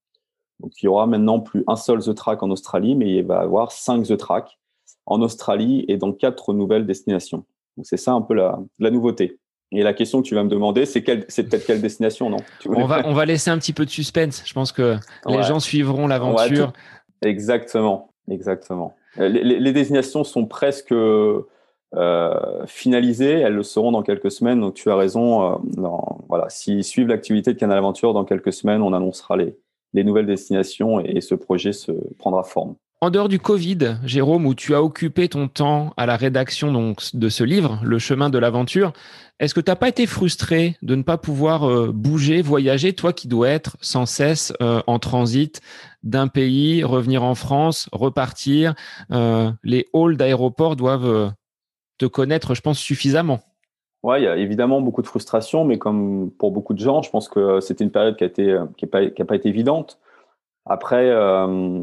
Donc, 0.60 0.72
il 0.80 0.86
y 0.86 0.88
aura 0.88 1.06
maintenant 1.06 1.40
plus 1.40 1.64
un 1.66 1.76
seul 1.76 2.00
The 2.00 2.14
Track 2.14 2.42
en 2.42 2.50
Australie, 2.50 2.94
mais 2.94 3.10
il 3.10 3.26
va 3.26 3.36
y 3.36 3.44
avoir 3.44 3.72
cinq 3.72 4.04
The 4.04 4.16
Track 4.16 4.58
en 5.06 5.22
Australie 5.22 5.84
et 5.88 5.96
dans 5.96 6.12
quatre 6.12 6.52
nouvelles 6.52 6.86
destinations. 6.86 7.44
Donc 7.76 7.86
c'est 7.86 7.96
ça 7.96 8.12
un 8.12 8.22
peu 8.22 8.34
la, 8.34 8.58
la, 8.78 8.90
nouveauté. 8.90 9.38
Et 9.72 9.82
la 9.82 9.94
question 9.94 10.22
que 10.22 10.28
tu 10.28 10.34
vas 10.34 10.44
me 10.44 10.48
demander, 10.48 10.86
c'est 10.86 11.00
peut-être 11.00 11.66
quelle 11.66 11.80
destination, 11.80 12.30
non? 12.30 12.38
On 12.66 12.86
va 12.86 13.06
on 13.06 13.14
va 13.14 13.24
laisser 13.24 13.50
un 13.50 13.58
petit 13.58 13.72
peu 13.72 13.84
de 13.84 13.90
suspense. 13.90 14.42
Je 14.44 14.52
pense 14.52 14.72
que 14.72 14.96
les 15.26 15.42
gens 15.42 15.60
suivront 15.60 16.06
l'aventure. 16.06 16.72
exactement, 17.22 18.12
exactement. 18.30 18.94
Les, 19.18 19.42
les, 19.42 19.72
destinations 19.72 20.24
sont 20.24 20.44
presque 20.44 20.92
euh, 21.94 22.66
finalisées. 22.66 23.40
Elles 23.40 23.54
le 23.54 23.62
seront 23.62 23.92
dans 23.92 24.02
quelques 24.02 24.30
semaines. 24.30 24.60
Donc 24.60 24.74
tu 24.74 24.90
as 24.90 24.96
raison. 24.96 25.52
Euh, 25.52 25.88
voilà, 26.28 26.48
s'ils 26.48 26.84
suivent 26.84 27.08
l'activité 27.08 27.52
de 27.54 27.58
Canal 27.58 27.78
Aventure, 27.78 28.12
dans 28.12 28.24
quelques 28.24 28.52
semaines, 28.52 28.82
on 28.82 28.92
annoncera 28.92 29.36
les, 29.36 29.56
les 29.94 30.02
nouvelles 30.02 30.26
destinations 30.26 31.00
et 31.00 31.20
ce 31.20 31.34
projet 31.34 31.72
se 31.72 31.92
prendra 32.18 32.42
forme. 32.42 32.74
En 33.02 33.10
dehors 33.10 33.28
du 33.28 33.38
Covid, 33.38 33.98
Jérôme, 34.04 34.46
où 34.46 34.54
tu 34.54 34.74
as 34.74 34.82
occupé 34.82 35.28
ton 35.28 35.48
temps 35.48 35.92
à 35.96 36.06
la 36.06 36.16
rédaction 36.16 36.94
de 37.14 37.28
ce 37.28 37.44
livre, 37.44 37.78
Le 37.84 37.98
chemin 37.98 38.30
de 38.30 38.38
l'aventure, 38.38 38.92
est-ce 39.38 39.54
que 39.54 39.60
tu 39.60 39.70
n'as 39.70 39.76
pas 39.76 39.88
été 39.88 40.06
frustré 40.06 40.76
de 40.82 40.94
ne 40.96 41.02
pas 41.02 41.18
pouvoir 41.18 41.70
euh, 41.70 41.92
bouger, 41.92 42.42
voyager, 42.42 42.94
toi 42.94 43.12
qui 43.12 43.28
dois 43.28 43.50
être 43.50 43.76
sans 43.80 44.06
cesse 44.06 44.52
en 44.60 44.98
transit 44.98 45.60
d'un 46.02 46.26
pays, 46.26 46.82
revenir 46.82 47.22
en 47.22 47.34
France, 47.34 47.88
repartir 47.92 48.74
Les 49.62 49.86
halls 49.94 50.16
d'aéroport 50.16 50.74
doivent 50.74 51.32
te 51.98 52.06
connaître, 52.06 52.54
je 52.54 52.60
pense, 52.60 52.78
suffisamment. 52.78 53.40
Oui, 54.02 54.20
il 54.20 54.24
y 54.24 54.28
a 54.28 54.36
évidemment 54.36 54.80
beaucoup 54.80 55.02
de 55.02 55.06
frustration, 55.06 55.64
mais 55.64 55.78
comme 55.78 56.30
pour 56.38 56.52
beaucoup 56.52 56.74
de 56.74 56.78
gens, 56.78 57.02
je 57.02 57.10
pense 57.10 57.28
que 57.28 57.60
c'était 57.60 57.82
une 57.82 57.90
période 57.90 58.16
qui 58.16 58.24
n'a 58.24 58.28
été, 58.28 58.56
pas, 58.90 59.06
qui 59.06 59.22
a 59.22 59.24
pas 59.24 59.36
été 59.36 59.48
évidente. 59.48 59.98
Après, 60.64 61.10
euh, 61.10 61.82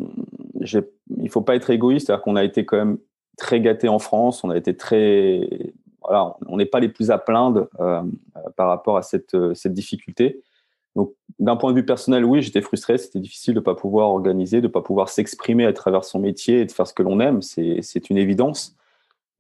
il 0.62 1.24
ne 1.24 1.30
faut 1.30 1.42
pas 1.42 1.56
être 1.56 1.70
égoïste, 1.70 2.08
c'est-à-dire 2.08 2.24
qu'on 2.24 2.36
a 2.36 2.44
été 2.44 2.66
quand 2.66 2.78
même 2.78 2.98
très 3.38 3.62
gâté 3.62 3.90
en 3.90 4.00
France, 4.00 4.44
on 4.44 4.52
a 4.52 4.58
été 4.58 4.76
très, 4.76 5.74
voilà, 6.02 6.38
on 6.48 6.58
n'est 6.58 6.66
pas 6.66 6.80
les 6.80 6.90
plus 6.90 7.12
à 7.12 7.18
plaindre 7.18 7.68
euh, 7.80 8.02
par 8.56 8.68
rapport 8.68 8.98
à 8.98 9.02
cette, 9.02 9.36
cette 9.54 9.74
difficulté. 9.74 10.42
Donc, 10.96 11.14
d'un 11.40 11.56
point 11.56 11.72
de 11.72 11.78
vue 11.78 11.86
personnel, 11.86 12.24
oui, 12.24 12.42
j'étais 12.42 12.62
frustré, 12.62 12.98
c'était 12.98 13.20
difficile 13.20 13.56
de 13.56 13.60
ne 13.60 13.64
pas 13.64 13.74
pouvoir 13.76 14.10
organiser, 14.10 14.62
de 14.62 14.68
ne 14.68 14.72
pas 14.72 14.82
pouvoir 14.82 15.10
s'exprimer 15.10 15.66
à 15.66 15.74
travers 15.74 16.04
son 16.04 16.20
métier 16.20 16.60
et 16.60 16.66
de 16.66 16.72
faire 16.72 16.86
ce 16.86 16.94
que 16.94 17.04
l'on 17.04 17.20
aime, 17.20 17.42
c'est 17.42 18.10
une 18.10 18.18
évidence. 18.18 18.76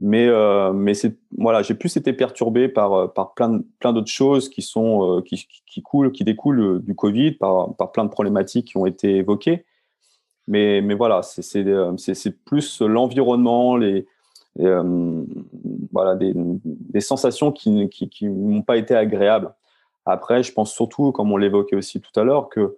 Mais, 0.05 0.27
euh, 0.27 0.73
mais 0.73 0.91
voilà, 1.37 1.61
j'ai 1.61 1.75
plus 1.75 1.95
été 1.95 2.11
perturbé 2.11 2.67
par, 2.67 2.93
euh, 2.93 3.07
par 3.07 3.33
plein, 3.33 3.61
plein 3.79 3.93
d'autres 3.93 4.11
choses 4.11 4.49
qui, 4.49 4.61
sont, 4.61 5.19
euh, 5.19 5.21
qui, 5.21 5.81
coulent, 5.81 6.11
qui 6.11 6.25
découlent 6.25 6.83
du 6.83 6.93
Covid, 6.93 7.31
par, 7.31 7.73
par 7.77 7.93
plein 7.93 8.03
de 8.03 8.09
problématiques 8.09 8.67
qui 8.67 8.77
ont 8.77 8.85
été 8.85 9.15
évoquées. 9.15 9.63
Mais, 10.45 10.81
mais 10.81 10.93
voilà, 10.93 11.21
c'est, 11.23 11.63
plus 12.43 12.81
l'environnement, 12.81 13.77
les, 13.77 14.05
voilà, 14.57 16.15
des, 16.17 16.33
sensations 16.99 17.53
qui 17.53 17.69
n'ont 17.69 17.87
qui, 17.87 18.09
qui 18.09 18.27
pas 18.67 18.75
été 18.75 18.95
agréables. 18.95 19.53
Après, 20.05 20.43
je 20.43 20.51
pense 20.51 20.73
surtout, 20.73 21.13
comme 21.13 21.31
on 21.31 21.37
l'évoquait 21.37 21.77
aussi 21.77 22.01
tout 22.01 22.19
à 22.19 22.25
l'heure, 22.25 22.49
que 22.49 22.75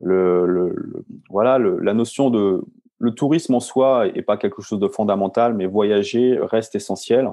le, 0.00 1.04
voilà, 1.28 1.58
la 1.58 1.92
notion 1.92 2.30
de, 2.30 2.64
le 3.04 3.14
tourisme 3.14 3.54
en 3.54 3.60
soi 3.60 4.08
n'est 4.08 4.22
pas 4.22 4.36
quelque 4.36 4.62
chose 4.62 4.80
de 4.80 4.88
fondamental, 4.88 5.54
mais 5.54 5.66
voyager 5.66 6.38
reste 6.40 6.74
essentiel. 6.74 7.30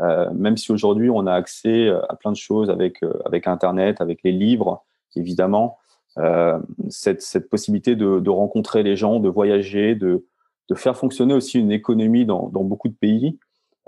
Euh, 0.00 0.28
même 0.34 0.56
si 0.56 0.72
aujourd'hui 0.72 1.08
on 1.08 1.26
a 1.26 1.32
accès 1.32 1.88
à 1.88 2.16
plein 2.16 2.32
de 2.32 2.36
choses 2.36 2.68
avec, 2.68 3.02
euh, 3.02 3.14
avec 3.24 3.46
Internet, 3.46 4.00
avec 4.02 4.20
les 4.24 4.32
livres, 4.32 4.84
évidemment, 5.14 5.78
euh, 6.18 6.58
cette, 6.88 7.48
possibilité 7.48 7.94
de, 7.96 8.30
rencontrer 8.30 8.82
les 8.82 8.96
gens, 8.96 9.20
de 9.20 9.28
voyager, 9.28 9.94
de, 9.94 10.24
faire 10.74 10.96
fonctionner 10.96 11.34
aussi 11.34 11.58
une 11.58 11.72
économie 11.72 12.26
dans, 12.26 12.48
dans 12.48 12.64
beaucoup 12.64 12.88
de 12.88 12.94
pays, 12.94 13.38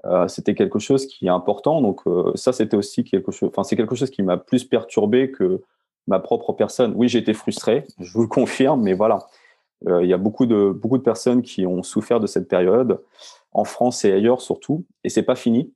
euh, 0.05 0.29
c'était 0.29 0.55
quelque 0.55 0.79
chose 0.79 1.07
qui 1.07 1.27
est 1.27 1.31
important. 1.31 1.81
Donc 1.81 2.03
euh, 2.07 2.33
ça, 2.35 2.53
c'était 2.53 2.77
aussi 2.77 3.05
quelque 3.05 3.33
chose. 3.33 3.51
Enfin, 3.51 3.65
c'est 3.65 3.77
quelque 3.77 3.97
chose 3.97 4.11
qui 4.11 4.23
m'a 4.23 4.37
plus 4.37 4.65
perturbé 4.65 5.31
que 5.31 5.63
ma 6.07 6.21
propre 6.21 6.53
personne. 6.53 6.93
Oui, 6.97 7.15
été 7.17 7.35
frustré, 7.35 7.85
je 7.99 8.13
vous 8.13 8.23
le 8.23 8.29
confirme, 8.29 8.83
mais 8.83 8.95
voilà. 8.95 9.19
Euh, 9.87 10.03
il 10.03 10.09
y 10.09 10.13
a 10.13 10.19
beaucoup 10.19 10.47
de, 10.47 10.71
beaucoup 10.71 10.99
de 10.99 11.03
personnes 11.03 11.43
qui 11.43 11.67
ont 11.67 11.83
souffert 11.83 12.21
de 12.21 12.27
cette 12.27 12.49
période, 12.49 13.01
en 13.53 13.65
France 13.65 14.05
et 14.05 14.13
ailleurs 14.13 14.41
surtout, 14.41 14.85
et 15.05 15.09
c'est 15.09 15.23
pas 15.23 15.37
fini, 15.37 15.73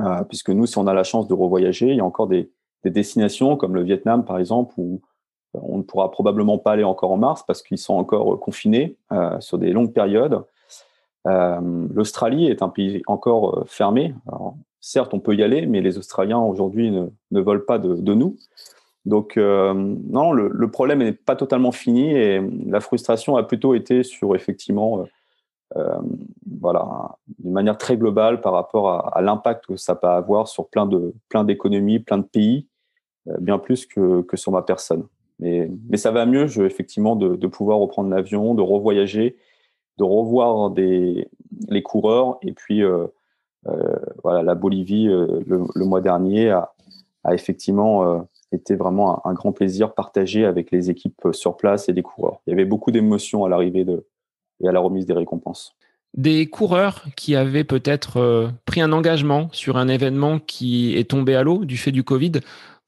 euh, 0.00 0.22
puisque 0.24 0.50
nous, 0.50 0.66
si 0.66 0.78
on 0.78 0.86
a 0.86 0.94
la 0.94 1.04
chance 1.04 1.26
de 1.28 1.34
revoyager, 1.34 1.88
il 1.88 1.96
y 1.96 2.00
a 2.00 2.04
encore 2.04 2.26
des, 2.26 2.50
des 2.82 2.90
destinations 2.90 3.56
comme 3.56 3.74
le 3.74 3.82
Vietnam, 3.82 4.24
par 4.24 4.38
exemple, 4.38 4.74
où 4.76 5.00
euh, 5.56 5.60
on 5.62 5.78
ne 5.78 5.82
pourra 5.82 6.10
probablement 6.10 6.58
pas 6.58 6.72
aller 6.72 6.84
encore 6.84 7.12
en 7.12 7.16
mars 7.16 7.44
parce 7.46 7.62
qu'ils 7.62 7.78
sont 7.78 7.94
encore 7.94 8.38
confinés 8.40 8.96
sur 9.38 9.58
des 9.58 9.70
longues 9.70 9.92
périodes. 9.92 10.42
L'Australie 11.24 12.48
est 12.48 12.60
un 12.60 12.68
pays 12.68 13.02
encore 13.06 13.64
fermé. 13.66 14.14
Certes, 14.80 15.14
on 15.14 15.20
peut 15.20 15.34
y 15.34 15.42
aller, 15.42 15.64
mais 15.64 15.80
les 15.80 15.96
Australiens 15.96 16.40
aujourd'hui 16.40 16.90
ne, 16.90 17.06
ne 17.30 17.40
veulent 17.40 17.64
pas 17.64 17.78
de 17.78 18.14
nous. 18.14 18.36
Donc 19.06 19.36
euh, 19.36 19.74
non, 19.74 20.32
le, 20.32 20.70
problème 20.70 21.00
n'est 21.00 21.12
pas 21.12 21.36
totalement 21.36 21.72
fini 21.72 22.10
et 22.12 22.40
la 22.66 22.80
frustration 22.80 23.36
a 23.36 23.42
plutôt 23.42 23.74
été 23.74 24.02
sur 24.02 24.34
effectivement 24.34 25.04
voilà, 26.60 27.16
d'une 27.38 27.52
manière 27.52 27.76
très 27.76 27.96
globale 27.96 28.40
par 28.40 28.52
rapport 28.52 29.14
à, 29.14 29.20
l'impact 29.20 29.66
que 29.66 29.76
ça 29.76 29.96
peut 29.96 30.06
avoir 30.06 30.46
sur 30.46 30.68
plein 30.68 30.86
de 30.86 31.12
plein 31.28 31.42
d'économies, 31.44 31.98
plein 31.98 32.18
de 32.18 32.22
pays, 32.22 32.68
bien 33.40 33.58
plus 33.58 33.84
que, 33.84 34.22
que 34.22 34.36
sur 34.36 34.52
ma 34.52 34.62
personne. 34.62 35.04
Mais, 35.38 35.68
mais 35.88 35.96
ça 35.96 36.10
va 36.10 36.26
mieux, 36.26 36.44
effectivement, 36.64 37.16
de, 37.16 37.46
pouvoir 37.46 37.78
reprendre 37.78 38.10
l'avion, 38.10 38.54
de 38.54 38.62
revoyager, 38.62 39.36
de 39.98 40.04
revoir 40.04 40.72
les 40.76 41.82
coureurs. 41.82 42.38
Et 42.42 42.52
puis, 42.52 42.82
euh, 42.82 43.06
euh, 43.66 43.96
voilà, 44.22 44.42
la 44.42 44.54
Bolivie, 44.54 45.08
euh, 45.08 45.40
le, 45.46 45.84
mois 45.84 46.00
dernier, 46.00 46.50
a 46.50 47.34
effectivement 47.34 48.26
été 48.54 48.74
vraiment 48.76 49.26
un, 49.26 49.34
grand 49.34 49.52
plaisir 49.52 49.94
partagé 49.94 50.44
avec 50.44 50.70
les 50.70 50.90
équipes 50.90 51.28
sur 51.32 51.56
place 51.56 51.88
et 51.88 51.92
les 51.92 52.02
coureurs. 52.02 52.40
Il 52.46 52.50
y 52.50 52.52
avait 52.52 52.64
beaucoup 52.64 52.90
d'émotions 52.90 53.44
à 53.44 53.48
l'arrivée 53.48 53.84
et 54.62 54.68
à 54.68 54.72
la 54.72 54.80
remise 54.80 55.06
des 55.06 55.12
récompenses. 55.12 55.74
Des 56.14 56.46
coureurs 56.46 57.04
qui 57.16 57.34
avaient 57.34 57.64
peut-être 57.64 58.52
pris 58.66 58.80
un 58.80 58.92
engagement 58.92 59.48
sur 59.50 59.76
un 59.76 59.88
événement 59.88 60.38
qui 60.38 60.96
est 60.96 61.10
tombé 61.10 61.34
à 61.34 61.42
l'eau 61.42 61.64
du 61.64 61.76
fait 61.76 61.90
du 61.90 62.04
Covid 62.04 62.40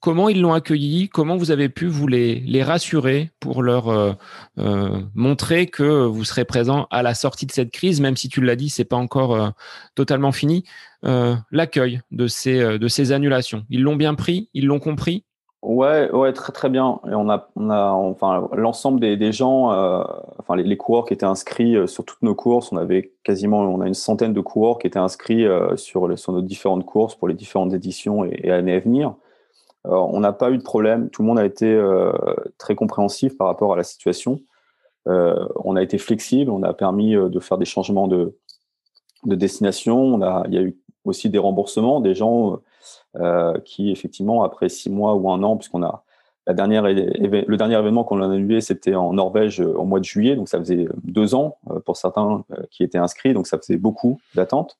Comment 0.06 0.28
ils 0.28 0.40
l'ont 0.40 0.52
accueilli? 0.52 1.08
Comment 1.08 1.36
vous 1.36 1.50
avez 1.50 1.68
pu 1.68 1.86
vous 1.86 2.06
les, 2.06 2.38
les 2.40 2.62
rassurer 2.62 3.32
pour 3.40 3.62
leur 3.62 3.88
euh, 3.88 4.12
euh, 4.58 5.00
montrer 5.14 5.66
que 5.66 6.04
vous 6.04 6.24
serez 6.24 6.44
présent 6.44 6.86
à 6.90 7.02
la 7.02 7.12
sortie 7.12 7.44
de 7.44 7.50
cette 7.50 7.72
crise, 7.72 8.00
même 8.00 8.16
si 8.16 8.28
tu 8.28 8.40
l'as 8.40 8.54
dit, 8.54 8.68
c'est 8.68 8.84
pas 8.84 8.96
encore 8.96 9.34
euh, 9.34 9.48
totalement 9.94 10.32
fini. 10.32 10.64
L'accueil 11.52 12.00
de 12.10 12.26
ces 12.26 12.78
de 12.78 12.88
ces 12.88 13.12
annulations, 13.12 13.64
ils 13.70 13.82
l'ont 13.82 13.94
bien 13.94 14.14
pris, 14.14 14.48
ils 14.54 14.66
l'ont 14.66 14.80
compris. 14.80 15.24
Ouais, 15.66 16.10
ouais, 16.12 16.32
très 16.32 16.52
très 16.52 16.68
bien. 16.68 17.00
Et 17.08 17.14
on 17.14 17.28
a, 17.28 17.48
on 17.56 17.70
a, 17.70 17.90
enfin, 17.90 18.48
l'ensemble 18.52 19.00
des, 19.00 19.16
des, 19.16 19.32
gens, 19.32 19.70
enfin, 20.38 20.54
les, 20.54 20.76
coureurs 20.76 21.06
qui 21.06 21.12
étaient 21.12 21.26
inscrits 21.26 21.76
sur 21.88 22.04
toutes 22.04 22.22
nos 22.22 22.36
courses, 22.36 22.70
on 22.70 22.76
avait 22.76 23.12
quasiment, 23.24 23.60
on 23.62 23.80
a 23.80 23.88
une 23.88 23.94
centaine 23.94 24.32
de 24.32 24.40
coureurs 24.40 24.78
qui 24.78 24.86
étaient 24.86 25.00
inscrits 25.00 25.44
sur, 25.74 26.16
sur 26.16 26.32
nos 26.32 26.40
différentes 26.40 26.86
courses 26.86 27.16
pour 27.16 27.26
les 27.26 27.34
différentes 27.34 27.74
éditions 27.74 28.24
et, 28.24 28.50
années 28.52 28.74
à 28.74 28.80
venir 28.80 29.16
on 29.86 30.20
n'a 30.20 30.32
pas 30.32 30.50
eu 30.50 30.58
de 30.58 30.62
problème. 30.62 31.10
Tout 31.10 31.22
le 31.22 31.28
monde 31.28 31.38
a 31.38 31.44
été 31.44 31.72
euh, 31.72 32.12
très 32.58 32.74
compréhensif 32.74 33.36
par 33.36 33.46
rapport 33.46 33.72
à 33.72 33.76
la 33.76 33.84
situation. 33.84 34.40
Euh, 35.08 35.46
on 35.64 35.76
a 35.76 35.82
été 35.82 35.98
flexible. 35.98 36.50
On 36.50 36.62
a 36.62 36.72
permis 36.72 37.14
euh, 37.14 37.28
de 37.28 37.40
faire 37.40 37.58
des 37.58 37.64
changements 37.64 38.08
de, 38.08 38.36
destination. 39.24 39.98
On 39.98 40.22
a, 40.22 40.44
il 40.48 40.54
y 40.54 40.58
a 40.58 40.62
eu 40.62 40.76
aussi 41.04 41.30
des 41.30 41.38
remboursements, 41.38 42.00
des 42.00 42.14
gens 42.14 42.58
qui, 43.64 43.90
effectivement, 43.90 44.42
après 44.42 44.68
six 44.68 44.90
mois 44.90 45.14
ou 45.14 45.30
un 45.30 45.42
an, 45.42 45.56
puisqu'on 45.56 45.82
a 45.82 46.02
la 46.46 46.54
dernière, 46.54 46.84
le 46.84 47.56
dernier 47.56 47.78
événement 47.78 48.04
qu'on 48.04 48.20
a 48.22 48.26
annulé, 48.26 48.60
c'était 48.60 48.94
en 48.94 49.12
Norvège 49.12 49.60
au 49.60 49.84
mois 49.84 49.98
de 49.98 50.04
juillet, 50.04 50.36
donc 50.36 50.48
ça 50.48 50.58
faisait 50.58 50.86
deux 51.02 51.34
ans 51.34 51.58
pour 51.84 51.96
certains 51.96 52.44
qui 52.70 52.84
étaient 52.84 52.98
inscrits, 52.98 53.34
donc 53.34 53.46
ça 53.46 53.58
faisait 53.58 53.78
beaucoup 53.78 54.20
d'attentes. 54.34 54.78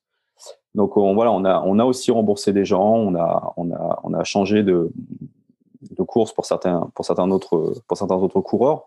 Donc 0.77 0.97
on, 0.97 1.15
voilà, 1.15 1.33
on 1.33 1.45
a, 1.45 1.61
on 1.65 1.79
a 1.79 1.85
aussi 1.85 2.11
remboursé 2.13 2.53
des 2.53 2.65
gens, 2.65 2.95
on 2.95 3.15
a, 3.17 3.53
on 3.57 3.73
a, 3.73 4.01
on 4.05 4.15
a 4.15 4.23
changé 4.23 4.63
de, 4.63 4.93
de 5.91 6.03
course 6.03 6.33
pour 6.33 6.45
certains, 6.45 6.91
pour 6.95 7.05
certains 7.05 7.31
autres, 7.31 7.75
pour 7.89 7.97
certains 7.97 8.17
autres 8.17 8.41
coureurs. 8.41 8.85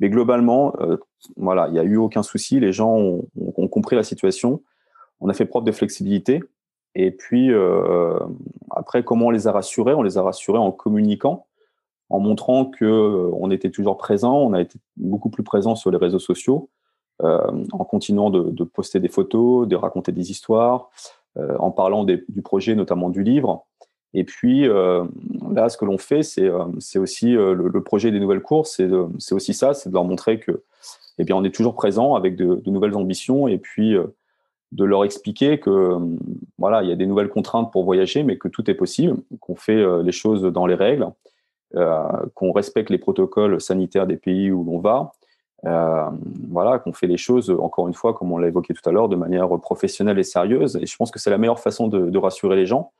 Mais 0.00 0.08
globalement, 0.10 0.74
euh, 0.80 0.98
voilà, 1.36 1.68
il 1.68 1.72
n'y 1.72 1.78
a 1.78 1.82
eu 1.82 1.96
aucun 1.96 2.22
souci. 2.22 2.60
Les 2.60 2.72
gens 2.72 2.94
ont, 2.94 3.68
compris 3.68 3.96
la 3.96 4.02
situation. 4.02 4.62
On 5.20 5.28
a 5.28 5.34
fait 5.34 5.46
preuve 5.46 5.64
de 5.64 5.72
flexibilité. 5.72 6.42
Et 6.98 7.10
puis 7.10 7.52
euh, 7.52 8.18
après, 8.70 9.04
comment 9.04 9.26
on 9.26 9.30
les 9.30 9.46
a 9.46 9.52
rassurés? 9.52 9.92
On 9.92 10.02
les 10.02 10.16
a 10.16 10.22
rassurés 10.22 10.58
en 10.58 10.72
communiquant, 10.72 11.46
en 12.08 12.20
montrant 12.20 12.64
que 12.64 12.86
euh, 12.86 13.30
on 13.34 13.50
était 13.50 13.70
toujours 13.70 13.98
présent. 13.98 14.34
On 14.38 14.54
a 14.54 14.62
été 14.62 14.78
beaucoup 14.96 15.28
plus 15.28 15.42
présent 15.42 15.76
sur 15.76 15.90
les 15.90 15.98
réseaux 15.98 16.18
sociaux, 16.18 16.70
euh, 17.22 17.64
en 17.72 17.84
continuant 17.84 18.30
de, 18.30 18.50
de, 18.50 18.64
poster 18.64 18.98
des 18.98 19.08
photos, 19.08 19.68
de 19.68 19.76
raconter 19.76 20.10
des 20.10 20.30
histoires, 20.30 20.88
euh, 21.36 21.54
en 21.58 21.70
parlant 21.70 22.04
du 22.04 22.42
projet, 22.42 22.74
notamment 22.74 23.10
du 23.10 23.22
livre. 23.22 23.66
Et 24.14 24.24
puis 24.24 24.66
là, 24.66 25.68
ce 25.68 25.76
que 25.76 25.84
l'on 25.84 25.98
fait, 25.98 26.22
c'est 26.22 26.98
aussi 26.98 27.32
le, 27.32 27.82
projet 27.82 28.10
des 28.10 28.20
nouvelles 28.20 28.40
courses, 28.40 28.80
c'est 29.18 29.34
aussi 29.34 29.52
ça, 29.52 29.74
c'est 29.74 29.90
de 29.90 29.94
leur 29.94 30.04
montrer 30.04 30.40
que, 30.40 30.62
eh 31.18 31.24
bien, 31.24 31.36
on 31.36 31.44
est 31.44 31.54
toujours 31.54 31.74
présent 31.74 32.14
avec 32.14 32.34
de, 32.34 32.62
nouvelles 32.64 32.96
ambitions 32.96 33.46
et 33.46 33.58
puis 33.58 33.94
de 34.72 34.84
leur 34.84 35.04
expliquer 35.04 35.58
que 35.58 35.98
voilà, 36.58 36.82
il 36.82 36.88
y 36.88 36.92
a 36.92 36.96
des 36.96 37.06
nouvelles 37.06 37.28
contraintes 37.28 37.72
pour 37.72 37.84
voyager, 37.84 38.22
mais 38.22 38.36
que 38.36 38.48
tout 38.48 38.70
est 38.70 38.74
possible, 38.74 39.16
qu'on 39.40 39.56
fait 39.56 40.02
les 40.02 40.12
choses 40.12 40.42
dans 40.42 40.66
les 40.66 40.74
règles, 40.74 41.08
qu'on 42.34 42.52
respecte 42.52 42.90
les 42.90 42.98
protocoles 42.98 43.60
sanitaires 43.60 44.06
des 44.06 44.16
pays 44.16 44.50
où 44.50 44.64
l'on 44.64 44.78
va, 44.78 45.12
euh, 45.64 46.10
voilà, 46.48 46.78
qu'on 46.78 46.92
fait 46.92 47.06
les 47.06 47.16
choses, 47.16 47.50
encore 47.50 47.88
une 47.88 47.94
fois, 47.94 48.14
comme 48.14 48.30
on 48.30 48.38
l'a 48.38 48.48
évoqué 48.48 48.74
tout 48.74 48.88
à 48.88 48.92
l'heure, 48.92 49.08
de 49.08 49.16
manière 49.16 49.48
professionnelle 49.60 50.18
et 50.18 50.22
sérieuse. 50.22 50.78
Et 50.80 50.86
je 50.86 50.96
pense 50.96 51.10
que 51.10 51.18
c'est 51.18 51.30
la 51.30 51.38
meilleure 51.38 51.60
façon 51.60 51.88
de, 51.88 52.18
rassurer 52.18 52.56
les 52.56 52.66
gens. 52.66 52.92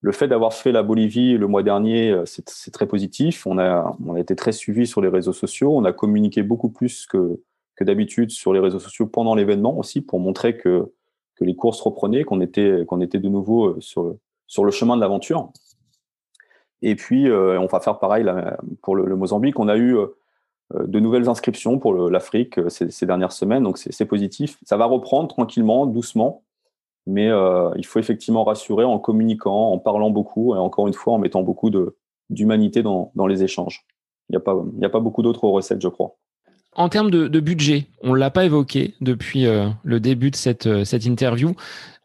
Le 0.00 0.12
fait 0.12 0.26
d'avoir 0.26 0.52
fait 0.52 0.72
la 0.72 0.82
Bolivie 0.82 1.36
le 1.38 1.46
mois 1.46 1.62
dernier, 1.62 2.10
euh, 2.10 2.24
c'est 2.26 2.72
très 2.72 2.86
positif. 2.86 3.46
On 3.46 3.58
a, 3.58 3.94
on 4.04 4.14
a 4.14 4.20
été 4.20 4.34
très 4.34 4.52
suivi 4.52 4.86
sur 4.86 5.00
les 5.00 5.08
réseaux 5.08 5.32
sociaux. 5.32 5.76
On 5.76 5.84
a 5.84 5.92
communiqué 5.92 6.42
beaucoup 6.42 6.70
plus 6.70 7.06
que, 7.06 7.40
que 7.76 7.84
d'habitude 7.84 8.30
sur 8.30 8.52
les 8.52 8.60
réseaux 8.60 8.78
sociaux 8.78 9.06
pendant 9.06 9.34
l'événement 9.34 9.78
aussi 9.78 10.00
pour 10.00 10.20
montrer 10.20 10.56
que, 10.56 10.92
que 11.36 11.44
les 11.44 11.56
courses 11.56 11.80
reprenaient, 11.80 12.24
qu'on 12.24 12.40
était, 12.40 12.84
qu'on 12.86 13.00
était 13.00 13.18
de 13.18 13.28
nouveau 13.28 13.68
euh, 13.68 13.80
sur, 13.80 14.16
sur 14.46 14.64
le 14.64 14.70
chemin 14.70 14.96
de 14.96 15.00
l'aventure. 15.00 15.52
Et 16.84 16.96
puis, 16.96 17.30
on 17.30 17.66
va 17.66 17.78
faire 17.78 18.00
pareil 18.00 18.26
pour 18.82 18.96
le, 18.96 19.06
le 19.06 19.14
Mozambique. 19.14 19.60
On 19.60 19.68
a 19.68 19.76
eu 19.76 19.96
euh, 20.74 20.86
de 20.86 21.00
nouvelles 21.00 21.28
inscriptions 21.28 21.78
pour 21.78 21.94
l'Afrique 22.10 22.58
euh, 22.58 22.68
ces, 22.68 23.06
dernières 23.06 23.32
semaines, 23.32 23.62
donc 23.62 23.78
c'est 23.78 24.06
positif. 24.06 24.58
Ça 24.64 24.76
va 24.76 24.86
reprendre 24.86 25.28
tranquillement, 25.28 25.86
doucement, 25.86 26.42
mais 27.06 27.28
euh, 27.28 27.70
il 27.76 27.84
faut 27.86 27.98
effectivement 27.98 28.44
rassurer 28.44 28.84
en 28.84 28.98
communiquant, 28.98 29.72
en 29.72 29.78
parlant 29.78 30.10
beaucoup 30.10 30.54
et 30.54 30.58
encore 30.58 30.86
une 30.86 30.94
fois 30.94 31.14
en 31.14 31.18
mettant 31.18 31.42
beaucoup 31.42 31.70
d'humanité 32.30 32.82
dans, 32.82 33.12
dans, 33.14 33.26
les 33.26 33.42
échanges. 33.42 33.84
Il 34.28 34.38
n'y 34.38 34.84
a, 34.84 34.86
a 34.86 34.90
pas 34.90 35.00
beaucoup 35.00 35.22
d'autres 35.22 35.48
recettes, 35.48 35.82
je 35.82 35.88
crois. 35.88 36.16
En 36.74 36.88
termes 36.88 37.10
de, 37.10 37.40
budget, 37.40 37.86
on 38.02 38.14
ne 38.14 38.18
l'a 38.18 38.30
pas 38.30 38.44
évoqué 38.46 38.94
depuis 39.00 39.44
le 39.44 40.00
début 40.00 40.30
de 40.30 40.36
cette, 40.36 40.84
cette 40.84 41.04
interview. 41.04 41.54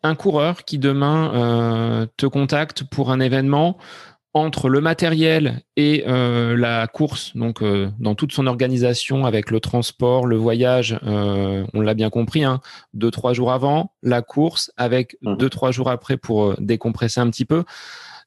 Un 0.03 0.13
coureur 0.13 0.65
qui 0.65 0.77
demain 0.77 2.07
te 2.17 2.25
contacte 2.25 2.83
pour 2.83 3.11
un 3.11 3.21
événement, 3.21 3.77
entre 4.37 4.69
le 4.69 4.81
matériel 4.81 5.61
et 5.75 6.03
euh, 6.07 6.55
la 6.55 6.87
course, 6.87 7.35
donc 7.35 7.61
euh, 7.61 7.89
dans 7.99 8.15
toute 8.15 8.31
son 8.31 8.47
organisation 8.47 9.25
avec 9.25 9.51
le 9.51 9.59
transport, 9.59 10.25
le 10.25 10.37
voyage, 10.37 10.99
euh, 11.05 11.65
on 11.73 11.81
l'a 11.81 11.93
bien 11.93 12.09
compris, 12.09 12.43
hein, 12.43 12.61
deux 12.93 13.11
trois 13.11 13.33
jours 13.33 13.51
avant, 13.51 13.93
la 14.03 14.21
course 14.21 14.71
avec 14.77 15.17
mmh. 15.21 15.37
deux 15.37 15.49
trois 15.49 15.71
jours 15.71 15.89
après 15.89 16.17
pour 16.17 16.55
décompresser 16.59 17.19
un 17.19 17.29
petit 17.29 17.45
peu. 17.45 17.63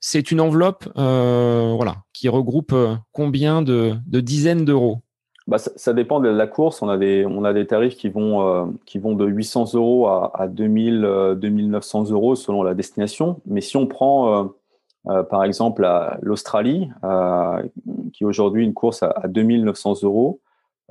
C'est 0.01 0.30
une 0.30 0.41
enveloppe, 0.41 0.88
voilà, 0.95 1.97
qui 2.14 2.30
regroupe 2.30 2.74
combien 3.12 3.61
de, 3.61 3.99
dizaines 4.07 4.64
d'euros 4.64 5.03
bah, 5.47 5.59
ça, 5.59 5.93
dépend 5.93 6.20
de 6.20 6.28
la 6.28 6.47
course. 6.47 6.82
On 6.82 6.88
a 6.88 6.97
des, 6.97 7.26
on 7.26 7.45
a 7.45 7.53
des 7.53 7.66
tarifs 7.66 7.97
qui 7.97 8.09
vont, 8.09 8.78
qui 8.86 8.99
vont 8.99 9.14
de 9.14 9.26
800 9.26 9.74
euros 9.74 10.07
à, 10.07 10.30
à 10.34 10.49
2000, 10.49 11.36
2900 11.36 12.11
euros 12.11 12.34
selon 12.36 12.62
la 12.62 12.74
destination. 12.74 13.41
Mais 13.47 13.61
si 13.61 13.76
on 13.76 13.86
prend 13.86 14.51
euh, 15.09 15.22
par 15.22 15.45
exemple, 15.45 15.86
l'Australie, 16.22 16.91
euh, 17.05 17.62
qui 18.12 18.24
est 18.24 18.26
aujourd'hui 18.26 18.64
une 18.64 18.74
course 18.74 19.03
à, 19.03 19.22
2900 19.28 20.03
euros 20.03 20.41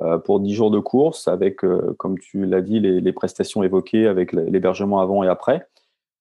euh, 0.01 0.17
pour 0.17 0.39
10 0.39 0.53
jours 0.53 0.71
de 0.71 0.79
course, 0.79 1.27
avec, 1.27 1.61
comme 1.97 2.17
tu 2.19 2.45
l'as 2.45 2.61
dit, 2.61 2.79
les, 2.79 3.13
prestations 3.13 3.63
évoquées 3.63 4.07
avec 4.07 4.33
l'hébergement 4.33 4.99
avant 4.99 5.23
et 5.23 5.27
après. 5.27 5.67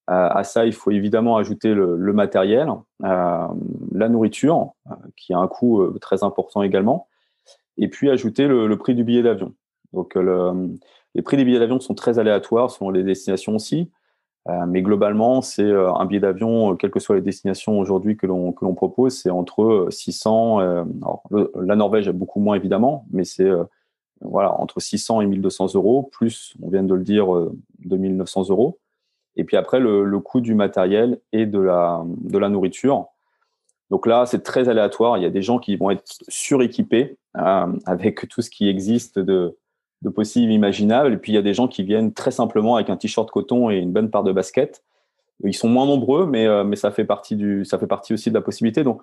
à 0.06 0.42
ça, 0.44 0.66
il 0.66 0.72
faut 0.72 0.90
évidemment 0.90 1.36
ajouter 1.36 1.74
le, 1.74 2.12
matériel, 2.12 2.68
la 3.00 4.08
nourriture, 4.08 4.72
qui 5.16 5.32
a 5.32 5.38
un 5.38 5.48
coût 5.48 5.86
très 6.00 6.24
important 6.24 6.62
également, 6.62 7.07
et 7.78 7.88
puis 7.88 8.10
ajouter 8.10 8.46
le, 8.46 8.76
prix 8.76 8.94
du 8.94 9.04
billet 9.04 9.22
d'avion. 9.22 9.54
Donc, 9.92 10.16
les 11.14 11.22
prix 11.22 11.36
des 11.36 11.44
billets 11.44 11.58
d'avion 11.58 11.80
sont 11.80 11.94
très 11.94 12.18
aléatoires 12.18 12.70
selon 12.70 12.90
les 12.90 13.02
destinations 13.02 13.56
aussi. 13.56 13.90
Euh, 14.48 14.66
mais 14.66 14.82
globalement, 14.82 15.42
c'est 15.42 15.62
euh, 15.62 15.92
un 15.92 16.06
billet 16.06 16.20
d'avion, 16.20 16.72
euh, 16.72 16.74
quelles 16.76 16.90
que 16.90 17.00
soient 17.00 17.16
les 17.16 17.22
destinations 17.22 17.78
aujourd'hui 17.78 18.16
que 18.16 18.26
l'on 18.26 18.52
que 18.52 18.64
l'on 18.64 18.74
propose, 18.74 19.18
c'est 19.18 19.30
entre 19.30 19.88
600. 19.90 20.58
Alors, 20.58 21.22
la 21.30 21.76
Norvège 21.76 22.10
beaucoup 22.10 22.40
moins 22.40 22.56
évidemment, 22.56 23.06
mais 23.10 23.24
c'est 23.24 23.50
voilà 24.20 24.58
entre 24.58 24.80
600 24.80 25.20
et 25.20 25.26
1200 25.26 25.74
euros 25.74 26.08
plus, 26.12 26.54
on 26.62 26.70
vient 26.70 26.82
de 26.82 26.94
le 26.94 27.02
dire, 27.02 27.26
2900 27.80 28.48
euros. 28.50 28.78
Et 29.36 29.44
puis 29.44 29.56
après, 29.56 29.80
le, 29.80 30.04
le, 30.04 30.18
coût 30.20 30.40
du 30.40 30.54
matériel 30.54 31.20
et 31.32 31.46
de 31.46 31.60
la 31.60 32.02
de 32.06 32.38
la 32.38 32.48
nourriture. 32.48 33.06
Donc 33.90 34.06
là, 34.06 34.26
c'est 34.26 34.42
très 34.42 34.68
aléatoire. 34.68 35.18
Il 35.18 35.22
y 35.22 35.26
a 35.26 35.30
des 35.30 35.42
gens 35.42 35.58
qui 35.58 35.76
vont 35.76 35.90
être 35.90 36.04
suréquipés 36.28 37.16
avec 37.38 38.28
tout 38.28 38.42
ce 38.42 38.50
qui 38.50 38.68
existe 38.68 39.18
de 39.18 39.56
de 40.02 40.08
possibles 40.08 40.52
imaginables. 40.52 41.14
Et 41.14 41.16
puis 41.16 41.32
il 41.32 41.34
y 41.34 41.38
a 41.38 41.42
des 41.42 41.54
gens 41.54 41.68
qui 41.68 41.82
viennent 41.82 42.12
très 42.12 42.30
simplement 42.30 42.76
avec 42.76 42.90
un 42.90 42.96
t-shirt 42.96 43.30
coton 43.30 43.70
et 43.70 43.76
une 43.76 43.92
bonne 43.92 44.10
part 44.10 44.22
de 44.22 44.32
basket. 44.32 44.82
Ils 45.44 45.54
sont 45.54 45.68
moins 45.68 45.86
nombreux, 45.86 46.26
mais, 46.26 46.46
euh, 46.46 46.74
ça, 46.74 46.90
fait 46.90 47.04
partie 47.04 47.34
aussi 48.12 48.30
de 48.30 48.34
la 48.34 48.40
possibilité. 48.40 48.82
Donc 48.82 49.02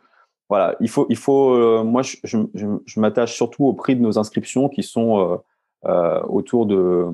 voilà, 0.50 0.76
il 0.80 0.90
faut, 0.90 1.54
euh, 1.54 1.84
moi 1.84 2.02
je, 2.04 3.00
m'attache 3.00 3.36
surtout 3.36 3.66
au 3.66 3.74
prix 3.74 3.96
de 3.96 4.02
nos 4.02 4.20
inscriptions 4.20 4.70
qui 4.70 4.84
sont 4.84 5.42
euh, 5.86 6.22
autour 6.24 6.66
de 6.66 7.08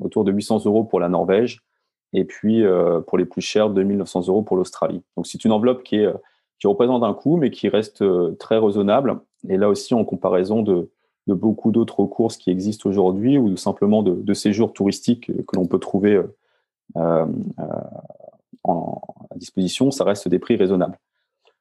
autour 0.00 0.24
de 0.24 0.32
800 0.32 0.64
euros 0.66 0.82
pour 0.82 0.98
la 0.98 1.08
Norvège, 1.08 1.62
et 2.12 2.24
puis 2.24 2.64
pour 3.06 3.16
les 3.16 3.24
plus 3.24 3.40
chers, 3.40 3.70
2900 3.70 4.26
euros 4.26 4.42
pour 4.42 4.56
l'Australie. 4.56 5.02
Donc 5.16 5.26
c'est 5.26 5.44
une 5.44 5.52
enveloppe 5.52 5.84
qui, 5.84 5.96
est, 5.96 6.12
qui 6.58 6.66
représente 6.66 7.02
un 7.02 7.14
coût, 7.14 7.36
mais 7.36 7.50
qui 7.50 7.68
reste 7.68 8.04
très 8.38 8.58
raisonnable. 8.58 9.20
Et 9.48 9.56
là 9.56 9.68
aussi, 9.68 9.94
en 9.94 10.04
comparaison 10.04 10.62
de, 10.62 10.88
beaucoup 11.26 11.72
d'autres 11.72 12.04
courses 12.04 12.36
qui 12.36 12.50
existent 12.50 12.88
aujourd'hui, 12.88 13.38
ou 13.38 13.56
simplement 13.56 14.02
de, 14.02 14.34
séjours 14.34 14.72
touristiques 14.72 15.26
que 15.26 15.56
l'on 15.56 15.66
peut 15.66 15.78
trouver 15.78 16.22
euh, 16.96 17.26
en, 18.62 19.02
à 19.30 19.38
disposition, 19.38 19.90
ça 19.90 20.04
reste 20.04 20.28
des 20.28 20.38
prix 20.38 20.56
raisonnables. 20.56 20.98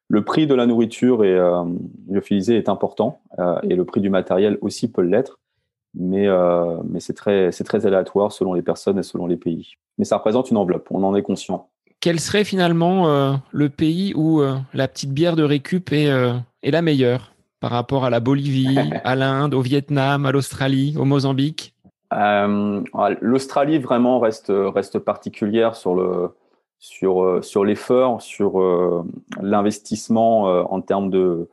Le 0.09 0.23
prix 0.23 0.47
de 0.47 0.53
la 0.53 0.65
nourriture 0.65 1.23
et 1.23 1.33
euh, 1.33 1.63
est 2.11 2.69
important 2.69 3.21
euh, 3.39 3.59
et 3.63 3.75
le 3.75 3.85
prix 3.85 4.01
du 4.01 4.09
matériel 4.09 4.57
aussi 4.61 4.91
peut 4.91 5.01
l'être, 5.01 5.39
mais, 5.95 6.27
euh, 6.27 6.77
c'est 6.99 7.13
très 7.13 7.85
aléatoire 7.85 8.31
selon 8.31 8.53
les 8.53 8.61
personnes 8.61 8.99
et 8.99 9.03
selon 9.03 9.27
les 9.27 9.37
pays. 9.37 9.73
Mais 9.97 10.05
ça 10.05 10.17
représente 10.17 10.51
une 10.51 10.57
enveloppe, 10.57 10.87
on 10.91 11.03
en 11.03 11.15
est 11.15 11.21
conscient. 11.21 11.69
Quel 12.03 12.19
serait 12.19 12.43
finalement 12.43 13.07
euh, 13.07 13.33
le 13.53 13.69
pays 13.69 14.13
où 14.13 14.41
euh, 14.41 14.57
la 14.73 14.89
petite 14.89 15.13
bière 15.13 15.37
de 15.37 15.43
récup 15.43 15.93
est, 15.93 16.09
est 16.61 16.71
la 16.71 16.81
meilleure 16.81 17.31
par 17.61 17.71
rapport 17.71 18.03
à 18.03 18.09
la 18.09 18.19
Bolivie, 18.19 18.77
à 19.05 19.15
l'Inde, 19.15 19.53
au 19.53 19.61
Vietnam, 19.61 20.25
à 20.25 20.33
l'Australie, 20.33 20.95
au 20.99 21.05
Mozambique? 21.05 21.73
L'Australie 22.11 23.79
vraiment 23.79 24.19
reste, 24.19 24.51
reste 24.53 24.99
particulière 24.99 25.75
sur 25.75 25.95
le, 25.95 26.29
sur, 26.83 27.23
euh, 27.23 27.41
sur 27.41 27.63
l'effort, 27.63 28.21
sur 28.21 28.59
euh, 28.59 29.05
l'investissement 29.41 30.49
euh, 30.49 30.63
en 30.69 30.81
termes 30.81 31.09
de 31.09 31.47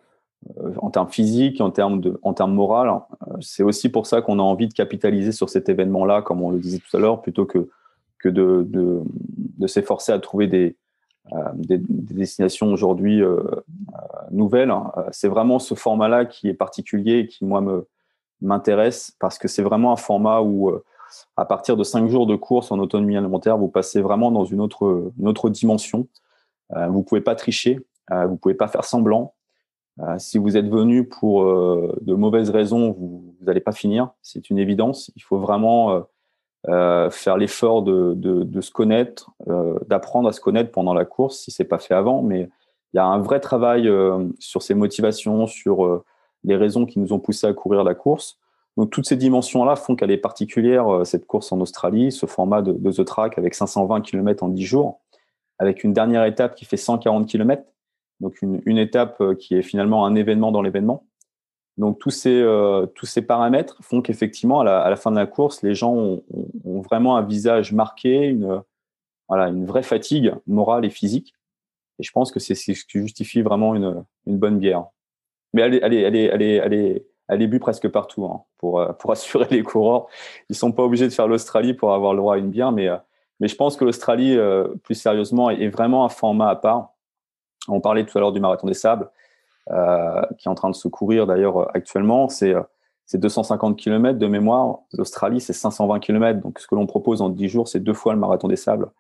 en 0.81 0.89
termes 0.89 1.11
physiques, 1.11 1.61
en 1.61 1.71
termes 1.71 2.01
de, 2.01 2.19
en 2.23 2.33
termes 2.33 2.55
moral. 2.55 2.91
C'est 3.41 3.63
aussi 3.63 3.91
pour 3.91 4.07
ça 4.07 4.23
qu'on 4.23 4.39
a 4.39 4.43
envie 4.43 4.69
de 4.69 4.73
capitaliser 4.73 5.33
sur 5.33 5.51
cet 5.51 5.69
événement-là, 5.69 6.23
comme 6.23 6.43
on 6.43 6.51
le 6.51 6.59
disait 6.59 6.79
tout 6.79 6.97
à 6.97 7.01
l'heure, 7.01 7.21
plutôt 7.21 7.45
que 7.45 7.69
que 8.23 8.29
de, 8.29 8.65
de, 8.69 9.01
de 9.59 9.67
s'efforcer 9.67 10.13
à 10.13 10.19
trouver 10.19 10.47
des, 10.47 10.77
des, 11.55 11.79
destinations 11.79 12.73
aujourd'hui 12.73 13.23
nouvelles. 14.31 14.73
C'est 15.13 15.29
vraiment 15.29 15.59
ce 15.59 15.75
format-là 15.75 16.25
qui 16.25 16.49
est 16.49 16.55
particulier 16.55 17.21
et 17.21 17.27
qui 17.27 17.45
moi 17.45 17.61
me 17.61 17.87
m'intéresse 18.43 19.13
parce 19.21 19.39
que 19.39 19.49
c'est 19.49 19.63
vraiment 19.63 19.93
un 19.93 19.97
format 19.97 20.41
où 20.41 20.73
à 21.37 21.45
partir 21.45 21.77
de 21.77 21.85
cinq 21.85 22.09
jours 22.09 22.27
de 22.27 22.37
course 22.37 22.71
en 22.73 22.79
autonomie 22.79 23.17
alimentaire, 23.17 23.59
vous 23.59 23.69
passez 23.69 24.01
vraiment 24.01 24.31
dans 24.31 24.45
une 24.45 24.61
autre, 24.61 25.13
une 25.19 25.29
autre 25.29 25.51
dimension. 25.51 26.09
Euh, 26.77 26.87
vous 26.89 27.03
pouvez 27.03 27.21
pas 27.21 27.35
tricher, 27.35 27.81
euh, 28.13 28.27
vous 28.27 28.37
pouvez 28.37 28.55
pas 28.55 28.69
faire 28.69 28.85
semblant. 28.85 29.35
Euh, 30.01 30.19
si 30.19 30.39
vous 30.39 30.57
êtes 30.57 30.69
venu 30.69 31.07
pour 31.07 31.43
euh, 31.43 31.97
de 32.01 32.15
mauvaises 32.15 32.51
raisons, 32.51 32.93
vous 32.93 33.35
n'allez 33.43 33.61
pas 33.61 33.73
finir. 33.73 34.11
C'est 34.23 34.51
une 34.51 34.59
évidence. 34.59 35.11
Il 35.17 35.23
faut 35.23 35.39
vraiment 35.39 36.07
euh, 36.69 37.11
faire 37.11 37.37
l'effort 37.37 37.83
de, 37.83 38.15
de, 38.15 38.43
de, 38.43 38.61
se 38.61 38.71
connaître, 38.71 39.31
d'apprendre 39.87 40.29
à 40.29 40.33
se 40.33 40.41
connaître 40.41 40.71
pendant 40.71 40.95
la 40.95 41.05
course, 41.05 41.39
si 41.39 41.51
c'est 41.51 41.65
pas 41.65 41.79
fait 41.79 41.95
avant. 41.95 42.23
Mais 42.23 42.51
il 42.93 42.97
y 42.97 43.01
a 43.01 43.05
un 43.07 43.19
vrai 43.19 43.41
travail 43.41 43.91
sur 44.39 44.63
ses 44.63 44.75
motivations, 44.75 45.47
sur 45.47 46.03
les 46.45 46.57
raisons 46.57 46.87
qui 46.87 46.99
nous 46.99 47.13
ont 47.13 47.19
poussé 47.19 47.47
à 47.47 47.53
courir 47.53 47.85
la 47.85 47.95
course. 47.95 48.39
Donc 48.77 48.91
toutes 48.91 49.07
ces 49.07 49.17
dimensions-là 49.17 49.77
font 49.77 49.97
qu'elle 49.97 50.11
est 50.11 50.17
particulière, 50.17 50.89
euh, 50.89 51.05
cette 51.05 51.27
course 51.27 51.53
en 51.53 51.61
Australie, 51.61 52.13
ce 52.13 52.27
format 52.27 52.63
de, 52.63 52.73
The 52.91 53.05
Track 53.05 53.37
avec 53.39 53.55
520 53.55 54.01
km 54.01 54.45
en 54.45 54.49
10 54.49 54.65
jours, 54.65 55.01
avec 55.59 55.85
une 55.85 55.93
dernière 55.93 56.25
étape 56.25 56.55
qui 56.55 56.65
fait 56.65 56.77
140 56.77 57.27
km, 57.27 57.63
donc 58.21 58.41
une, 58.43 58.63
une 58.65 58.79
étape 58.79 59.21
euh, 59.21 59.35
qui 59.35 59.55
est 59.57 59.63
finalement 59.63 60.07
un 60.07 60.15
événement 60.15 60.53
dans 60.53 60.63
l'événement. 60.63 61.05
Donc 61.81 61.99
tous 61.99 62.11
ces, 62.11 62.39
euh, 62.43 62.85
tous 62.85 63.07
ces 63.07 63.23
paramètres 63.23 63.79
font 63.83 64.03
qu'effectivement, 64.03 64.61
à 64.61 64.65
la, 64.65 64.83
à 64.83 64.91
la, 64.91 64.97
fin 64.97 65.11
de 65.11 65.17
la 65.17 65.27
course, 65.27 65.63
les 65.63 65.75
gens 65.75 65.95
ont, 65.95 66.23
vraiment 66.83 67.17
un 67.17 67.23
visage 67.23 67.73
marqué, 67.73 68.27
une, 68.27 68.63
voilà, 69.29 69.49
une 69.49 69.65
vraie 69.65 69.83
fatigue 69.83 70.35
morale 70.47 70.85
et 70.85 70.91
physique. 70.91 71.35
Et 71.99 72.03
je 72.03 72.13
pense 72.13 72.33
que 72.33 72.39
c'est 72.39 72.55
ce 72.55 72.85
qui 72.85 72.99
justifie 72.99 73.41
vraiment 73.41 73.75
une, 73.75 74.05
une 74.27 74.37
bonne 74.37 74.59
bière. 74.59 74.89
Mais 75.55 75.63
elle 75.63 75.75
est, 75.75 75.81
elle 75.83 75.95
est, 75.95 76.03
elle 76.03 76.43
est, 76.43 76.55
elle 76.57 76.75
est, 76.75 77.07
elle 77.29 77.43
est 77.43 77.47
bu 77.47 77.59
presque 77.59 77.89
partout 77.89 78.27
hein, 78.27 78.43
pour, 78.59 78.79
euh, 78.79 78.93
pour 78.93 79.13
assurer 79.13 79.49
les 79.51 79.63
coureurs. 79.63 80.07
Ils 80.51 80.57
sont 80.57 80.73
pas 80.73 80.83
obligés 80.83 81.09
de 81.09 81.15
faire 81.15 81.29
l'Australie 81.29 81.73
pour 81.73 81.95
avoir 81.95 82.13
le 82.13 82.19
droit 82.19 82.35
à 82.35 82.39
une 82.39 82.51
bière, 82.51 82.73
mais, 82.73 82.89
euh, 82.89 82.99
mais 83.41 83.49
je 83.49 83.57
pense 83.57 83.79
que 83.79 83.87
l'Australie, 83.87 84.37
plus 84.83 84.97
sérieusement, 84.97 85.49
est 85.49 85.69
vraiment 85.69 86.05
un 86.05 86.11
format 86.11 86.51
à 86.51 86.57
part. 86.57 86.93
On 87.69 87.81
parlait 87.81 88.05
tout 88.05 88.19
à 88.19 88.21
l'heure 88.21 88.33
du 88.33 88.41
marathon 88.41 88.67
des 88.67 88.75
sables, 88.75 89.11
qui 89.69 90.49
est 90.49 90.51
en 90.51 90.55
train 90.55 90.71
de 90.71 90.75
se 90.75 90.89
courir 90.89 91.27
d'ailleurs 91.27 91.75
actuellement. 91.77 92.29
C'est 92.29 92.55
c'est 93.07 93.19
250 93.19 93.77
km 93.77 94.19
de 94.19 94.27
mémoire. 94.27 94.81
L'Australie, 94.93 95.41
c'est 95.41 95.53
520 95.53 95.99
km. 95.99 96.41
Donc, 96.41 96.61
ce 96.61 96.67
que 96.69 96.77
l'on 96.77 96.87
propose 96.87 97.23
en 97.23 97.29
10 97.29 97.49
jours, 97.49 97.67
c'est 97.67 97.81
deux 97.81 97.93
fois 97.93 98.13
le 98.13 98.21
marathon 98.21 98.47
des 98.47 98.57
sables. 98.57 98.91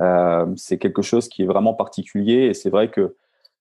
Euh, 0.00 0.46
c'est 0.56 0.78
quelque 0.78 1.02
chose 1.02 1.28
qui 1.28 1.42
est 1.42 1.46
vraiment 1.46 1.72
particulier. 1.72 2.46
Et 2.46 2.54
c'est 2.54 2.70
vrai 2.70 2.90
que 2.90 3.14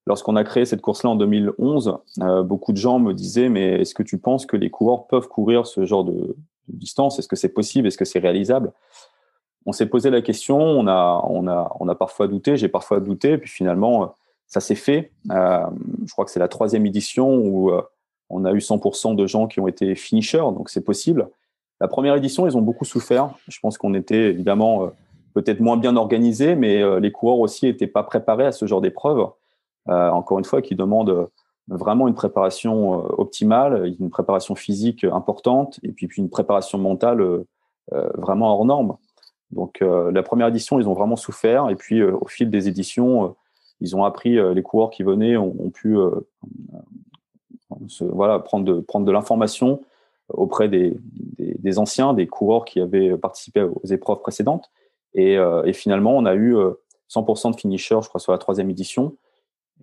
Lorsqu'on 0.08 0.38
a 0.38 0.46
créé 0.46 0.64
cette 0.64 0.80
course-là 0.80 1.10
en 1.10 1.16
2011, 1.18 1.98
euh, 2.22 2.42
beaucoup 2.42 2.72
de 2.72 2.78
gens 2.78 2.98
me 2.98 3.14
disaient 3.14 3.50
mais 3.50 3.82
est-ce 3.82 3.94
que 3.94 4.04
tu 4.04 4.18
penses 4.18 4.46
que 4.46 4.56
les 4.56 4.70
coureurs 4.70 5.06
peuvent 5.06 5.28
courir 5.28 5.68
ce 5.68 5.86
genre 5.86 6.06
de, 6.06 6.38
distance? 6.70 7.20
Est-ce 7.20 7.28
que 7.28 7.36
c'est 7.36 7.50
possible? 7.50 7.90
Est-ce 7.90 7.98
que 7.98 8.06
c'est 8.06 8.20
réalisable? 8.20 8.72
On 9.66 9.74
s'est 9.74 9.86
posé 9.86 10.10
la 10.10 10.22
question, 10.22 10.58
on 10.58 10.88
a, 10.88 11.22
on 11.26 11.46
a, 11.48 11.76
on 11.82 11.90
a 11.90 11.96
parfois 11.96 12.30
douté, 12.30 12.56
j'ai 12.56 12.70
parfois 12.70 13.02
douté, 13.02 13.38
puis 13.38 13.50
finalement 13.50 14.04
euh, 14.04 14.08
ça 14.48 14.62
s'est 14.62 14.76
fait. 14.76 15.12
Euh, 15.32 15.66
je 16.06 16.12
crois 16.12 16.26
que 16.26 16.32
c'est 16.32 16.40
la 16.40 16.48
troisième 16.48 16.86
édition 16.86 17.36
où 17.36 17.70
euh, 17.70 17.82
on 18.30 18.46
a 18.46 18.54
eu 18.54 18.60
100% 18.60 19.16
de 19.16 19.28
gens 19.28 19.48
qui 19.48 19.60
ont 19.60 19.68
été 19.68 19.94
finishers, 19.96 20.38
donc 20.38 20.70
c'est 20.70 20.84
possible. 20.84 21.30
La 21.80 21.88
première 21.88 22.16
édition, 22.16 22.48
ils 22.48 22.58
ont 22.58 22.62
beaucoup 22.62 22.86
souffert. 22.86 23.30
Je 23.48 23.60
pense 23.60 23.78
qu'on 23.78 23.94
était 23.94 24.30
évidemment 24.30 24.86
euh, 24.86 24.88
peut-être 25.34 25.60
moins 25.60 25.78
bien 25.78 25.96
organisés, 25.96 26.56
mais 26.56 27.00
les 27.00 27.12
coureurs 27.12 27.38
aussi 27.38 27.66
n'étaient 27.68 27.86
pas 27.86 28.02
préparés 28.02 28.48
à 28.48 28.52
ce 28.52 28.66
genre 28.66 28.82
d'épreuve. 28.82 29.28
Encore 29.86 30.40
une 30.40 30.46
fois, 30.46 30.64
qui 30.64 30.74
demande 30.74 31.30
vraiment 31.68 32.08
une 32.08 32.16
préparation 32.16 33.06
optimale, 33.20 33.94
une 34.00 34.10
préparation 34.10 34.56
physique 34.56 35.04
importante 35.04 35.80
et 35.84 35.92
puis 35.92 36.08
une 36.18 36.32
préparation 36.32 36.80
mentale 36.80 37.24
vraiment 37.92 38.52
hors 38.52 38.66
norme. 38.66 38.98
Donc 39.52 39.80
la 39.82 40.24
première 40.24 40.48
édition, 40.48 40.80
ils 40.80 40.90
ont 40.90 40.96
vraiment 40.96 41.18
souffert 41.18 41.70
et 41.70 41.76
puis 41.76 42.02
au 42.02 42.26
fil 42.26 42.50
des 42.50 42.68
éditions, 42.68 43.36
ils 43.80 43.96
ont 43.96 44.04
appris, 44.04 44.38
les 44.54 44.64
coureurs 44.64 44.90
qui 44.90 45.04
venaient 45.04 45.38
ont, 45.38 45.70
pu 45.70 45.96
se, 47.88 48.04
voilà, 48.04 48.40
prendre 48.40 48.66
de, 48.66 48.80
prendre 48.80 49.06
de 49.06 49.12
l'information 49.12 49.82
auprès 50.30 50.68
des, 50.68 50.98
des, 51.38 51.80
anciens, 51.80 52.14
des 52.14 52.28
coureurs 52.28 52.66
qui 52.66 52.82
avaient 52.82 53.18
participé 53.18 53.62
aux 53.62 53.86
épreuves 53.86 54.20
précédentes. 54.20 54.72
Et, 55.14 55.38
finalement, 55.74 56.18
on 56.18 56.26
a 56.26 56.36
eu 56.36 56.56
100% 57.10 57.52
de 57.52 57.56
finishers, 57.56 58.00
je 58.02 58.10
crois, 58.10 58.20
sur 58.20 58.32
la 58.32 58.38
troisième 58.38 58.70
édition. 58.70 59.16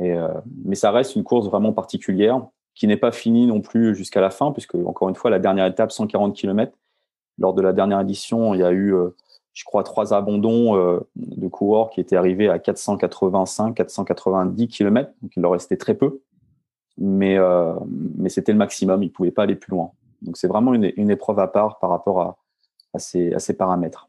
Euh, 0.01 0.29
mais 0.65 0.75
ça 0.75 0.91
reste 0.91 1.15
une 1.17 1.25
course 1.25 1.47
vraiment 1.47 1.73
particulière 1.73 2.45
qui 2.75 2.87
n'est 2.87 2.97
pas 2.97 3.13
finie 3.13 3.47
non 3.47 3.61
plus 3.61 3.95
jusqu'à 3.95 4.21
la 4.21 4.31
fin, 4.31 4.51
puisque 4.51 4.75
encore 4.75 5.09
une 5.09 5.15
fois, 5.15 5.31
la 5.31 5.39
dernière 5.39 5.67
étape, 5.67 5.93
140 5.93 6.35
km. 6.35 6.73
Lors 7.39 7.55
de 7.55 7.63
la 7.63 7.73
dernière 7.73 8.01
édition, 8.01 8.55
il 8.55 8.61
y 8.61 8.65
a 8.65 8.71
eu, 8.71 8.95
euh, 8.95 9.11
je 9.55 9.65
crois, 9.65 9.85
trois 9.85 10.13
abandons 10.13 10.77
euh, 10.77 11.01
de 11.17 11.49
coureurs 11.49 11.91
qui 11.91 12.01
étaient 12.01 12.17
arrivés 12.17 12.49
à 12.49 12.59
485, 12.59 13.75
490 13.75 14.69
km. 14.69 15.11
Donc 15.23 15.33
il 15.37 15.41
leur 15.41 15.53
restait 15.53 15.77
très 15.77 15.95
peu, 15.95 16.21
mais 16.99 17.39
mais 17.87 18.29
c'était 18.29 18.53
le 18.53 18.59
maximum. 18.59 19.03
Ils 19.03 19.11
pouvaient 19.11 19.31
pas 19.31 19.45
aller 19.45 19.57
plus 19.57 19.71
loin. 19.71 19.93
Donc 20.23 20.37
c'est 20.37 20.49
vraiment 20.49 20.75
une, 20.75 20.93
une, 20.97 21.11
épreuve 21.11 21.39
à 21.39 21.47
part 21.47 21.79
par 21.79 21.91
rapport 21.91 22.21
à, 22.21 22.39
à 22.95 22.99
ces, 22.99 23.33
à 23.35 23.39
ces 23.39 23.57
paramètres. 23.57 24.09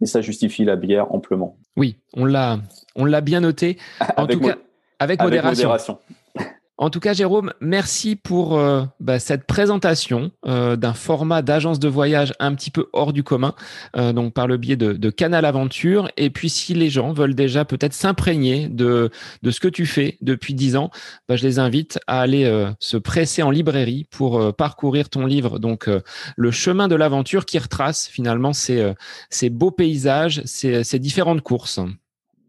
Et 0.00 0.06
ça 0.06 0.20
justifie 0.20 0.64
la 0.64 0.76
bière 0.76 1.14
amplement. 1.14 1.56
Oui, 1.76 1.96
on 2.14 2.24
l'a, 2.24 2.58
on 2.96 3.04
l'a 3.04 3.20
bien 3.20 3.40
noté. 3.40 3.78
En 4.16 4.26
tout 4.26 4.40
cas, 4.40 4.56
avec, 4.98 5.22
modération. 5.22 5.98
En 6.80 6.88
tout 6.88 6.98
cas, 6.98 7.12
Jérôme, 7.12 7.52
merci 7.60 8.16
pour 8.16 8.58
euh, 8.58 8.84
bah, 9.00 9.18
cette 9.18 9.44
présentation 9.44 10.30
euh, 10.46 10.76
d'un 10.76 10.94
format 10.94 11.42
d'agence 11.42 11.78
de 11.78 11.88
voyage 11.88 12.32
un 12.40 12.54
petit 12.54 12.70
peu 12.70 12.86
hors 12.94 13.12
du 13.12 13.22
commun, 13.22 13.54
euh, 13.98 14.14
donc 14.14 14.32
par 14.32 14.46
le 14.46 14.56
biais 14.56 14.78
de, 14.78 15.10
Canal 15.10 15.44
Aventure. 15.44 16.10
Et 16.16 16.30
puis, 16.30 16.48
si 16.48 16.72
les 16.72 16.88
gens 16.88 17.12
veulent 17.12 17.34
déjà 17.34 17.66
peut-être 17.66 17.92
s'imprégner 17.92 18.66
de, 18.70 19.10
ce 19.46 19.60
que 19.60 19.68
tu 19.68 19.84
fais 19.84 20.16
depuis 20.22 20.54
dix 20.54 20.74
ans, 20.74 20.90
bah, 21.28 21.36
je 21.36 21.46
les 21.46 21.58
invite 21.58 21.98
à 22.06 22.22
aller 22.22 22.50
se 22.78 22.96
presser 22.96 23.42
en 23.42 23.50
librairie 23.50 24.06
pour 24.10 24.54
parcourir 24.54 25.10
ton 25.10 25.26
livre, 25.26 25.58
donc 25.58 25.90
le 26.36 26.50
chemin 26.50 26.88
de 26.88 26.94
l'aventure 26.94 27.44
qui 27.44 27.58
retrace 27.58 28.08
finalement 28.08 28.54
ces, 28.54 28.94
beaux 29.50 29.70
paysages, 29.70 30.40
ces 30.46 30.98
différentes 30.98 31.42
courses. 31.42 31.80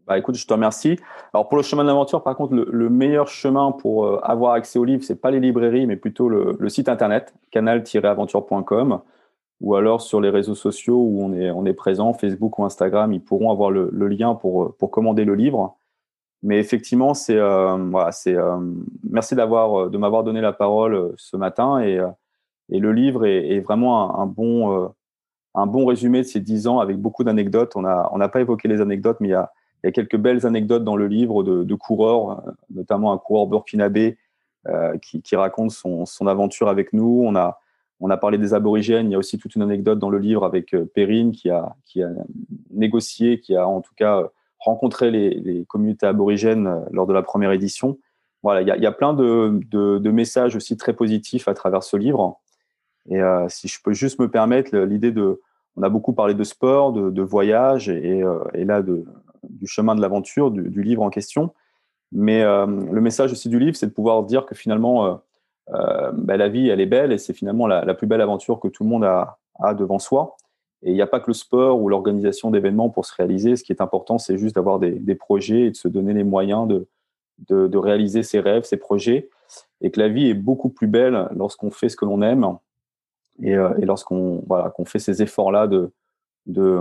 Bah, 0.06 0.18
écoute, 0.18 0.34
je 0.34 0.46
te 0.46 0.52
remercie. 0.52 0.98
Alors 1.32 1.48
pour 1.48 1.56
le 1.56 1.62
chemin 1.62 1.84
d'aventure, 1.84 2.22
par 2.22 2.36
contre, 2.36 2.54
le, 2.54 2.90
meilleur 2.90 3.28
chemin 3.28 3.70
pour 3.72 4.04
euh, 4.04 4.18
avoir 4.22 4.54
accès 4.54 4.78
au 4.78 4.84
livre, 4.84 5.04
c'est 5.04 5.20
pas 5.20 5.30
les 5.30 5.40
librairies, 5.40 5.86
mais 5.86 5.96
plutôt 5.96 6.28
le, 6.28 6.68
site 6.68 6.88
internet 6.88 7.34
canal-aventure.com 7.50 9.00
ou 9.60 9.76
alors 9.76 10.02
sur 10.02 10.20
les 10.20 10.30
réseaux 10.30 10.56
sociaux 10.56 10.96
où 10.96 11.22
on 11.22 11.32
est, 11.32 11.50
on 11.52 11.64
est 11.66 11.72
présent, 11.72 12.12
Facebook 12.14 12.58
ou 12.58 12.64
Instagram, 12.64 13.12
ils 13.12 13.22
pourront 13.22 13.52
avoir 13.52 13.70
le, 13.70 13.90
lien 14.08 14.34
pour, 14.34 14.76
pour 14.76 14.90
commander 14.90 15.24
le 15.24 15.36
livre. 15.36 15.76
Mais 16.42 16.58
effectivement, 16.58 17.14
c'est 17.14 17.36
euh, 17.36 17.76
voilà, 17.76 18.10
euh, 18.26 18.74
merci 19.08 19.36
de 19.36 19.96
m'avoir 19.96 20.24
donné 20.24 20.40
la 20.40 20.52
parole 20.52 21.12
ce 21.16 21.36
matin 21.36 21.80
et, 21.80 22.00
et 22.70 22.80
le 22.80 22.92
livre 22.92 23.24
est, 23.24 23.60
vraiment 23.60 24.18
un, 24.18 24.26
bon 24.26 24.92
un 25.54 25.66
bon 25.66 25.86
résumé 25.86 26.18
de 26.18 26.26
ces 26.26 26.40
dix 26.40 26.66
ans 26.66 26.80
avec 26.80 26.98
beaucoup 26.98 27.22
d'anecdotes. 27.22 27.76
On 27.76 27.82
n'a 27.82 28.08
on 28.12 28.18
n'a 28.18 28.28
pas 28.28 28.40
évoqué 28.40 28.66
les 28.66 28.80
anecdotes, 28.80 29.18
mais 29.20 29.28
il 29.28 29.32
y 29.32 29.34
a, 29.34 29.52
il 29.82 29.86
y 29.86 29.88
a 29.88 29.92
quelques 29.92 30.16
belles 30.16 30.46
anecdotes 30.46 30.84
dans 30.84 30.96
le 30.96 31.06
livre 31.06 31.42
de, 31.42 31.74
coureurs, 31.74 32.42
notamment 32.70 33.12
un 33.12 33.18
coureur 33.18 33.46
burkinabé 33.46 34.18
euh, 34.68 34.96
qui, 34.98 35.36
raconte 35.36 35.72
son, 35.72 36.26
aventure 36.26 36.68
avec 36.68 36.92
nous. 36.92 37.24
On 37.24 37.34
a, 37.34 38.16
parlé 38.16 38.38
des 38.38 38.54
aborigènes. 38.54 39.08
Il 39.08 39.12
y 39.12 39.14
a 39.14 39.18
aussi 39.18 39.38
toute 39.38 39.56
une 39.56 39.62
anecdote 39.62 39.98
dans 39.98 40.10
le 40.10 40.18
livre 40.18 40.44
avec 40.44 40.74
euh, 40.74 40.84
Perrine 40.84 41.32
qui 41.32 41.50
a, 41.50 41.74
négocié, 42.70 43.40
qui 43.40 43.56
a 43.56 43.66
en 43.66 43.80
tout 43.80 43.94
cas 43.96 44.28
rencontré 44.62 45.10
les, 45.10 45.64
communautés 45.68 46.06
aborigènes 46.06 46.66
euh, 46.66 46.80
lors 46.90 47.06
de 47.06 47.12
la 47.12 47.22
première 47.22 47.52
édition. 47.52 47.98
Voilà, 48.42 48.62
il 48.62 48.82
y 48.82 48.86
a, 48.86 48.92
plein 48.92 49.14
de, 49.14 50.10
messages 50.10 50.56
aussi 50.56 50.76
très 50.76 50.92
positifs 50.92 51.46
à 51.46 51.54
travers 51.54 51.84
ce 51.84 51.96
livre. 51.96 52.40
Et 53.08 53.20
euh, 53.20 53.46
si 53.48 53.68
je 53.68 53.80
peux 53.82 53.92
juste 53.92 54.18
me 54.18 54.28
permettre, 54.28 54.76
l'idée 54.76 55.12
de, 55.12 55.40
on 55.76 55.82
a 55.82 55.88
beaucoup 55.88 56.12
parlé 56.12 56.34
de 56.34 56.42
sport, 56.44 56.92
de, 56.92 57.22
voyage 57.22 57.88
euh, 57.88 58.44
et, 58.54 58.64
là 58.64 58.82
de, 58.82 59.04
du 59.48 59.66
chemin 59.66 59.94
de 59.94 60.00
l'aventure, 60.00 60.50
du, 60.50 60.82
livre 60.82 61.02
en 61.02 61.10
question. 61.10 61.52
Mais 62.12 62.42
euh, 62.42 62.66
le 62.66 63.00
message 63.00 63.32
aussi 63.32 63.48
du 63.48 63.58
livre, 63.58 63.76
c'est 63.76 63.86
de 63.86 63.92
pouvoir 63.92 64.22
dire 64.24 64.46
que 64.46 64.54
finalement, 64.54 65.06
euh, 65.06 65.14
euh, 65.74 66.12
bah, 66.12 66.36
la 66.36 66.48
vie, 66.48 66.68
elle 66.68 66.80
est 66.80 66.86
belle 66.86 67.12
et 67.12 67.18
c'est 67.18 67.32
finalement 67.32 67.66
la, 67.66 67.94
plus 67.94 68.06
belle 68.06 68.20
aventure 68.20 68.60
que 68.60 68.68
tout 68.68 68.84
le 68.84 68.90
monde 68.90 69.04
a, 69.04 69.38
devant 69.74 69.98
soi. 69.98 70.36
Et 70.82 70.90
il 70.90 70.94
n'y 70.94 71.02
a 71.02 71.06
pas 71.06 71.20
que 71.20 71.28
le 71.28 71.34
sport 71.34 71.80
ou 71.80 71.88
l'organisation 71.88 72.50
d'événements 72.50 72.90
pour 72.90 73.06
se 73.06 73.14
réaliser. 73.14 73.56
Ce 73.56 73.62
qui 73.62 73.72
est 73.72 73.80
important, 73.80 74.18
c'est 74.18 74.36
juste 74.36 74.56
d'avoir 74.56 74.78
des, 74.78 75.14
projets 75.14 75.66
et 75.66 75.70
de 75.70 75.76
se 75.76 75.88
donner 75.88 76.12
les 76.12 76.24
moyens 76.24 76.66
de, 76.66 76.88
de, 77.48 77.78
réaliser 77.78 78.24
ses 78.24 78.40
rêves, 78.40 78.64
ses 78.64 78.78
projets. 78.78 79.30
Et 79.80 79.90
que 79.90 80.00
la 80.00 80.08
vie 80.08 80.28
est 80.28 80.34
beaucoup 80.34 80.70
plus 80.70 80.88
belle 80.88 81.28
lorsqu'on 81.36 81.70
fait 81.70 81.88
ce 81.88 81.96
que 81.96 82.04
l'on 82.04 82.20
aime 82.22 82.56
et, 83.42 83.52
et 83.52 83.84
lorsqu'on 83.84 84.42
voilà, 84.46 84.70
qu'on 84.70 84.84
fait 84.84 84.98
ces 84.98 85.22
efforts-là 85.22 85.66
de, 85.66 85.92
de, 86.46 86.80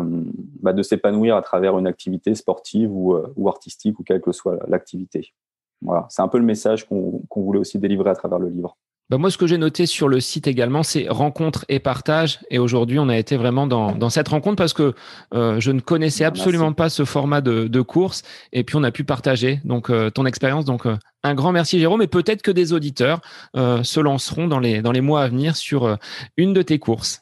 bah, 0.61 0.73
de 0.73 0.83
s'épanouir 0.83 1.35
à 1.35 1.41
travers 1.41 1.77
une 1.77 1.88
activité 1.88 2.35
sportive 2.35 2.91
ou, 2.91 3.13
euh, 3.13 3.31
ou 3.35 3.49
artistique 3.49 3.99
ou 3.99 4.03
quelle 4.03 4.21
que 4.21 4.31
soit 4.31 4.59
l'activité. 4.67 5.33
Voilà, 5.81 6.05
c'est 6.09 6.21
un 6.21 6.27
peu 6.27 6.38
le 6.38 6.45
message 6.45 6.88
qu'on 6.88 7.23
qu 7.29 7.39
voulait 7.39 7.59
aussi 7.59 7.79
délivrer 7.79 8.09
à 8.09 8.15
travers 8.15 8.39
le 8.39 8.49
livre. 8.49 8.77
Bah 9.11 9.17
moi, 9.17 9.29
ce 9.29 9.38
que 9.38 9.45
j'ai 9.45 9.57
noté 9.57 9.88
sur 9.88 10.07
le 10.07 10.21
site 10.21 10.47
également, 10.47 10.83
c'est 10.83 11.09
rencontre 11.09 11.65
et 11.67 11.79
partage. 11.79 12.39
Et 12.49 12.59
aujourd'hui, 12.59 12.97
on 12.97 13.09
a 13.09 13.17
été 13.17 13.35
vraiment 13.35 13.67
dans, 13.67 13.91
dans 13.91 14.09
cette 14.09 14.29
rencontre 14.29 14.55
parce 14.55 14.71
que 14.71 14.93
euh, 15.33 15.59
je 15.59 15.71
ne 15.71 15.81
connaissais 15.81 16.23
absolument 16.23 16.67
merci. 16.67 16.75
pas 16.75 16.89
ce 16.89 17.03
format 17.03 17.41
de, 17.41 17.67
de, 17.67 17.81
course. 17.81 18.23
Et 18.53 18.63
puis, 18.63 18.77
on 18.77 18.83
a 18.83 18.91
pu 18.91 19.03
partager 19.03 19.59
donc 19.65 19.89
euh, 19.89 20.09
ton 20.11 20.25
expérience. 20.25 20.63
Donc, 20.63 20.85
euh, 20.85 20.95
un 21.23 21.35
grand 21.35 21.51
merci, 21.51 21.77
Jérôme. 21.77 22.01
Et 22.01 22.07
peut-être 22.07 22.41
que 22.41 22.51
des 22.51 22.71
auditeurs 22.71 23.19
se 23.53 23.99
lanceront 23.99 24.47
dans 24.47 24.59
les, 24.59 24.81
dans 24.81 24.93
les 24.93 25.01
mois 25.01 25.23
à 25.23 25.27
venir 25.27 25.57
sur 25.57 25.97
une 26.38 26.53
de 26.53 26.61
tes 26.61 26.79
courses. 26.79 27.21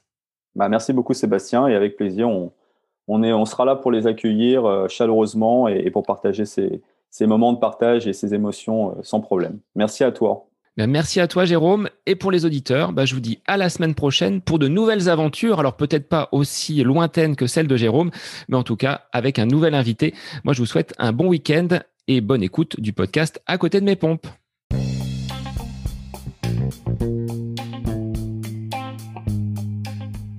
Bah, 0.55 0.69
merci 0.69 0.93
beaucoup, 0.93 1.13
Sébastien. 1.13 1.67
Et 1.67 1.75
avec 1.75 1.95
plaisir, 1.95 2.29
on, 2.29 3.45
sera 3.45 3.65
là 3.65 3.75
pour 3.75 3.91
les 3.91 4.07
accueillir 4.07 4.65
euh, 4.65 4.87
chaleureusement 4.87 5.67
et, 5.67 5.89
pour 5.91 6.03
partager 6.03 6.45
ces, 6.45 6.81
moments 7.21 7.53
de 7.53 7.59
partage 7.59 8.07
et 8.07 8.13
ces 8.13 8.33
émotions 8.33 8.95
sans 9.03 9.21
problème. 9.21 9.59
Merci 9.75 10.03
à 10.03 10.11
toi. 10.11 10.49
Ben, 10.77 10.89
merci 10.89 11.19
à 11.19 11.27
toi, 11.27 11.43
Jérôme. 11.43 11.89
Et 12.05 12.15
pour 12.15 12.31
les 12.31 12.45
auditeurs, 12.45 12.93
ben, 12.93 13.05
je 13.05 13.13
vous 13.13 13.19
dis 13.19 13.41
à 13.47 13.57
la 13.57 13.69
semaine 13.69 13.95
prochaine 13.95 14.39
pour 14.39 14.59
de 14.59 14.69
nouvelles 14.69 15.09
aventures. 15.09 15.59
Alors 15.59 15.75
peut-être 15.75 16.07
pas 16.07 16.29
aussi 16.31 16.83
lointaines 16.83 17.35
que 17.35 17.47
celles 17.47 17.67
de 17.67 17.75
Jérôme, 17.75 18.11
mais 18.47 18.55
en 18.55 18.63
tout 18.63 18.77
cas 18.77 19.01
avec 19.11 19.39
un 19.39 19.45
nouvel 19.45 19.73
invité. 19.73 20.13
Moi, 20.45 20.53
je 20.53 20.59
vous 20.59 20.65
souhaite 20.65 20.93
un 20.97 21.11
bon 21.11 21.27
week-end 21.27 21.67
et 22.07 22.21
bonne 22.21 22.43
écoute 22.43 22.79
du 22.79 22.93
podcast 22.93 23.41
À 23.45 23.57
côté 23.57 23.81
de 23.81 23.85
mes 23.85 23.97
pompes. 23.97 24.27